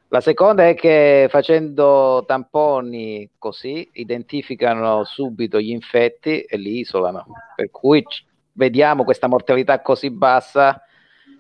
La 0.09 0.21
seconda 0.21 0.67
è 0.69 0.75
che 0.75 1.27
facendo 1.31 2.25
tamponi 2.27 3.29
così 3.39 3.89
identificano 3.95 5.05
subito 5.05 5.61
gli 5.61 5.71
infetti 5.71 6.41
e 6.43 6.57
li 6.57 6.79
isolano. 6.81 7.27
Per 7.55 7.71
cui 7.71 8.03
c- 8.03 8.25
vediamo 8.53 9.05
questa 9.05 9.27
mortalità 9.29 9.81
così 9.83 10.11
bassa 10.11 10.81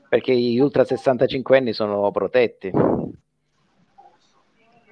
perché 0.09 0.35
gli 0.37 0.59
ultra 0.59 0.85
65 0.85 1.57
anni 1.57 1.73
sono 1.73 2.11
protetti. 2.13 2.71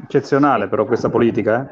Eccezionale 0.04 0.68
però 0.68 0.84
questa 0.84 1.08
politica, 1.08 1.62
eh? 1.62 1.66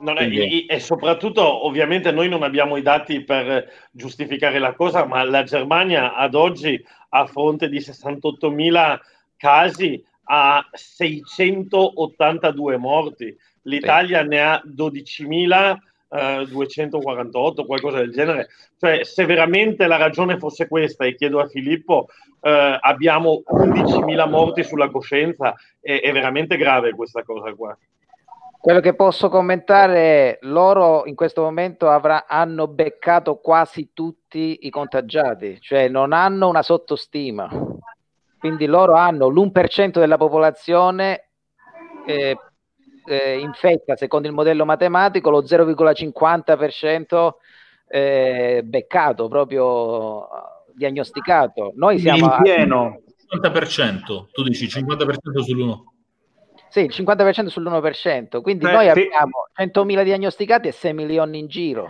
Non 0.00 0.18
è- 0.18 0.28
e 0.68 0.80
soprattutto, 0.80 1.64
ovviamente, 1.66 2.12
noi 2.12 2.28
non 2.28 2.42
abbiamo 2.42 2.76
i 2.76 2.82
dati 2.82 3.24
per 3.24 3.66
giustificare 3.90 4.58
la 4.58 4.74
cosa, 4.74 5.06
ma 5.06 5.24
la 5.24 5.44
Germania 5.44 6.14
ad 6.14 6.34
oggi, 6.34 6.78
a 7.10 7.24
fronte 7.26 7.68
di 7.70 7.80
68.000 7.80 9.00
casi, 9.36 10.04
ha 10.24 10.62
682 10.72 12.76
morti. 12.76 13.34
L'Italia 13.62 14.22
ne 14.22 14.42
ha 14.42 14.60
12.248, 16.14 17.66
qualcosa 17.66 17.98
del 17.98 18.12
genere. 18.12 18.48
Cioè, 18.78 19.04
se 19.04 19.26
veramente 19.26 19.86
la 19.86 19.96
ragione 19.96 20.38
fosse 20.38 20.68
questa, 20.68 21.04
e 21.04 21.14
chiedo 21.14 21.40
a 21.40 21.48
Filippo, 21.48 22.06
eh, 22.40 22.78
abbiamo 22.80 23.42
11.000 23.46 24.28
morti 24.28 24.62
sulla 24.62 24.90
coscienza, 24.90 25.54
è, 25.80 26.00
è 26.00 26.12
veramente 26.12 26.56
grave 26.56 26.94
questa 26.94 27.22
cosa 27.22 27.52
qua. 27.54 27.76
Quello 28.60 28.80
che 28.80 28.94
posso 28.94 29.28
commentare 29.28 29.98
è 29.98 30.38
loro 30.42 31.04
in 31.04 31.14
questo 31.14 31.42
momento 31.42 31.90
avrà- 31.90 32.24
hanno 32.26 32.66
beccato 32.66 33.36
quasi 33.36 33.90
tutti 33.92 34.60
i 34.62 34.70
contagiati, 34.70 35.60
cioè 35.60 35.88
non 35.88 36.14
hanno 36.14 36.48
una 36.48 36.62
sottostima. 36.62 37.50
Quindi 38.38 38.64
loro 38.64 38.94
hanno 38.94 39.28
l'1% 39.28 39.98
della 39.98 40.16
popolazione 40.16 41.28
eh, 42.06 42.38
eh, 43.06 43.38
infetta 43.38 43.96
secondo 43.96 44.28
il 44.28 44.34
modello 44.34 44.64
matematico, 44.64 45.30
lo 45.30 45.42
0,50% 45.42 47.30
eh, 47.86 48.62
beccato, 48.64 49.28
proprio 49.28 50.24
eh, 50.24 50.28
diagnosticato. 50.74 51.72
Noi 51.76 51.98
siamo 51.98 52.26
a- 52.26 52.40
50%, 52.42 54.28
tu 54.32 54.42
dici 54.42 54.66
50% 54.66 55.40
sull'uno. 55.40 55.92
Sì, 56.68 56.80
il 56.80 56.90
50% 56.92 57.46
sull'1%, 57.46 58.40
quindi 58.42 58.64
Beh, 58.64 58.72
noi 58.72 58.90
Fi- 58.92 59.02
abbiamo 59.02 59.46
100.000 59.56 60.02
diagnosticati 60.02 60.68
e 60.68 60.72
6 60.72 60.92
milioni 60.92 61.38
in 61.38 61.46
giro. 61.46 61.88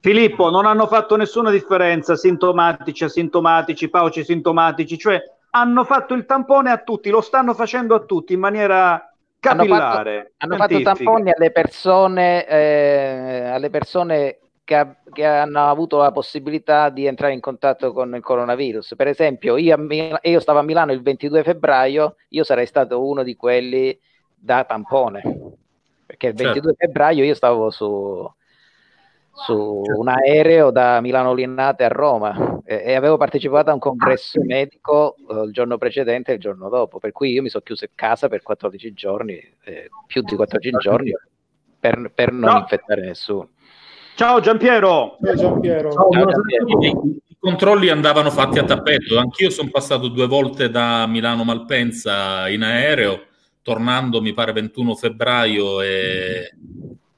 Filippo, 0.00 0.50
non 0.50 0.64
hanno 0.64 0.86
fatto 0.86 1.16
nessuna 1.16 1.50
differenza 1.50 2.16
sintomatici, 2.16 3.04
asintomatici, 3.04 3.90
pauci 3.90 4.24
sintomatici, 4.24 4.96
cioè 4.98 5.20
hanno 5.50 5.84
fatto 5.84 6.14
il 6.14 6.24
tampone 6.24 6.70
a 6.70 6.78
tutti, 6.78 7.10
lo 7.10 7.20
stanno 7.20 7.52
facendo 7.52 7.94
a 7.94 8.00
tutti 8.00 8.32
in 8.32 8.40
maniera 8.40 9.11
Hanno 9.48 9.64
capillare. 9.64 10.16
fatto, 10.16 10.32
hanno 10.38 10.56
fatto 10.56 10.80
tamponi 10.82 11.30
alle 11.30 11.50
persone, 11.50 12.46
eh, 12.46 13.42
alle 13.46 13.70
persone 13.70 14.38
che, 14.64 14.76
ha- 14.76 14.96
che 15.12 15.24
hanno 15.24 15.68
avuto 15.68 15.98
la 15.98 16.12
possibilità 16.12 16.88
di 16.88 17.06
entrare 17.06 17.32
in 17.32 17.40
contatto 17.40 17.92
con 17.92 18.14
il 18.14 18.22
coronavirus. 18.22 18.94
Per 18.96 19.08
esempio, 19.08 19.56
io, 19.56 19.76
Mil- 19.78 20.18
io 20.22 20.40
stavo 20.40 20.60
a 20.60 20.62
Milano 20.62 20.92
il 20.92 21.02
22 21.02 21.42
febbraio, 21.42 22.16
io 22.28 22.44
sarei 22.44 22.66
stato 22.66 23.04
uno 23.04 23.22
di 23.22 23.34
quelli 23.36 23.98
da 24.34 24.64
tampone, 24.64 25.22
perché 26.06 26.28
il 26.28 26.34
22 26.34 26.74
febbraio 26.76 27.24
io 27.24 27.34
stavo 27.34 27.70
su, 27.70 28.32
su 29.32 29.82
un 29.84 30.08
aereo 30.08 30.70
da 30.70 31.00
Milano 31.00 31.32
Linate 31.32 31.84
a 31.84 31.88
Roma. 31.88 32.60
e, 32.64 32.82
e 32.86 32.94
avevo 32.94 33.16
partecipato 33.16 33.70
a 33.70 33.74
un 33.74 33.78
congresso 33.78 34.40
medico 34.44 35.16
uh, 35.26 35.44
il 35.44 35.52
giorno 35.52 35.78
precedente 35.78 36.30
e 36.30 36.34
il 36.34 36.40
giorno 36.40 36.68
dopo, 36.68 36.98
per 36.98 37.12
cui 37.12 37.32
io 37.32 37.42
mi 37.42 37.48
sono 37.48 37.62
chiuso 37.64 37.84
in 37.84 37.90
casa 37.94 38.28
per 38.28 38.42
14 38.42 38.92
giorni, 38.92 39.34
eh, 39.64 39.88
più 40.06 40.22
di 40.22 40.36
14 40.36 40.76
giorni, 40.78 41.12
per, 41.78 42.10
per 42.14 42.32
non 42.32 42.52
no. 42.52 42.58
infettare 42.58 43.02
nessuno. 43.02 43.48
Ciao 44.14 44.40
Giampiero! 44.40 45.16
Ciao 45.24 45.34
Giampiero! 45.34 45.90
Ciao, 45.90 46.08
Giampiero. 46.10 47.02
I 47.26 47.36
controlli 47.38 47.88
andavano 47.88 48.30
fatti 48.30 48.58
a 48.58 48.64
tappeto, 48.64 49.18
anch'io 49.18 49.50
sono 49.50 49.70
passato 49.70 50.08
due 50.08 50.26
volte 50.26 50.70
da 50.70 51.06
Milano 51.06 51.42
Malpensa 51.42 52.48
in 52.48 52.62
aereo, 52.62 53.24
tornando 53.62 54.20
mi 54.20 54.32
pare 54.32 54.52
21 54.52 54.94
febbraio 54.94 55.80
e 55.80 56.54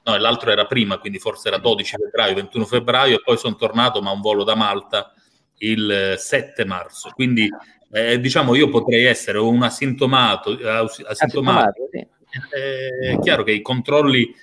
no, 0.05 0.17
l'altro 0.17 0.51
era 0.51 0.65
prima, 0.65 0.97
quindi 0.97 1.19
forse 1.19 1.47
era 1.47 1.57
12 1.57 1.95
febbraio, 1.97 2.35
21 2.35 2.65
febbraio, 2.65 3.15
e 3.17 3.21
poi 3.23 3.37
sono 3.37 3.55
tornato, 3.55 4.01
ma 4.01 4.11
un 4.11 4.21
volo 4.21 4.43
da 4.43 4.55
Malta 4.55 5.13
il 5.59 6.15
7 6.17 6.65
marzo. 6.65 7.11
Quindi 7.13 7.49
eh, 7.91 8.19
diciamo 8.19 8.55
io 8.55 8.69
potrei 8.69 9.05
essere 9.05 9.37
un 9.37 9.63
asintomato, 9.63 10.57
asintomatico. 11.07 11.89
Sì. 11.91 11.97
Eh, 11.97 13.13
è 13.13 13.19
chiaro 13.19 13.43
che 13.43 13.51
i 13.51 13.61
controlli 13.61 14.33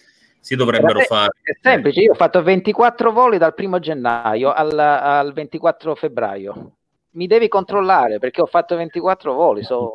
si 0.41 0.57
dovrebbero 0.57 0.95
Vabbè, 0.95 1.05
fare. 1.05 1.31
È 1.43 1.57
semplice, 1.61 2.01
io 2.01 2.13
ho 2.13 2.17
fatto 2.17 2.43
24 2.43 3.13
voli 3.13 3.39
dal 3.39 3.55
primo 3.55 3.79
gennaio 3.79 4.53
al, 4.53 4.77
al 4.79 5.33
24 5.33 5.95
febbraio. 5.95 6.77
Mi 7.11 7.27
devi 7.27 7.49
controllare 7.49 8.19
perché 8.19 8.41
ho 8.41 8.47
fatto 8.47 8.75
24 8.77 9.33
voli. 9.33 9.63
So... 9.63 9.93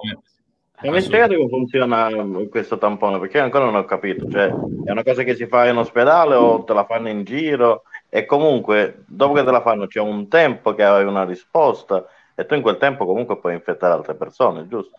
E 0.80 0.92
mi 0.92 1.02
spiegate 1.02 1.36
come 1.36 1.50
funziona 1.50 2.10
questo 2.50 2.78
tampone? 2.78 3.20
Perché 3.20 3.40
ancora 3.40 3.66
non 3.66 3.76
ho 3.76 3.86
capito. 3.86 4.30
Cioè, 4.30 4.48
è 4.86 4.92
una 4.92 5.04
cosa 5.04 5.24
che 5.24 5.36
si 5.36 5.48
fa 5.48 5.68
in 5.68 5.78
ospedale 5.78 6.36
o 6.36 6.64
te 6.64 6.74
la 6.74 6.86
fanno 6.86 7.10
in 7.10 7.24
giro? 7.24 7.84
E 8.10 8.26
comunque, 8.26 9.04
dopo 9.08 9.34
che 9.34 9.44
te 9.44 9.52
la 9.52 9.62
fanno, 9.62 9.88
c'è 9.88 10.00
un 10.00 10.28
tempo 10.28 10.76
che 10.76 10.84
hai 10.84 11.04
una 11.04 11.26
risposta 11.26 12.06
e 12.36 12.46
tu 12.46 12.54
in 12.54 12.62
quel 12.62 12.78
tempo 12.78 13.06
comunque 13.06 13.40
puoi 13.40 13.54
infettare 13.54 13.94
altre 13.94 14.14
persone, 14.14 14.68
giusto? 14.68 14.96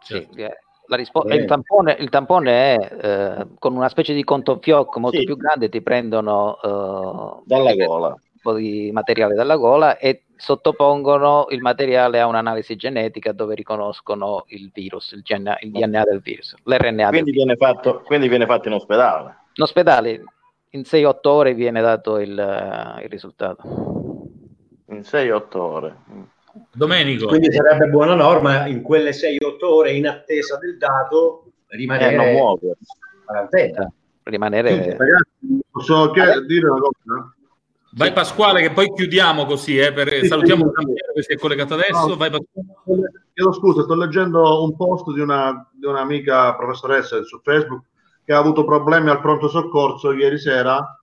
Sì, 0.00 0.28
rispo- 0.88 1.24
il, 1.26 1.44
tampone, 1.46 1.96
il, 1.98 2.08
tampone, 2.10 2.74
è 2.74 2.98
eh, 3.00 3.46
con 3.58 3.74
una 3.74 3.88
specie 3.88 4.12
di 4.12 4.24
conto 4.24 4.58
fiocco 4.60 5.00
molto 5.00 5.18
sì. 5.18 5.24
più 5.24 5.36
grande, 5.36 5.68
ti 5.68 5.80
prendono 5.80 6.58
eh, 6.62 7.42
dalla 7.44 7.74
gola. 7.74 8.14
Po' 8.40 8.54
di 8.54 8.90
materiale 8.92 9.34
dalla 9.34 9.56
gola 9.56 9.98
e 9.98 10.24
sottopongono 10.36 11.46
il 11.50 11.60
materiale 11.60 12.20
a 12.20 12.26
un'analisi 12.26 12.76
genetica 12.76 13.32
dove 13.32 13.54
riconoscono 13.54 14.44
il 14.48 14.70
virus, 14.72 15.12
il, 15.12 15.22
DNA, 15.22 15.58
il 15.60 15.70
DNA 15.72 16.04
del 16.04 16.20
virus, 16.20 16.54
l'RNA. 16.62 17.08
Quindi, 17.08 17.32
viene 17.32 17.56
fatto, 17.56 18.02
quindi 18.04 18.28
viene 18.28 18.46
fatto 18.46 18.68
in 18.68 18.74
ospedale? 18.74 19.36
In 19.54 19.62
ospedale, 19.62 20.22
in 20.70 20.80
6-8 20.80 21.16
ore 21.24 21.54
viene 21.54 21.80
dato 21.80 22.18
il, 22.18 22.30
il 22.30 23.08
risultato. 23.08 23.62
In 24.86 25.00
6-8 25.00 25.56
ore. 25.56 25.96
Domenico. 26.72 27.26
Quindi 27.26 27.52
sarebbe 27.52 27.86
buona 27.86 28.14
norma 28.14 28.66
in 28.66 28.82
quelle 28.82 29.10
6-8 29.10 29.36
ore 29.62 29.92
in 29.92 30.06
attesa 30.06 30.56
del 30.58 30.76
dato 30.76 31.52
rimanere 31.68 32.12
eh, 32.12 32.16
non 32.16 32.32
muovere. 32.32 32.76
quarantena. 33.24 33.92
Rimanere... 34.22 34.82
Sì, 34.82 34.90
ragazzi, 34.90 35.60
posso 35.70 36.10
dire 36.46 36.68
una 36.68 36.80
cosa? 36.80 37.32
Vai 37.92 38.12
Pasquale 38.12 38.60
che 38.60 38.70
poi 38.70 38.92
chiudiamo 38.92 39.46
così, 39.46 39.78
eh, 39.78 39.92
per... 39.92 40.24
salutiamo 40.26 40.66
il 40.66 40.72
campione 40.72 41.12
che 41.14 41.22
si 41.22 41.32
è 41.32 41.36
collegato 41.36 41.74
adesso. 41.74 42.06
No, 42.06 42.16
Vai 42.16 42.30
Pasquale. 42.30 43.26
Chiedo 43.32 43.52
scusa, 43.52 43.82
sto 43.82 43.94
leggendo 43.94 44.64
un 44.64 44.76
post 44.76 45.12
di, 45.12 45.20
una, 45.20 45.68
di 45.72 45.86
un'amica 45.86 46.54
professoressa 46.56 47.22
su 47.22 47.40
Facebook 47.42 47.84
che 48.24 48.34
ha 48.34 48.38
avuto 48.38 48.64
problemi 48.64 49.08
al 49.08 49.20
pronto 49.20 49.48
soccorso 49.48 50.12
ieri 50.12 50.38
sera, 50.38 51.00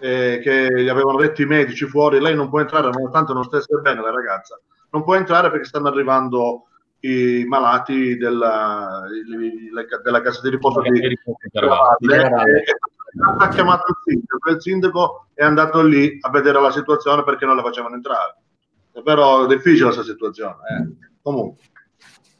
eh, 0.00 0.40
che 0.42 0.82
gli 0.82 0.88
avevano 0.88 1.18
detto 1.18 1.42
i 1.42 1.46
medici 1.46 1.86
fuori, 1.86 2.20
lei 2.20 2.34
non 2.34 2.48
può 2.48 2.60
entrare 2.60 2.90
nonostante 2.90 3.32
non 3.32 3.44
stesse 3.44 3.78
bene 3.80 4.00
la 4.00 4.10
ragazza, 4.10 4.58
non 4.90 5.04
può 5.04 5.14
entrare 5.14 5.50
perché 5.50 5.66
stanno 5.66 5.88
arrivando 5.88 6.64
i 7.00 7.44
malati 7.46 8.16
della, 8.16 9.02
della 10.02 10.20
casa 10.20 10.40
di 10.42 10.50
riposo 10.50 10.80
di, 10.80 10.90
di, 10.90 11.18
ha 13.38 13.48
chiamato 13.48 13.84
il 13.88 13.96
sindaco 14.04 14.50
il 14.50 14.62
sindaco 14.62 15.26
è 15.34 15.44
andato 15.44 15.82
lì 15.82 16.18
a 16.20 16.30
vedere 16.30 16.60
la 16.60 16.70
situazione 16.70 17.24
perché 17.24 17.44
non 17.44 17.56
la 17.56 17.62
facevano 17.62 17.94
entrare. 17.94 18.36
È 18.92 19.02
però 19.02 19.46
difficile 19.46 19.84
questa 19.84 20.02
situazione 20.02 20.54
eh. 20.54 21.08
comunque. 21.22 21.64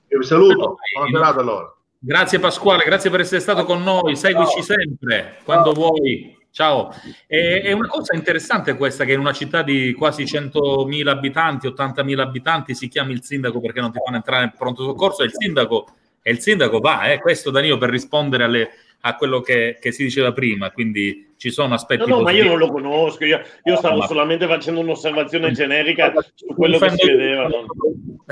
Io 0.09 0.19
vi 0.19 0.25
saluto. 0.25 0.77
Buona 0.95 1.11
serata 1.11 1.41
allora. 1.41 1.75
Grazie 1.99 2.39
Pasquale. 2.39 2.85
Grazie 2.85 3.11
per 3.11 3.21
essere 3.21 3.41
stato 3.41 3.65
con 3.65 3.83
noi. 3.83 4.15
Seguici 4.15 4.63
sempre 4.63 5.39
quando 5.45 5.73
vuoi. 5.73 6.43
Ciao, 6.51 6.95
è, 7.27 7.63
è, 7.63 7.73
una 7.73 7.89
cosa 7.89 8.15
interessante 8.15 8.77
questa 8.77 9.05
che 9.05 9.13
in 9.13 9.19
una 9.19 9.33
città 9.33 9.63
di 9.63 9.93
quasi 9.93 10.23
100.000 10.23 11.09
abitanti, 11.09 11.67
80.000 11.67 12.19
abitanti 12.21 12.77
si 12.77 12.87
chiami 12.87 13.13
il 13.13 13.25
sindaco 13.25 13.61
perché 13.61 13.81
non 13.81 13.91
ti 13.91 13.99
fanno 14.05 14.19
entrare 14.19 14.45
nel 14.45 14.55
pronto 14.57 14.85
soccorso 14.85 15.23
e 15.23 15.25
il 15.25 15.33
sindaco, 15.35 15.89
e 16.23 16.31
il 16.31 16.39
sindaco 16.39 16.79
va, 16.79 17.11
eh, 17.11 17.19
questo 17.19 17.51
Danilo 17.51 17.77
per 17.77 17.91
rispondere 17.91 18.45
alle, 18.45 18.71
a 19.07 19.17
quello 19.17 19.41
che, 19.41 19.77
che, 19.81 19.93
si 19.93 20.03
diceva 20.03 20.33
prima, 20.33 20.71
quindi 20.71 21.34
ci 21.37 21.51
sono 21.51 21.75
aspetti... 21.75 22.09
No, 22.09 22.17
no, 22.17 22.23
ma 22.23 22.31
io 22.31 22.45
non 22.45 22.59
lo 22.59 22.69
conosco, 22.69 23.25
io, 23.25 23.41
io 23.63 23.77
stavo 23.77 23.99
ma... 23.99 24.07
solamente 24.07 24.47
facendo 24.47 24.81
un'osservazione 24.81 25.53
generica 25.53 26.13
su 26.35 26.47
quello 26.55 26.79
che 26.79 26.91
si 26.91 27.07
vedeva. 27.07 27.49
No? 27.49 27.67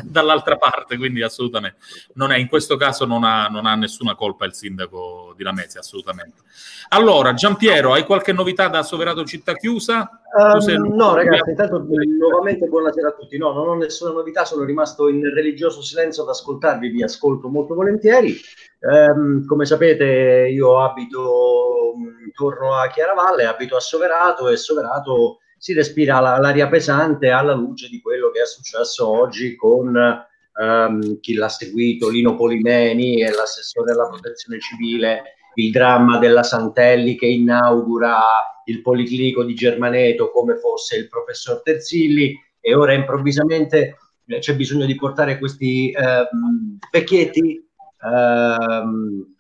Dall'altra 0.05 0.57
parte, 0.57 0.97
quindi 0.97 1.23
assolutamente. 1.23 1.79
Non 2.15 2.33
è, 2.33 2.39
in 2.39 2.49
questo 2.49 2.77
caso 2.77 3.05
non 3.05 3.25
ha, 3.25 3.49
non 3.49 3.67
ha 3.67 3.75
nessuna 3.75 4.15
colpa 4.15 4.47
il 4.47 4.55
sindaco 4.55 5.35
di 5.37 5.43
Lamezia, 5.43 5.81
assolutamente. 5.81 6.43
Allora, 6.89 7.35
Giampiero, 7.35 7.93
hai 7.93 8.05
qualche 8.05 8.33
novità 8.33 8.69
da 8.69 8.83
Soverato 8.83 9.25
Città 9.25 9.55
Chiusa? 9.55 10.23
Sei... 10.59 10.79
No, 10.79 11.15
ragazzi, 11.15 11.51
intanto 11.51 11.87
nuovamente 12.19 12.67
buonasera 12.67 13.09
a 13.09 13.13
tutti. 13.13 13.37
No, 13.37 13.53
non 13.53 13.69
ho 13.69 13.75
nessuna 13.75 14.13
novità, 14.13 14.47
sono 14.47 14.65
rimasto 14.65 15.09
in 15.09 15.23
religioso 15.33 15.83
silenzio 15.83 16.23
ad 16.23 16.31
ascoltarvi, 16.31 16.89
vi 16.89 17.03
ascolto 17.03 17.49
molto 17.49 17.75
volentieri. 17.75 18.35
Um, 18.81 19.45
come 19.45 19.65
sapete, 19.65 20.49
io 20.51 20.81
abito 20.81 21.93
intorno 22.25 22.75
a 22.75 22.89
Chiaravalle, 22.93 23.45
abito 23.47 23.77
a 23.77 23.81
Soverato 23.81 24.49
e 24.49 24.57
Soverato 24.57 25.39
si 25.59 25.73
respira 25.73 26.21
l'aria 26.21 26.69
pesante 26.69 27.31
alla 27.31 27.55
luce 27.55 27.89
di 27.89 28.01
quello 28.01 28.31
che 28.31 28.43
è 28.43 28.47
successo 28.47 29.09
oggi 29.09 29.55
con 29.55 29.95
um, 29.95 31.21
chi 31.21 31.35
l'ha 31.35 31.49
seguito, 31.49 32.09
Lino 32.09 32.35
Polimeni 32.35 33.23
e 33.23 33.31
l'assessore 33.31 33.93
della 33.93 34.09
protezione 34.09 34.59
civile, 34.59 35.35
il 35.55 35.71
dramma 35.71 36.19
della 36.19 36.43
Santelli 36.43 37.17
che 37.17 37.27
inaugura 37.27 38.19
il 38.65 38.83
Policlinico 38.83 39.45
di 39.45 39.55
Germaneto 39.55 40.31
come 40.31 40.57
fosse 40.57 40.97
il 40.97 41.09
professor 41.09 41.63
Terzilli 41.63 42.35
e 42.61 42.75
ora 42.75 42.93
improvvisamente 42.93 43.97
eh, 44.27 44.39
c'è 44.39 44.55
bisogno 44.55 44.87
di 44.87 44.95
portare 44.95 45.39
questi 45.39 45.93
um, 45.97 46.79
vecchietti 46.91 47.71
ehm, 48.03 49.35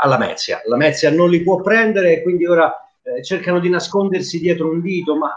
alla 0.00 0.18
Mezia. 0.18 0.60
La 0.64 0.76
Mezia 0.76 1.10
non 1.10 1.30
li 1.30 1.42
può 1.42 1.60
prendere 1.60 2.14
e 2.14 2.22
quindi 2.22 2.46
ora 2.46 2.74
eh, 3.02 3.22
cercano 3.22 3.58
di 3.58 3.68
nascondersi 3.68 4.38
dietro 4.38 4.70
un 4.70 4.80
dito, 4.80 5.16
ma 5.16 5.34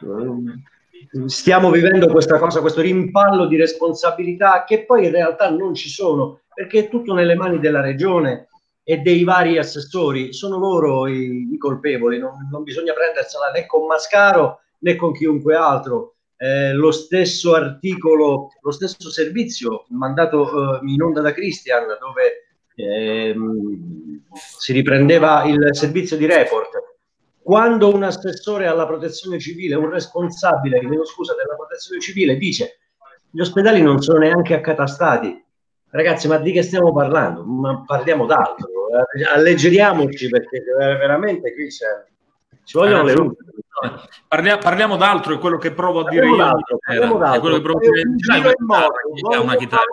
ehm, 0.00 0.62
stiamo 1.26 1.70
vivendo 1.70 2.08
questa 2.08 2.38
cosa, 2.38 2.60
questo 2.60 2.80
rimpallo 2.80 3.46
di 3.46 3.56
responsabilità 3.56 4.64
che 4.64 4.84
poi 4.84 5.04
in 5.06 5.12
realtà 5.12 5.50
non 5.50 5.74
ci 5.74 5.88
sono, 5.88 6.40
perché 6.54 6.80
è 6.80 6.88
tutto 6.88 7.12
nelle 7.14 7.34
mani 7.34 7.58
della 7.58 7.80
regione 7.80 8.48
e 8.84 8.98
dei 8.98 9.22
vari 9.22 9.58
assessori, 9.58 10.32
sono 10.32 10.58
loro 10.58 11.06
i, 11.06 11.48
i 11.52 11.58
colpevoli, 11.58 12.18
non, 12.18 12.48
non 12.50 12.64
bisogna 12.64 12.92
prendersela 12.92 13.50
né 13.52 13.66
con 13.66 13.86
Mascaro 13.86 14.60
né 14.78 14.96
con 14.96 15.12
chiunque 15.12 15.54
altro 15.54 16.11
eh, 16.42 16.72
lo 16.72 16.90
stesso 16.90 17.54
articolo, 17.54 18.48
lo 18.60 18.70
stesso 18.72 19.10
servizio 19.10 19.84
mandato 19.90 20.80
eh, 20.80 20.90
in 20.90 21.00
onda 21.00 21.20
da 21.20 21.32
Christian, 21.32 21.84
dove 22.00 22.48
ehm, 22.74 24.22
si 24.58 24.72
riprendeva 24.72 25.44
il 25.44 25.68
servizio 25.70 26.16
di 26.16 26.26
report. 26.26 26.70
Quando 27.40 27.94
un 27.94 28.02
assessore 28.02 28.66
alla 28.66 28.86
protezione 28.86 29.38
civile, 29.38 29.76
un 29.76 29.90
responsabile, 29.90 30.80
chiedo 30.80 31.04
scusa, 31.04 31.32
della 31.36 31.54
protezione 31.54 32.00
civile 32.00 32.36
dice 32.36 32.78
gli 33.30 33.40
ospedali 33.40 33.80
non 33.80 34.02
sono 34.02 34.18
neanche 34.18 34.54
accatastati, 34.54 35.44
ragazzi, 35.90 36.26
ma 36.26 36.38
di 36.38 36.50
che 36.50 36.62
stiamo 36.62 36.92
parlando? 36.92 37.44
Ma 37.44 37.84
parliamo 37.86 38.26
d'altro, 38.26 38.68
eh, 39.16 39.24
alleggeriamoci 39.32 40.28
perché 40.28 40.60
veramente 40.76 41.54
qui 41.54 41.68
c'è, 41.68 42.04
ci 42.64 42.76
vogliono 42.76 43.04
le 43.04 43.12
luci. 43.12 43.36
Parliamo, 44.28 44.60
parliamo 44.60 44.96
d'altro, 44.96 45.34
è 45.34 45.38
quello 45.38 45.58
che 45.58 45.72
provo 45.72 46.00
a 46.00 46.08
dire 46.08 46.26
io. 46.26 46.36
È 46.36 47.40
quello 47.40 47.56
che 47.56 47.62
provo 47.62 47.78
a 47.78 47.80
dire 47.80 48.00
io. 48.00 49.42
una 49.42 49.56
chitarra. 49.56 49.84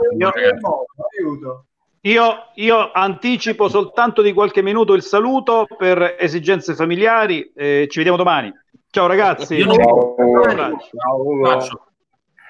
Io, 2.03 2.33
io, 2.55 2.91
anticipo 2.93 3.67
soltanto 3.67 4.21
di 4.21 4.31
qualche 4.31 4.61
minuto 4.61 4.93
il 4.93 5.01
saluto 5.01 5.67
per 5.77 6.15
esigenze 6.17 6.73
familiari. 6.75 7.51
Eh, 7.53 7.87
ci 7.89 7.97
vediamo 7.97 8.17
domani. 8.17 8.53
Ciao 8.89 9.07
ragazzi. 9.07 9.63
Non... 9.63 9.75
Ciao. 9.75 10.15
Ciao. 11.59 11.87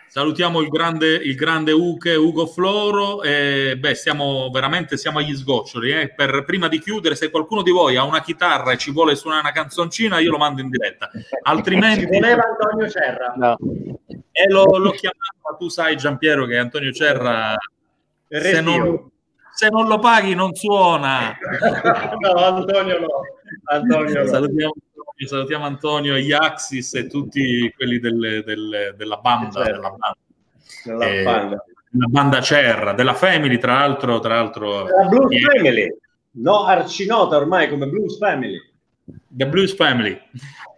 Salutiamo 0.09 0.59
il 0.61 0.69
grande, 0.69 1.13
il 1.13 1.35
grande 1.35 1.71
Uche, 1.71 2.15
Ugo 2.15 2.47
Floro. 2.47 3.21
E, 3.21 3.77
beh, 3.77 3.93
siamo 3.93 4.49
veramente 4.51 4.97
siamo 4.97 5.19
agli 5.19 5.35
sgoccioli. 5.35 5.91
Eh. 5.91 6.13
Per, 6.15 6.43
prima 6.45 6.67
di 6.67 6.79
chiudere, 6.79 7.13
se 7.13 7.29
qualcuno 7.29 7.61
di 7.61 7.69
voi 7.69 7.95
ha 7.95 8.03
una 8.03 8.21
chitarra 8.21 8.71
e 8.71 8.77
ci 8.77 8.91
vuole 8.91 9.15
suonare 9.15 9.41
una 9.43 9.51
canzoncina, 9.51 10.17
io 10.17 10.31
lo 10.31 10.37
mando 10.37 10.61
in 10.61 10.69
diretta. 10.69 11.11
Altrimenti. 11.43 12.01
Ci 12.01 12.07
voleva 12.07 12.41
Antonio 12.43 12.89
Cerra. 12.89 13.33
No. 13.37 13.57
E 14.31 14.49
lo, 14.49 14.65
l'ho 14.77 14.91
chiamato, 14.91 15.37
ma 15.43 15.55
tu 15.55 15.69
sai, 15.69 15.95
Giampiero, 15.95 16.47
che 16.47 16.57
Antonio 16.57 16.91
Cerra. 16.91 17.55
Se 18.27 18.61
non, 18.61 19.11
se 19.53 19.69
non 19.69 19.87
lo 19.87 19.99
paghi, 19.99 20.33
non 20.33 20.55
suona. 20.55 21.37
no, 22.17 22.33
Antonio 22.33 22.99
no. 22.99 23.21
Antonio 23.65 24.23
no. 24.23 24.27
Salutiamo 24.27 24.73
salutiamo 25.27 25.65
Antonio 25.65 26.15
e 26.15 26.21
Iaxis 26.21 26.93
e 26.95 27.07
tutti 27.07 27.71
quelli 27.75 27.99
del, 27.99 28.43
del, 28.45 28.93
della 28.97 29.17
banda, 29.17 29.63
Certo. 29.63 29.71
della 29.71 29.89
banda. 29.89 30.17
Della 30.83 31.05
Eh, 31.05 31.23
banda. 31.23 31.63
della 31.89 32.07
banda 32.07 32.41
Cerra, 32.41 32.93
della 32.93 33.13
Family, 33.13 33.57
tra 33.57 33.73
l'altro, 33.79 34.19
tra 34.19 34.35
l'altro 34.35 34.83
La 34.87 35.07
Blues 35.07 35.31
eh, 35.31 35.39
Family, 35.39 35.97
no, 36.31 36.65
arcinota 36.65 37.35
ormai 37.37 37.67
come 37.69 37.87
Blues 37.87 38.17
Family. 38.17 38.57
The 39.27 39.47
Blues 39.47 39.73
Family. 39.75 40.17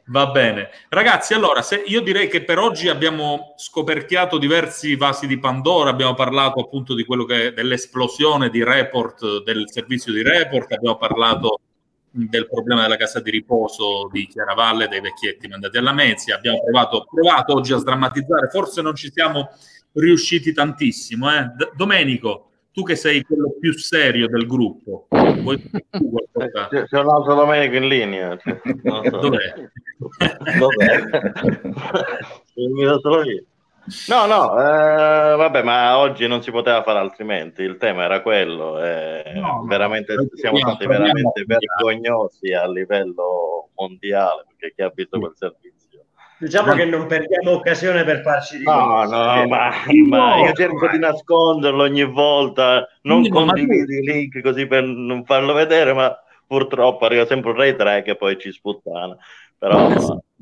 Va 0.08 0.28
bene. 0.28 0.70
Ragazzi, 0.90 1.34
allora, 1.34 1.62
se 1.62 1.84
io 1.86 2.02
direi 2.02 2.28
che 2.28 2.44
per 2.44 2.58
oggi 2.58 2.90
abbiamo 2.90 3.54
scoperchiato 3.58 4.38
diversi 4.38 4.96
vasi 4.96 5.26
di 5.28 5.38
Pandora, 5.40 5.90
abbiamo 5.90 6.16
parlato 6.16 6.60
appunto 6.60 6.96
di 6.96 7.06
quello 7.06 7.24
che 7.24 7.54
dell'esplosione 7.54 8.50
di 8.50 8.64
report 8.64 9.44
del 9.44 9.70
servizio 9.70 10.12
di 10.12 10.22
report, 10.24 10.72
abbiamo 10.74 10.98
parlato 10.98 11.60
del 12.12 12.48
problema 12.48 12.82
della 12.82 12.98
casa 12.98 13.20
di 13.22 13.32
riposo 13.32 14.10
di 14.12 14.28
Chiaravalle, 14.28 14.88
dei 14.88 15.00
vecchietti 15.02 15.48
mandati 15.48 15.78
alla 15.78 15.94
Mezia, 15.94 16.36
abbiamo 16.36 16.62
provato, 16.62 17.06
provato 17.10 17.54
oggi 17.56 17.74
a 17.74 17.78
sdrammatizzare, 17.78 18.50
forse 18.50 18.82
non 18.82 18.96
ci 18.96 19.10
siamo 19.12 19.50
riusciti 19.94 20.52
tantissimo. 20.54 21.34
eh. 21.34 21.44
D- 21.56 21.72
Domenico, 21.76 22.50
tu 22.72 22.84
che 22.84 22.96
sei 22.96 23.24
quello 23.24 23.56
più 23.60 23.74
serio 23.74 24.28
del 24.28 24.46
gruppo, 24.46 25.08
vuoi 25.10 25.62
qualcosa? 25.92 26.68
C'è, 26.70 26.84
c'è 26.86 27.00
un 27.00 27.10
altro 27.10 27.36
Domenico 27.36 27.76
in 27.76 27.88
linea. 27.88 28.38
cioè, 28.38 28.60
so. 29.10 29.18
Dov'è? 29.18 29.54
Dov'è? 30.58 31.04
Mio 32.74 33.00
solo 33.00 33.24
io. 33.24 33.44
No, 34.08 34.26
no, 34.26 34.58
eh, 34.60 35.36
vabbè, 35.36 35.64
ma 35.64 35.98
oggi 35.98 36.28
non 36.28 36.42
si 36.42 36.52
poteva 36.52 36.84
fare 36.84 37.00
altrimenti. 37.00 37.62
Il 37.64 37.78
tema 37.78 38.04
era 38.04 38.22
quello. 38.22 38.82
eh, 38.82 39.32
No, 39.36 39.42
no, 39.42 39.66
veramente, 39.66 40.14
proviamo- 40.14 40.36
siamo 40.36 40.58
stati 40.60 40.84
proviamo 40.86 41.04
veramente 41.06 41.44
vergognosi 41.46 42.54
a 42.54 42.68
livello 42.70 43.70
mondiale 43.76 44.46
perché 44.48 44.74
chi 44.76 44.82
ha 44.84 44.92
visto 44.94 45.20
quel 45.20 45.34
servizio. 45.36 46.06
Diciamo 46.38 46.74
che 46.74 46.86
non 46.86 47.06
perdiamo 47.06 47.52
occasione 47.52 48.04
per 48.04 48.22
farci 48.22 48.64
No, 48.64 49.04
riconoscere. 49.04 49.42
no, 49.42 49.48
ma, 49.48 49.70
ma 50.08 50.38
io 50.38 50.54
cerco 50.54 50.88
di 50.88 50.98
nasconderlo 50.98 51.84
ogni 51.84 52.04
volta, 52.04 52.88
non 53.04 53.28
condivido 53.30 53.92
i 53.94 54.02
link 54.02 54.42
così 54.42 54.66
per 54.66 54.84
non 54.84 55.24
farlo 55.26 55.54
vedere, 55.54 55.94
ma 55.94 56.16
purtroppo 56.48 57.06
arriva 57.06 57.26
sempre 57.26 57.52
un 57.52 57.58
Ray 57.58 57.76
3 57.76 58.02
che 58.02 58.16
poi 58.16 58.40
ci 58.40 58.52
sputtana. 58.52 59.16
Però, 59.58 59.88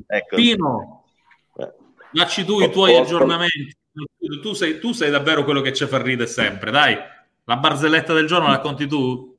ecco. 0.07 0.35
Pino, 0.35 0.98
dacci 2.11 2.45
tu 2.45 2.61
i 2.61 2.72
tuoi 2.72 2.95
aggiornamenti. 2.95 3.76
Tu 4.41 4.53
sei, 4.53 4.80
tu 4.80 4.91
sei 4.91 5.10
davvero 5.10 5.44
quello 5.44 5.61
che 5.61 5.73
ci 5.73 5.86
fa 5.86 6.02
ridere 6.02 6.30
sempre, 6.30 6.72
dai. 6.72 6.98
La 7.45 7.57
barzelletta 7.57 8.14
del 8.14 8.27
giorno 8.27 8.48
la 8.48 8.60
conti 8.60 8.88
tu? 8.88 9.36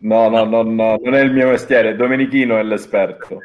No, 0.00 0.28
no, 0.28 0.44
no, 0.44 0.62
no, 0.62 0.96
non 1.02 1.14
è 1.14 1.20
il 1.20 1.32
mio 1.32 1.50
mestiere, 1.50 1.96
Domenichino 1.96 2.56
è 2.58 2.62
l'esperto. 2.62 3.40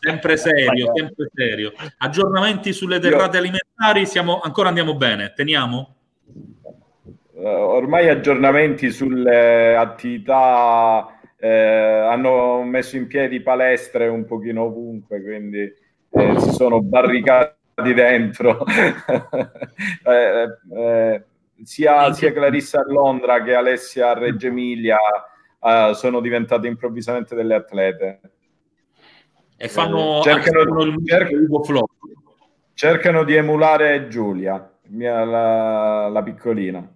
Sempre 0.00 0.36
serio, 0.36 0.92
sempre 0.94 1.30
serio. 1.32 1.72
Aggiornamenti 1.98 2.72
sulle 2.72 2.98
derrate 2.98 3.38
alimentari, 3.38 4.06
siamo, 4.06 4.40
ancora 4.40 4.68
andiamo 4.68 4.96
bene, 4.96 5.32
teniamo? 5.34 5.94
Eh, 7.36 7.48
ormai 7.48 8.08
aggiornamenti 8.08 8.90
sulle 8.90 9.76
attività 9.76 11.06
eh, 11.36 11.48
hanno 11.48 12.62
messo 12.62 12.96
in 12.96 13.06
piedi 13.06 13.40
palestre 13.40 14.08
un 14.08 14.24
pochino 14.24 14.62
ovunque, 14.62 15.22
quindi 15.22 15.60
eh, 15.60 16.40
si 16.40 16.50
sono 16.52 16.80
barricati 16.80 17.62
dentro. 17.94 18.64
Eh, 20.06 20.46
eh, 20.76 21.24
sia, 21.64 22.12
sia 22.12 22.32
Clarissa 22.32 22.80
a 22.80 22.84
Londra 22.86 23.42
che 23.42 23.54
Alessia 23.54 24.10
a 24.10 24.14
Reggio 24.14 24.48
Emilia 24.48 24.98
eh, 25.60 25.92
sono 25.94 26.20
diventate 26.20 26.66
improvvisamente 26.66 27.34
delle 27.34 27.54
atlete. 27.54 28.20
E 29.56 29.68
fanno 29.68 30.20
cercano, 30.22 30.82
il 30.82 30.96
cer- 31.04 31.32
Ugo 31.32 31.62
Flow. 31.62 31.88
cercano 32.74 33.24
di 33.24 33.34
emulare 33.34 34.08
Giulia, 34.08 34.70
mia- 34.88 35.24
la, 35.24 36.08
la 36.08 36.22
piccolina. 36.22 36.86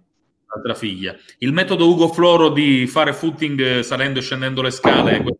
Altra 0.51 0.73
figlia. 0.75 1.15
Il 1.39 1.53
metodo 1.53 1.87
Ugo 1.89 2.07
Floro 2.09 2.49
di 2.49 2.85
fare 2.87 3.13
footing 3.13 3.59
eh, 3.59 3.83
salendo 3.83 4.19
e 4.19 4.21
scendendo 4.21 4.61
le 4.61 4.71
scale, 4.71 5.21
que- 5.23 5.37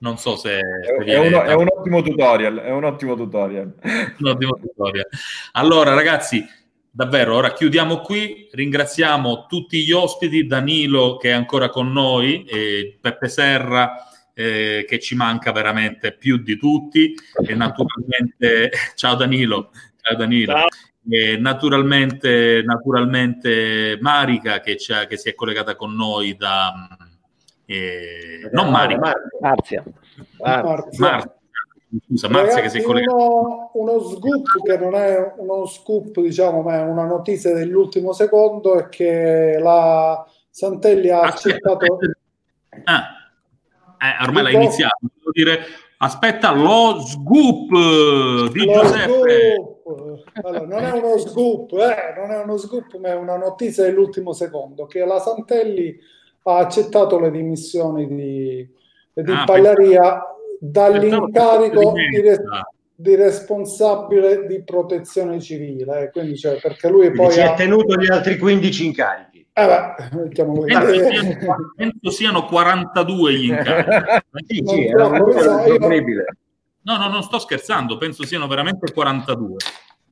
non 0.00 0.18
so 0.18 0.36
se, 0.36 0.60
se 0.84 0.94
È, 0.96 1.04
viene 1.04 1.26
uno- 1.28 1.42
è 1.42 1.54
un 1.54 1.66
ottimo 1.70 2.02
tutorial, 2.02 2.58
è 2.58 2.70
un 2.70 2.84
ottimo 2.84 3.16
tutorial. 3.16 3.72
un 4.18 4.26
ottimo 4.28 4.58
tutorial. 4.60 5.06
Allora, 5.52 5.94
ragazzi, 5.94 6.44
davvero, 6.90 7.36
ora 7.36 7.52
chiudiamo 7.52 8.00
qui. 8.00 8.48
Ringraziamo 8.52 9.46
tutti 9.48 9.82
gli 9.84 9.92
ospiti, 9.92 10.46
Danilo 10.46 11.16
che 11.16 11.30
è 11.30 11.32
ancora 11.32 11.68
con 11.68 11.92
noi, 11.92 12.44
e 12.44 12.98
Peppe 13.00 13.28
Serra 13.28 13.94
eh, 14.34 14.84
che 14.88 14.98
ci 14.98 15.14
manca 15.14 15.52
veramente 15.52 16.12
più 16.16 16.38
di 16.38 16.56
tutti, 16.56 17.14
e 17.46 17.54
naturalmente, 17.54 18.70
ciao 18.96 19.14
Danilo, 19.16 19.70
ciao 20.00 20.16
Danilo. 20.16 20.54
E 21.10 21.36
naturalmente, 21.38 22.62
naturalmente 22.64 23.98
Marica 24.00 24.60
che, 24.60 24.76
ci 24.76 24.92
ha- 24.92 25.06
che 25.06 25.16
si 25.16 25.28
è 25.30 25.34
collegata 25.34 25.74
con 25.76 25.94
noi 25.94 26.36
da... 26.36 26.72
eh, 27.72 28.48
non 28.52 28.70
Marica, 28.70 29.12
Marzia. 29.40 29.84
Marzia. 30.38 31.34
Scusa, 32.06 32.28
Marzia 32.28 32.60
che 32.62 32.68
si 32.68 32.78
è 32.78 32.80
Ragazzi, 32.80 32.82
collegata. 32.82 33.14
uno, 33.16 33.70
uno 33.74 34.00
scoop 34.00 34.62
che 34.64 34.76
non 34.78 34.94
è 34.94 35.34
uno 35.38 35.66
scoop, 35.66 36.20
diciamo, 36.20 36.62
ma 36.62 36.76
è 36.76 36.82
una 36.82 37.04
notizia 37.04 37.52
dell'ultimo 37.52 38.12
secondo 38.12 38.78
è 38.78 38.88
che 38.88 39.58
la 39.60 40.24
Santelli 40.50 41.10
ha 41.10 41.20
accettato 41.22 41.98
Ah, 42.84 43.08
eh, 43.98 44.22
ormai 44.24 44.42
l'ha 44.44 44.50
iniziato. 44.50 44.98
Devo 45.00 45.30
dire, 45.32 45.60
aspetta, 45.98 46.52
lo 46.52 47.00
scoop 47.00 48.50
di 48.52 48.64
Lo 48.64 48.72
Giuseppe. 48.82 49.54
scoop. 49.56 49.78
Allora, 50.42 50.66
non 50.66 50.84
è 50.84 50.90
uno 50.92 51.18
scoop, 51.18 51.72
eh, 51.72 52.14
non 52.16 52.30
è 52.30 52.42
uno 52.42 52.56
scoop, 52.56 52.96
ma 52.98 53.08
è 53.08 53.14
una 53.16 53.36
notizia 53.36 53.82
dell'ultimo 53.84 54.32
secondo 54.32 54.86
che 54.86 55.04
la 55.04 55.18
Santelli 55.18 55.98
ha 56.42 56.58
accettato 56.58 57.18
le 57.18 57.30
dimissioni 57.30 58.06
di, 58.06 58.68
di 59.12 59.32
Ah, 59.32 59.44
Pallaria 59.44 60.22
dall'incarico 60.58 61.92
di, 61.92 62.20
res- 62.20 62.42
di 62.94 63.14
responsabile 63.14 64.46
di 64.46 64.62
protezione 64.62 65.40
civile. 65.40 66.10
Quindi, 66.12 66.36
cioè, 66.36 66.58
perché 66.60 66.88
lui 66.88 67.10
poi 67.12 67.32
si 67.32 67.40
ha... 67.40 67.52
è 67.52 67.56
tenuto 67.56 67.96
gli 67.96 68.10
altri 68.10 68.38
15 68.38 68.86
incarichi. 68.86 69.46
Eh 69.52 69.66
beh. 69.66 70.32
Penso 70.32 70.94
siano, 70.94 71.72
penso 71.76 72.10
siano 72.10 72.44
42 72.46 73.32
gli 73.34 73.50
incarichi. 73.50 74.26
Sì, 74.46 74.62
sì, 74.66 74.86
era. 74.86 75.08
No, 76.82 76.96
no, 76.96 77.08
non 77.08 77.22
sto 77.22 77.38
scherzando, 77.38 77.98
penso 77.98 78.24
siano 78.24 78.46
veramente 78.46 78.90
42. 78.92 79.56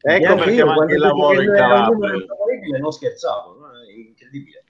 Ecco 0.00 0.34
perché 0.36 0.52
io, 0.52 0.72
quando 0.72 0.92
il 0.92 1.00
lavoro 1.00 1.40
in 1.42 1.52
Calabria. 1.52 2.26
non 2.78 2.92
scherzavo, 2.92 3.56
è 3.72 3.98
incredibile. 3.98 4.64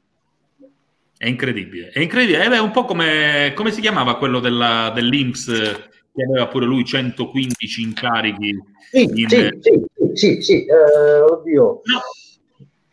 È 1.18 1.26
incredibile. 1.26 1.90
È 1.90 1.98
incredibile. 1.98 2.44
Eh, 2.44 2.48
beh, 2.48 2.56
È 2.56 2.60
un 2.60 2.70
po' 2.70 2.84
come, 2.84 3.52
come 3.56 3.72
si 3.72 3.80
chiamava 3.80 4.16
quello 4.16 4.38
della, 4.38 4.92
dell'Inps 4.94 5.46
che 6.14 6.22
aveva 6.22 6.46
pure 6.46 6.64
lui 6.64 6.84
115 6.84 7.82
incarichi. 7.82 8.56
Sì, 8.90 9.02
in- 9.14 9.28
sì, 9.28 9.50
sì, 9.60 9.80
sì, 10.14 10.42
sì, 10.42 10.64
eh, 10.64 11.20
oddio. 11.20 11.82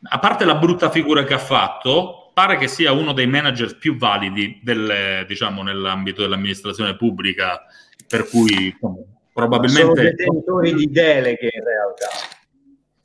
a 0.09 0.19
parte 0.19 0.43
la 0.43 0.55
brutta 0.55 0.89
figura 0.89 1.23
che 1.23 1.35
ha 1.35 1.39
fatto, 1.39 2.31
pare 2.33 2.57
che 2.57 2.67
sia 2.67 2.91
uno 2.91 3.13
dei 3.13 3.27
manager 3.27 3.77
più 3.77 3.95
validi 3.95 4.59
del, 4.61 5.25
diciamo, 5.27 5.63
nell'ambito 5.63 6.21
dell'amministrazione 6.21 6.95
pubblica, 6.95 7.63
per 8.07 8.27
cui 8.27 8.73
insomma, 8.73 8.95
Sono 8.95 9.05
probabilmente... 9.33 10.01
detentori 10.01 10.73
di 10.73 10.89
deleghe 10.91 11.49
in 11.53 11.63
realtà. 11.63 12.07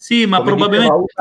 Sì, 0.03 0.25
ma 0.25 0.39
Come 0.39 0.49
probabilmente... 0.57 1.13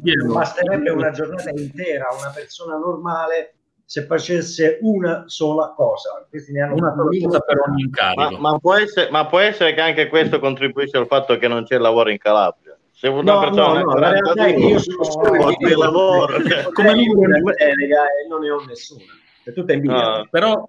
diceva 0.00 0.32
basterebbe 0.34 0.90
una 0.90 1.10
giornata 1.10 1.50
intera 1.50 2.06
a 2.06 2.14
una 2.14 2.30
persona 2.32 2.76
normale 2.76 3.54
se 3.84 4.04
facesse 4.04 4.78
una 4.82 5.24
sola 5.26 5.72
cosa. 5.74 6.24
Questi 6.30 6.52
ne 6.52 6.60
hanno 6.60 6.74
Una 6.74 6.94
sola 6.94 7.08
cosa 7.20 7.40
per 7.40 7.58
ogni 7.66 7.82
incarico. 7.82 8.38
Ma, 8.38 8.52
ma 8.52 8.58
può 8.60 8.74
essere, 8.76 9.10
ma 9.10 9.26
può 9.26 9.40
essere 9.40 9.74
che 9.74 9.80
anche 9.80 10.06
questo 10.06 10.38
contribuisce 10.38 10.98
al 10.98 11.08
fatto 11.08 11.36
che 11.36 11.48
non 11.48 11.64
c'è 11.64 11.78
lavoro 11.78 12.10
in 12.10 12.18
Calabria. 12.18 12.78
Se 12.92 13.08
una 13.08 13.32
No, 13.32 13.40
persona 13.40 13.80
no, 13.80 13.80
no, 13.80 13.90
ha 13.90 13.98
la 13.98 14.10
realtà 14.12 14.44
è 14.46 14.54
che 14.54 14.60
io 14.60 14.78
42 14.78 14.80
sono 14.82 15.04
solo 15.04 15.50
in 15.58 15.76
lavoro. 15.78 16.36
come 16.74 16.90
una 16.92 17.38
delega 17.56 18.02
e 18.04 18.28
non 18.28 18.40
ne 18.40 18.50
ho 18.50 18.64
nessuna. 18.64 19.02
È 19.42 19.52
tutta 19.52 19.72
invidia. 19.72 20.18
No. 20.18 20.28
Però, 20.30 20.68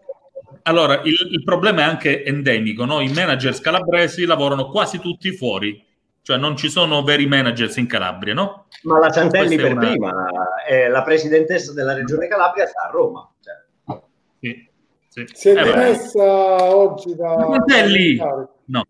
allora, 0.63 1.01
il, 1.03 1.13
il 1.29 1.43
problema 1.43 1.81
è 1.81 1.83
anche 1.83 2.23
endemico, 2.23 2.83
no? 2.85 2.99
I 2.99 3.11
manager 3.13 3.53
scalabresi 3.53 4.25
lavorano 4.25 4.69
quasi 4.71 4.97
tutti 4.99 5.35
fuori, 5.35 5.85
cioè 6.29 6.37
non 6.37 6.55
ci 6.55 6.69
sono 6.69 7.01
veri 7.01 7.25
managers 7.25 7.77
in 7.77 7.87
Calabria, 7.87 8.35
no? 8.35 8.67
Ma 8.83 8.99
la 8.99 9.11
Santelli 9.11 9.55
per 9.55 9.71
una... 9.71 9.79
prima, 9.79 10.13
è 10.63 10.87
la 10.87 11.01
presidentessa 11.01 11.73
della 11.73 11.95
regione 11.95 12.27
Calabria 12.27 12.67
sta 12.67 12.83
a 12.83 12.91
Roma. 12.91 13.27
Cioè. 13.39 13.99
Sì, 14.39 14.69
sì. 15.07 15.25
Si 15.33 15.49
è 15.49 15.59
Eh, 15.59 15.63
dimessa 15.63 16.75
oggi 16.75 17.15
da... 17.15 17.47
Santelli! 17.49 18.17
No. 18.65 18.85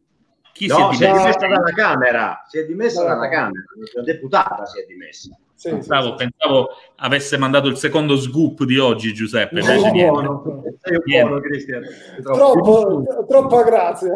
Chi 0.52 0.68
no, 0.68 0.91
si 0.91 1.06
è 1.06 1.07
dimessa? 1.14 1.48
dalla 1.48 1.72
Camera, 1.74 2.44
si 2.45 2.57
è 2.60 2.66
dimessa 2.66 3.03
Dalla 3.03 3.16
dalla 3.16 3.30
Camera, 3.30 3.64
la 3.94 4.02
deputata 4.02 4.66
si 4.66 4.82
è 4.82 4.86
dimessa. 4.86 5.30
pensavo, 5.64 6.16
pensavo 6.16 6.68
avesse 6.98 7.38
mandato 7.38 7.70
il 7.70 7.78
secondo 7.78 8.18
scoop 8.18 8.66
di 8.66 8.78
oggi 8.78 9.14
Giuseppe, 9.14 9.61
Sei 9.61 9.82
un 9.82 9.91
buono, 9.94 10.64
sei 10.82 10.95
un 10.98 11.03
buono, 11.06 11.40
Cristian. 11.40 11.84
Troppo, 12.22 13.26
troppa 13.30 13.64
grazia. 13.64 14.11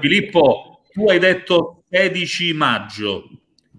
Filippo, 0.00 0.80
tu 0.94 1.06
hai 1.10 1.18
detto 1.18 1.75
16 1.88 2.52
maggio. 2.52 3.28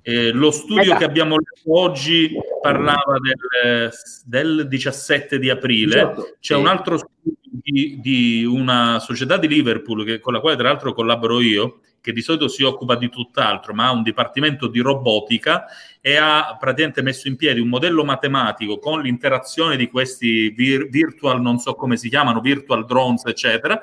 Eh, 0.02 0.32
lo 0.32 0.52
studio 0.52 0.96
che 0.96 1.04
abbiamo 1.04 1.36
letto 1.36 1.78
oggi 1.80 2.32
parlava 2.62 3.18
del, 3.20 3.92
del 4.26 4.68
17 4.68 5.38
di 5.38 5.50
aprile. 5.50 6.00
18, 6.00 6.22
C'è 6.40 6.54
sì. 6.54 6.60
un 6.60 6.68
altro 6.68 6.98
studio 6.98 7.38
di, 7.42 8.00
di 8.00 8.46
una 8.46 9.00
società 9.00 9.36
di 9.36 9.50
Liverpool 9.50 10.06
che- 10.06 10.20
con 10.20 10.32
la 10.32 10.40
quale 10.40 10.56
tra 10.56 10.70
l'altro 10.70 10.94
collaboro 10.94 11.42
io, 11.42 11.82
che 12.00 12.14
di 12.14 12.22
solito 12.22 12.48
si 12.48 12.64
occupa 12.64 12.96
di 12.96 13.10
tutt'altro, 13.10 13.74
ma 13.74 13.88
ha 13.88 13.92
un 13.92 14.04
dipartimento 14.04 14.68
di 14.68 14.80
robotica 14.80 15.66
e 16.00 16.16
ha 16.16 16.56
praticamente 16.58 17.02
messo 17.02 17.28
in 17.28 17.36
piedi 17.36 17.60
un 17.60 17.68
modello 17.68 18.06
matematico 18.06 18.80
con 18.80 19.02
l'interazione 19.02 19.76
di 19.76 19.90
questi 19.90 20.52
vir- 20.52 20.88
virtual, 20.88 21.42
non 21.42 21.60
so 21.60 21.74
come 21.74 21.98
si 21.98 22.08
chiamano, 22.08 22.40
virtual 22.40 22.86
drones, 22.86 23.26
eccetera, 23.26 23.82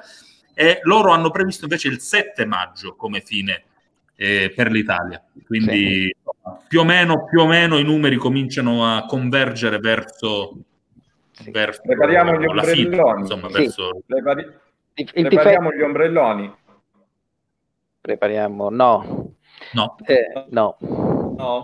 e 0.55 0.79
loro 0.85 1.11
hanno 1.11 1.31
previsto 1.31 1.65
invece 1.65 1.89
il 1.89 2.01
7 2.01 2.47
maggio 2.47 2.95
come 2.97 3.21
fine 3.21 3.65
eh, 4.17 4.53
per 4.55 4.71
l'Italia. 4.71 5.23
Quindi 5.47 6.15
più, 6.69 6.81
o 6.81 6.85
meno, 6.85 7.25
più 7.25 7.41
o 7.41 7.47
meno 7.47 7.79
i 7.79 7.85
numeri 7.85 8.17
cominciano 8.17 8.85
a 8.87 9.05
convergere 9.07 9.79
verso, 9.79 10.57
verso 11.51 11.83
Prepariamo 11.83 12.39
gli 12.41 12.45
la 12.55 12.63
fine, 12.63 12.85
ombrelloni. 12.87 13.21
insomma, 13.21 13.49
Sì. 13.49 13.55
verso... 13.55 14.03
Prepari- 14.07 14.43
Il, 14.97 15.11
il 15.15 15.27
Prepariamo 15.27 15.69
difetto- 15.69 15.77
gli 15.77 15.87
ombrelloni. 15.87 16.55
Prepariamo, 18.01 18.69
no. 18.71 19.33
No. 19.73 19.97
Eh, 20.05 20.47
no. 20.51 20.77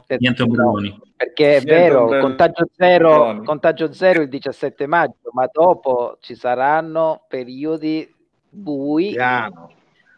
Eh, 0.06 0.16
Niente 0.18 0.43
ombrelloni. 0.43 0.98
Perché 1.16 1.56
è 1.56 1.62
Niente 1.62 1.70
vero, 1.74 2.02
ombrell- 2.02 2.22
contagio 2.22 2.66
zero, 2.74 3.10
ombrelloni. 3.12 3.47
contagio 3.47 3.93
zero 3.93 4.22
il 4.22 4.28
17 4.28 4.86
maggio, 4.86 5.31
ma 5.32 5.48
dopo 5.52 6.16
ci 6.20 6.35
saranno 6.35 7.24
periodi 7.28 8.12
bui, 8.48 9.14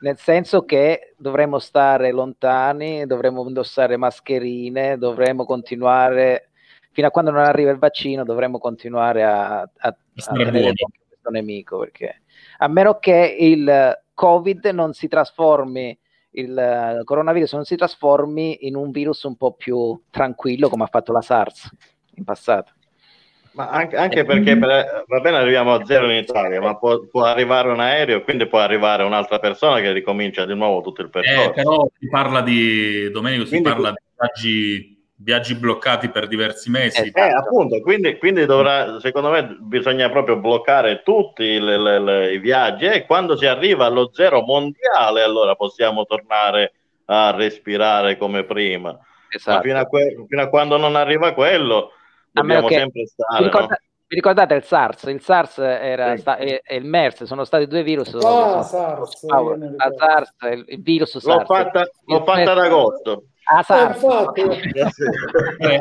nel 0.03 0.19
senso 0.19 0.65
che 0.65 1.15
dovremo 1.16 1.59
stare 1.59 2.11
lontani, 2.11 3.07
dovremo 3.07 3.47
indossare 3.47 3.97
mascherine, 3.97 4.99
dovremo 4.99 5.45
continuare, 5.45 6.51
fino 6.91 7.07
a 7.07 7.11
quando 7.11 7.31
non 7.31 7.43
arriva 7.43 7.70
il 7.70 7.79
vaccino, 7.79 8.24
dovremo 8.24 8.59
continuare 8.59 9.23
a, 9.23 9.61
a, 9.61 9.69
a 9.79 9.97
tenere 10.33 10.73
questo 11.09 11.31
nemico, 11.31 11.79
perché 11.79 12.23
a 12.59 12.69
meno 12.69 12.99
che 12.99 13.37
il 13.39 14.03
Covid 14.12 14.66
non 14.66 14.93
si 14.93 15.09
trasformi 15.09 15.97
il 16.35 17.03
coronavirus 17.05 17.53
non 17.53 17.65
si 17.66 17.77
trasformi 17.77 18.66
in 18.66 18.74
un 18.74 18.91
virus 18.91 19.23
un 19.24 19.37
po' 19.37 19.53
più 19.53 20.01
tranquillo 20.09 20.70
come 20.70 20.85
ha 20.85 20.87
fatto 20.87 21.12
la 21.12 21.20
SARS 21.20 21.69
in 22.15 22.24
passato. 22.24 22.73
Ma 23.55 23.69
anche, 23.69 23.97
anche 23.97 24.24
perché 24.24 24.57
per- 24.57 25.05
va 25.07 25.20
bene 25.20 25.37
arriviamo 25.37 25.74
a 25.74 25.85
zero 25.85 26.11
in 26.11 26.16
Italia, 26.16 26.61
ma 26.61 26.77
può, 26.77 27.01
può 27.07 27.24
arrivare 27.24 27.69
un 27.69 27.81
aereo, 27.81 28.23
quindi 28.23 28.47
può 28.47 28.59
arrivare 28.59 29.03
un'altra 29.03 29.39
persona 29.39 29.81
che 29.81 29.93
ricomincia 29.93 30.47
di 30.47 30.55
nuovo 30.55 30.81
tutto 30.81 31.03
il 31.03 31.11
percorso. 31.11 31.51
Eh, 31.51 31.53
però 31.53 31.87
si 31.99 32.09
parla 32.09 32.41
di 32.41 33.11
Domenico, 33.11 33.45
si 33.45 33.51
Quindi- 33.51 33.69
parla 33.69 33.91
di 33.91 33.97
viaggi, 34.16 35.05
viaggi 35.16 35.55
bloccati 35.55 36.09
per 36.09 36.29
diversi 36.29 36.70
mesi. 36.70 37.11
Eh, 37.15 37.20
appunto, 37.20 37.79
quindi, 37.81 38.16
quindi 38.16 38.47
dovrà, 38.47 38.99
secondo 39.01 39.29
me 39.31 39.57
bisogna 39.61 40.09
proprio 40.09 40.37
bloccare 40.39 41.03
tutti 41.05 41.61
le- 41.61 41.79
le- 41.79 42.01
le- 42.01 42.33
i 42.33 42.39
viaggi 42.39 42.87
e 42.87 43.05
quando 43.05 43.37
si 43.37 43.45
arriva 43.47 43.85
allo 43.85 44.11
zero 44.12 44.41
mondiale 44.43 45.23
allora 45.23 45.55
possiamo 45.57 46.05
tornare 46.07 46.73
a 47.07 47.33
respirare 47.33 48.16
come 48.16 48.45
prima. 48.45 48.99
Esatto. 49.29 49.57
Ma 49.57 49.62
fino 49.62 49.79
a, 49.79 49.85
que- 49.87 50.24
fino 50.27 50.41
a 50.43 50.49
quando 50.49 50.79
non 50.79 50.97
arriva 50.97 51.33
quello 51.35 51.93
dobbiamo 52.33 52.67
che- 52.69 52.75
sempre 52.77 53.01
Vi, 53.01 53.07
stare. 53.07 53.45
ricorda- 53.45 53.67
no? 53.69 53.77
vi 54.09 54.15
ricordate 54.17 54.55
il 54.55 54.63
SARS? 54.65 55.03
Il 55.05 55.21
SARS 55.23 55.59
era 55.59 56.15
Sì. 56.15 56.21
sta- 56.21 56.37
e, 56.37 56.61
e 56.65 56.77
il 56.77 56.85
MERS 56.85 57.25
sono 57.25 57.45
stati 57.45 57.67
due 57.67 57.83
virus. 57.83 58.15
Ah, 58.15 58.63
SARS, 58.63 59.25
Ah, 59.31 59.41
la. 59.41 59.77
SARS, 59.97 60.35
il, 60.53 60.65
il 60.69 60.83
virus 60.83 61.15
L'ho 61.15 61.21
SARS. 61.21 61.47
fatta, 61.47 61.87
l'ho 62.07 62.19
fatta 62.25 62.35
MERS- 62.37 62.51
ad 62.51 62.59
agosto. 62.59 63.25
Ah, 63.45 63.63
SARS. 63.63 64.03
infatti, 64.03 64.41
Eh, 65.59 65.81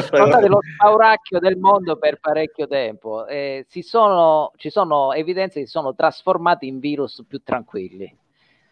stati 0.00 0.48
lo 0.48 0.58
spauracchio 0.74 1.38
del 1.38 1.56
mondo 1.58 1.96
per 1.96 2.18
parecchio 2.20 2.66
tempo. 2.66 3.26
Eh, 3.26 3.64
si 3.68 3.82
sono, 3.82 4.50
ci 4.56 4.70
sono 4.70 5.12
evidenze 5.12 5.60
che 5.60 5.66
si 5.66 5.70
sono 5.72 5.94
trasformati 5.94 6.66
in 6.66 6.78
virus 6.80 7.22
più 7.28 7.40
tranquilli 7.44 8.12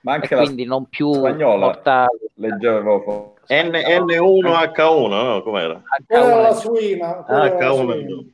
Ma 0.00 0.12
e 0.12 0.14
anche 0.16 0.34
la 0.34 0.42
quindi 0.42 0.64
non 0.64 0.86
più 0.88 1.12
spagnola 1.12 1.56
mortali. 1.66 2.18
leggevo. 2.34 3.31
N- 3.48 3.70
N1H1, 3.72 5.08
no? 5.08 5.42
Com'era? 5.42 5.82
quella 6.06 6.26
era 6.26 6.40
la 6.40 6.54
suina. 6.54 7.14
quella 7.24 7.42
Ah, 7.42 7.46
era 7.46 7.58
la 7.58 7.70
H1. 7.70 8.32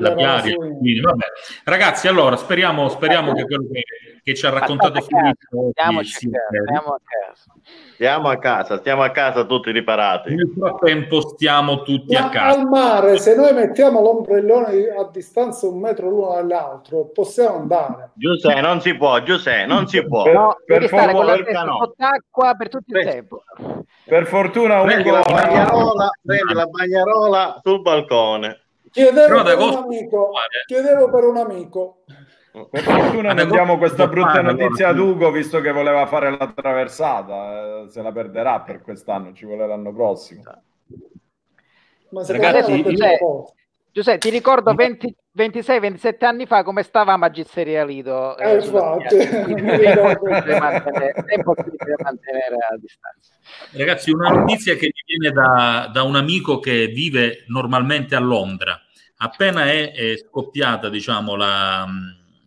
La 0.00 0.40
suina. 0.40 0.56
Quindi, 0.56 1.00
vabbè. 1.00 1.24
Ragazzi, 1.64 2.08
allora 2.08 2.36
speriamo, 2.36 2.88
speriamo 2.88 3.32
che 3.32 3.44
quello 3.44 3.66
che, 3.72 3.82
che 4.22 4.34
ci 4.34 4.46
ha 4.46 4.50
raccontato 4.50 4.98
a 4.98 5.00
Filippo 5.00 5.70
a 5.74 6.02
stiamo 6.02 6.90
a 6.90 7.00
casa. 7.04 7.52
Stiamo 7.94 8.28
a 8.28 8.38
casa, 8.38 8.78
stiamo 8.78 9.02
a 9.02 9.10
casa 9.10 9.44
tutti 9.44 9.70
riparati. 9.70 10.34
Nel 10.34 10.52
frattempo 10.58 11.20
stiamo 11.20 11.82
tutti 11.82 12.14
a 12.16 12.22
Ma 12.22 12.28
casa. 12.28 12.58
al 12.58 12.66
mare, 12.66 13.18
se 13.18 13.36
noi 13.36 13.52
mettiamo 13.52 14.00
l'ombrellone 14.00 14.88
a 14.98 15.08
distanza 15.12 15.68
un 15.68 15.78
metro 15.78 16.08
l'uno 16.08 16.34
dall'altro, 16.34 17.06
possiamo 17.12 17.56
andare. 17.56 18.10
Giuseppe, 18.14 18.60
non 18.60 18.80
si 18.80 18.96
può, 18.96 19.22
Giuseppe, 19.22 19.66
non 19.66 19.86
si 19.86 20.04
può. 20.06 20.24
No, 20.30 20.56
per 20.64 20.78
devi 20.78 20.88
stare 20.88 21.12
con 21.12 21.24
la 21.24 21.32
favore, 21.32 21.44
testa 21.44 21.64
no. 21.64 21.76
sott'acqua 21.78 22.54
per 22.54 22.68
tutto 22.68 22.98
il 22.98 23.04
tempo. 23.04 23.44
Per 24.04 24.26
fortuna 24.26 24.82
Prendi 24.82 25.08
Ugo 25.08 25.16
la 25.16 25.22
bagnarola, 25.22 26.08
prendi 26.22 26.52
la 26.52 26.66
bagnarola 26.66 27.60
sul 27.62 27.80
balcone. 27.80 28.63
Chiedevo 28.94 29.42
per 29.42 29.58
un 29.58 29.74
amico, 29.74 30.30
chiedevo 30.66 31.10
per 31.10 31.24
un 31.24 31.36
amico. 31.36 32.04
Per 32.70 32.80
fortuna 32.80 33.32
non 33.32 33.48
diamo 33.48 33.76
questa 33.76 34.06
brutta 34.06 34.40
notizia 34.40 34.90
ad. 34.90 34.98
Ugo, 35.00 35.32
visto 35.32 35.60
che 35.60 35.72
voleva 35.72 36.06
fare 36.06 36.30
la 36.30 36.52
traversata. 36.54 37.80
eh, 37.82 37.86
se 37.88 38.02
la 38.02 38.12
perderà 38.12 38.60
per 38.60 38.82
quest'anno, 38.82 39.32
ci 39.32 39.46
vuole 39.46 39.66
l'anno 39.66 39.92
prossimo. 39.92 40.42
Ma 42.10 42.22
secondo 42.22 42.46
Ragazzi, 42.46 42.88
io- 42.88 43.14
apposta. 43.14 43.54
Giuseppe, 43.90 44.18
ti 44.18 44.30
ricordo 44.30 44.72
20 44.74 45.12
26-27 45.36 46.24
anni 46.24 46.46
fa 46.46 46.62
come 46.62 46.84
stava 46.84 47.16
Magisteria 47.16 47.84
Lido. 47.84 48.38
Eh, 48.38 48.60
sulla 48.60 48.94
infatti. 48.94 49.16
è 49.16 49.40
impossibile 51.34 51.96
mantenere 52.00 52.54
a 52.70 52.76
distanza. 52.78 53.34
Ragazzi, 53.72 54.12
una 54.12 54.28
notizia 54.30 54.76
che 54.76 54.86
mi 54.86 55.02
viene 55.18 55.34
da, 55.34 55.90
da 55.92 56.04
un 56.04 56.14
amico 56.14 56.60
che 56.60 56.86
vive 56.86 57.42
normalmente 57.48 58.14
a 58.14 58.20
Londra. 58.20 58.80
Appena 59.16 59.64
è, 59.64 59.92
è 59.92 60.16
scoppiata, 60.16 60.88
diciamo, 60.88 61.36
la, 61.36 61.86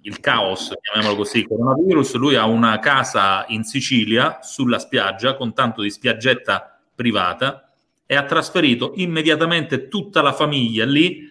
il 0.01 0.19
caos, 0.19 0.73
chiamiamolo 0.81 1.17
così, 1.17 1.45
coronavirus, 1.45 2.15
lui 2.15 2.35
ha 2.35 2.45
una 2.45 2.79
casa 2.79 3.45
in 3.49 3.63
Sicilia, 3.63 4.39
sulla 4.41 4.79
spiaggia, 4.79 5.35
con 5.35 5.53
tanto 5.53 5.81
di 5.81 5.89
spiaggetta 5.89 6.79
privata, 6.93 7.71
e 8.05 8.15
ha 8.15 8.23
trasferito 8.23 8.93
immediatamente 8.95 9.87
tutta 9.89 10.21
la 10.21 10.33
famiglia 10.33 10.85
lì, 10.85 11.29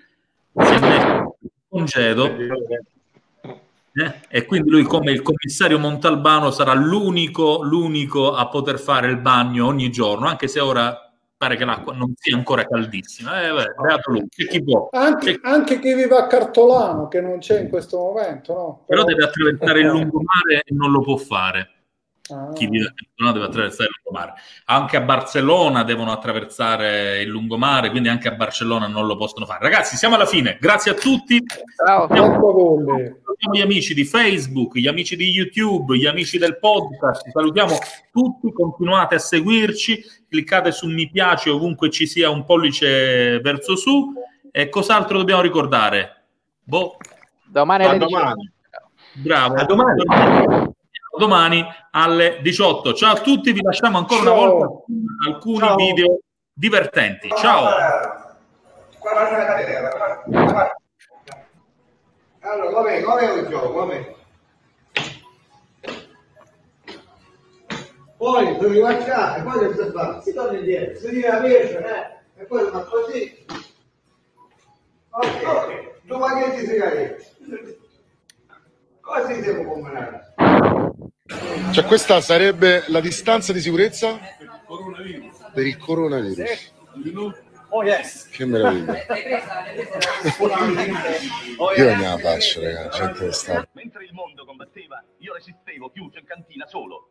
si 0.54 0.72
è 0.72 0.78
messo 0.78 1.36
in 1.40 1.48
congedo, 1.68 2.36
eh, 3.94 4.14
e 4.28 4.44
quindi 4.44 4.68
lui 4.68 4.82
come 4.82 5.10
il 5.10 5.22
commissario 5.22 5.78
Montalbano 5.78 6.50
sarà 6.50 6.74
l'unico, 6.74 7.62
l'unico 7.62 8.34
a 8.34 8.46
poter 8.48 8.78
fare 8.78 9.08
il 9.08 9.16
bagno 9.16 9.66
ogni 9.66 9.90
giorno, 9.90 10.26
anche 10.26 10.48
se 10.48 10.60
ora 10.60 11.05
pare 11.36 11.56
che 11.56 11.64
l'acqua 11.64 11.92
non 11.92 12.12
sia 12.16 12.34
ancora 12.34 12.64
caldissima. 12.64 13.42
Eh, 13.42 13.52
beh, 13.52 13.74
beato 13.80 14.10
lui, 14.10 14.26
c'è 14.28 14.46
chi 14.46 14.62
può. 14.62 14.88
Anche, 14.92 15.38
anche 15.42 15.78
chi 15.78 15.94
vive 15.94 16.16
a 16.16 16.26
Cartolano, 16.26 17.08
che 17.08 17.20
non 17.20 17.38
c'è 17.38 17.60
in 17.60 17.68
questo 17.68 17.98
momento, 17.98 18.52
no? 18.54 18.84
Però 18.86 19.04
deve 19.04 19.24
attraversare 19.24 19.80
il 19.80 19.86
lungomare 19.86 20.62
e 20.64 20.74
non 20.74 20.90
lo 20.90 21.00
può 21.02 21.16
fare. 21.16 21.70
Ah. 22.28 22.52
Chi 22.54 22.66
vive 22.66 22.86
a 22.86 22.92
Cartolano 22.94 23.34
deve 23.34 23.46
attraversare 23.46 23.88
il 23.88 24.00
lungomare. 24.02 24.40
Anche 24.64 24.96
a 24.96 25.00
Barcellona 25.00 25.84
devono 25.84 26.12
attraversare 26.12 27.20
il 27.20 27.28
lungomare, 27.28 27.90
quindi 27.90 28.08
anche 28.08 28.28
a 28.28 28.32
Barcellona 28.32 28.86
non 28.86 29.06
lo 29.06 29.16
possono 29.16 29.46
fare. 29.46 29.62
Ragazzi, 29.62 29.96
siamo 29.96 30.14
alla 30.14 30.26
fine. 30.26 30.56
Grazie 30.60 30.92
a 30.92 30.94
tutti. 30.94 31.42
Ciao. 31.76 32.06
Volle. 32.06 33.20
Salutiamo 33.38 33.54
gli 33.54 33.60
amici 33.60 33.92
di 33.94 34.04
Facebook, 34.04 34.76
gli 34.76 34.86
amici 34.86 35.14
di 35.14 35.28
YouTube, 35.30 35.96
gli 35.96 36.06
amici 36.06 36.38
del 36.38 36.58
podcast. 36.58 37.28
Salutiamo 37.28 37.76
tutti, 38.10 38.50
continuate 38.50 39.16
a 39.16 39.18
seguirci, 39.18 40.02
cliccate 40.28 40.72
su 40.72 40.88
mi 40.88 41.10
piace 41.10 41.50
ovunque 41.50 41.90
ci 41.90 42.06
sia 42.06 42.30
un 42.30 42.44
pollice 42.46 43.38
verso 43.40 43.76
su. 43.76 44.12
E 44.50 44.70
cos'altro 44.70 45.18
dobbiamo 45.18 45.42
ricordare? 45.42 46.24
Boh, 46.62 46.96
Domani 47.44 47.84
alle 47.84 47.98
domani. 47.98 48.50
bravo. 49.12 49.54
A 49.54 49.64
domani. 49.64 50.02
domani 51.18 51.64
alle 51.90 52.38
18. 52.42 52.94
Ciao 52.94 53.14
a 53.16 53.20
tutti, 53.20 53.52
vi 53.52 53.60
lasciamo 53.62 53.98
ancora 53.98 54.22
Ciao. 54.22 54.32
una 54.32 54.46
volta 54.66 54.84
alcuni 55.28 55.58
Ciao. 55.58 55.74
video 55.76 56.18
divertenti. 56.54 57.28
Ciao. 57.36 57.68
Guarda 58.98 59.36
la 59.36 59.44
catena, 59.44 59.90
guarda. 59.90 60.76
Allora, 62.46 62.70
come, 62.70 63.02
come 63.02 63.40
il 63.40 63.46
gioco? 63.48 63.72
Come? 63.72 64.14
Poi 68.16 68.56
devi 68.58 68.78
lasciare, 68.78 69.42
poi 69.42 69.58
che 69.58 69.82
si 69.82 69.90
fa? 69.90 70.20
Si 70.20 70.32
torna 70.32 70.56
indietro, 70.56 70.98
si 70.98 71.08
tira 71.10 71.34
la 71.34 71.40
pesce, 71.40 71.78
eh? 71.78 72.40
E 72.40 72.44
poi 72.44 72.64
si 72.64 72.70
fa 72.70 72.84
così. 72.84 73.46
Ok, 75.10 75.42
ok. 75.44 75.90
Due 76.02 76.18
pacchetti 76.18 76.60
di 76.60 76.66
sigarette. 76.66 77.30
Così 79.00 79.42
siamo 79.42 79.64
combinati. 79.64 80.34
Cioè 81.72 81.84
questa 81.84 82.20
sarebbe 82.20 82.84
la 82.86 83.00
distanza 83.00 83.52
di 83.52 83.60
sicurezza? 83.60 84.18
Per 85.52 85.66
il 85.66 85.76
coronavirus. 85.78 86.74
Oh 87.68 87.82
yes. 87.82 88.28
Che 88.28 88.44
meraviglia. 88.44 89.04
Io 91.76 91.94
non 91.94 92.00
la 92.00 92.18
faccio, 92.18 92.62
ragazzi. 92.62 92.98
Gente 92.98 93.32
sta... 93.32 93.68
Mentre 93.72 94.04
il 94.04 94.12
mondo 94.12 94.44
combatteva, 94.44 95.02
io 95.18 95.34
resistevo 95.34 95.90
chiuso 95.90 96.18
in 96.18 96.24
cantina 96.24 96.66
solo. 96.66 97.10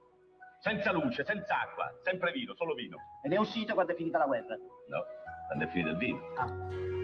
Senza 0.62 0.92
luce, 0.92 1.24
senza 1.24 1.62
acqua, 1.62 1.94
sempre 2.04 2.32
vino, 2.32 2.56
solo 2.56 2.74
vino. 2.74 2.98
Ed 3.24 3.34
è 3.34 3.38
uscito 3.38 3.74
quando 3.74 3.92
è 3.92 3.96
finita 3.96 4.18
la 4.18 4.26
guerra? 4.26 4.56
No, 4.56 5.06
quando 5.48 5.66
è 5.66 5.68
finito 5.68 5.90
il 5.90 5.98
vino. 5.98 6.20
Ah. 6.38 7.04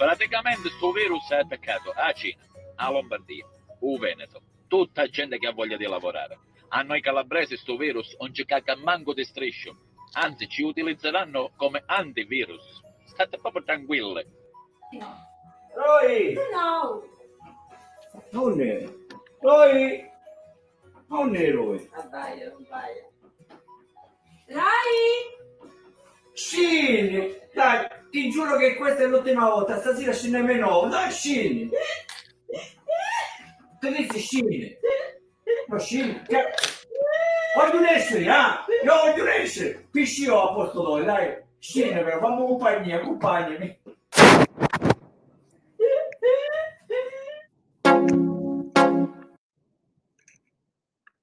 Praticamente 0.00 0.62
questo 0.62 0.92
virus 0.92 1.28
è 1.28 1.36
attaccato 1.36 1.90
a 1.94 2.10
Cina, 2.12 2.42
a 2.76 2.90
Lombardia, 2.90 3.46
o 3.80 3.98
Veneto, 3.98 4.40
tutta 4.66 5.06
gente 5.08 5.36
che 5.36 5.46
ha 5.46 5.52
voglia 5.52 5.76
di 5.76 5.84
lavorare. 5.84 6.38
A 6.68 6.80
noi 6.80 7.02
calabresi 7.02 7.48
questo 7.48 7.76
virus 7.76 8.16
non 8.18 8.32
ci 8.32 8.46
cacca 8.46 8.76
manco 8.76 9.12
di 9.12 9.22
striscio, 9.24 9.76
anzi 10.12 10.48
ci 10.48 10.62
utilizzeranno 10.62 11.52
come 11.54 11.82
antivirus. 11.84 12.80
State 13.04 13.36
proprio 13.36 13.62
tranquilli. 13.62 14.24
Roy! 15.74 16.34
No! 16.50 17.04
Non 18.30 18.58
è. 18.58 18.88
Roy! 19.38 20.10
Non 21.08 21.36
è 21.36 21.52
Roy. 21.52 21.88
Abbaia, 21.92 22.54
abbaia. 22.56 23.06
Rai! 24.46 25.39
Sì! 26.40 27.36
Dai, 27.52 27.86
ti 28.10 28.30
giuro 28.30 28.56
che 28.56 28.74
questa 28.76 29.02
è 29.02 29.06
l'ultima 29.06 29.50
volta, 29.50 29.78
stasera 29.78 30.10
scende 30.10 30.40
meno, 30.40 30.86
dai 30.88 31.10
scende! 31.10 31.76
Che 33.78 33.92
dici 33.92 34.18
scende? 34.18 34.80
Ma 35.66 35.78
scende? 35.78 36.22
Che... 36.26 36.44
Voglio 37.54 37.84
essere, 37.84 38.26
ah! 38.30 38.64
Io 38.82 38.94
voglio 38.94 39.26
essere! 39.26 39.86
Piscio 39.90 40.40
a 40.40 40.54
posto 40.54 40.82
noi, 40.82 41.04
dai! 41.04 41.36
Scende 41.58 42.02
però, 42.02 42.18
fammi 42.20 42.46
compagnia, 42.46 42.96
accompagnami! 42.96 43.78